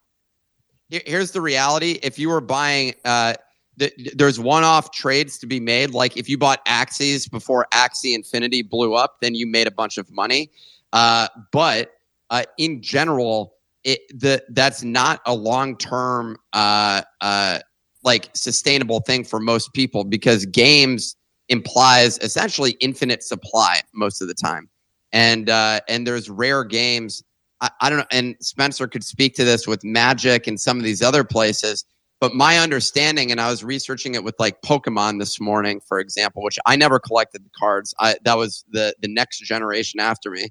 Here- 0.88 1.02
Here's 1.06 1.30
the 1.32 1.40
reality: 1.40 1.98
if 2.02 2.18
you 2.18 2.28
were 2.28 2.40
buying, 2.40 2.94
uh, 3.04 3.34
th- 3.78 3.92
there's 4.14 4.40
one-off 4.40 4.90
trades 4.92 5.38
to 5.38 5.46
be 5.46 5.60
made. 5.60 5.90
Like 5.90 6.16
if 6.16 6.28
you 6.28 6.38
bought 6.38 6.64
Axies 6.66 7.30
before 7.30 7.66
Axie 7.72 8.14
Infinity 8.14 8.62
blew 8.62 8.94
up, 8.94 9.20
then 9.20 9.34
you 9.34 9.46
made 9.46 9.66
a 9.66 9.70
bunch 9.70 9.98
of 9.98 10.10
money. 10.10 10.50
Uh, 10.92 11.28
but 11.52 11.92
uh, 12.30 12.44
in 12.58 12.82
general, 12.82 13.54
it 13.84 14.00
the 14.18 14.42
that's 14.50 14.82
not 14.82 15.20
a 15.26 15.34
long-term 15.34 16.36
uh, 16.52 17.02
uh, 17.20 17.58
like 18.02 18.30
sustainable 18.34 19.00
thing 19.00 19.24
for 19.24 19.38
most 19.40 19.72
people 19.74 20.04
because 20.04 20.46
games 20.46 21.16
implies 21.48 22.18
essentially 22.18 22.72
infinite 22.80 23.22
supply 23.22 23.80
most 23.94 24.20
of 24.20 24.28
the 24.28 24.34
time, 24.34 24.68
and 25.12 25.50
uh, 25.50 25.80
and 25.88 26.06
there's 26.06 26.28
rare 26.30 26.64
games. 26.64 27.22
I, 27.60 27.70
I 27.80 27.90
don't 27.90 27.98
know, 27.98 28.06
and 28.10 28.36
Spencer 28.40 28.86
could 28.86 29.04
speak 29.04 29.34
to 29.34 29.44
this 29.44 29.66
with 29.66 29.84
Magic 29.84 30.46
and 30.46 30.60
some 30.60 30.78
of 30.78 30.84
these 30.84 31.02
other 31.02 31.24
places. 31.24 31.84
But 32.20 32.34
my 32.34 32.58
understanding, 32.58 33.30
and 33.30 33.40
I 33.40 33.48
was 33.48 33.62
researching 33.62 34.16
it 34.16 34.24
with 34.24 34.34
like 34.40 34.60
Pokemon 34.62 35.20
this 35.20 35.38
morning, 35.40 35.80
for 35.80 36.00
example, 36.00 36.42
which 36.42 36.58
I 36.66 36.74
never 36.74 36.98
collected 36.98 37.44
the 37.44 37.50
cards. 37.56 37.94
I, 38.00 38.16
that 38.24 38.36
was 38.36 38.64
the 38.70 38.94
the 39.00 39.08
next 39.08 39.38
generation 39.38 40.00
after 40.00 40.30
me. 40.30 40.48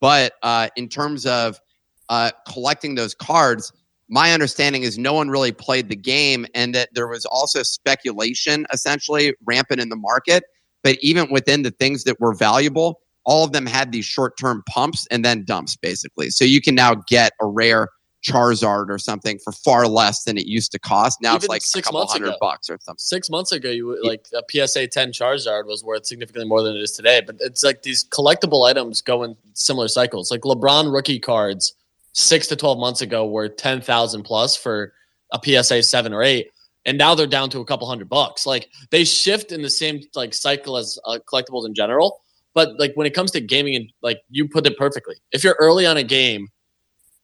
But 0.00 0.32
uh, 0.42 0.68
in 0.76 0.88
terms 0.88 1.26
of 1.26 1.60
uh, 2.08 2.30
collecting 2.50 2.94
those 2.94 3.14
cards, 3.14 3.70
my 4.08 4.32
understanding 4.32 4.82
is 4.82 4.98
no 4.98 5.12
one 5.12 5.28
really 5.28 5.52
played 5.52 5.90
the 5.90 5.96
game, 5.96 6.46
and 6.54 6.74
that 6.74 6.88
there 6.94 7.06
was 7.06 7.26
also 7.26 7.62
speculation 7.62 8.66
essentially 8.72 9.34
rampant 9.44 9.80
in 9.80 9.90
the 9.90 9.96
market. 9.96 10.44
But 10.82 10.96
even 11.02 11.30
within 11.30 11.62
the 11.62 11.70
things 11.70 12.04
that 12.04 12.18
were 12.18 12.32
valuable, 12.32 13.02
all 13.24 13.44
of 13.44 13.52
them 13.52 13.66
had 13.66 13.92
these 13.92 14.04
short 14.04 14.38
term 14.38 14.62
pumps 14.68 15.06
and 15.10 15.24
then 15.24 15.44
dumps, 15.44 15.76
basically. 15.76 16.30
So 16.30 16.44
you 16.44 16.60
can 16.60 16.74
now 16.74 16.94
get 17.08 17.32
a 17.40 17.46
rare 17.46 17.88
Charizard 18.22 18.90
or 18.90 18.98
something 18.98 19.38
for 19.42 19.52
far 19.52 19.86
less 19.86 20.24
than 20.24 20.36
it 20.36 20.46
used 20.46 20.72
to 20.72 20.78
cost. 20.78 21.18
Now 21.22 21.36
it's 21.36 21.44
Even 21.44 21.54
like 21.54 21.62
a 21.62 21.66
six 21.66 21.86
couple 21.86 22.00
months 22.00 22.12
hundred 22.12 22.28
ago. 22.28 22.36
bucks 22.40 22.68
or 22.68 22.78
something. 22.82 22.98
Six 22.98 23.30
months 23.30 23.52
ago, 23.52 23.70
you 23.70 23.98
like 24.06 24.26
a 24.34 24.42
PSA 24.50 24.88
10 24.88 25.12
Charizard 25.12 25.66
was 25.66 25.82
worth 25.82 26.04
significantly 26.06 26.46
more 26.46 26.62
than 26.62 26.76
it 26.76 26.82
is 26.82 26.92
today. 26.92 27.22
But 27.24 27.36
it's 27.40 27.64
like 27.64 27.82
these 27.82 28.04
collectible 28.04 28.68
items 28.68 29.00
go 29.00 29.22
in 29.22 29.36
similar 29.54 29.88
cycles. 29.88 30.30
Like 30.30 30.42
LeBron 30.42 30.92
rookie 30.92 31.18
cards 31.18 31.72
six 32.12 32.46
to 32.48 32.56
12 32.56 32.78
months 32.78 33.00
ago 33.00 33.26
were 33.26 33.48
10,000 33.48 34.22
plus 34.22 34.54
for 34.56 34.92
a 35.32 35.40
PSA 35.42 35.82
seven 35.82 36.12
or 36.12 36.22
eight. 36.22 36.50
And 36.84 36.98
now 36.98 37.14
they're 37.14 37.26
down 37.26 37.50
to 37.50 37.60
a 37.60 37.64
couple 37.64 37.86
hundred 37.88 38.08
bucks. 38.08 38.46
Like 38.46 38.68
they 38.90 39.04
shift 39.04 39.52
in 39.52 39.62
the 39.62 39.70
same 39.70 40.00
like 40.14 40.34
cycle 40.34 40.76
as 40.76 40.98
uh, 41.06 41.18
collectibles 41.26 41.66
in 41.66 41.74
general. 41.74 42.20
But 42.54 42.78
like 42.78 42.92
when 42.94 43.06
it 43.06 43.14
comes 43.14 43.30
to 43.32 43.40
gaming, 43.40 43.76
and 43.76 43.92
like 44.02 44.20
you 44.30 44.48
put 44.48 44.66
it 44.66 44.76
perfectly, 44.76 45.16
if 45.32 45.44
you're 45.44 45.56
early 45.60 45.86
on 45.86 45.96
a 45.96 46.02
game, 46.02 46.48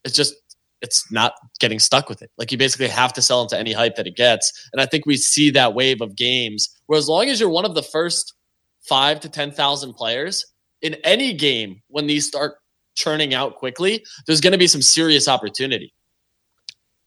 it's 0.04 0.14
just 0.14 0.34
it's 0.82 1.10
not 1.10 1.34
getting 1.58 1.78
stuck 1.78 2.08
with 2.08 2.22
it. 2.22 2.30
Like 2.38 2.52
you 2.52 2.58
basically 2.58 2.88
have 2.88 3.12
to 3.14 3.22
sell 3.22 3.42
into 3.42 3.58
any 3.58 3.72
hype 3.72 3.96
that 3.96 4.06
it 4.06 4.14
gets. 4.16 4.68
And 4.72 4.80
I 4.80 4.86
think 4.86 5.06
we 5.06 5.16
see 5.16 5.50
that 5.50 5.74
wave 5.74 6.00
of 6.00 6.14
games 6.16 6.68
where 6.86 6.98
as 6.98 7.08
long 7.08 7.28
as 7.28 7.40
you're 7.40 7.48
one 7.48 7.64
of 7.64 7.74
the 7.74 7.82
first 7.82 8.34
five 8.82 9.20
to 9.20 9.28
ten 9.28 9.50
thousand 9.50 9.94
players 9.94 10.44
in 10.82 10.94
any 11.02 11.32
game, 11.32 11.82
when 11.88 12.06
these 12.06 12.26
start 12.26 12.56
churning 12.94 13.34
out 13.34 13.56
quickly, 13.56 14.04
there's 14.26 14.40
going 14.40 14.52
to 14.52 14.58
be 14.58 14.66
some 14.66 14.82
serious 14.82 15.28
opportunity. 15.28 15.92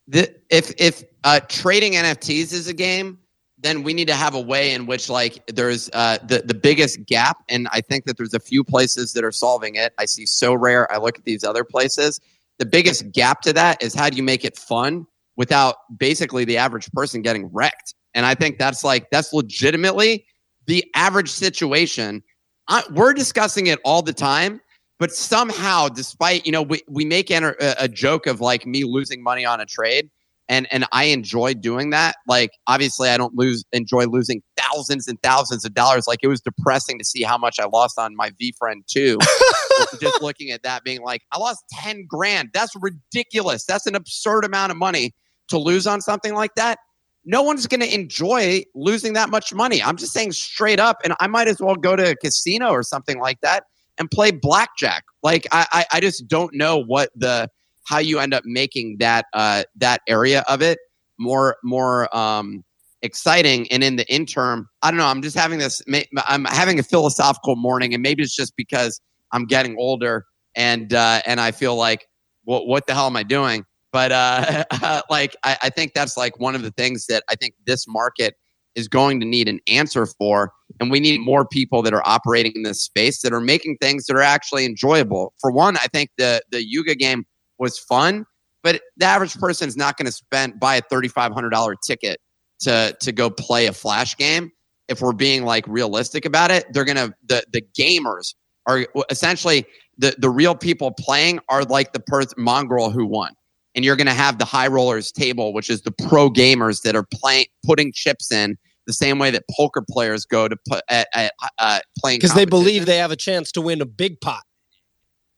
the, 0.08 0.34
if 0.50 0.72
if 0.78 1.04
uh, 1.24 1.40
trading 1.48 1.92
NFTs 1.92 2.52
is 2.52 2.66
a 2.66 2.74
game, 2.74 3.18
then 3.62 3.82
we 3.82 3.92
need 3.92 4.08
to 4.08 4.14
have 4.14 4.34
a 4.34 4.40
way 4.40 4.72
in 4.72 4.86
which 4.86 5.08
like 5.08 5.44
there's 5.46 5.90
uh, 5.92 6.18
the 6.26 6.42
the 6.44 6.54
biggest 6.54 7.04
gap, 7.04 7.38
and 7.48 7.68
I 7.72 7.80
think 7.80 8.04
that 8.06 8.16
there's 8.16 8.34
a 8.34 8.40
few 8.40 8.64
places 8.64 9.12
that 9.12 9.24
are 9.24 9.32
solving 9.32 9.74
it. 9.76 9.92
I 9.98 10.06
see 10.06 10.24
Sorare. 10.24 10.86
I 10.90 10.98
look 10.98 11.18
at 11.18 11.24
these 11.24 11.44
other 11.44 11.64
places. 11.64 12.20
The 12.58 12.66
biggest 12.66 13.10
gap 13.12 13.40
to 13.42 13.52
that 13.54 13.82
is 13.82 13.94
how 13.94 14.10
do 14.10 14.16
you 14.16 14.22
make 14.22 14.44
it 14.44 14.56
fun 14.56 15.06
without 15.36 15.76
basically 15.96 16.44
the 16.44 16.58
average 16.58 16.90
person 16.92 17.22
getting 17.22 17.46
wrecked. 17.52 17.94
And 18.12 18.26
I 18.26 18.34
think 18.34 18.58
that's 18.58 18.84
like 18.84 19.08
that's 19.10 19.32
legitimately 19.32 20.26
the 20.66 20.84
average 20.94 21.30
situation. 21.30 22.22
I, 22.68 22.82
we're 22.92 23.14
discussing 23.14 23.68
it 23.68 23.78
all 23.84 24.02
the 24.02 24.12
time, 24.12 24.60
but 24.98 25.12
somehow, 25.12 25.88
despite 25.88 26.44
you 26.44 26.52
know, 26.52 26.62
we 26.62 26.82
we 26.88 27.04
make 27.04 27.30
enter, 27.30 27.56
a, 27.60 27.74
a 27.80 27.88
joke 27.88 28.26
of 28.26 28.40
like 28.40 28.66
me 28.66 28.84
losing 28.84 29.22
money 29.22 29.44
on 29.46 29.60
a 29.60 29.66
trade, 29.66 30.10
and 30.50 30.66
and 30.72 30.84
I 30.92 31.04
enjoy 31.04 31.54
doing 31.54 31.90
that. 31.90 32.16
Like 32.26 32.50
obviously, 32.66 33.08
I 33.08 33.16
don't 33.16 33.34
lose 33.36 33.64
enjoy 33.72 34.06
losing 34.06 34.42
thousands 34.56 35.06
and 35.06 35.16
thousands 35.22 35.64
of 35.64 35.72
dollars. 35.72 36.06
Like 36.08 36.18
it 36.22 36.26
was 36.26 36.40
depressing 36.40 36.98
to 36.98 37.04
see 37.04 37.22
how 37.22 37.38
much 37.38 37.58
I 37.60 37.66
lost 37.66 37.98
on 37.98 38.16
my 38.16 38.30
VeeFriend 38.30 38.86
too. 38.86 39.16
just 40.00 40.20
looking 40.20 40.50
at 40.50 40.64
that, 40.64 40.82
being 40.82 41.02
like, 41.02 41.22
I 41.32 41.38
lost 41.38 41.64
ten 41.70 42.04
grand. 42.06 42.50
That's 42.52 42.74
ridiculous. 42.80 43.64
That's 43.64 43.86
an 43.86 43.94
absurd 43.94 44.44
amount 44.44 44.72
of 44.72 44.76
money 44.76 45.14
to 45.48 45.58
lose 45.58 45.86
on 45.86 46.00
something 46.00 46.34
like 46.34 46.56
that. 46.56 46.80
No 47.24 47.42
one's 47.42 47.66
going 47.66 47.80
to 47.80 47.94
enjoy 47.94 48.64
losing 48.74 49.12
that 49.12 49.30
much 49.30 49.54
money. 49.54 49.82
I'm 49.82 49.96
just 49.96 50.12
saying 50.12 50.32
straight 50.32 50.80
up, 50.80 50.98
and 51.04 51.14
I 51.20 51.28
might 51.28 51.46
as 51.46 51.60
well 51.60 51.76
go 51.76 51.94
to 51.94 52.10
a 52.10 52.16
casino 52.16 52.70
or 52.70 52.82
something 52.82 53.20
like 53.20 53.40
that 53.42 53.64
and 53.98 54.10
play 54.10 54.32
blackjack. 54.32 55.04
Like 55.22 55.46
I, 55.52 55.66
I, 55.70 55.84
I 55.92 56.00
just 56.00 56.26
don't 56.26 56.54
know 56.54 56.82
what 56.82 57.10
the 57.14 57.48
how 57.86 57.98
you 57.98 58.18
end 58.18 58.34
up 58.34 58.44
making 58.44 58.96
that 58.98 59.26
uh, 59.34 59.64
that 59.76 60.00
area 60.08 60.44
of 60.48 60.62
it 60.62 60.78
more 61.18 61.56
more 61.62 62.14
um, 62.16 62.64
exciting. 63.02 63.70
And 63.70 63.82
in 63.82 63.96
the 63.96 64.10
interim, 64.12 64.68
I 64.82 64.90
don't 64.90 64.98
know. 64.98 65.06
I'm 65.06 65.22
just 65.22 65.36
having 65.36 65.58
this. 65.58 65.82
I'm 66.26 66.44
having 66.46 66.78
a 66.78 66.82
philosophical 66.82 67.56
morning, 67.56 67.94
and 67.94 68.02
maybe 68.02 68.22
it's 68.22 68.34
just 68.34 68.54
because 68.56 69.00
I'm 69.32 69.44
getting 69.46 69.76
older 69.78 70.26
and 70.56 70.92
uh, 70.92 71.22
and 71.26 71.40
I 71.40 71.52
feel 71.52 71.76
like 71.76 72.06
what 72.44 72.66
what 72.66 72.86
the 72.86 72.94
hell 72.94 73.06
am 73.06 73.16
I 73.16 73.22
doing? 73.22 73.64
But 73.92 74.12
uh, 74.12 74.64
like 75.10 75.36
I, 75.44 75.56
I 75.62 75.70
think 75.70 75.94
that's 75.94 76.16
like 76.16 76.38
one 76.38 76.54
of 76.54 76.62
the 76.62 76.70
things 76.72 77.06
that 77.06 77.22
I 77.28 77.34
think 77.34 77.54
this 77.66 77.86
market 77.88 78.34
is 78.76 78.88
going 78.88 79.18
to 79.20 79.26
need 79.26 79.48
an 79.48 79.58
answer 79.66 80.06
for. 80.06 80.52
And 80.78 80.90
we 80.90 81.00
need 81.00 81.20
more 81.20 81.44
people 81.44 81.82
that 81.82 81.92
are 81.92 82.06
operating 82.06 82.52
in 82.54 82.62
this 82.62 82.80
space 82.82 83.20
that 83.22 83.32
are 83.32 83.40
making 83.40 83.78
things 83.80 84.06
that 84.06 84.14
are 84.14 84.22
actually 84.22 84.64
enjoyable. 84.64 85.34
For 85.40 85.50
one, 85.50 85.76
I 85.76 85.86
think 85.92 86.10
the 86.18 86.42
the 86.50 86.64
Yuga 86.66 86.94
game 86.94 87.24
was 87.60 87.78
fun, 87.78 88.26
but 88.64 88.82
the 88.96 89.04
average 89.04 89.38
person 89.38 89.68
is 89.68 89.76
not 89.76 89.96
going 89.96 90.06
to 90.06 90.12
spend 90.12 90.58
buy 90.58 90.76
a 90.76 90.82
thirty 90.82 91.08
five 91.08 91.32
hundred 91.32 91.50
dollar 91.50 91.76
ticket 91.86 92.20
to 92.60 92.96
to 93.00 93.12
go 93.12 93.30
play 93.30 93.66
a 93.66 93.72
flash 93.72 94.16
game. 94.16 94.50
If 94.88 95.00
we're 95.00 95.12
being 95.12 95.44
like 95.44 95.64
realistic 95.68 96.24
about 96.24 96.50
it, 96.50 96.66
they're 96.72 96.84
gonna 96.84 97.14
the 97.28 97.44
the 97.52 97.62
gamers 97.78 98.34
are 98.66 98.86
essentially 99.10 99.64
the 99.98 100.16
the 100.18 100.30
real 100.30 100.56
people 100.56 100.90
playing 100.90 101.38
are 101.48 101.62
like 101.64 101.92
the 101.92 102.00
person 102.00 102.38
Mongraal 102.38 102.92
who 102.92 103.06
won. 103.06 103.34
And 103.76 103.84
you're 103.84 103.94
going 103.94 104.08
to 104.08 104.12
have 104.12 104.38
the 104.38 104.44
high 104.44 104.66
rollers 104.66 105.12
table, 105.12 105.52
which 105.52 105.70
is 105.70 105.82
the 105.82 105.92
pro 105.92 106.28
gamers 106.28 106.82
that 106.82 106.96
are 106.96 107.04
playing, 107.04 107.46
putting 107.64 107.92
chips 107.92 108.32
in 108.32 108.58
the 108.88 108.92
same 108.92 109.20
way 109.20 109.30
that 109.30 109.44
poker 109.56 109.84
players 109.88 110.26
go 110.26 110.48
to 110.48 110.56
put 110.68 110.82
at, 110.88 111.06
at 111.14 111.32
uh, 111.58 111.78
playing 111.96 112.18
because 112.18 112.34
they 112.34 112.44
believe 112.44 112.86
they 112.86 112.96
have 112.96 113.12
a 113.12 113.16
chance 113.16 113.52
to 113.52 113.60
win 113.60 113.80
a 113.80 113.86
big 113.86 114.20
pot. 114.20 114.42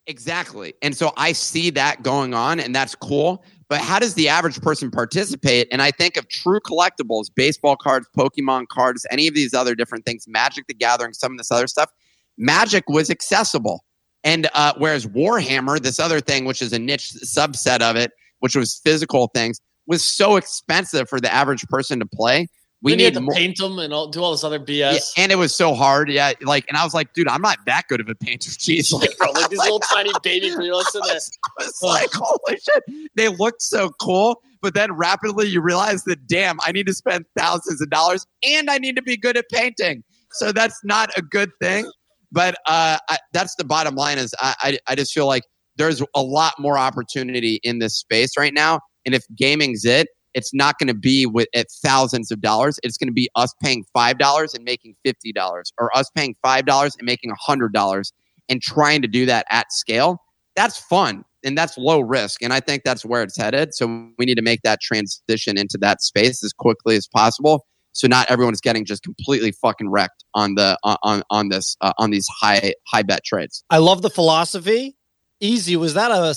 Exactly. 0.06 0.74
And 0.82 0.96
so 0.96 1.12
I 1.16 1.32
see 1.32 1.70
that 1.70 2.02
going 2.02 2.34
on, 2.34 2.58
and 2.58 2.74
that's 2.74 2.94
cool. 2.94 3.44
But 3.68 3.80
how 3.80 3.98
does 3.98 4.14
the 4.14 4.28
average 4.28 4.60
person 4.60 4.90
participate? 4.90 5.68
And 5.70 5.80
I 5.80 5.92
think 5.92 6.16
of 6.16 6.28
true 6.28 6.60
collectibles, 6.60 7.26
baseball 7.34 7.76
cards, 7.76 8.06
Pokemon 8.16 8.68
cards, 8.68 9.06
any 9.10 9.28
of 9.28 9.34
these 9.34 9.54
other 9.54 9.74
different 9.74 10.04
things, 10.04 10.26
Magic 10.28 10.66
the 10.66 10.74
Gathering, 10.74 11.14
some 11.14 11.32
of 11.32 11.38
this 11.38 11.50
other 11.50 11.68
stuff. 11.68 11.90
Magic 12.36 12.84
was 12.88 13.10
accessible. 13.10 13.84
And 14.24 14.48
uh, 14.54 14.74
whereas 14.76 15.06
Warhammer, 15.06 15.80
this 15.80 15.98
other 15.98 16.20
thing, 16.20 16.44
which 16.44 16.62
is 16.62 16.72
a 16.72 16.78
niche 16.78 17.12
subset 17.24 17.80
of 17.80 17.96
it, 17.96 18.12
which 18.40 18.56
was 18.56 18.80
physical 18.84 19.28
things, 19.28 19.60
was 19.86 20.06
so 20.06 20.36
expensive 20.36 21.08
for 21.08 21.20
the 21.20 21.32
average 21.32 21.66
person 21.68 21.98
to 22.00 22.06
play 22.06 22.48
we 22.82 22.96
need 22.96 23.14
to 23.14 23.20
more. 23.20 23.34
paint 23.34 23.58
them 23.58 23.78
and 23.78 23.92
all, 23.92 24.08
do 24.08 24.22
all 24.22 24.32
this 24.32 24.42
other 24.42 24.58
BS. 24.58 24.92
Yeah, 25.16 25.22
and 25.22 25.32
it 25.32 25.36
was 25.36 25.54
so 25.54 25.74
hard. 25.74 26.10
Yeah, 26.10 26.32
like, 26.42 26.64
and 26.68 26.76
I 26.76 26.84
was 26.84 26.94
like, 26.94 27.12
dude, 27.12 27.28
I'm 27.28 27.40
not 27.40 27.58
that 27.66 27.84
good 27.88 28.00
of 28.00 28.08
a 28.08 28.14
painter. 28.14 28.50
Jeez, 28.50 28.92
like, 28.92 29.16
bro, 29.18 29.30
like 29.34 29.48
these 29.50 29.58
little 29.62 29.80
tiny 29.80 30.10
baby 30.22 30.50
gorillas 30.50 30.94
in 30.94 31.02
there. 31.06 31.20
I 31.60 31.64
was 31.64 31.82
like, 31.82 32.10
holy 32.12 32.58
shit, 32.58 33.10
they 33.14 33.28
looked 33.28 33.62
so 33.62 33.90
cool. 34.00 34.42
But 34.60 34.74
then 34.74 34.92
rapidly 34.92 35.48
you 35.48 35.60
realize 35.60 36.04
that, 36.04 36.26
damn, 36.28 36.58
I 36.62 36.70
need 36.70 36.86
to 36.86 36.94
spend 36.94 37.24
thousands 37.36 37.80
of 37.80 37.90
dollars 37.90 38.26
and 38.44 38.70
I 38.70 38.78
need 38.78 38.94
to 38.94 39.02
be 39.02 39.16
good 39.16 39.36
at 39.36 39.48
painting. 39.50 40.04
So 40.32 40.52
that's 40.52 40.78
not 40.84 41.10
a 41.16 41.22
good 41.22 41.50
thing. 41.60 41.90
But 42.30 42.54
uh, 42.66 42.98
I, 43.08 43.18
that's 43.32 43.56
the 43.56 43.64
bottom 43.64 43.96
line. 43.96 44.18
Is 44.18 44.34
I, 44.40 44.54
I 44.60 44.78
I 44.88 44.94
just 44.94 45.12
feel 45.12 45.26
like 45.26 45.42
there's 45.76 46.02
a 46.14 46.22
lot 46.22 46.54
more 46.58 46.78
opportunity 46.78 47.60
in 47.62 47.78
this 47.78 47.96
space 47.96 48.36
right 48.38 48.54
now. 48.54 48.80
And 49.04 49.14
if 49.14 49.24
gaming's 49.36 49.84
it, 49.84 50.08
it's 50.34 50.54
not 50.54 50.78
going 50.78 50.88
to 50.88 50.94
be 50.94 51.26
with 51.26 51.48
at 51.54 51.66
thousands 51.70 52.30
of 52.30 52.40
dollars. 52.40 52.78
It's 52.82 52.96
going 52.96 53.08
to 53.08 53.12
be 53.14 53.28
us 53.34 53.54
paying 53.62 53.84
five 53.92 54.18
dollars 54.18 54.54
and 54.54 54.64
making 54.64 54.94
fifty 55.04 55.32
dollars, 55.32 55.72
or 55.78 55.96
us 55.96 56.10
paying 56.14 56.34
five 56.42 56.66
dollars 56.66 56.96
and 56.98 57.06
making 57.06 57.30
a 57.30 57.36
hundred 57.38 57.72
dollars, 57.72 58.12
and 58.48 58.60
trying 58.60 59.02
to 59.02 59.08
do 59.08 59.26
that 59.26 59.46
at 59.50 59.72
scale. 59.72 60.18
That's 60.56 60.78
fun 60.78 61.24
and 61.44 61.56
that's 61.56 61.76
low 61.76 62.00
risk, 62.00 62.42
and 62.42 62.52
I 62.52 62.60
think 62.60 62.84
that's 62.84 63.04
where 63.04 63.22
it's 63.22 63.36
headed. 63.36 63.74
So 63.74 63.86
we 64.18 64.24
need 64.24 64.36
to 64.36 64.42
make 64.42 64.62
that 64.62 64.80
transition 64.80 65.58
into 65.58 65.78
that 65.78 66.02
space 66.02 66.42
as 66.44 66.52
quickly 66.52 66.96
as 66.96 67.08
possible. 67.08 67.66
So 67.92 68.08
not 68.08 68.30
everyone 68.30 68.54
is 68.54 68.60
getting 68.60 68.84
just 68.84 69.02
completely 69.02 69.52
fucking 69.52 69.90
wrecked 69.90 70.24
on 70.34 70.54
the 70.54 70.78
on 70.82 71.22
on 71.30 71.48
this 71.48 71.76
uh, 71.80 71.92
on 71.98 72.10
these 72.10 72.26
high 72.28 72.74
high 72.86 73.02
bet 73.02 73.24
trades. 73.24 73.64
I 73.70 73.78
love 73.78 74.02
the 74.02 74.10
philosophy. 74.10 74.96
Easy. 75.40 75.76
Was 75.76 75.94
that 75.94 76.10
a 76.10 76.34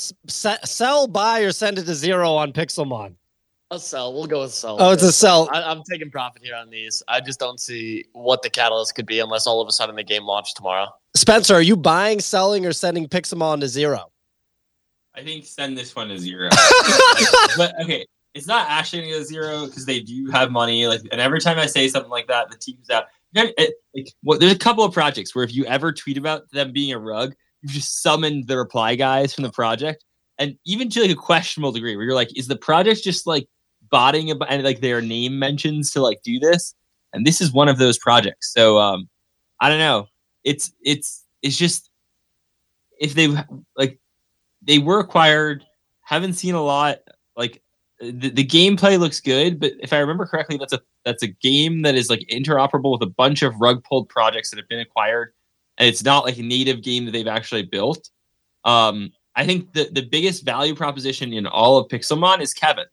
sell, 0.68 1.08
buy, 1.08 1.42
or 1.42 1.52
send 1.52 1.78
it 1.78 1.86
to 1.86 1.94
zero 1.94 2.34
on 2.34 2.52
Pixelmon? 2.52 3.16
A 3.72 3.80
sell. 3.80 4.14
We'll 4.14 4.28
go 4.28 4.42
with 4.42 4.54
sell. 4.54 4.78
Oh, 4.80 4.92
it's 4.92 5.02
a 5.02 5.12
sell. 5.12 5.50
I, 5.52 5.72
am 5.72 5.82
taking 5.90 6.12
profit 6.12 6.44
here 6.44 6.56
on 6.56 6.70
these. 6.70 7.02
I 7.08 7.20
just 7.20 7.40
don't 7.40 7.60
see 7.60 8.06
what 8.14 8.44
the 8.44 8.50
catalyst 8.50 8.94
could 8.94 9.08
be 9.08 9.20
unless 9.20 9.48
all 9.48 9.60
of 9.60 9.68
a 9.68 9.72
sudden 9.72 9.96
the 9.96 10.04
game 10.04 10.24
launched 10.24 10.56
tomorrow. 10.56 10.88
Spencer, 11.16 11.56
are 11.56 11.62
you 11.62 11.76
buying, 11.76 12.20
selling, 12.20 12.68
or 12.68 12.74
sending 12.74 13.08
Pixelmon 13.08 13.62
to 13.62 13.68
zero? 13.68 14.12
I 15.16 15.24
think 15.24 15.46
send 15.46 15.76
this 15.76 15.96
one 15.96 16.10
to 16.10 16.20
zero. 16.20 16.50
but 17.58 17.74
okay, 17.82 18.06
it's 18.36 18.46
not 18.46 18.68
actually 18.70 19.04
going 19.04 19.14
to 19.14 19.26
zero 19.26 19.66
because 19.66 19.86
they 19.86 20.00
do 20.00 20.30
have 20.30 20.52
money. 20.52 20.86
Like, 20.86 21.02
and 21.12 21.20
every 21.20 21.40
time 21.40 21.58
I 21.58 21.66
say 21.66 21.88
something 21.88 22.12
like 22.12 22.28
that, 22.28 22.52
the 22.52 22.58
team's 22.58 22.90
out. 22.92 23.06
It, 23.34 23.76
like, 23.96 24.08
well, 24.24 24.38
there's 24.38 24.54
a 24.54 24.58
couple 24.58 24.84
of 24.84 24.94
projects 24.94 25.34
where 25.34 25.44
if 25.44 25.54
you 25.54 25.66
ever 25.66 25.92
tweet 25.92 26.18
about 26.18 26.44
them 26.52 26.72
being 26.72 26.94
a 26.94 27.00
rug, 27.00 27.34
you 27.64 27.70
just 27.70 28.04
summoned 28.04 28.48
the 28.48 28.58
reply 28.58 28.96
guys 28.96 29.34
from 29.34 29.44
the 29.44 29.52
project, 29.52 30.04
and 30.38 30.56
even 30.66 30.90
to 30.92 31.02
like 31.02 31.10
a 31.10 31.16
questionable 31.16 31.72
degree, 31.72 31.96
where 31.96 32.06
you're 32.06 32.14
like, 32.14 32.38
is 32.38 32.48
the 32.48 32.56
project 32.56 33.04
just 33.04 33.26
like 33.26 33.48
botting 33.90 34.32
about 34.32 34.50
and 34.50 34.64
like 34.64 34.82
their 34.82 35.02
name 35.02 35.40
mentions 35.40 35.92
to 35.92 36.02
like 36.02 36.22
do 36.24 36.40
this 36.40 36.76
and 37.14 37.26
this 37.26 37.42
is 37.42 37.52
one 37.52 37.70
of 37.70 37.78
those 37.78 37.98
projects. 37.98 38.54
So 38.54 38.78
um 38.78 39.10
i 39.60 39.70
don't 39.70 39.80
know. 39.80 40.08
It's 40.44 40.72
it's 40.82 41.26
it's 41.42 41.58
just 41.58 41.90
if 43.00 43.14
they 43.14 43.28
like 43.76 44.00
they 44.62 44.80
were 44.80 45.00
acquired 45.00 45.66
haven't 46.02 46.34
seen 46.34 46.54
a 46.54 46.62
lot 46.62 47.00
like 47.36 47.62
the, 48.00 48.30
the 48.30 48.46
gameplay 48.46 49.00
looks 49.00 49.20
good 49.20 49.60
but 49.60 49.74
if 49.80 49.92
i 49.92 49.98
remember 49.98 50.26
correctly 50.26 50.58
that's 50.58 50.74
a 50.74 50.82
that's 51.04 51.24
a 51.24 51.28
game 51.28 51.82
that 51.82 51.96
is 51.96 52.10
like 52.10 52.20
interoperable 52.32 52.92
with 52.92 53.02
a 53.02 53.12
bunch 53.12 53.42
of 53.42 53.54
rug 53.60 53.84
pulled 53.84 54.08
projects 54.10 54.50
that 54.50 54.58
have 54.58 54.68
been 54.68 54.80
acquired 54.80 55.34
and 55.78 55.88
it's 55.88 56.04
not 56.04 56.24
like 56.24 56.38
a 56.38 56.44
native 56.44 56.82
game 56.82 57.06
that 57.06 57.12
they've 57.12 57.28
actually 57.28 57.64
built. 57.64 58.10
Um 58.64 59.12
i 59.36 59.46
think 59.46 59.74
the 59.74 59.90
the 59.92 60.02
biggest 60.04 60.46
value 60.46 60.76
proposition 60.76 61.34
in 61.34 61.48
all 61.48 61.78
of 61.78 61.88
pixelmon 61.88 62.40
is 62.40 62.54
kevin 62.54 62.86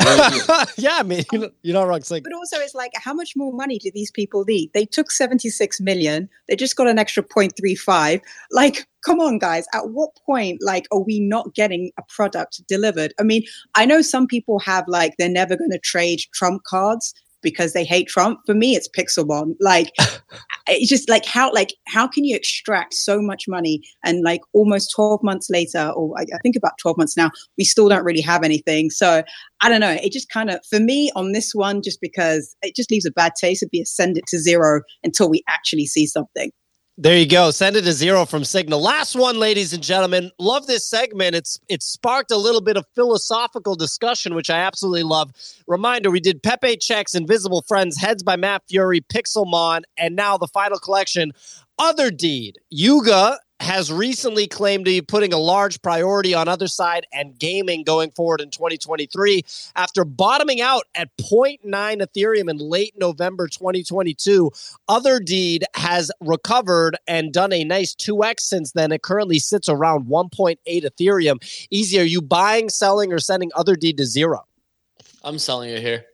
I 0.00 0.66
yeah, 0.76 0.96
I 0.98 1.02
mean, 1.02 1.24
you 1.32 1.38
know, 1.38 1.50
you're 1.62 1.74
not 1.74 1.86
wrong. 1.88 1.98
It's 1.98 2.10
like, 2.10 2.24
but 2.24 2.32
also, 2.32 2.58
it's 2.58 2.74
like, 2.74 2.92
how 2.96 3.14
much 3.14 3.34
more 3.36 3.52
money 3.52 3.78
do 3.78 3.90
these 3.94 4.10
people 4.10 4.44
need? 4.44 4.70
They 4.74 4.84
took 4.84 5.10
76 5.10 5.80
million. 5.80 6.28
They 6.48 6.56
just 6.56 6.76
got 6.76 6.86
an 6.86 6.98
extra 6.98 7.22
0.35. 7.22 8.20
Like, 8.50 8.86
come 9.04 9.20
on, 9.20 9.38
guys. 9.38 9.66
At 9.72 9.90
what 9.90 10.10
point, 10.26 10.58
like, 10.62 10.86
are 10.92 11.00
we 11.00 11.20
not 11.20 11.54
getting 11.54 11.90
a 11.98 12.02
product 12.08 12.62
delivered? 12.68 13.12
I 13.18 13.22
mean, 13.22 13.44
I 13.74 13.86
know 13.86 14.02
some 14.02 14.26
people 14.26 14.58
have 14.60 14.84
like 14.88 15.14
they're 15.18 15.28
never 15.28 15.56
going 15.56 15.70
to 15.70 15.78
trade 15.78 16.20
Trump 16.32 16.62
cards 16.64 17.14
because 17.42 17.72
they 17.72 17.84
hate 17.84 18.08
Trump. 18.08 18.40
For 18.46 18.54
me, 18.54 18.74
it's 18.74 18.88
Pixel 18.88 19.06
Pixelmon. 19.06 19.54
Like, 19.60 19.92
it's 20.68 20.88
just 20.88 21.08
like 21.08 21.24
how 21.24 21.52
like 21.52 21.74
how 21.86 22.06
can 22.06 22.24
you 22.24 22.36
extract 22.36 22.94
so 22.94 23.20
much 23.20 23.44
money 23.48 23.80
and 24.04 24.22
like 24.24 24.40
almost 24.52 24.92
12 24.94 25.20
months 25.22 25.48
later, 25.50 25.90
or 25.94 26.14
I, 26.18 26.22
I 26.22 26.38
think 26.42 26.56
about 26.56 26.78
12 26.80 26.98
months 26.98 27.16
now, 27.16 27.30
we 27.58 27.64
still 27.64 27.88
don't 27.88 28.04
really 28.04 28.20
have 28.20 28.42
anything. 28.42 28.90
So 28.90 29.22
I 29.60 29.68
don't 29.68 29.80
know. 29.80 29.96
It 30.02 30.12
just 30.12 30.28
kind 30.28 30.50
of 30.50 30.60
for 30.68 30.80
me 30.80 31.10
on 31.16 31.32
this 31.32 31.52
one, 31.54 31.82
just 31.82 32.00
because 32.00 32.56
it 32.62 32.74
just 32.74 32.90
leaves 32.90 33.06
a 33.06 33.10
bad 33.10 33.32
taste, 33.38 33.62
it'd 33.62 33.70
be 33.70 33.80
a 33.80 33.86
send 33.86 34.18
it 34.18 34.24
to 34.28 34.38
zero 34.38 34.82
until 35.02 35.28
we 35.30 35.42
actually 35.48 35.86
see 35.86 36.06
something. 36.06 36.50
There 36.98 37.18
you 37.18 37.28
go. 37.28 37.50
Send 37.50 37.76
it 37.76 37.82
to 37.82 37.92
zero 37.92 38.24
from 38.24 38.42
Signal. 38.42 38.80
Last 38.80 39.14
one, 39.16 39.38
ladies 39.38 39.74
and 39.74 39.82
gentlemen. 39.82 40.30
Love 40.38 40.66
this 40.66 40.88
segment. 40.88 41.34
It's 41.34 41.60
it 41.68 41.82
sparked 41.82 42.30
a 42.30 42.38
little 42.38 42.62
bit 42.62 42.78
of 42.78 42.86
philosophical 42.94 43.74
discussion, 43.74 44.34
which 44.34 44.48
I 44.48 44.60
absolutely 44.60 45.02
love. 45.02 45.30
Reminder: 45.66 46.10
we 46.10 46.20
did 46.20 46.42
PepeChecks, 46.42 47.14
Invisible 47.14 47.60
Friends, 47.68 47.98
Hedz 47.98 48.24
by 48.24 48.36
Matt 48.36 48.62
Furie, 48.70 49.02
Pixelmon, 49.02 49.82
and 49.98 50.16
now 50.16 50.38
the 50.38 50.48
final 50.48 50.78
collection, 50.78 51.32
Otherdeed. 51.78 52.54
Yuga 52.70 53.40
has 53.60 53.92
recently 53.92 54.46
claimed 54.46 54.84
to 54.84 54.90
be 54.90 55.00
putting 55.00 55.32
a 55.32 55.38
large 55.38 55.80
priority 55.82 56.34
on 56.34 56.46
Otherside 56.46 57.02
and 57.12 57.38
gaming 57.38 57.84
going 57.84 58.10
forward 58.10 58.40
in 58.40 58.50
2023 58.50 59.42
after 59.74 60.04
bottoming 60.04 60.60
out 60.60 60.84
at 60.94 61.14
0.9 61.16 61.60
Ethereum 61.64 62.50
in 62.50 62.58
late 62.58 62.94
November 62.98 63.48
2022. 63.48 64.50
Otherdeed 64.88 65.64
has 65.74 66.10
recovered 66.20 66.96
and 67.06 67.32
done 67.32 67.52
a 67.52 67.64
nice 67.64 67.94
2x 67.94 68.40
since 68.40 68.72
then. 68.72 68.92
It 68.92 69.02
currently 69.02 69.38
sits 69.38 69.68
around 69.68 70.06
1.8 70.06 70.58
Ethereum. 70.66 71.66
Easy, 71.70 71.98
are 71.98 72.04
you 72.04 72.20
buying, 72.20 72.68
selling, 72.68 73.12
or 73.12 73.18
sending 73.18 73.50
Otherdeed 73.52 73.96
to 73.96 74.04
zero? 74.04 74.46
I'm 75.24 75.38
selling 75.38 75.70
it 75.70 75.80
here. 75.80 76.04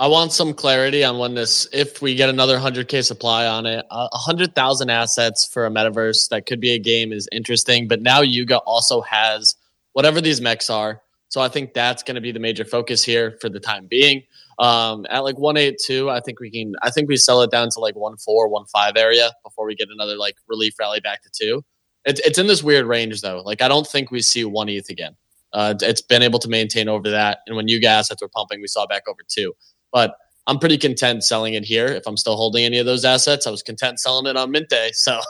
I 0.00 0.06
want 0.06 0.32
some 0.32 0.54
clarity 0.54 1.02
on 1.02 1.18
when 1.18 1.34
this, 1.34 1.66
if 1.72 2.00
we 2.00 2.14
get 2.14 2.28
another 2.28 2.56
100K 2.56 3.04
supply 3.04 3.46
on 3.46 3.66
it. 3.66 3.84
A 3.90 4.08
100,000 4.12 4.90
assets 4.90 5.44
for 5.46 5.66
a 5.66 5.70
metaverse 5.70 6.28
that 6.28 6.46
could 6.46 6.60
be 6.60 6.70
a 6.70 6.78
game 6.78 7.12
is 7.12 7.28
interesting, 7.32 7.88
but 7.88 8.00
now 8.00 8.20
Yuga 8.20 8.58
also 8.58 9.00
has 9.00 9.56
whatever 9.94 10.20
these 10.20 10.40
mechs 10.40 10.70
are. 10.70 11.02
So 11.30 11.40
I 11.40 11.48
think 11.48 11.74
that's 11.74 12.04
going 12.04 12.14
to 12.14 12.20
be 12.20 12.30
the 12.30 12.38
major 12.38 12.64
focus 12.64 13.02
here 13.02 13.36
for 13.40 13.48
the 13.48 13.58
time 13.58 13.86
being. 13.88 14.22
Um, 14.60 15.04
at 15.10 15.24
like 15.24 15.36
182, 15.36 16.08
I 16.08 16.20
think 16.20 16.38
we 16.38 16.50
can, 16.50 16.74
I 16.82 16.90
think 16.90 17.08
we 17.08 17.16
sell 17.16 17.42
it 17.42 17.50
down 17.50 17.68
to 17.70 17.80
like 17.80 17.96
1 17.96 18.18
4, 18.18 18.48
1 18.48 18.66
5 18.66 18.92
area 18.96 19.32
before 19.42 19.66
we 19.66 19.74
get 19.74 19.88
another 19.90 20.16
like 20.16 20.36
relief 20.46 20.74
rally 20.78 21.00
back 21.00 21.22
to 21.24 21.30
two. 21.36 21.64
It's, 22.04 22.20
it's 22.20 22.38
in 22.38 22.46
this 22.46 22.62
weird 22.62 22.86
range 22.86 23.20
though. 23.20 23.42
Like 23.44 23.62
I 23.62 23.68
don't 23.68 23.86
think 23.86 24.12
we 24.12 24.22
see 24.22 24.44
1 24.44 24.68
ETH 24.68 24.88
again. 24.88 25.16
Uh, 25.52 25.74
it's 25.80 26.02
been 26.02 26.22
able 26.22 26.38
to 26.38 26.48
maintain 26.48 26.88
over 26.88 27.10
that. 27.10 27.38
And 27.46 27.56
when 27.56 27.68
Yuga 27.68 27.88
assets 27.88 28.22
were 28.22 28.28
pumping, 28.28 28.60
we 28.60 28.68
saw 28.68 28.86
back 28.86 29.02
over 29.08 29.20
two. 29.26 29.54
But 29.92 30.16
I'm 30.46 30.58
pretty 30.58 30.78
content 30.78 31.24
selling 31.24 31.54
it 31.54 31.64
here. 31.64 31.86
If 31.86 32.06
I'm 32.06 32.16
still 32.16 32.36
holding 32.36 32.64
any 32.64 32.78
of 32.78 32.86
those 32.86 33.04
assets, 33.04 33.46
I 33.46 33.50
was 33.50 33.62
content 33.62 34.00
selling 34.00 34.26
it 34.26 34.36
on 34.36 34.50
mint 34.50 34.68
day. 34.68 34.90
So 34.94 35.20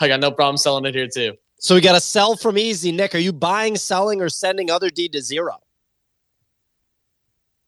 I 0.00 0.08
got 0.08 0.20
no 0.20 0.30
problem 0.32 0.56
selling 0.56 0.84
it 0.86 0.94
here 0.94 1.08
too. 1.08 1.34
So 1.58 1.74
we 1.76 1.80
got 1.80 1.94
a 1.94 2.00
sell 2.00 2.36
from 2.36 2.58
Easy. 2.58 2.90
Nick, 2.92 3.14
are 3.14 3.18
you 3.18 3.32
buying, 3.32 3.76
selling, 3.76 4.20
or 4.20 4.28
sending 4.28 4.68
Otherdeed 4.68 5.12
to 5.12 5.22
zero? 5.22 5.54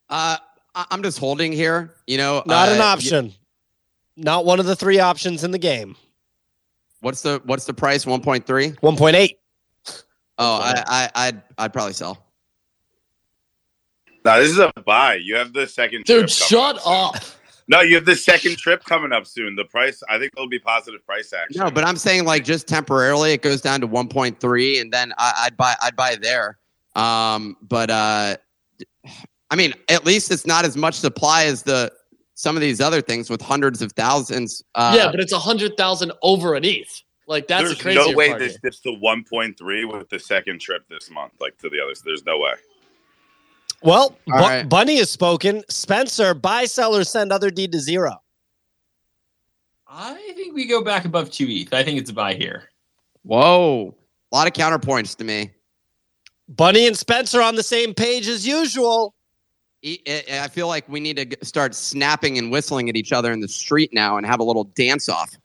Uh, 0.09 0.37
I- 0.75 0.85
I'm 0.91 1.01
just 1.03 1.19
holding 1.19 1.51
here. 1.51 1.95
You 2.05 2.17
know, 2.17 2.43
Not 2.45 2.69
an 2.69 2.81
uh, 2.81 2.83
option. 2.85 3.33
Not 4.15 4.45
one 4.45 4.59
of 4.59 4.65
the 4.65 4.75
three 4.75 4.99
options 4.99 5.43
in 5.43 5.51
the 5.51 5.57
game. 5.57 5.95
What's 7.01 7.21
the 7.21 7.41
what's 7.45 7.65
the 7.65 7.73
price? 7.73 8.05
1.3. 8.05 8.43
1.8. 8.79 9.35
Oh, 10.39 10.59
I, 10.61 10.83
I 10.87 11.09
I'd 11.27 11.41
I'd 11.57 11.73
probably 11.73 11.93
sell. 11.93 12.26
No, 14.27 14.41
this 14.41 14.51
is 14.51 14.59
a 14.59 14.73
buy. 14.85 15.15
You 15.15 15.37
have 15.37 15.53
the 15.53 15.65
second 15.65 16.03
Dude, 16.03 16.27
trip 16.27 16.49
coming 16.49 16.75
shut 16.75 16.81
up. 16.85 17.15
No, 17.69 17.81
you 17.81 17.95
have 17.95 18.05
the 18.05 18.15
second 18.15 18.57
trip 18.57 18.85
coming 18.85 19.11
up 19.11 19.27
soon. 19.27 19.57
The 19.57 19.65
price, 19.65 20.01
I 20.07 20.17
think 20.17 20.31
it'll 20.37 20.47
be 20.47 20.57
positive 20.57 21.05
price 21.05 21.33
action. 21.33 21.61
No, 21.61 21.69
but 21.69 21.83
I'm 21.83 21.97
saying 21.97 22.23
like 22.23 22.45
just 22.45 22.65
temporarily, 22.65 23.33
it 23.33 23.41
goes 23.41 23.59
down 23.59 23.81
to 23.81 23.87
1.3, 23.89 24.79
and 24.79 24.93
then 24.93 25.11
I, 25.17 25.33
I'd 25.43 25.57
buy 25.57 25.75
I'd 25.81 25.97
buy 25.97 26.15
there. 26.15 26.59
Um, 26.95 27.57
but 27.61 27.89
uh, 27.89 28.37
I 29.49 29.55
mean, 29.57 29.73
at 29.89 30.05
least 30.05 30.31
it's 30.31 30.47
not 30.47 30.63
as 30.63 30.77
much 30.77 30.95
supply 30.95 31.43
as 31.43 31.63
the 31.63 31.91
some 32.35 32.55
of 32.55 32.61
these 32.61 32.79
other 32.79 33.01
things 33.01 33.29
with 33.29 33.41
hundreds 33.41 33.81
of 33.81 33.91
thousands. 33.91 34.63
Uh, 34.73 34.93
yeah, 34.95 35.11
but 35.11 35.19
it's 35.19 35.33
a 35.33 35.39
hundred 35.39 35.75
thousand 35.75 36.13
over 36.21 36.55
an 36.55 36.63
ETH. 36.63 37.03
Like 37.27 37.49
that's 37.49 37.65
There's 37.65 37.77
the 37.77 37.83
crazy 37.83 38.11
no 38.11 38.15
way 38.15 38.29
part 38.29 38.39
this 38.39 38.57
dips 38.63 38.79
to 38.81 38.91
1.3 38.91 39.91
with 39.91 40.07
the 40.07 40.19
second 40.19 40.61
trip 40.61 40.87
this 40.89 41.11
month, 41.11 41.33
like 41.41 41.57
to 41.57 41.69
the 41.69 41.81
others. 41.81 42.01
There's 42.01 42.23
no 42.23 42.37
way. 42.39 42.53
Well, 43.83 44.17
Bu- 44.25 44.33
right. 44.33 44.67
Bunny 44.67 44.97
has 44.97 45.09
spoken. 45.09 45.63
Spencer, 45.69 46.33
buy, 46.33 46.65
sell, 46.65 46.95
or 46.95 47.03
send 47.03 47.31
Otherdeed 47.31 47.71
to 47.73 47.79
zero. 47.79 48.21
I 49.87 50.33
think 50.35 50.53
we 50.53 50.65
go 50.65 50.83
back 50.83 51.05
above 51.05 51.31
two 51.31 51.47
ETH. 51.47 51.73
I 51.73 51.83
think 51.83 51.99
it's 51.99 52.09
a 52.09 52.13
buy 52.13 52.33
here. 52.33 52.69
Whoa, 53.23 53.95
a 54.31 54.35
lot 54.35 54.47
of 54.47 54.53
counterpoints 54.53 55.15
to 55.17 55.23
me. 55.23 55.51
Bunny 56.49 56.87
and 56.87 56.97
Spencer 56.97 57.41
on 57.41 57.55
the 57.55 57.63
same 57.63 57.93
page 57.93 58.27
as 58.27 58.47
usual. 58.47 59.13
I 59.85 60.49
feel 60.51 60.67
like 60.67 60.87
we 60.89 60.99
need 60.99 61.17
to 61.17 61.45
start 61.45 61.75
snapping 61.75 62.37
and 62.37 62.51
whistling 62.51 62.89
at 62.89 62.95
each 62.95 63.11
other 63.11 63.31
in 63.31 63.41
the 63.41 63.47
street 63.47 63.91
now 63.93 64.17
and 64.17 64.25
have 64.25 64.39
a 64.39 64.43
little 64.43 64.63
dance 64.63 65.07
off. 65.07 65.35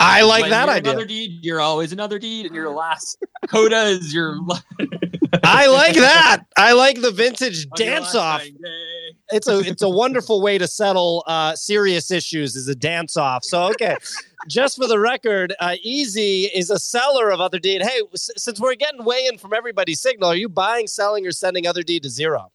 I 0.00 0.22
like 0.22 0.42
When 0.42 0.50
that 0.50 0.66
you're 0.66 0.74
idea. 0.76 0.92
Another 0.92 1.06
deed, 1.06 1.38
you're 1.44 1.60
always 1.60 1.92
another 1.92 2.18
deed, 2.20 2.46
and 2.46 2.54
your 2.54 2.70
last 2.70 3.18
coda 3.48 3.82
is 3.84 4.14
your. 4.14 4.38
I 5.44 5.66
like 5.66 5.94
that. 5.96 6.44
I 6.56 6.72
like 6.72 7.00
the 7.00 7.10
vintage 7.10 7.66
on 7.72 7.76
dance 7.76 8.14
off. 8.14 8.44
It's 9.30 9.48
a 9.48 9.58
it's 9.60 9.82
a 9.82 9.88
wonderful 9.88 10.40
way 10.40 10.56
to 10.56 10.68
settle 10.68 11.24
uh, 11.26 11.54
serious 11.56 12.10
issues 12.12 12.54
is 12.54 12.68
a 12.68 12.74
dance 12.76 13.16
off. 13.16 13.42
So 13.44 13.64
okay, 13.72 13.96
just 14.48 14.76
for 14.76 14.86
the 14.86 14.98
record, 15.00 15.52
uh, 15.58 15.74
Easy 15.82 16.44
is 16.44 16.70
a 16.70 16.78
seller 16.78 17.30
of 17.30 17.40
Otherdeed. 17.40 17.82
Hey, 17.82 18.00
s- 18.14 18.30
since 18.36 18.60
we're 18.60 18.76
getting 18.76 19.04
weigh 19.04 19.26
in 19.26 19.36
from 19.36 19.52
everybody's 19.52 20.00
signal, 20.00 20.30
are 20.30 20.36
you 20.36 20.48
buying, 20.48 20.86
selling, 20.86 21.26
or 21.26 21.32
sending 21.32 21.64
Otherdeed 21.64 22.02
to 22.04 22.08
zero? 22.08 22.52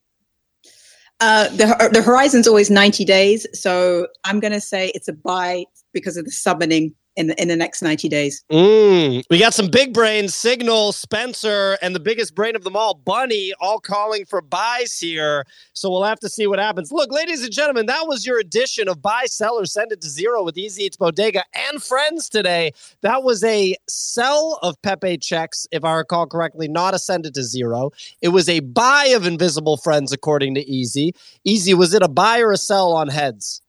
Uh, 1.20 1.48
the 1.50 1.90
the 1.94 2.02
horizon's 2.02 2.48
always 2.48 2.72
90 2.72 3.06
days, 3.06 3.46
so 3.54 4.08
I'm 4.24 4.40
going 4.40 4.54
to 4.54 4.62
say 4.62 4.92
it's 4.96 5.08
a 5.08 5.14
buy 5.14 5.66
because 5.94 6.18
of 6.18 6.26
the 6.26 6.32
summoning 6.32 6.96
in 7.16 7.28
the, 7.28 7.42
in 7.42 7.48
the 7.48 7.56
next 7.56 7.82
90 7.82 8.10
days. 8.10 8.44
Mm, 8.52 9.24
we 9.30 9.40
got 9.40 9.54
some 9.54 9.70
big 9.70 9.94
brains, 9.94 10.34
Signal, 10.34 10.92
Spencer, 10.92 11.78
and 11.82 11.96
the 11.96 12.00
biggest 12.00 12.36
brain 12.36 12.56
of 12.56 12.64
them 12.64 12.76
all, 12.76 12.94
Bunny, 12.94 13.54
all 13.60 13.80
calling 13.80 14.26
for 14.26 14.42
buys 14.42 14.98
here. 14.98 15.46
So 15.74 15.90
we'll 15.90 16.04
have 16.04 16.20
to 16.22 16.30
see 16.30 16.48
what 16.48 16.60
happens. 16.60 16.92
Look, 16.92 17.12
ladies 17.12 17.44
and 17.44 17.52
gentlemen, 17.52 17.86
that 17.86 18.08
was 18.08 18.26
your 18.26 18.40
edition 18.40 18.88
of 18.88 19.02
Buy, 19.02 19.26
Sell, 19.26 19.60
or 19.60 19.66
Send 19.66 19.92
It 19.92 20.02
to 20.02 20.10
Zero 20.10 20.44
with 20.44 20.58
Easy 20.58 20.84
Eats 20.84 20.98
Bodega 20.98 21.44
and 21.54 21.82
friends 21.82 22.30
today. 22.30 22.72
That 23.02 23.24
was 23.24 23.44
a 23.44 23.76
sell 23.88 24.60
of 24.62 24.82
PepeChecks, 24.82 25.68
if 25.72 25.84
I 25.84 25.94
recall 25.94 26.26
correctly, 26.26 26.68
not 26.68 26.94
a 26.94 27.00
send 27.00 27.26
it 27.26 27.34
to 27.36 27.44
zero. 27.44 27.92
It 28.22 28.30
was 28.30 28.50
a 28.50 28.62
buy 28.62 29.12
of 29.16 29.26
Invisible 29.26 29.78
Friends, 29.78 30.12
according 30.12 30.56
to 30.56 30.62
Easy. 30.68 31.14
Easy, 31.44 31.74
was 31.74 31.94
it 31.94 32.02
a 32.02 32.08
buy 32.08 32.40
or 32.40 32.52
a 32.52 32.58
sell 32.58 32.94
on 32.94 33.10
Hedz? 33.10 33.62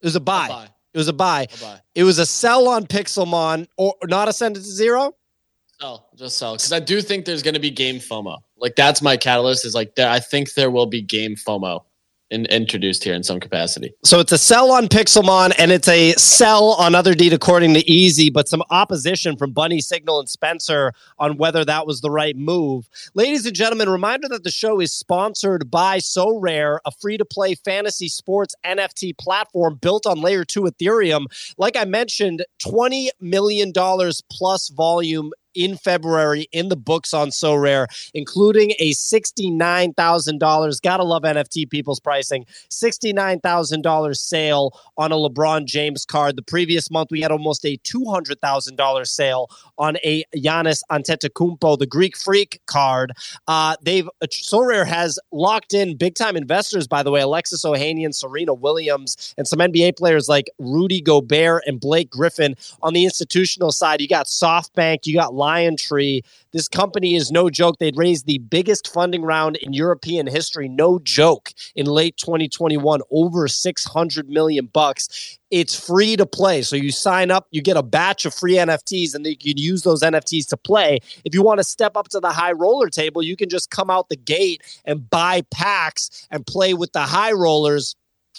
It 0.00 0.06
was 0.06 0.16
a 0.16 0.20
buy. 0.20 0.48
I'll 0.50 0.66
buy. 0.66 0.73
It 0.94 0.98
was 0.98 1.08
a 1.08 1.12
buy. 1.12 1.48
I'll 1.52 1.68
buy. 1.68 1.80
It 1.94 2.04
was 2.04 2.18
a 2.18 2.26
sell 2.26 2.68
on 2.68 2.86
Pixelmon 2.86 3.66
or 3.76 3.94
not 4.04 4.28
a 4.28 4.32
send 4.32 4.56
it 4.56 4.60
to 4.60 4.66
zero. 4.66 5.14
Sell, 5.80 6.08
just 6.14 6.36
sell. 6.36 6.54
Because 6.54 6.72
I 6.72 6.80
do 6.80 7.02
think 7.02 7.24
there's 7.24 7.42
going 7.42 7.54
to 7.54 7.60
be 7.60 7.70
game 7.70 7.96
FOMO. 7.96 8.38
Like 8.56 8.76
that's 8.76 9.02
my 9.02 9.16
catalyst. 9.16 9.66
Is 9.66 9.74
like 9.74 9.98
I 9.98 10.20
think 10.20 10.54
there 10.54 10.70
will 10.70 10.86
be 10.86 11.02
game 11.02 11.34
FOMO 11.34 11.82
in, 12.34 12.46
introduced 12.46 13.04
here 13.04 13.14
in 13.14 13.22
some 13.22 13.40
capacity. 13.40 13.94
So 14.04 14.18
it's 14.20 14.32
a 14.32 14.38
sell 14.38 14.72
on 14.72 14.88
Pixelmon 14.88 15.54
and 15.58 15.70
it's 15.70 15.88
a 15.88 16.12
sell 16.12 16.72
on 16.72 16.92
Otherdeed 16.92 17.32
according 17.32 17.74
to 17.74 17.90
Easy, 17.90 18.28
but 18.28 18.48
some 18.48 18.62
opposition 18.70 19.36
from 19.36 19.52
Bunny 19.52 19.80
Signal 19.80 20.18
and 20.18 20.28
Spencer 20.28 20.92
on 21.18 21.38
whether 21.38 21.64
that 21.64 21.86
was 21.86 22.00
the 22.00 22.10
right 22.10 22.36
move. 22.36 22.88
Ladies 23.14 23.46
and 23.46 23.54
gentlemen, 23.54 23.88
reminder 23.88 24.28
that 24.28 24.42
the 24.42 24.50
show 24.50 24.80
is 24.80 24.92
sponsored 24.92 25.70
by 25.70 25.98
Sorare, 25.98 26.78
a 26.84 26.90
free 26.90 27.16
to 27.16 27.24
play 27.24 27.54
fantasy 27.54 28.08
sports 28.08 28.54
NFT 28.66 29.16
platform 29.16 29.78
built 29.80 30.06
on 30.06 30.20
layer 30.20 30.44
two 30.44 30.62
Ethereum. 30.62 31.26
Like 31.56 31.76
I 31.76 31.84
mentioned, 31.84 32.44
$20 32.60 33.08
million 33.20 33.72
plus 34.30 34.68
volume 34.70 35.32
in 35.54 35.76
February 35.76 36.48
in 36.52 36.68
the 36.68 36.76
books 36.76 37.14
on 37.14 37.28
Sorare, 37.28 37.86
including 38.14 38.72
a 38.78 38.92
$69,000. 38.92 40.82
Gotta 40.82 41.04
love 41.04 41.22
NFT 41.22 41.70
people's 41.70 42.00
pricing. 42.00 42.46
$69,000 42.70 44.16
sale 44.16 44.78
on 44.96 45.12
a 45.12 45.16
LeBron 45.16 45.64
James 45.66 46.04
card. 46.04 46.36
The 46.36 46.42
previous 46.42 46.90
month, 46.90 47.10
we 47.10 47.20
had 47.20 47.30
almost 47.30 47.64
a 47.64 47.76
$200,000 47.78 49.06
sale 49.06 49.50
on 49.78 49.96
a 50.04 50.24
Giannis 50.36 50.82
Antetokounmpo, 50.90 51.78
the 51.78 51.86
Greek 51.86 52.16
Freak 52.16 52.60
card. 52.66 53.12
Uh, 53.48 53.76
they've 53.82 54.08
uh, 54.22 54.26
Sorare 54.26 54.86
has 54.86 55.18
locked 55.32 55.74
in 55.74 55.96
big 55.96 56.14
time 56.14 56.36
investors, 56.36 56.86
by 56.86 57.02
the 57.02 57.10
way, 57.10 57.20
Alexis 57.20 57.64
Ohanian, 57.64 58.14
Serena 58.14 58.54
Williams, 58.54 59.34
and 59.36 59.46
some 59.46 59.58
NBA 59.58 59.96
players 59.96 60.28
like 60.28 60.50
Rudy 60.58 61.00
Gobert 61.00 61.62
and 61.66 61.80
Blake 61.80 62.10
Griffin. 62.10 62.56
On 62.82 62.92
the 62.92 63.04
institutional 63.04 63.72
side, 63.72 64.00
you 64.00 64.08
got 64.08 64.26
SoftBank, 64.26 65.06
you 65.06 65.14
got 65.14 65.34
LionTree. 65.44 66.22
This 66.52 66.68
company 66.68 67.14
is 67.14 67.30
no 67.30 67.50
joke. 67.50 67.76
They'd 67.78 67.96
raised 67.96 68.26
the 68.26 68.38
biggest 68.38 68.92
funding 68.92 69.22
round 69.22 69.56
in 69.56 69.72
European 69.72 70.26
history, 70.26 70.68
no 70.68 70.98
joke, 70.98 71.52
in 71.74 71.86
late 71.86 72.16
2021, 72.16 73.00
over 73.10 73.48
600 73.48 74.28
million 74.28 74.66
bucks. 74.66 75.38
It's 75.50 75.78
free 75.78 76.16
to 76.16 76.26
play. 76.26 76.62
So 76.62 76.76
you 76.76 76.90
sign 76.90 77.30
up, 77.30 77.46
you 77.50 77.62
get 77.62 77.76
a 77.76 77.82
batch 77.82 78.24
of 78.24 78.34
free 78.34 78.54
NFTs, 78.54 79.14
and 79.14 79.26
you 79.26 79.36
can 79.36 79.58
use 79.58 79.82
those 79.82 80.02
NFTs 80.02 80.48
to 80.48 80.56
play. 80.56 80.98
If 81.24 81.34
you 81.34 81.42
want 81.42 81.58
to 81.58 81.64
step 81.64 81.96
up 81.96 82.08
to 82.08 82.20
the 82.20 82.30
high 82.30 82.52
roller 82.52 82.88
table, 82.88 83.22
you 83.22 83.36
can 83.36 83.48
just 83.48 83.70
come 83.70 83.90
out 83.90 84.08
the 84.08 84.16
gate 84.16 84.62
and 84.84 85.08
buy 85.08 85.42
packs 85.50 86.26
and 86.30 86.46
play 86.46 86.74
with 86.74 86.92
the 86.92 87.02
high 87.02 87.32
rollers 87.32 87.94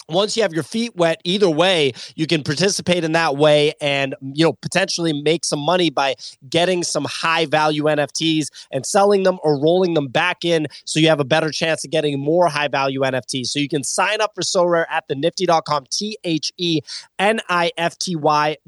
once 0.09 0.35
you 0.35 0.43
have 0.43 0.53
your 0.53 0.63
feet 0.63 0.95
wet 0.95 1.21
either 1.23 1.49
way 1.49 1.91
you 2.15 2.25
can 2.27 2.43
participate 2.43 3.03
in 3.03 3.11
that 3.11 3.35
way 3.37 3.73
and 3.81 4.15
you 4.33 4.45
know 4.45 4.53
potentially 4.53 5.13
make 5.21 5.43
some 5.43 5.59
money 5.59 5.89
by 5.89 6.15
getting 6.49 6.83
some 6.83 7.05
high 7.05 7.45
value 7.45 7.83
nfts 7.83 8.47
and 8.71 8.85
selling 8.85 9.23
them 9.23 9.37
or 9.43 9.59
rolling 9.59 9.93
them 9.93 10.07
back 10.07 10.45
in 10.45 10.67
so 10.85 10.99
you 10.99 11.07
have 11.07 11.19
a 11.19 11.25
better 11.25 11.51
chance 11.51 11.83
of 11.83 11.91
getting 11.91 12.19
more 12.19 12.47
high 12.47 12.67
value 12.67 13.01
nfts 13.01 13.47
so 13.47 13.59
you 13.59 13.69
can 13.69 13.83
sign 13.83 14.21
up 14.21 14.31
for 14.33 14.41
Sorare 14.41 14.85
at 14.89 15.07
the 15.07 15.15
nifty.com 15.15 15.85
t-h-e-n-i-f-t-y 15.91 16.87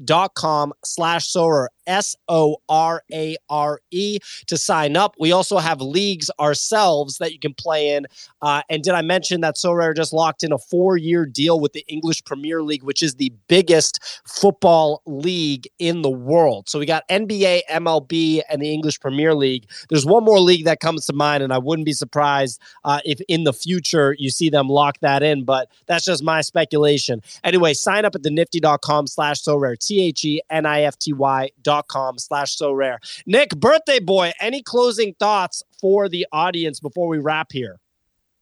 dot 0.04 0.34
com 0.34 0.72
slash 0.84 1.26
so 1.26 1.48
S 1.88 2.14
O 2.28 2.58
R 2.68 3.02
A 3.12 3.36
R 3.50 3.80
E 3.90 4.18
to 4.46 4.56
sign 4.56 4.96
up. 4.96 5.16
We 5.18 5.32
also 5.32 5.58
have 5.58 5.80
leagues 5.80 6.30
ourselves 6.38 7.18
that 7.18 7.32
you 7.32 7.40
can 7.40 7.54
play 7.54 7.94
in. 7.96 8.06
Uh, 8.42 8.62
and 8.70 8.82
did 8.82 8.94
I 8.94 9.02
mention 9.02 9.40
that 9.40 9.56
Sorare 9.56 9.96
just 9.96 10.12
locked 10.12 10.44
in 10.44 10.52
a 10.52 10.58
four 10.58 10.96
year 10.96 11.26
deal 11.26 11.58
with 11.58 11.72
the 11.72 11.84
English 11.88 12.24
Premier 12.24 12.62
League, 12.62 12.82
which 12.82 13.02
is 13.02 13.16
the 13.16 13.32
biggest 13.48 13.98
football 14.26 15.02
league 15.06 15.66
in 15.78 16.02
the 16.02 16.10
world? 16.10 16.68
So 16.68 16.78
we 16.78 16.86
got 16.86 17.08
NBA, 17.08 17.62
MLB, 17.70 18.42
and 18.48 18.62
the 18.62 18.72
English 18.72 19.00
Premier 19.00 19.34
League. 19.34 19.66
There's 19.88 20.06
one 20.06 20.24
more 20.24 20.40
league 20.40 20.66
that 20.66 20.80
comes 20.80 21.06
to 21.06 21.12
mind, 21.12 21.42
and 21.42 21.52
I 21.52 21.58
wouldn't 21.58 21.86
be 21.86 21.92
surprised 21.92 22.60
uh, 22.84 23.00
if 23.04 23.20
in 23.28 23.44
the 23.44 23.52
future 23.52 24.14
you 24.18 24.30
see 24.30 24.50
them 24.50 24.68
lock 24.68 24.98
that 25.00 25.22
in, 25.22 25.44
but 25.44 25.70
that's 25.86 26.04
just 26.04 26.22
my 26.22 26.42
speculation. 26.42 27.22
Anyway, 27.42 27.74
sign 27.74 28.04
up 28.04 28.14
at 28.14 28.22
the 28.22 28.30
nifty.com 28.30 29.06
slash 29.06 29.42
Sorare, 29.42 29.78
T 29.78 30.02
H 30.02 30.24
E 30.24 30.42
N 30.50 30.66
I 30.66 30.82
F 30.82 30.98
T 30.98 31.12
Y 31.12 31.50
dot 31.62 31.77
com 31.82 32.18
slash 32.18 32.56
Sorare. 32.56 32.98
Nick, 33.26 33.50
birthday 33.50 34.00
boy, 34.00 34.32
any 34.40 34.62
closing 34.62 35.14
thoughts 35.20 35.62
for 35.80 36.08
the 36.08 36.26
audience 36.32 36.80
before 36.80 37.06
we 37.08 37.18
wrap 37.18 37.52
here? 37.52 37.78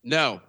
No. 0.02 0.40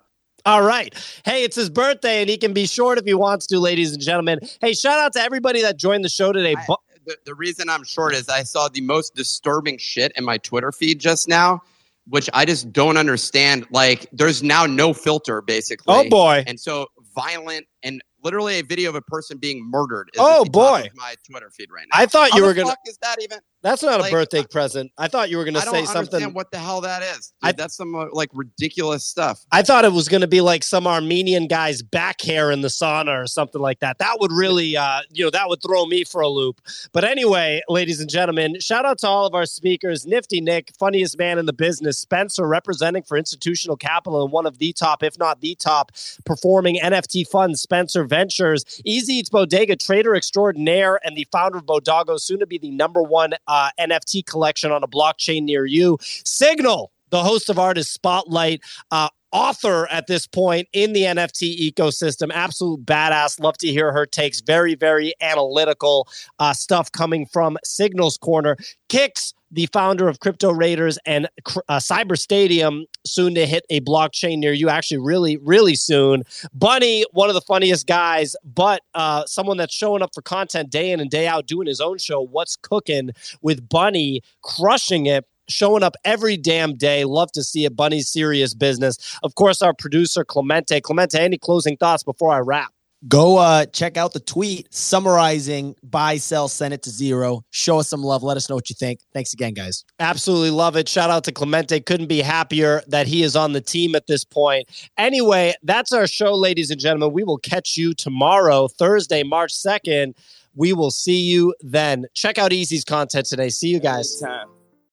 All 0.46 0.62
right. 0.62 0.94
Hey, 1.26 1.44
it's 1.44 1.56
his 1.58 1.70
birthday, 1.70 2.22
and 2.22 2.30
he 2.30 2.38
can 2.38 2.54
be 2.54 2.66
short 2.68 2.98
if 2.98 3.04
he 3.06 3.14
wants 3.14 3.48
to, 3.48 3.60
ladies 3.60 3.92
and 3.92 4.02
gentlemen. 4.02 4.40
Hey, 4.62 4.74
shout 4.74 4.98
out 5.00 5.12
to 5.14 5.20
everybody 5.20 5.62
that 5.64 5.78
joined 5.78 6.06
the 6.06 6.10
show 6.10 6.32
today. 6.32 6.56
Bu- 6.68 6.76
The, 7.06 7.18
the 7.26 7.36
reason 7.36 7.70
I'm 7.70 7.84
short 7.84 8.14
is 8.14 8.30
I 8.30 8.44
saw 8.44 8.70
the 8.70 8.82
most 8.82 9.16
disturbing 9.16 9.78
shit 9.78 10.12
in 10.16 10.24
my 10.24 10.38
Twitter 10.38 10.72
feed 10.72 11.00
just 11.00 11.28
now, 11.28 11.62
which 12.08 12.30
I 12.34 12.46
just 12.46 12.72
don't 12.72 12.98
understand. 12.98 13.66
Like, 13.72 14.08
there's 14.14 14.42
now 14.44 14.66
no 14.66 14.94
filter, 14.94 15.42
basically. 15.42 15.94
Oh, 15.94 16.08
boy. 16.10 16.44
And 16.48 16.58
so 16.60 16.88
violent 17.16 17.66
and 17.84 18.02
literally 18.24 18.60
a 18.60 18.64
video 18.64 18.90
of 18.90 18.96
a 18.96 19.02
person 19.02 19.38
being 19.38 19.64
murdered. 19.70 20.10
Is 20.14 20.20
Oh, 20.22 20.44
boy. 20.46 20.90
my 20.96 21.16
Twitter 21.30 21.50
feed 21.52 21.70
right 21.72 21.86
now. 21.92 22.00
I 22.00 22.06
thought 22.06 22.32
How 22.32 22.38
you 22.38 22.44
the 22.44 22.48
were 22.48 22.54
gonna. 22.54 22.70
fuck 22.70 22.80
is 22.86 22.98
that 23.02 23.22
even? 23.22 23.40
That's 23.64 23.82
not 23.82 24.00
like, 24.00 24.12
a 24.12 24.16
birthday 24.16 24.44
present. 24.44 24.92
I 24.98 25.08
thought 25.08 25.30
you 25.30 25.38
were 25.38 25.48
I 25.48 25.52
don't 25.52 25.62
say 25.62 25.80
understand 25.80 26.08
something. 26.10 26.34
what 26.34 26.52
the 26.52 26.60
hell 26.60 26.82
that 26.82 27.02
is. 27.02 27.34
I- 27.42 27.52
that's 27.52 27.76
some 27.76 27.96
uh, 27.96 28.06
like 28.12 28.30
ridiculous 28.34 29.06
stuff. 29.06 29.44
I 29.52 29.64
thought 29.64 29.84
it 29.84 29.92
was 29.92 30.08
going 30.08 30.22
to 30.22 30.28
be 30.28 30.42
like 30.42 30.64
some 30.64 30.86
Armenian 30.86 31.48
guy's 31.48 31.82
back 31.82 32.22
hair 32.22 32.52
in 32.52 32.62
the 32.62 32.68
sauna 32.68 33.24
or 33.24 33.28
something 33.28 33.62
like 33.62 33.80
that. 33.80 33.98
That 33.98 34.18
would 34.20 34.32
really, 34.32 34.78
uh, 34.78 35.02
you 35.12 35.24
know, 35.24 35.32
that 35.32 35.50
would 35.50 35.62
throw 35.62 35.86
me 35.86 36.04
for 36.04 36.22
a 36.22 36.28
loop. 36.28 36.62
But 36.94 37.04
anyway, 37.04 37.62
ladies 37.68 38.00
and 38.00 38.10
gentlemen, 38.10 38.60
shout 38.60 38.86
out 38.86 39.00
to 39.00 39.08
all 39.08 39.26
of 39.26 39.34
our 39.34 39.46
speakers 39.46 40.06
Nifty 40.06 40.40
Nick, 40.40 40.72
funniest 40.78 41.18
man 41.18 41.40
in 41.40 41.46
the 41.46 41.54
business, 41.54 41.98
Spencer, 41.98 42.48
representing 42.48 43.04
for 43.04 43.18
institutional 43.18 43.76
capital 43.76 44.24
and 44.24 44.32
one 44.32 44.46
of 44.46 44.60
the 44.60 44.72
top, 44.74 45.02
if 45.02 45.18
not 45.18 45.42
the 45.42 45.56
top, 45.56 45.92
performing 46.26 46.80
NFT 46.80 47.28
funds, 47.28 47.62
Spencer 47.62 48.04
Ventures, 48.04 48.64
Easy 48.86 49.16
Eats 49.16 49.30
Bodega, 49.30 49.76
trader 49.76 50.16
extraordinaire, 50.16 51.00
and 51.04 51.18
the 51.18 51.28
founder 51.32 51.58
of 51.58 51.66
Bodago, 51.66 52.20
soon 52.20 52.40
to 52.40 52.46
be 52.46 52.58
the 52.58 52.72
number 52.72 53.02
one 53.02 53.34
uh, 53.48 53.70
NFT 53.80 54.26
collection 54.26 54.72
on 54.72 54.84
a 54.84 54.88
blockchain 54.88 55.44
near 55.44 55.66
you. 55.66 55.98
Signal, 56.02 56.92
the 57.10 57.24
host 57.24 57.50
of 57.50 57.60
Artist 57.60 57.94
Spotlight, 57.94 58.62
uh, 58.92 59.10
author 59.32 59.88
at 59.92 60.08
this 60.08 60.26
point 60.26 60.68
in 60.74 60.94
the 60.94 61.04
NFT 61.04 61.72
ecosystem. 61.72 62.32
Absolute 62.34 62.86
badass. 62.86 63.40
Love 63.40 63.58
to 63.60 63.68
hear 63.68 63.92
her 63.92 64.06
takes. 64.06 64.42
Very, 64.42 64.76
very 64.76 65.14
analytical 65.22 66.08
uh, 66.40 66.54
stuff 66.54 66.92
coming 66.92 67.26
from 67.26 67.58
Signals 67.64 68.18
Corner. 68.18 68.58
Kicks, 68.90 69.34
the 69.52 69.68
founder 69.74 70.08
of 70.08 70.20
Crypto 70.20 70.52
Raiders 70.52 70.98
and 71.06 71.28
uh, 71.68 71.78
Cyber 71.78 72.18
Stadium, 72.18 72.86
soon 73.06 73.36
to 73.36 73.46
hit 73.46 73.66
a 73.70 73.82
blockchain 73.82 74.40
near 74.40 74.54
you. 74.54 74.70
Actually, 74.70 75.00
really, 75.00 75.38
really 75.38 75.76
soon. 75.76 76.24
Bunny, 76.54 77.06
one 77.12 77.30
of 77.30 77.36
the 77.36 77.42
funniest 77.42 77.88
guys, 77.88 78.36
but 78.44 78.82
uh, 78.94 79.26
someone 79.26 79.58
that's 79.58 79.74
showing 79.74 80.02
up 80.02 80.14
for 80.14 80.22
content 80.22 80.70
day 80.70 80.92
in 80.92 81.00
and 81.00 81.10
day 81.10 81.28
out, 81.28 81.48
doing 81.48 81.68
his 81.68 81.82
own 81.82 81.98
show. 81.98 82.22
What's 82.22 82.56
cooking 82.56 83.12
with 83.42 83.68
Bunny, 83.68 84.22
crushing 84.42 85.06
it 85.06 85.26
showing 85.50 85.82
up 85.84 85.96
every 86.04 86.36
damn 86.38 86.76
day. 86.76 87.06
Love 87.06 87.32
to 87.32 87.44
see 87.44 87.66
it. 87.66 87.76
Bunny's 87.76 88.10
serious 88.10 88.54
business. 88.54 89.18
Of 89.24 89.36
course, 89.36 89.62
our 89.62 89.74
producer, 89.74 90.26
Clemente. 90.26 90.82
Clemente, 90.82 91.18
any 91.18 91.38
closing 91.38 91.78
thoughts 91.78 92.04
before 92.04 92.34
I 92.34 92.40
wrap? 92.40 92.74
Go 93.08 93.38
uh, 93.38 93.66
check 93.68 93.96
out 93.96 94.14
the 94.14 94.20
tweet 94.20 94.74
summarizing 94.74 95.76
buy, 95.84 96.18
sell, 96.18 96.48
send 96.48 96.74
it 96.74 96.84
to 96.84 96.90
zero. 96.90 97.42
Show 97.52 97.80
us 97.80 97.90
some 97.90 98.02
love. 98.02 98.24
Let 98.24 98.38
us 98.38 98.50
know 98.50 98.56
what 98.56 98.70
you 98.70 98.76
think. 98.76 99.00
Thanks 99.14 99.34
again, 99.34 99.54
guys. 99.54 99.86
Absolutely 100.00 100.50
love 100.50 100.76
it. 100.76 100.90
Shout 100.90 101.10
out 101.10 101.24
to 101.26 101.32
Clemente. 101.32 101.80
Couldn't 101.80 102.08
be 102.08 102.22
happier 102.22 102.82
that 102.88 103.08
he 103.08 103.24
is 103.24 103.36
on 103.36 103.54
the 103.54 103.62
team 103.62 103.96
at 103.96 104.08
this 104.08 104.24
point. 104.24 104.68
Anyway, 104.98 105.54
that's 105.64 105.94
our 105.94 106.08
show, 106.08 106.34
ladies 106.34 106.72
and 106.72 106.80
gentlemen. 106.80 107.14
We 107.14 107.24
will 107.24 107.38
catch 107.38 107.78
you 107.78 107.94
tomorrow, 107.94 108.68
Thursday, 108.68 109.24
March 109.24 109.54
2nd. 109.54 110.14
We 110.56 110.74
will 110.74 110.92
see 110.92 111.22
you 111.22 111.54
then. 111.62 112.08
Check 112.14 112.38
out 112.38 112.52
Easy's 112.52 112.84
content 112.84 113.28
today. 113.28 113.50
See 113.50 113.70
you 113.70 113.80
guys. 113.80 114.20
Time. 114.20 114.48